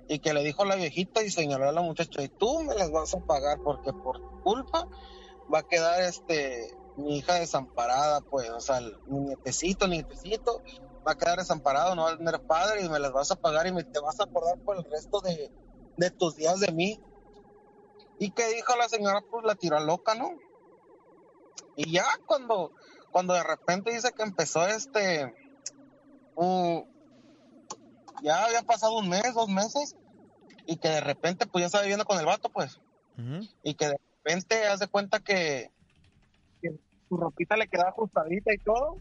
y 0.09 0.19
que 0.19 0.35
le 0.35 0.43
dijo 0.43 0.65
la 0.65 0.77
viejita 0.77 1.23
y 1.23 1.31
señaló 1.31 1.69
a 1.69 1.73
la 1.73 1.83
muchacha, 1.83 2.23
y 2.23 2.29
tú 2.29 2.63
me 2.63 2.75
las 2.75 2.91
vas 2.91 3.15
a 3.15 3.21
pagar 3.21 3.59
porque 3.63 3.93
por 3.93 4.21
culpa 4.43 4.89
va 5.53 5.61
a 5.61 5.63
quedar 5.63 6.03
este 6.03 6.75
mi 6.97 7.19
hija 7.19 7.35
desamparada, 7.35 8.21
pues, 8.21 8.49
o 8.51 8.61
sea, 8.61 8.81
mi 9.07 9.21
nietecito, 9.21 9.89
nietecito, 9.89 10.63
va 11.07 11.13
a 11.13 11.19
quedar 11.19 11.39
desamparado, 11.39 11.95
no 11.95 12.05
va 12.05 12.13
a 12.13 12.17
tener 12.17 12.41
padre 12.43 12.85
y 12.85 12.89
me 12.89 13.01
las 13.01 13.13
vas 13.13 13.31
a 13.31 13.37
pagar 13.37 13.67
y 13.67 13.73
me, 13.73 13.85
te 13.85 13.99
vas 14.01 14.21
a 14.21 14.25
acordar 14.25 14.59
por 14.61 14.77
el 14.77 14.85
resto 14.85 15.21
de, 15.21 15.51
de 15.97 16.11
tus 16.11 16.37
días 16.37 16.61
de 16.61 16.73
mí. 16.73 17.01
Y 18.19 18.31
que 18.31 18.47
dijo 18.49 18.77
la 18.77 18.89
señora, 18.89 19.23
pues 19.29 19.45
la 19.45 19.57
tiró 19.57 19.81
loca, 19.81 20.15
¿no? 20.15 20.31
Y 21.77 21.93
ya 21.93 22.07
cuando, 22.27 22.73
cuando 23.11 23.35
de 23.35 23.43
repente 23.43 23.93
dice 23.93 24.13
que 24.13 24.23
empezó 24.23 24.67
este, 24.67 25.35
ya 28.23 28.45
había 28.45 28.63
pasado 28.63 28.99
un 28.99 29.09
mes, 29.09 29.35
dos 29.35 29.49
meses, 29.49 29.97
y 30.67 30.77
que 30.77 30.89
de 30.89 31.01
repente 31.01 31.47
pues 31.47 31.63
ya 31.63 31.67
estaba 31.67 31.83
viviendo 31.83 32.05
con 32.05 32.19
el 32.19 32.27
vato, 32.27 32.49
pues, 32.51 32.81
y 33.63 33.75
que 33.75 33.89
de 33.89 33.97
repente 34.25 34.67
hace 34.67 34.89
cuenta 34.89 35.21
que, 35.21 35.71
que 36.61 36.71
su 37.09 37.17
ropita 37.17 37.57
le 37.57 37.69
quedaba 37.69 37.91
ajustadita 37.91 38.53
y 38.55 38.59
todo, 38.59 38.99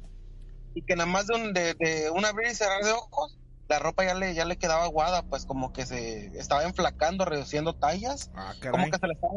y 0.76 0.82
que 0.84 0.96
nada 0.96 1.10
más 1.10 1.28
de, 1.28 1.36
un, 1.36 1.54
de, 1.54 1.74
de 1.76 2.10
un 2.10 2.26
abrir 2.26 2.52
y 2.52 2.56
cerrar 2.56 2.84
de 2.84 2.92
ojos, 2.92 3.38
la 3.68 3.80
ropa 3.80 4.04
ya 4.04 4.14
le, 4.14 4.34
ya 4.34 4.46
le 4.46 4.58
quedaba 4.58 4.84
aguada, 4.84 5.24
pues 5.24 5.46
como 5.46 5.72
que 5.72 5.86
se 5.86 6.38
estaba 6.38 6.64
enflacando, 6.64 7.26
reduciendo 7.26 7.74
tallas, 7.74 8.30
Ah, 8.36 8.54
como 8.72 8.90
que 8.90 8.98
se 8.98 9.08
le 9.08 9.14
estaba 9.14 9.34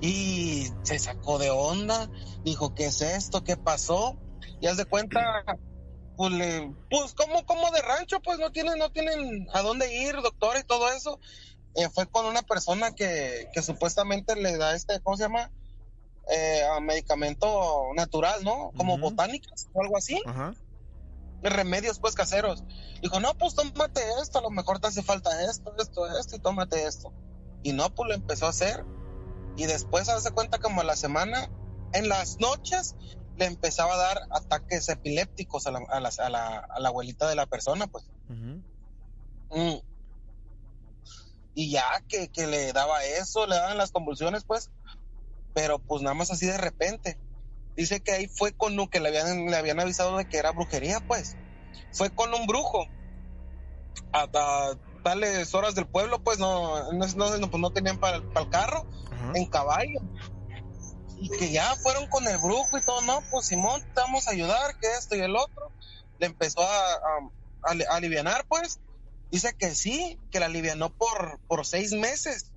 y 0.00 0.68
se 0.82 0.98
sacó 0.98 1.38
de 1.38 1.50
onda, 1.50 2.08
dijo, 2.44 2.74
¿qué 2.74 2.86
es 2.86 3.02
esto? 3.02 3.42
¿Qué 3.42 3.56
pasó? 3.56 4.16
Y 4.60 4.66
haz 4.66 4.76
de 4.76 4.84
cuenta, 4.84 5.42
pues, 6.18 6.32
le, 6.32 6.74
pues 6.90 7.14
como, 7.14 7.46
como 7.46 7.70
de 7.70 7.80
rancho, 7.80 8.20
pues 8.20 8.40
no 8.40 8.50
tienen, 8.50 8.76
no 8.76 8.90
tienen 8.90 9.46
a 9.54 9.62
dónde 9.62 10.02
ir, 10.02 10.16
doctor 10.16 10.58
y 10.58 10.64
todo 10.64 10.90
eso. 10.90 11.20
Eh, 11.76 11.88
fue 11.94 12.06
con 12.06 12.26
una 12.26 12.42
persona 12.42 12.92
que, 12.92 13.48
que 13.54 13.62
supuestamente 13.62 14.34
le 14.34 14.56
da 14.58 14.74
este, 14.74 15.00
¿cómo 15.00 15.16
se 15.16 15.22
llama? 15.22 15.52
Eh, 16.28 16.62
a 16.76 16.80
medicamento 16.80 17.92
natural, 17.94 18.42
¿no? 18.42 18.72
Como 18.76 18.98
botánicas 18.98 19.68
o 19.72 19.80
algo 19.80 19.96
así. 19.96 20.20
Remedios 21.40 22.00
pues 22.00 22.16
caseros. 22.16 22.64
Dijo, 23.00 23.20
no, 23.20 23.34
pues 23.34 23.54
tómate 23.54 24.02
esto, 24.20 24.40
a 24.40 24.42
lo 24.42 24.50
mejor 24.50 24.80
te 24.80 24.88
hace 24.88 25.04
falta 25.04 25.30
esto, 25.48 25.72
esto, 25.78 26.18
esto, 26.18 26.34
y 26.34 26.40
tómate 26.40 26.84
esto. 26.84 27.12
Y 27.62 27.74
no, 27.74 27.94
pues 27.94 28.08
lo 28.08 28.14
empezó 28.16 28.46
a 28.46 28.50
hacer. 28.50 28.84
Y 29.56 29.66
después 29.66 30.08
hace 30.08 30.32
cuenta 30.32 30.58
como 30.58 30.80
a 30.80 30.84
la 30.84 30.96
semana, 30.96 31.48
en 31.92 32.08
las 32.08 32.40
noches, 32.40 32.96
le 33.38 33.46
empezaba 33.46 33.94
a 33.94 33.96
dar 33.96 34.20
ataques 34.30 34.88
epilépticos 34.88 35.66
a 35.66 35.70
la, 35.70 35.80
a 35.88 36.00
la, 36.00 36.10
a 36.18 36.28
la, 36.28 36.58
a 36.58 36.80
la 36.80 36.88
abuelita 36.88 37.28
de 37.28 37.36
la 37.36 37.46
persona, 37.46 37.86
pues. 37.86 38.04
Mm. 39.50 39.76
Y 41.54 41.70
ya 41.70 41.84
que, 42.08 42.28
que 42.28 42.46
le 42.46 42.72
daba 42.72 43.04
eso, 43.04 43.46
le 43.46 43.56
daban 43.56 43.78
las 43.78 43.92
convulsiones, 43.92 44.44
pues. 44.44 44.70
Pero 45.54 45.78
pues 45.78 46.02
nada 46.02 46.14
más 46.14 46.30
así 46.30 46.46
de 46.46 46.58
repente. 46.58 47.18
Dice 47.76 48.00
que 48.00 48.12
ahí 48.12 48.28
fue 48.28 48.52
con 48.52 48.78
un 48.78 48.88
que 48.88 49.00
le 49.00 49.08
habían, 49.08 49.46
le 49.46 49.56
habían 49.56 49.80
avisado 49.80 50.16
de 50.16 50.28
que 50.28 50.38
era 50.38 50.50
brujería, 50.50 51.00
pues. 51.06 51.36
Fue 51.92 52.10
con 52.10 52.34
un 52.34 52.46
brujo. 52.46 52.86
Hasta 54.12 54.76
tales 55.02 55.54
horas 55.54 55.74
del 55.74 55.86
pueblo, 55.86 56.22
pues 56.22 56.38
no, 56.38 56.92
no, 56.92 57.06
no, 57.06 57.38
no, 57.38 57.50
pues, 57.50 57.60
no 57.60 57.70
tenían 57.70 57.98
para, 57.98 58.20
para 58.20 58.44
el 58.44 58.50
carro, 58.50 58.86
en 59.34 59.46
caballo. 59.46 60.00
Y 61.20 61.28
que 61.30 61.50
ya 61.50 61.74
fueron 61.76 62.06
con 62.08 62.26
el 62.28 62.38
brujo 62.38 62.78
y 62.78 62.84
todo, 62.84 63.00
no, 63.02 63.20
pues 63.30 63.46
Simón, 63.46 63.82
te 63.94 64.00
vamos 64.00 64.28
a 64.28 64.30
ayudar, 64.30 64.78
que 64.80 64.92
esto 64.92 65.16
y 65.16 65.20
el 65.20 65.34
otro. 65.36 65.72
Le 66.18 66.26
empezó 66.26 66.62
a, 66.62 66.92
a, 66.92 67.72
a 67.90 67.96
alivianar, 67.96 68.44
pues. 68.48 68.80
Dice 69.30 69.54
que 69.58 69.74
sí, 69.74 70.18
que 70.30 70.40
la 70.40 70.46
alivianó 70.46 70.90
por, 70.90 71.40
por 71.48 71.66
seis 71.66 71.92
meses. 71.92 72.52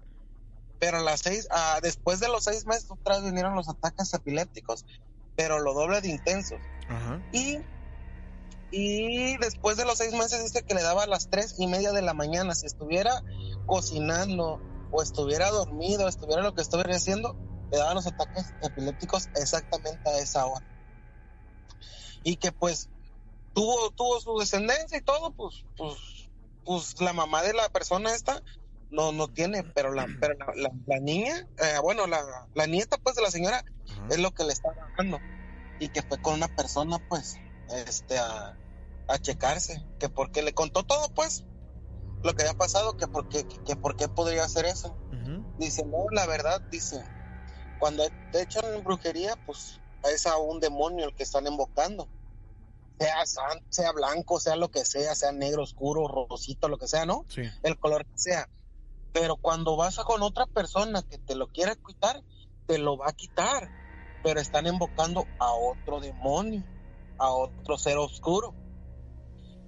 Pero 0.80 0.98
a 0.98 1.02
las 1.02 1.22
seis, 1.22 1.48
ah, 1.52 1.80
después 1.82 2.20
de 2.20 2.28
los 2.28 2.44
seis 2.46 2.66
meses, 2.66 2.90
otra 2.90 3.16
vez 3.16 3.26
vinieron 3.26 3.56
los 3.56 3.70
ataques 3.70 4.14
epilépticos, 4.14 4.86
pero 5.36 5.60
lo 5.60 5.74
doble 5.74 6.02
de 6.02 6.10
intensos. 6.10 6.60
Y, 7.32 7.60
y 8.72 9.38
después 9.38 9.78
de 9.78 9.86
los 9.86 9.98
seis 9.98 10.14
meses 10.14 10.44
dice 10.44 10.64
que 10.64 10.74
le 10.74 10.82
daba 10.82 11.04
a 11.04 11.08
las 11.08 11.30
tres 11.30 11.56
y 11.58 11.68
media 11.68 11.92
de 11.92 12.02
la 12.02 12.14
mañana. 12.14 12.56
Si 12.56 12.66
estuviera 12.66 13.22
cocinando 13.66 14.60
o 14.92 15.02
estuviera 15.04 15.50
dormido, 15.52 16.08
estuviera 16.08 16.42
lo 16.42 16.56
que 16.56 16.62
estuviera 16.62 16.96
haciendo, 16.96 17.36
le 17.72 17.78
daban 17.78 17.96
los 17.96 18.08
ataques 18.08 18.54
epilépticos 18.62 19.30
exactamente 19.36 20.10
a 20.10 20.20
esa 20.20 20.46
hora. 20.46 20.66
Y 22.24 22.36
que 22.36 22.52
pues 22.52 22.90
tuvo, 23.54 23.92
tuvo 23.92 24.20
su 24.20 24.38
descendencia 24.38 24.98
y 24.98 25.02
todo, 25.02 25.32
pues, 25.32 25.66
pues, 25.78 26.30
pues 26.64 27.02
la 27.02 27.14
mamá 27.14 27.42
de 27.44 27.54
la 27.54 27.70
persona 27.70 28.14
esta 28.14 28.44
no, 28.90 29.12
no 29.12 29.28
tiene, 29.28 29.64
pero 29.64 29.94
la, 29.94 30.06
pero 30.20 30.36
la, 30.36 30.54
la, 30.56 30.70
la 30.86 31.00
niña, 31.00 31.48
eh, 31.58 31.80
bueno, 31.82 32.08
la, 32.08 32.22
la 32.54 32.66
nieta 32.68 32.98
pues 32.98 33.16
de 33.16 33.22
la 33.22 33.32
señora 33.32 33.64
es 34.10 34.20
lo 34.20 34.32
que 34.32 34.44
le 34.44 34.54
está 34.54 34.70
dando. 34.98 35.22
Y 35.80 35.90
que 35.90 36.04
fue 36.04 36.20
con 36.20 36.36
una 36.36 36.48
persona 36.48 37.00
pues, 37.08 37.36
este, 37.88 38.20
a, 38.20 38.56
a 39.08 39.18
checarse, 39.20 39.84
que 40.00 40.10
porque 40.10 40.44
le 40.44 40.54
contó 40.54 40.84
todo 40.84 41.10
pues, 41.14 41.46
lo 42.24 42.34
que 42.34 42.44
había 42.44 42.54
pasado, 42.54 42.98
que 42.98 43.08
porque, 43.08 43.48
que, 43.48 43.64
que 43.64 43.76
por 43.76 43.96
qué 43.96 44.08
podría 44.08 44.44
hacer 44.44 44.66
eso. 44.66 44.96
Dice, 45.58 45.84
no, 45.86 46.06
la 46.12 46.26
verdad, 46.28 46.62
dice, 46.70 47.04
cuando 47.82 48.04
te 48.30 48.44
echan 48.44 48.84
brujería, 48.84 49.36
pues 49.44 49.82
es 50.04 50.28
a 50.28 50.38
un 50.38 50.60
demonio 50.60 51.04
el 51.04 51.16
que 51.16 51.24
están 51.24 51.48
invocando. 51.48 52.08
Sea 53.00 53.26
santo, 53.26 53.66
sea 53.70 53.92
blanco, 53.92 54.40
sea 54.40 54.56
lo 54.56 54.70
que 54.70 54.86
sea, 54.86 55.16
sea 55.16 55.32
negro, 55.32 55.64
oscuro, 55.64 56.08
rosito, 56.08 56.70
lo 56.70 56.78
que 56.78 56.88
sea, 56.88 57.08
¿no? 57.08 57.26
Sí. 57.28 57.42
El 57.64 57.80
color 57.80 58.06
que 58.06 58.20
sea. 58.20 58.48
Pero 59.14 59.36
cuando 59.36 59.78
vas 59.78 59.98
a 59.98 60.04
con 60.04 60.22
otra 60.22 60.46
persona 60.46 61.02
que 61.02 61.18
te 61.18 61.34
lo 61.34 61.48
quiera 61.48 61.76
quitar, 61.76 62.22
te 62.68 62.78
lo 62.78 62.98
va 62.98 63.10
a 63.10 63.14
quitar. 63.14 63.68
Pero 64.24 64.40
están 64.40 64.68
invocando 64.68 65.26
a 65.40 65.52
otro 65.52 66.00
demonio, 66.00 66.64
a 67.18 67.32
otro 67.32 67.80
ser 67.80 67.98
oscuro. 67.98 68.54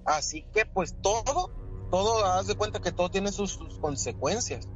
Así 0.05 0.45
que 0.53 0.67
pues 0.67 0.95
todo, 1.01 1.49
todo, 1.89 2.23
haz 2.27 2.45
de 2.45 2.53
cuenta 2.53 2.79
que 2.79 2.91
todo 2.91 3.09
tiene 3.09 3.31
sus, 3.31 3.53
sus 3.53 3.79
consecuencias. 3.79 4.67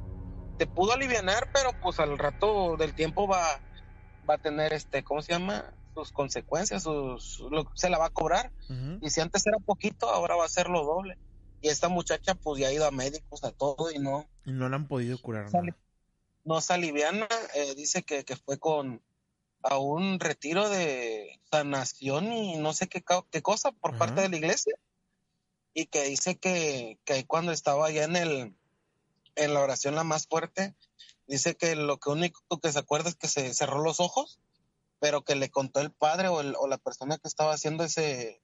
Te 0.57 0.67
pudo 0.67 0.93
aliviar, 0.93 1.49
pero 1.53 1.71
pues 1.81 1.99
al 1.99 2.17
rato 2.17 2.77
del 2.77 2.93
tiempo 2.93 3.27
va, 3.27 3.61
va 4.27 4.35
a 4.35 4.38
tener 4.38 4.73
este, 4.73 5.03
¿cómo 5.03 5.21
se 5.21 5.34
llama? 5.34 5.73
Sus 5.93 6.11
consecuencias, 6.11 6.84
sus, 6.84 7.39
lo, 7.51 7.71
se 7.75 7.89
la 7.89 7.97
va 7.97 8.07
a 8.07 8.11
cobrar. 8.11 8.51
Y 9.01 9.09
si 9.09 9.21
antes 9.21 9.45
era 9.45 9.57
poquito, 9.59 10.09
ahora 10.09 10.35
va 10.35 10.45
a 10.45 10.49
ser 10.49 10.69
lo 10.69 10.84
doble. 10.84 11.17
Y 11.61 11.69
esta 11.69 11.89
muchacha 11.89 12.35
pues 12.35 12.59
ya 12.61 12.67
ha 12.67 12.73
ido 12.73 12.85
a 12.85 12.91
médicos, 12.91 13.43
a 13.43 13.51
todo 13.51 13.91
y 13.91 13.99
no, 13.99 14.27
Y 14.45 14.51
no 14.51 14.69
la 14.69 14.75
han 14.75 14.88
podido 14.88 15.17
curar. 15.19 15.49
No 16.43 16.61
se 16.61 16.73
aliviana. 16.73 17.27
Eh, 17.55 17.75
dice 17.75 18.03
que, 18.03 18.23
que 18.23 18.35
fue 18.35 18.57
con 18.57 19.01
a 19.63 19.77
un 19.77 20.19
retiro 20.19 20.69
de 20.69 21.39
sanación 21.51 22.31
y 22.31 22.57
no 22.57 22.73
sé 22.73 22.88
qué, 22.88 23.03
qué 23.31 23.41
cosa 23.41 23.71
por 23.71 23.97
parte 23.97 24.21
de 24.21 24.29
la 24.29 24.38
iglesia. 24.38 24.75
Y 25.73 25.88
que 25.88 26.03
dice 26.03 26.38
que, 26.38 26.99
que 27.05 27.25
cuando 27.25 27.51
estaba 27.51 27.88
allá 27.88 28.05
en 28.05 28.15
el 28.15 28.55
en 29.38 29.53
la 29.53 29.61
oración 29.61 29.95
la 29.95 30.03
más 30.03 30.27
fuerte, 30.27 30.76
dice 31.27 31.55
que 31.55 31.76
lo 31.76 31.97
que 31.99 32.09
único 32.09 32.41
que 32.59 32.72
se 32.72 32.80
acuerda 32.80 33.09
es 33.09 33.15
que 33.15 33.27
se 33.27 33.53
cerró 33.53 33.81
los 33.81 33.99
ojos, 33.99 34.39
pero 34.99 35.23
que 35.23 35.35
le 35.35 35.49
contó 35.49 35.80
el 35.80 35.91
padre 35.91 36.27
o, 36.27 36.41
el- 36.41 36.55
o 36.57 36.68
la 36.68 36.77
persona 36.77 37.18
que 37.18 37.27
estaba 37.27 37.53
haciendo 37.53 37.84
ese 37.84 38.41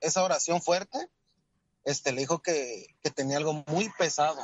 esa 0.00 0.22
oración 0.22 0.60
fuerte, 0.62 0.98
este 1.84 2.12
le 2.12 2.20
dijo 2.20 2.40
que, 2.42 2.86
que 3.02 3.10
tenía 3.10 3.38
algo 3.38 3.64
muy 3.66 3.88
pesado, 3.98 4.40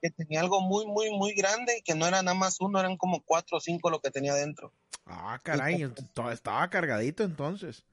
que 0.00 0.10
tenía 0.10 0.40
algo 0.40 0.60
muy, 0.60 0.86
muy, 0.86 1.10
muy 1.10 1.32
grande 1.34 1.78
y 1.78 1.82
que 1.82 1.94
no 1.94 2.06
era 2.06 2.22
nada 2.22 2.36
más 2.36 2.60
uno, 2.60 2.78
eran 2.78 2.96
como 2.96 3.22
cuatro 3.22 3.56
o 3.56 3.60
cinco 3.60 3.88
lo 3.90 4.00
que 4.00 4.10
tenía 4.10 4.34
dentro. 4.34 4.72
Ah, 5.06 5.40
caray, 5.42 5.90
estaba 6.32 6.68
cargadito 6.68 7.24
entonces. 7.24 7.84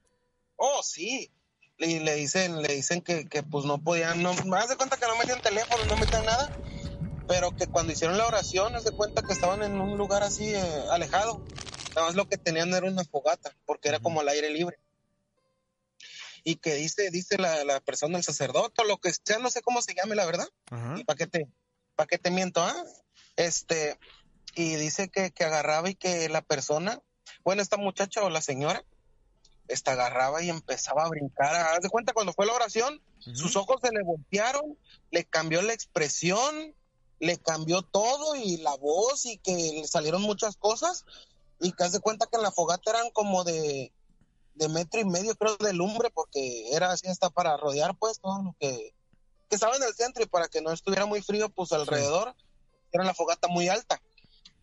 Oh, 0.58 0.84
sí. 0.84 1.32
Y 1.78 2.00
le 2.00 2.16
dicen, 2.16 2.62
le 2.62 2.74
dicen 2.74 3.02
que, 3.02 3.26
que 3.26 3.44
pues 3.44 3.66
no 3.66 3.80
podían, 3.80 4.24
no, 4.24 4.34
me 4.34 4.68
de 4.68 4.78
cuenta 4.78 4.98
que 4.98 5.08
no 5.08 5.16
metían 5.18 5.42
teléfono, 5.42 5.84
no 5.86 5.98
metían 5.98 6.26
nada, 6.26 6.50
pero 7.28 7.56
que 7.56 7.68
cuando 7.68 7.92
hicieron 7.92 8.18
la 8.18 8.28
oración, 8.28 8.76
haz 8.76 8.86
de 8.86 8.92
cuenta 8.92 9.24
que 9.24 9.34
estaban 9.34 9.62
en 9.64 9.82
un 9.82 9.98
lugar 9.98 10.24
así 10.24 10.54
eh, 10.54 10.84
alejado. 10.92 11.44
Nada 11.96 12.08
más 12.08 12.16
lo 12.16 12.28
que 12.28 12.38
tenían 12.38 12.74
era 12.74 12.88
una 12.88 13.04
fogata, 13.04 13.56
porque 13.66 13.90
era 13.90 14.00
como 14.00 14.22
al 14.22 14.30
aire 14.30 14.50
libre. 14.50 14.78
Y 16.44 16.56
que 16.58 16.76
dice, 16.76 17.10
dice 17.10 17.38
la, 17.38 17.64
la 17.66 17.80
persona, 17.82 18.18
el 18.18 18.24
sacerdote, 18.24 18.82
o 18.82 18.86
lo 18.86 18.98
que 18.98 19.12
sea, 19.12 19.40
no 19.40 19.50
sé 19.50 19.62
cómo 19.62 19.82
se 19.82 19.96
llame, 19.96 20.16
la 20.16 20.26
verdad. 20.26 20.48
Ajá. 20.70 20.96
¿Y 20.98 21.04
para 21.04 21.18
qué 21.18 21.28
te, 21.28 21.48
para 21.96 22.08
qué 22.08 22.18
te 22.18 22.32
miento, 22.32 22.64
ah? 22.64 22.76
Este, 23.36 23.98
y 24.54 24.76
dice 24.76 25.10
que, 25.10 25.32
que 25.32 25.44
agarraba 25.44 25.90
y 25.90 25.96
que 25.96 26.30
la 26.30 26.42
persona, 26.42 27.02
bueno, 27.44 27.62
esta 27.62 27.78
muchacha 27.78 28.24
o 28.24 28.30
la 28.30 28.42
señora, 28.42 28.86
esta 29.68 29.94
agarraba 29.94 30.42
y 30.44 30.50
empezaba 30.50 31.06
a 31.06 31.10
brincar. 31.10 31.56
Haz 31.56 31.82
de 31.82 31.90
cuenta 31.90 32.14
cuando 32.14 32.34
fue 32.34 32.46
la 32.46 32.54
oración, 32.54 33.02
sus 33.20 33.56
ojos 33.56 33.82
se 33.82 33.92
le 33.92 34.04
voltearon, 34.04 34.78
le 35.12 35.26
cambió 35.26 35.62
la 35.62 35.74
expresión, 35.74 36.76
le 37.20 37.38
cambió 37.38 37.82
todo 37.82 38.36
y 38.36 38.58
la 38.58 38.76
voz 38.76 39.26
y 39.26 39.38
que 39.38 39.54
le 39.54 39.88
salieron 39.88 40.22
muchas 40.22 40.58
cosas. 40.58 41.06
Y 41.60 41.72
que 41.72 41.84
haz 41.84 41.94
de 41.94 42.02
cuenta 42.02 42.28
que 42.28 42.38
en 42.38 42.44
la 42.44 42.52
fogata 42.52 42.92
eran 42.92 43.10
como 43.12 43.44
de, 43.44 43.94
de 44.56 44.70
metro 44.70 45.00
y 45.00 45.06
medio 45.06 45.36
creo 45.36 45.56
de 45.58 45.74
lumbre 45.74 46.10
porque 46.12 46.70
era 46.72 46.92
así 46.92 47.08
hasta 47.08 47.30
para 47.30 47.58
rodear 47.58 47.96
pues 47.98 48.20
todo 48.20 48.42
lo 48.44 48.56
que, 48.60 48.94
que 49.50 49.56
estaba 49.56 49.76
en 49.76 49.84
el 49.84 49.94
centro 49.94 50.24
y 50.24 50.28
para 50.28 50.48
que 50.48 50.62
no 50.62 50.72
estuviera 50.72 51.06
muy 51.06 51.22
frío 51.22 51.50
pues 51.50 51.72
alrededor 51.72 52.36
era 52.92 53.04
la 53.04 53.14
fogata 53.14 53.48
muy 53.48 53.70
alta 53.70 54.02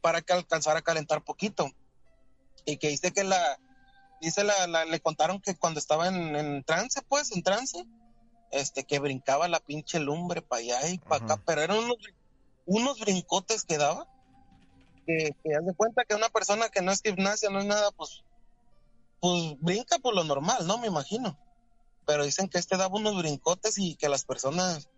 para 0.01 0.21
que 0.21 0.33
alcanzara 0.33 0.81
a 0.81 0.83
calentar 0.83 1.23
poquito. 1.25 1.71
Y 2.65 2.77
que 2.77 2.89
dice 2.89 3.13
que 3.13 3.25
la 3.25 3.59
dice 4.23 4.45
la, 4.45 4.67
la- 4.67 4.85
le 4.87 5.01
contaron 5.01 5.41
que 5.41 5.55
cuando 5.57 5.79
estaba 5.79 6.09
en, 6.09 6.35
en 6.35 6.65
trance, 6.65 7.03
pues, 7.03 7.31
en 7.33 7.43
trance, 7.43 7.85
este, 8.51 8.85
que 8.85 8.99
brincaba 8.99 9.49
la 9.49 9.61
pinche 9.61 9.99
lumbre 10.01 10.41
para 10.43 10.61
allá 10.61 10.89
y 10.89 10.99
para 10.99 11.25
acá, 11.25 11.43
pero 11.45 11.61
eran 11.63 11.79
unos, 11.79 11.97
unos 12.65 12.99
brincotes 13.01 13.65
que 13.65 13.77
daba, 13.79 14.07
que, 15.07 15.35
que 15.43 15.55
haz 15.55 15.65
de 15.67 15.75
cuenta 15.75 16.05
que 16.05 16.15
una 16.15 16.29
persona 16.31 16.69
que 16.69 16.81
no 16.83 16.93
es 16.93 17.03
gimnasia, 17.03 17.51
no 17.51 17.59
es 17.61 17.67
nada, 17.67 17.91
pues, 17.93 18.23
pues 19.21 19.57
brinca 19.61 19.99
por 19.99 20.15
lo 20.15 20.25
normal, 20.25 20.67
¿no? 20.67 20.79
Me 20.79 20.87
imagino. 20.87 21.39
Pero 22.07 22.25
dicen 22.25 22.49
que 22.49 22.59
este 22.59 22.77
daba 22.77 22.97
unos 22.97 23.17
brincotes 23.19 23.79
y 23.79 23.95
que 23.97 24.09
las 24.09 24.25
personas, 24.25 24.89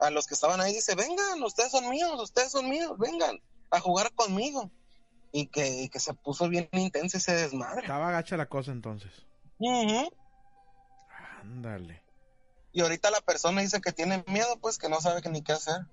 a 0.00 0.10
los 0.10 0.26
que 0.26 0.34
estaban 0.34 0.60
ahí, 0.60 0.72
dice, 0.74 0.94
vengan, 0.94 1.42
ustedes 1.42 1.72
son 1.72 1.88
míos, 1.88 2.20
ustedes 2.20 2.52
son 2.52 2.68
míos, 2.68 2.92
vengan 2.98 3.38
a 3.70 3.80
jugar 3.80 4.12
conmigo. 4.14 4.70
Y 5.36 5.48
que, 5.48 5.68
y 5.82 5.88
que 5.88 5.98
se 5.98 6.14
puso 6.14 6.48
bien 6.48 6.68
intenso 6.70 7.16
ese 7.16 7.34
desmadre. 7.34 7.80
Estaba 7.80 8.12
gacha 8.12 8.36
la 8.36 8.46
cosa 8.46 8.70
entonces. 8.70 9.26
Ándale. 11.42 12.02
Y 12.72 12.80
ahorita 12.80 13.10
la 13.10 13.20
persona 13.20 13.60
dice 13.60 13.80
que 13.80 13.92
tiene 13.92 14.22
miedo, 14.28 14.58
pues 14.60 14.78
que 14.78 14.88
no 14.88 15.00
sabe 15.00 15.22
que 15.22 15.28
ni 15.30 15.42
qué 15.42 15.52
hacer. 15.52 15.86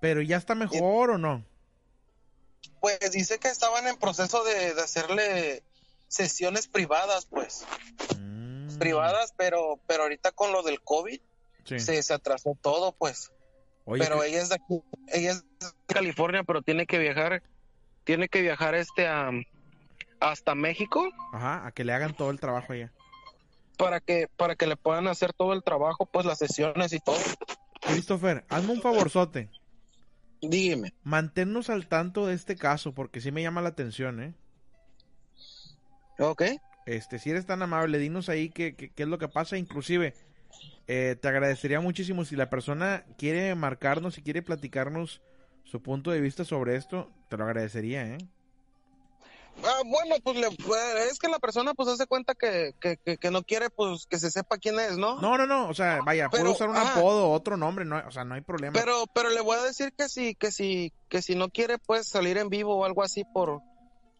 Pero 0.00 0.22
ya 0.22 0.36
está 0.36 0.54
mejor 0.54 1.10
o 1.10 1.18
no? 1.18 1.44
Pues 2.80 2.98
dice 3.12 3.38
que 3.38 3.48
estaban 3.48 3.86
en 3.86 3.96
proceso 3.96 4.44
de, 4.44 4.74
de 4.74 4.80
hacerle 4.82 5.62
sesiones 6.08 6.68
privadas, 6.68 7.26
pues. 7.26 7.66
Privadas, 8.78 9.34
pero, 9.36 9.80
pero 9.86 10.04
ahorita 10.04 10.30
con 10.32 10.52
lo 10.52 10.62
del 10.62 10.80
COVID 10.82 11.20
Sí. 11.64 11.80
se, 11.80 12.00
se 12.04 12.14
atrasó 12.14 12.56
todo, 12.60 12.92
pues. 12.92 13.32
Oye, 13.84 14.04
pero 14.04 14.20
que- 14.20 14.28
ella 14.28 14.42
es 14.42 14.48
de 14.50 14.54
aquí, 14.54 14.80
ella 15.08 15.30
es 15.32 15.42
de 15.42 15.66
California, 15.92 16.44
pero 16.44 16.62
tiene 16.62 16.86
que 16.86 16.98
viajar, 16.98 17.42
tiene 18.06 18.28
que 18.28 18.40
viajar 18.40 18.74
este 18.76 19.06
a, 19.06 19.30
hasta 20.20 20.54
México 20.54 21.06
Ajá, 21.32 21.66
a 21.66 21.72
que 21.72 21.84
le 21.84 21.92
hagan 21.92 22.14
todo 22.14 22.30
el 22.30 22.40
trabajo 22.40 22.72
allá. 22.72 22.92
para 23.76 24.00
que, 24.00 24.28
para 24.36 24.54
que 24.56 24.66
le 24.66 24.76
puedan 24.76 25.08
hacer 25.08 25.32
todo 25.34 25.52
el 25.52 25.62
trabajo, 25.62 26.06
pues 26.06 26.24
las 26.24 26.38
sesiones 26.38 26.92
y 26.94 27.00
todo. 27.00 27.18
Christopher, 27.82 28.44
hazme 28.48 28.72
un 28.72 28.80
favorzote. 28.80 29.50
Dígame. 30.40 30.94
Manténnos 31.02 31.68
al 31.68 31.88
tanto 31.88 32.26
de 32.26 32.34
este 32.34 32.56
caso, 32.56 32.94
porque 32.94 33.20
sí 33.20 33.32
me 33.32 33.42
llama 33.42 33.60
la 33.60 33.70
atención, 33.70 34.22
¿eh? 34.22 34.34
Ok. 36.18 36.42
Este, 36.86 37.18
si 37.18 37.30
eres 37.30 37.46
tan 37.46 37.62
amable, 37.62 37.98
dinos 37.98 38.28
ahí 38.28 38.48
qué, 38.50 38.76
qué, 38.76 38.90
qué 38.90 39.02
es 39.02 39.08
lo 39.08 39.18
que 39.18 39.28
pasa. 39.28 39.58
Inclusive, 39.58 40.14
eh, 40.86 41.16
te 41.20 41.28
agradecería 41.28 41.80
muchísimo 41.80 42.24
si 42.24 42.36
la 42.36 42.48
persona 42.48 43.04
quiere 43.18 43.54
marcarnos 43.54 44.18
y 44.18 44.22
quiere 44.22 44.42
platicarnos 44.42 45.20
su 45.66 45.82
punto 45.82 46.10
de 46.10 46.20
vista 46.20 46.44
sobre 46.44 46.76
esto, 46.76 47.10
te 47.28 47.36
lo 47.36 47.44
agradecería, 47.44 48.06
¿eh? 48.06 48.18
Ah, 49.64 49.80
bueno, 49.86 50.16
pues 50.22 50.36
le- 50.36 50.50
pues, 50.66 51.10
es 51.10 51.18
que 51.18 51.28
la 51.28 51.38
persona 51.38 51.72
pues 51.72 51.88
hace 51.88 52.06
cuenta 52.06 52.34
que, 52.34 52.74
que, 52.78 52.98
que, 52.98 53.16
que 53.16 53.30
no 53.30 53.42
quiere 53.42 53.70
pues 53.70 54.06
que 54.06 54.18
se 54.18 54.30
sepa 54.30 54.58
quién 54.58 54.78
es, 54.78 54.98
¿no? 54.98 55.18
No, 55.20 55.38
no, 55.38 55.46
no, 55.46 55.68
o 55.68 55.74
sea, 55.74 56.02
vaya, 56.04 56.28
puedo 56.28 56.42
Pero, 56.44 56.52
usar 56.54 56.68
un 56.68 56.76
ajá. 56.76 56.98
apodo, 56.98 57.30
otro 57.30 57.56
nombre, 57.56 57.84
no, 57.86 57.96
o 58.06 58.10
sea, 58.10 58.24
no 58.24 58.34
hay 58.34 58.42
problema. 58.42 58.74
Pero, 58.78 59.04
pero 59.14 59.30
le 59.30 59.40
voy 59.40 59.56
a 59.56 59.62
decir 59.62 59.92
que 59.96 60.08
si, 60.10 60.34
que 60.34 60.52
si, 60.52 60.92
que 61.08 61.22
si 61.22 61.34
no 61.34 61.48
quiere 61.48 61.78
pues 61.78 62.06
salir 62.06 62.36
en 62.36 62.50
vivo 62.50 62.76
o 62.76 62.84
algo 62.84 63.02
así 63.02 63.24
por, 63.24 63.60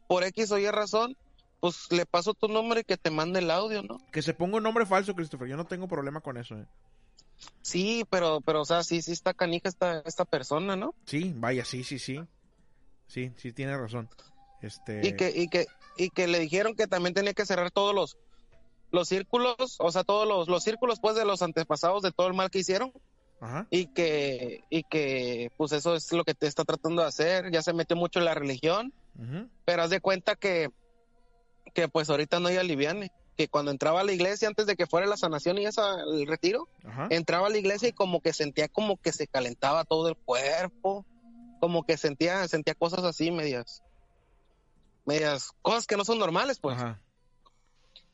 por 0.08 0.24
X 0.24 0.50
o 0.52 0.58
Y 0.58 0.70
razón, 0.70 1.14
pues 1.60 1.86
le 1.90 2.06
paso 2.06 2.32
tu 2.32 2.48
número 2.48 2.80
y 2.80 2.84
que 2.84 2.96
te 2.96 3.10
mande 3.10 3.40
el 3.40 3.50
audio, 3.50 3.82
¿no? 3.82 3.98
Que 4.10 4.22
se 4.22 4.32
ponga 4.32 4.56
un 4.56 4.62
nombre 4.62 4.86
falso, 4.86 5.14
Christopher, 5.14 5.48
yo 5.48 5.56
no 5.58 5.66
tengo 5.66 5.86
problema 5.86 6.20
con 6.22 6.38
eso, 6.38 6.56
¿eh? 6.56 6.66
Sí, 7.62 8.04
pero, 8.10 8.40
pero, 8.40 8.62
o 8.62 8.64
sea, 8.64 8.82
sí, 8.82 9.02
sí 9.02 9.12
está 9.12 9.34
canija 9.34 9.68
esta, 9.68 10.00
esta 10.06 10.24
persona, 10.24 10.76
¿no? 10.76 10.94
Sí, 11.04 11.32
vaya, 11.36 11.64
sí, 11.64 11.84
sí, 11.84 11.98
sí. 11.98 12.20
Sí, 13.06 13.32
sí, 13.36 13.52
tiene 13.52 13.76
razón. 13.76 14.08
Este... 14.62 15.06
Y 15.06 15.16
que, 15.16 15.32
y 15.34 15.48
que, 15.48 15.66
y 15.96 16.10
que 16.10 16.26
le 16.26 16.38
dijeron 16.38 16.74
que 16.74 16.86
también 16.86 17.14
tenía 17.14 17.34
que 17.34 17.46
cerrar 17.46 17.70
todos 17.70 17.94
los, 17.94 18.16
los 18.90 19.08
círculos, 19.08 19.76
o 19.78 19.92
sea, 19.92 20.04
todos 20.04 20.26
los, 20.26 20.48
los 20.48 20.62
círculos 20.62 21.00
pues 21.00 21.14
de 21.16 21.24
los 21.24 21.42
antepasados 21.42 22.02
de 22.02 22.12
todo 22.12 22.26
el 22.28 22.34
mal 22.34 22.50
que 22.50 22.60
hicieron. 22.60 22.92
Ajá. 23.40 23.66
Y 23.70 23.88
que, 23.88 24.64
y 24.70 24.82
que, 24.84 25.50
pues 25.58 25.72
eso 25.72 25.94
es 25.94 26.10
lo 26.12 26.24
que 26.24 26.34
te 26.34 26.46
está 26.46 26.64
tratando 26.64 27.02
de 27.02 27.08
hacer. 27.08 27.50
Ya 27.50 27.62
se 27.62 27.74
metió 27.74 27.94
mucho 27.94 28.18
en 28.18 28.24
la 28.24 28.34
religión, 28.34 28.94
pero 29.64 29.82
haz 29.82 29.90
de 29.90 30.00
cuenta 30.00 30.36
que, 30.36 30.70
que 31.74 31.88
pues 31.88 32.08
ahorita 32.08 32.40
no 32.40 32.48
hay 32.48 32.56
aliviane. 32.56 33.12
Que 33.36 33.48
cuando 33.48 33.70
entraba 33.70 34.00
a 34.00 34.04
la 34.04 34.12
iglesia, 34.12 34.48
antes 34.48 34.66
de 34.66 34.76
que 34.76 34.86
fuera 34.86 35.06
la 35.06 35.16
sanación 35.16 35.58
y 35.58 35.66
esa, 35.66 35.94
el 36.00 36.26
retiro, 36.26 36.68
Ajá. 36.84 37.08
entraba 37.10 37.48
a 37.48 37.50
la 37.50 37.58
iglesia 37.58 37.88
y 37.88 37.92
como 37.92 38.20
que 38.20 38.32
sentía 38.32 38.68
como 38.68 38.96
que 38.96 39.12
se 39.12 39.26
calentaba 39.26 39.84
todo 39.84 40.08
el 40.08 40.16
cuerpo, 40.16 41.04
como 41.60 41.84
que 41.84 41.96
sentía, 41.96 42.46
sentía 42.48 42.74
cosas 42.74 43.04
así 43.04 43.30
medias, 43.30 43.82
medias, 45.04 45.52
cosas 45.62 45.86
que 45.86 45.96
no 45.96 46.04
son 46.04 46.18
normales, 46.18 46.58
pues. 46.58 46.76
Ajá. 46.76 47.00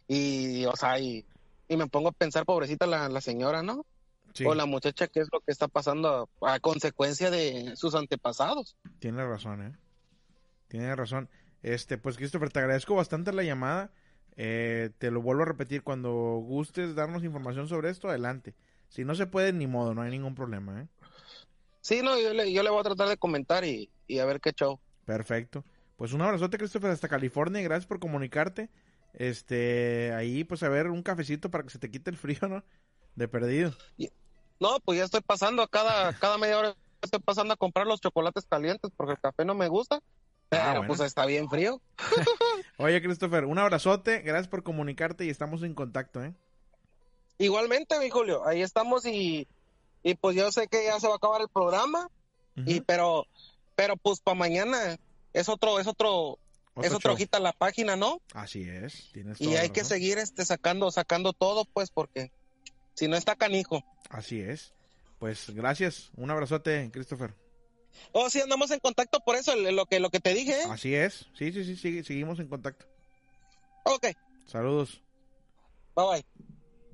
Y, 0.09 0.65
o 0.67 0.77
sea, 0.77 0.99
y, 0.99 1.25
y 1.69 1.77
me 1.77 1.87
pongo 1.87 2.09
a 2.09 2.13
pensar, 2.13 2.45
pobrecita 2.45 2.87
la, 2.87 3.09
la 3.09 3.21
señora, 3.21 3.63
¿no? 3.63 3.87
Sí. 4.35 4.45
O 4.47 4.55
la 4.55 4.67
muchacha, 4.67 5.09
¿qué 5.09 5.21
es 5.21 5.29
lo 5.33 5.41
que 5.41 5.53
está 5.53 5.69
pasando 5.69 6.29
a, 6.41 6.55
a 6.55 6.61
consecuencia 6.61 7.31
de 7.31 7.77
sus 7.77 7.95
antepasados? 7.95 8.77
Tiene 8.99 9.25
razón, 9.27 9.63
¿eh? 9.63 9.73
Tiene 10.69 10.97
razón. 10.97 11.29
Este, 11.63 11.99
pues 11.99 12.17
Christopher, 12.17 12.51
te 12.51 12.59
agradezco 12.59 12.95
bastante 12.95 13.33
la 13.33 13.43
llamada. 13.43 13.93
Eh, 14.37 14.91
te 14.99 15.11
lo 15.11 15.21
vuelvo 15.21 15.43
a 15.43 15.47
repetir, 15.47 15.83
cuando 15.83 16.11
gustes 16.45 16.95
darnos 16.95 17.25
información 17.25 17.69
sobre 17.69 17.91
esto, 17.91 18.09
adelante. 18.09 18.55
Si 18.89 19.05
no 19.05 19.15
se 19.15 19.27
puede, 19.27 19.53
ni 19.53 19.67
modo, 19.67 19.95
no 19.95 20.03
hay 20.03 20.11
ningún 20.11 20.35
problema, 20.35 20.83
¿eh? 20.83 20.89
Sí, 21.81 22.01
no, 22.03 22.19
yo 22.19 22.33
le, 22.33 22.53
yo 22.53 22.63
le 22.63 22.71
voy 22.71 22.81
a 22.81 22.85
tratar 22.85 23.09
de 23.09 23.17
comentar 23.17 23.65
y, 23.65 23.91
y 24.07 24.19
a 24.19 24.25
ver 24.25 24.41
qué 24.41 24.53
show. 24.53 24.79
Perfecto. 25.05 25.65
Pues 25.97 26.13
un 26.13 26.23
abrazote, 26.23 26.59
Christopher, 26.59 26.91
hasta 26.91 27.09
California. 27.09 27.61
y 27.61 27.65
Gracias 27.65 27.87
por 27.87 27.99
comunicarte. 27.99 28.71
Este, 29.15 30.13
ahí, 30.15 30.45
pues 30.45 30.63
a 30.63 30.69
ver, 30.69 30.89
un 30.89 31.03
cafecito 31.03 31.51
para 31.51 31.65
que 31.65 31.71
se 31.71 31.79
te 31.79 31.91
quite 31.91 32.11
el 32.11 32.17
frío, 32.17 32.39
¿no? 32.49 32.65
De 33.15 33.29
perdido. 33.29 33.73
No, 34.59 34.79
pues 34.85 34.99
ya 34.99 35.05
estoy 35.05 35.21
pasando 35.21 35.63
a 35.63 35.69
cada, 35.69 36.13
cada 36.19 36.39
media 36.39 36.59
hora, 36.59 36.77
estoy 37.03 37.21
pasando 37.21 37.55
a 37.55 37.57
comprar 37.57 37.87
los 37.87 38.01
chocolates 38.01 38.47
calientes 38.47 38.91
porque 38.97 39.13
el 39.15 39.21
café 39.21 39.45
no 39.45 39.55
me 39.55 39.69
gusta. 39.69 40.01
Pero 40.53 40.63
Ah, 40.65 40.73
bueno. 40.73 40.87
pues 40.89 41.01
está 41.01 41.25
bien 41.25 41.49
frío. 41.49 41.81
Oye, 42.77 43.01
Christopher, 43.03 43.47
un 43.47 43.59
abrazote. 43.59 44.21
Gracias 44.21 44.49
por 44.49 44.63
comunicarte 44.63 45.25
y 45.25 45.31
estamos 45.31 45.63
en 45.63 45.73
contacto, 45.75 46.23
¿eh? 46.23 46.35
Igualmente, 47.39 47.99
mi 47.99 48.11
Julio, 48.11 48.47
ahí 48.47 48.61
estamos 48.61 49.07
y, 49.07 49.49
y 50.03 50.15
pues 50.15 50.37
yo 50.37 50.53
sé 50.53 50.69
que 50.69 50.85
ya 50.85 51.01
se 51.01 51.07
va 51.09 51.15
a 51.15 51.17
acabar 51.17 51.41
el 51.41 51.49
programa, 51.49 52.09
y 52.55 52.83
pero, 52.83 53.27
pero 53.75 53.97
pues 53.97 54.21
para 54.21 54.35
mañana 54.37 54.97
es 55.33 55.49
otro, 55.49 55.81
es 55.81 55.87
otro, 55.87 56.39
es 56.77 56.87
Otro 56.89 56.97
otra 56.99 57.09
show. 57.09 57.15
hojita 57.15 57.41
la 57.41 57.53
página, 57.53 57.97
¿no? 57.97 58.21
Así 58.35 58.69
es. 58.69 59.11
Tienes 59.13 59.41
Y 59.41 59.57
hay 59.57 59.71
que 59.71 59.85
seguir 59.85 60.19
este 60.19 60.45
sacando, 60.45 60.91
sacando 60.91 61.33
todo, 61.33 61.65
pues, 61.65 61.91
porque 61.91 62.31
si 62.95 63.09
no 63.09 63.17
está 63.17 63.35
canijo. 63.37 63.83
Así 64.11 64.41
es. 64.41 64.75
Pues 65.19 65.49
gracias. 65.51 66.11
Un 66.17 66.31
abrazote, 66.31 66.91
Christopher. 66.93 67.35
Oh, 68.13 68.29
sí, 68.31 68.41
andamos 68.41 68.71
en 68.71 68.81
contacto 68.81 69.21
por 69.21 69.37
eso, 69.37 69.55
lo 69.57 69.87
que, 69.87 70.01
lo 70.01 70.11
que 70.11 70.21
te 70.21 70.35
dije, 70.35 70.53
¿eh? 70.53 70.65
Así 70.71 70.95
es. 70.95 71.27
Sí, 71.35 71.53
sí, 71.53 71.65
sí, 71.65 71.77
sigue- 71.77 72.05
seguimos 72.05 72.39
en 72.41 72.49
contacto. 72.49 72.87
Ok, 73.85 74.07
Saludos. 74.47 75.03
bye 75.97 76.05
bye. 76.07 76.27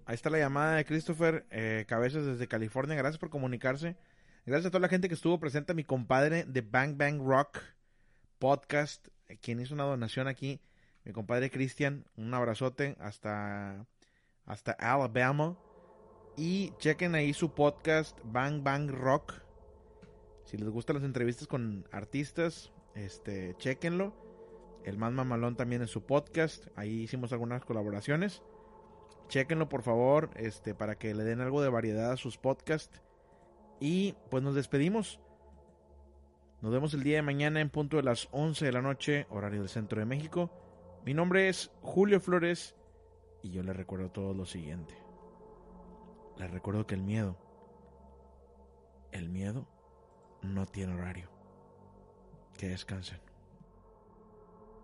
Ahí 0.07 0.15
está 0.15 0.31
la 0.31 0.39
llamada 0.39 0.77
de 0.77 0.85
Christopher 0.85 1.47
eh, 1.51 1.85
Cabezas 1.87 2.25
desde 2.25 2.49
California. 2.49 2.97
Gracias 2.97 3.19
por 3.19 3.29
comunicarse. 3.31 3.97
Gracias 4.47 4.67
a 4.67 4.71
toda 4.71 4.81
la 4.81 4.89
gente 4.89 5.09
que 5.09 5.15
estuvo 5.15 5.39
presente. 5.39 5.73
A 5.73 5.75
mi 5.75 5.85
compadre 5.85 6.45
de 6.45 6.63
Bang 6.63 6.97
Bang 6.97 7.21
Rock 7.21 7.59
Podcast, 8.39 9.09
eh, 9.29 9.37
quien 9.37 9.61
hizo 9.61 9.75
una 9.75 9.85
donación 9.85 10.29
aquí. 10.29 10.61
Mi 11.05 11.13
compadre 11.13 11.51
Cristian. 11.51 12.07
Un 12.17 12.33
abrazote 12.33 12.97
hasta, 13.01 13.85
hasta 14.47 14.73
Alabama. 14.73 15.59
Y 16.39 16.73
chequen 16.79 17.15
ahí 17.15 17.35
su 17.35 17.53
podcast 17.53 18.19
Bang 18.25 18.63
Bang 18.63 18.89
Rock. 18.91 19.35
Si 20.49 20.57
les 20.57 20.71
gustan 20.71 20.97
las 20.97 21.05
entrevistas 21.05 21.47
con 21.47 21.87
artistas, 21.93 22.73
este, 22.95 23.55
chequenlo. 23.59 24.15
El 24.83 24.97
más 24.97 25.13
mamalón 25.13 25.57
también 25.57 25.83
en 25.83 25.89
su 25.89 26.07
podcast. 26.07 26.69
Ahí 26.75 27.03
hicimos 27.03 27.35
algunas 27.35 27.67
colaboraciones. 27.67 28.43
Chequenlo 29.29 29.69
por 29.69 29.83
favor, 29.83 30.31
este, 30.37 30.75
para 30.75 30.95
que 30.95 31.15
le 31.15 31.25
den 31.25 31.43
algo 31.43 31.61
de 31.61 31.69
variedad 31.69 32.13
a 32.13 32.17
sus 32.17 32.39
podcasts. 32.39 33.03
Y 33.79 34.15
pues 34.31 34.43
nos 34.43 34.55
despedimos. 34.55 35.21
Nos 36.63 36.73
vemos 36.73 36.95
el 36.95 37.03
día 37.03 37.17
de 37.17 37.23
mañana 37.23 37.61
en 37.61 37.69
punto 37.69 37.99
de 37.99 38.05
las 38.05 38.29
11 38.31 38.65
de 38.65 38.73
la 38.73 38.81
noche, 38.81 39.27
horario 39.29 39.61
del 39.61 39.69
centro 39.69 40.01
de 40.01 40.07
México. 40.07 40.51
Mi 41.05 41.13
nombre 41.13 41.51
es 41.51 41.71
Julio 41.83 42.21
Flores 42.21 42.75
y 43.43 43.51
yo 43.51 43.63
les 43.63 43.77
recuerdo 43.77 44.11
todo 44.11 44.33
lo 44.33 44.47
siguiente. 44.47 44.95
Les 46.39 46.51
recuerdo 46.51 46.87
que 46.87 46.95
el 46.95 47.03
miedo, 47.03 47.37
el 49.13 49.29
miedo 49.29 49.69
no 50.43 50.67
tiene 50.67 50.95
horario. 50.95 51.29
Que 52.57 52.69
descansen. 52.69 53.28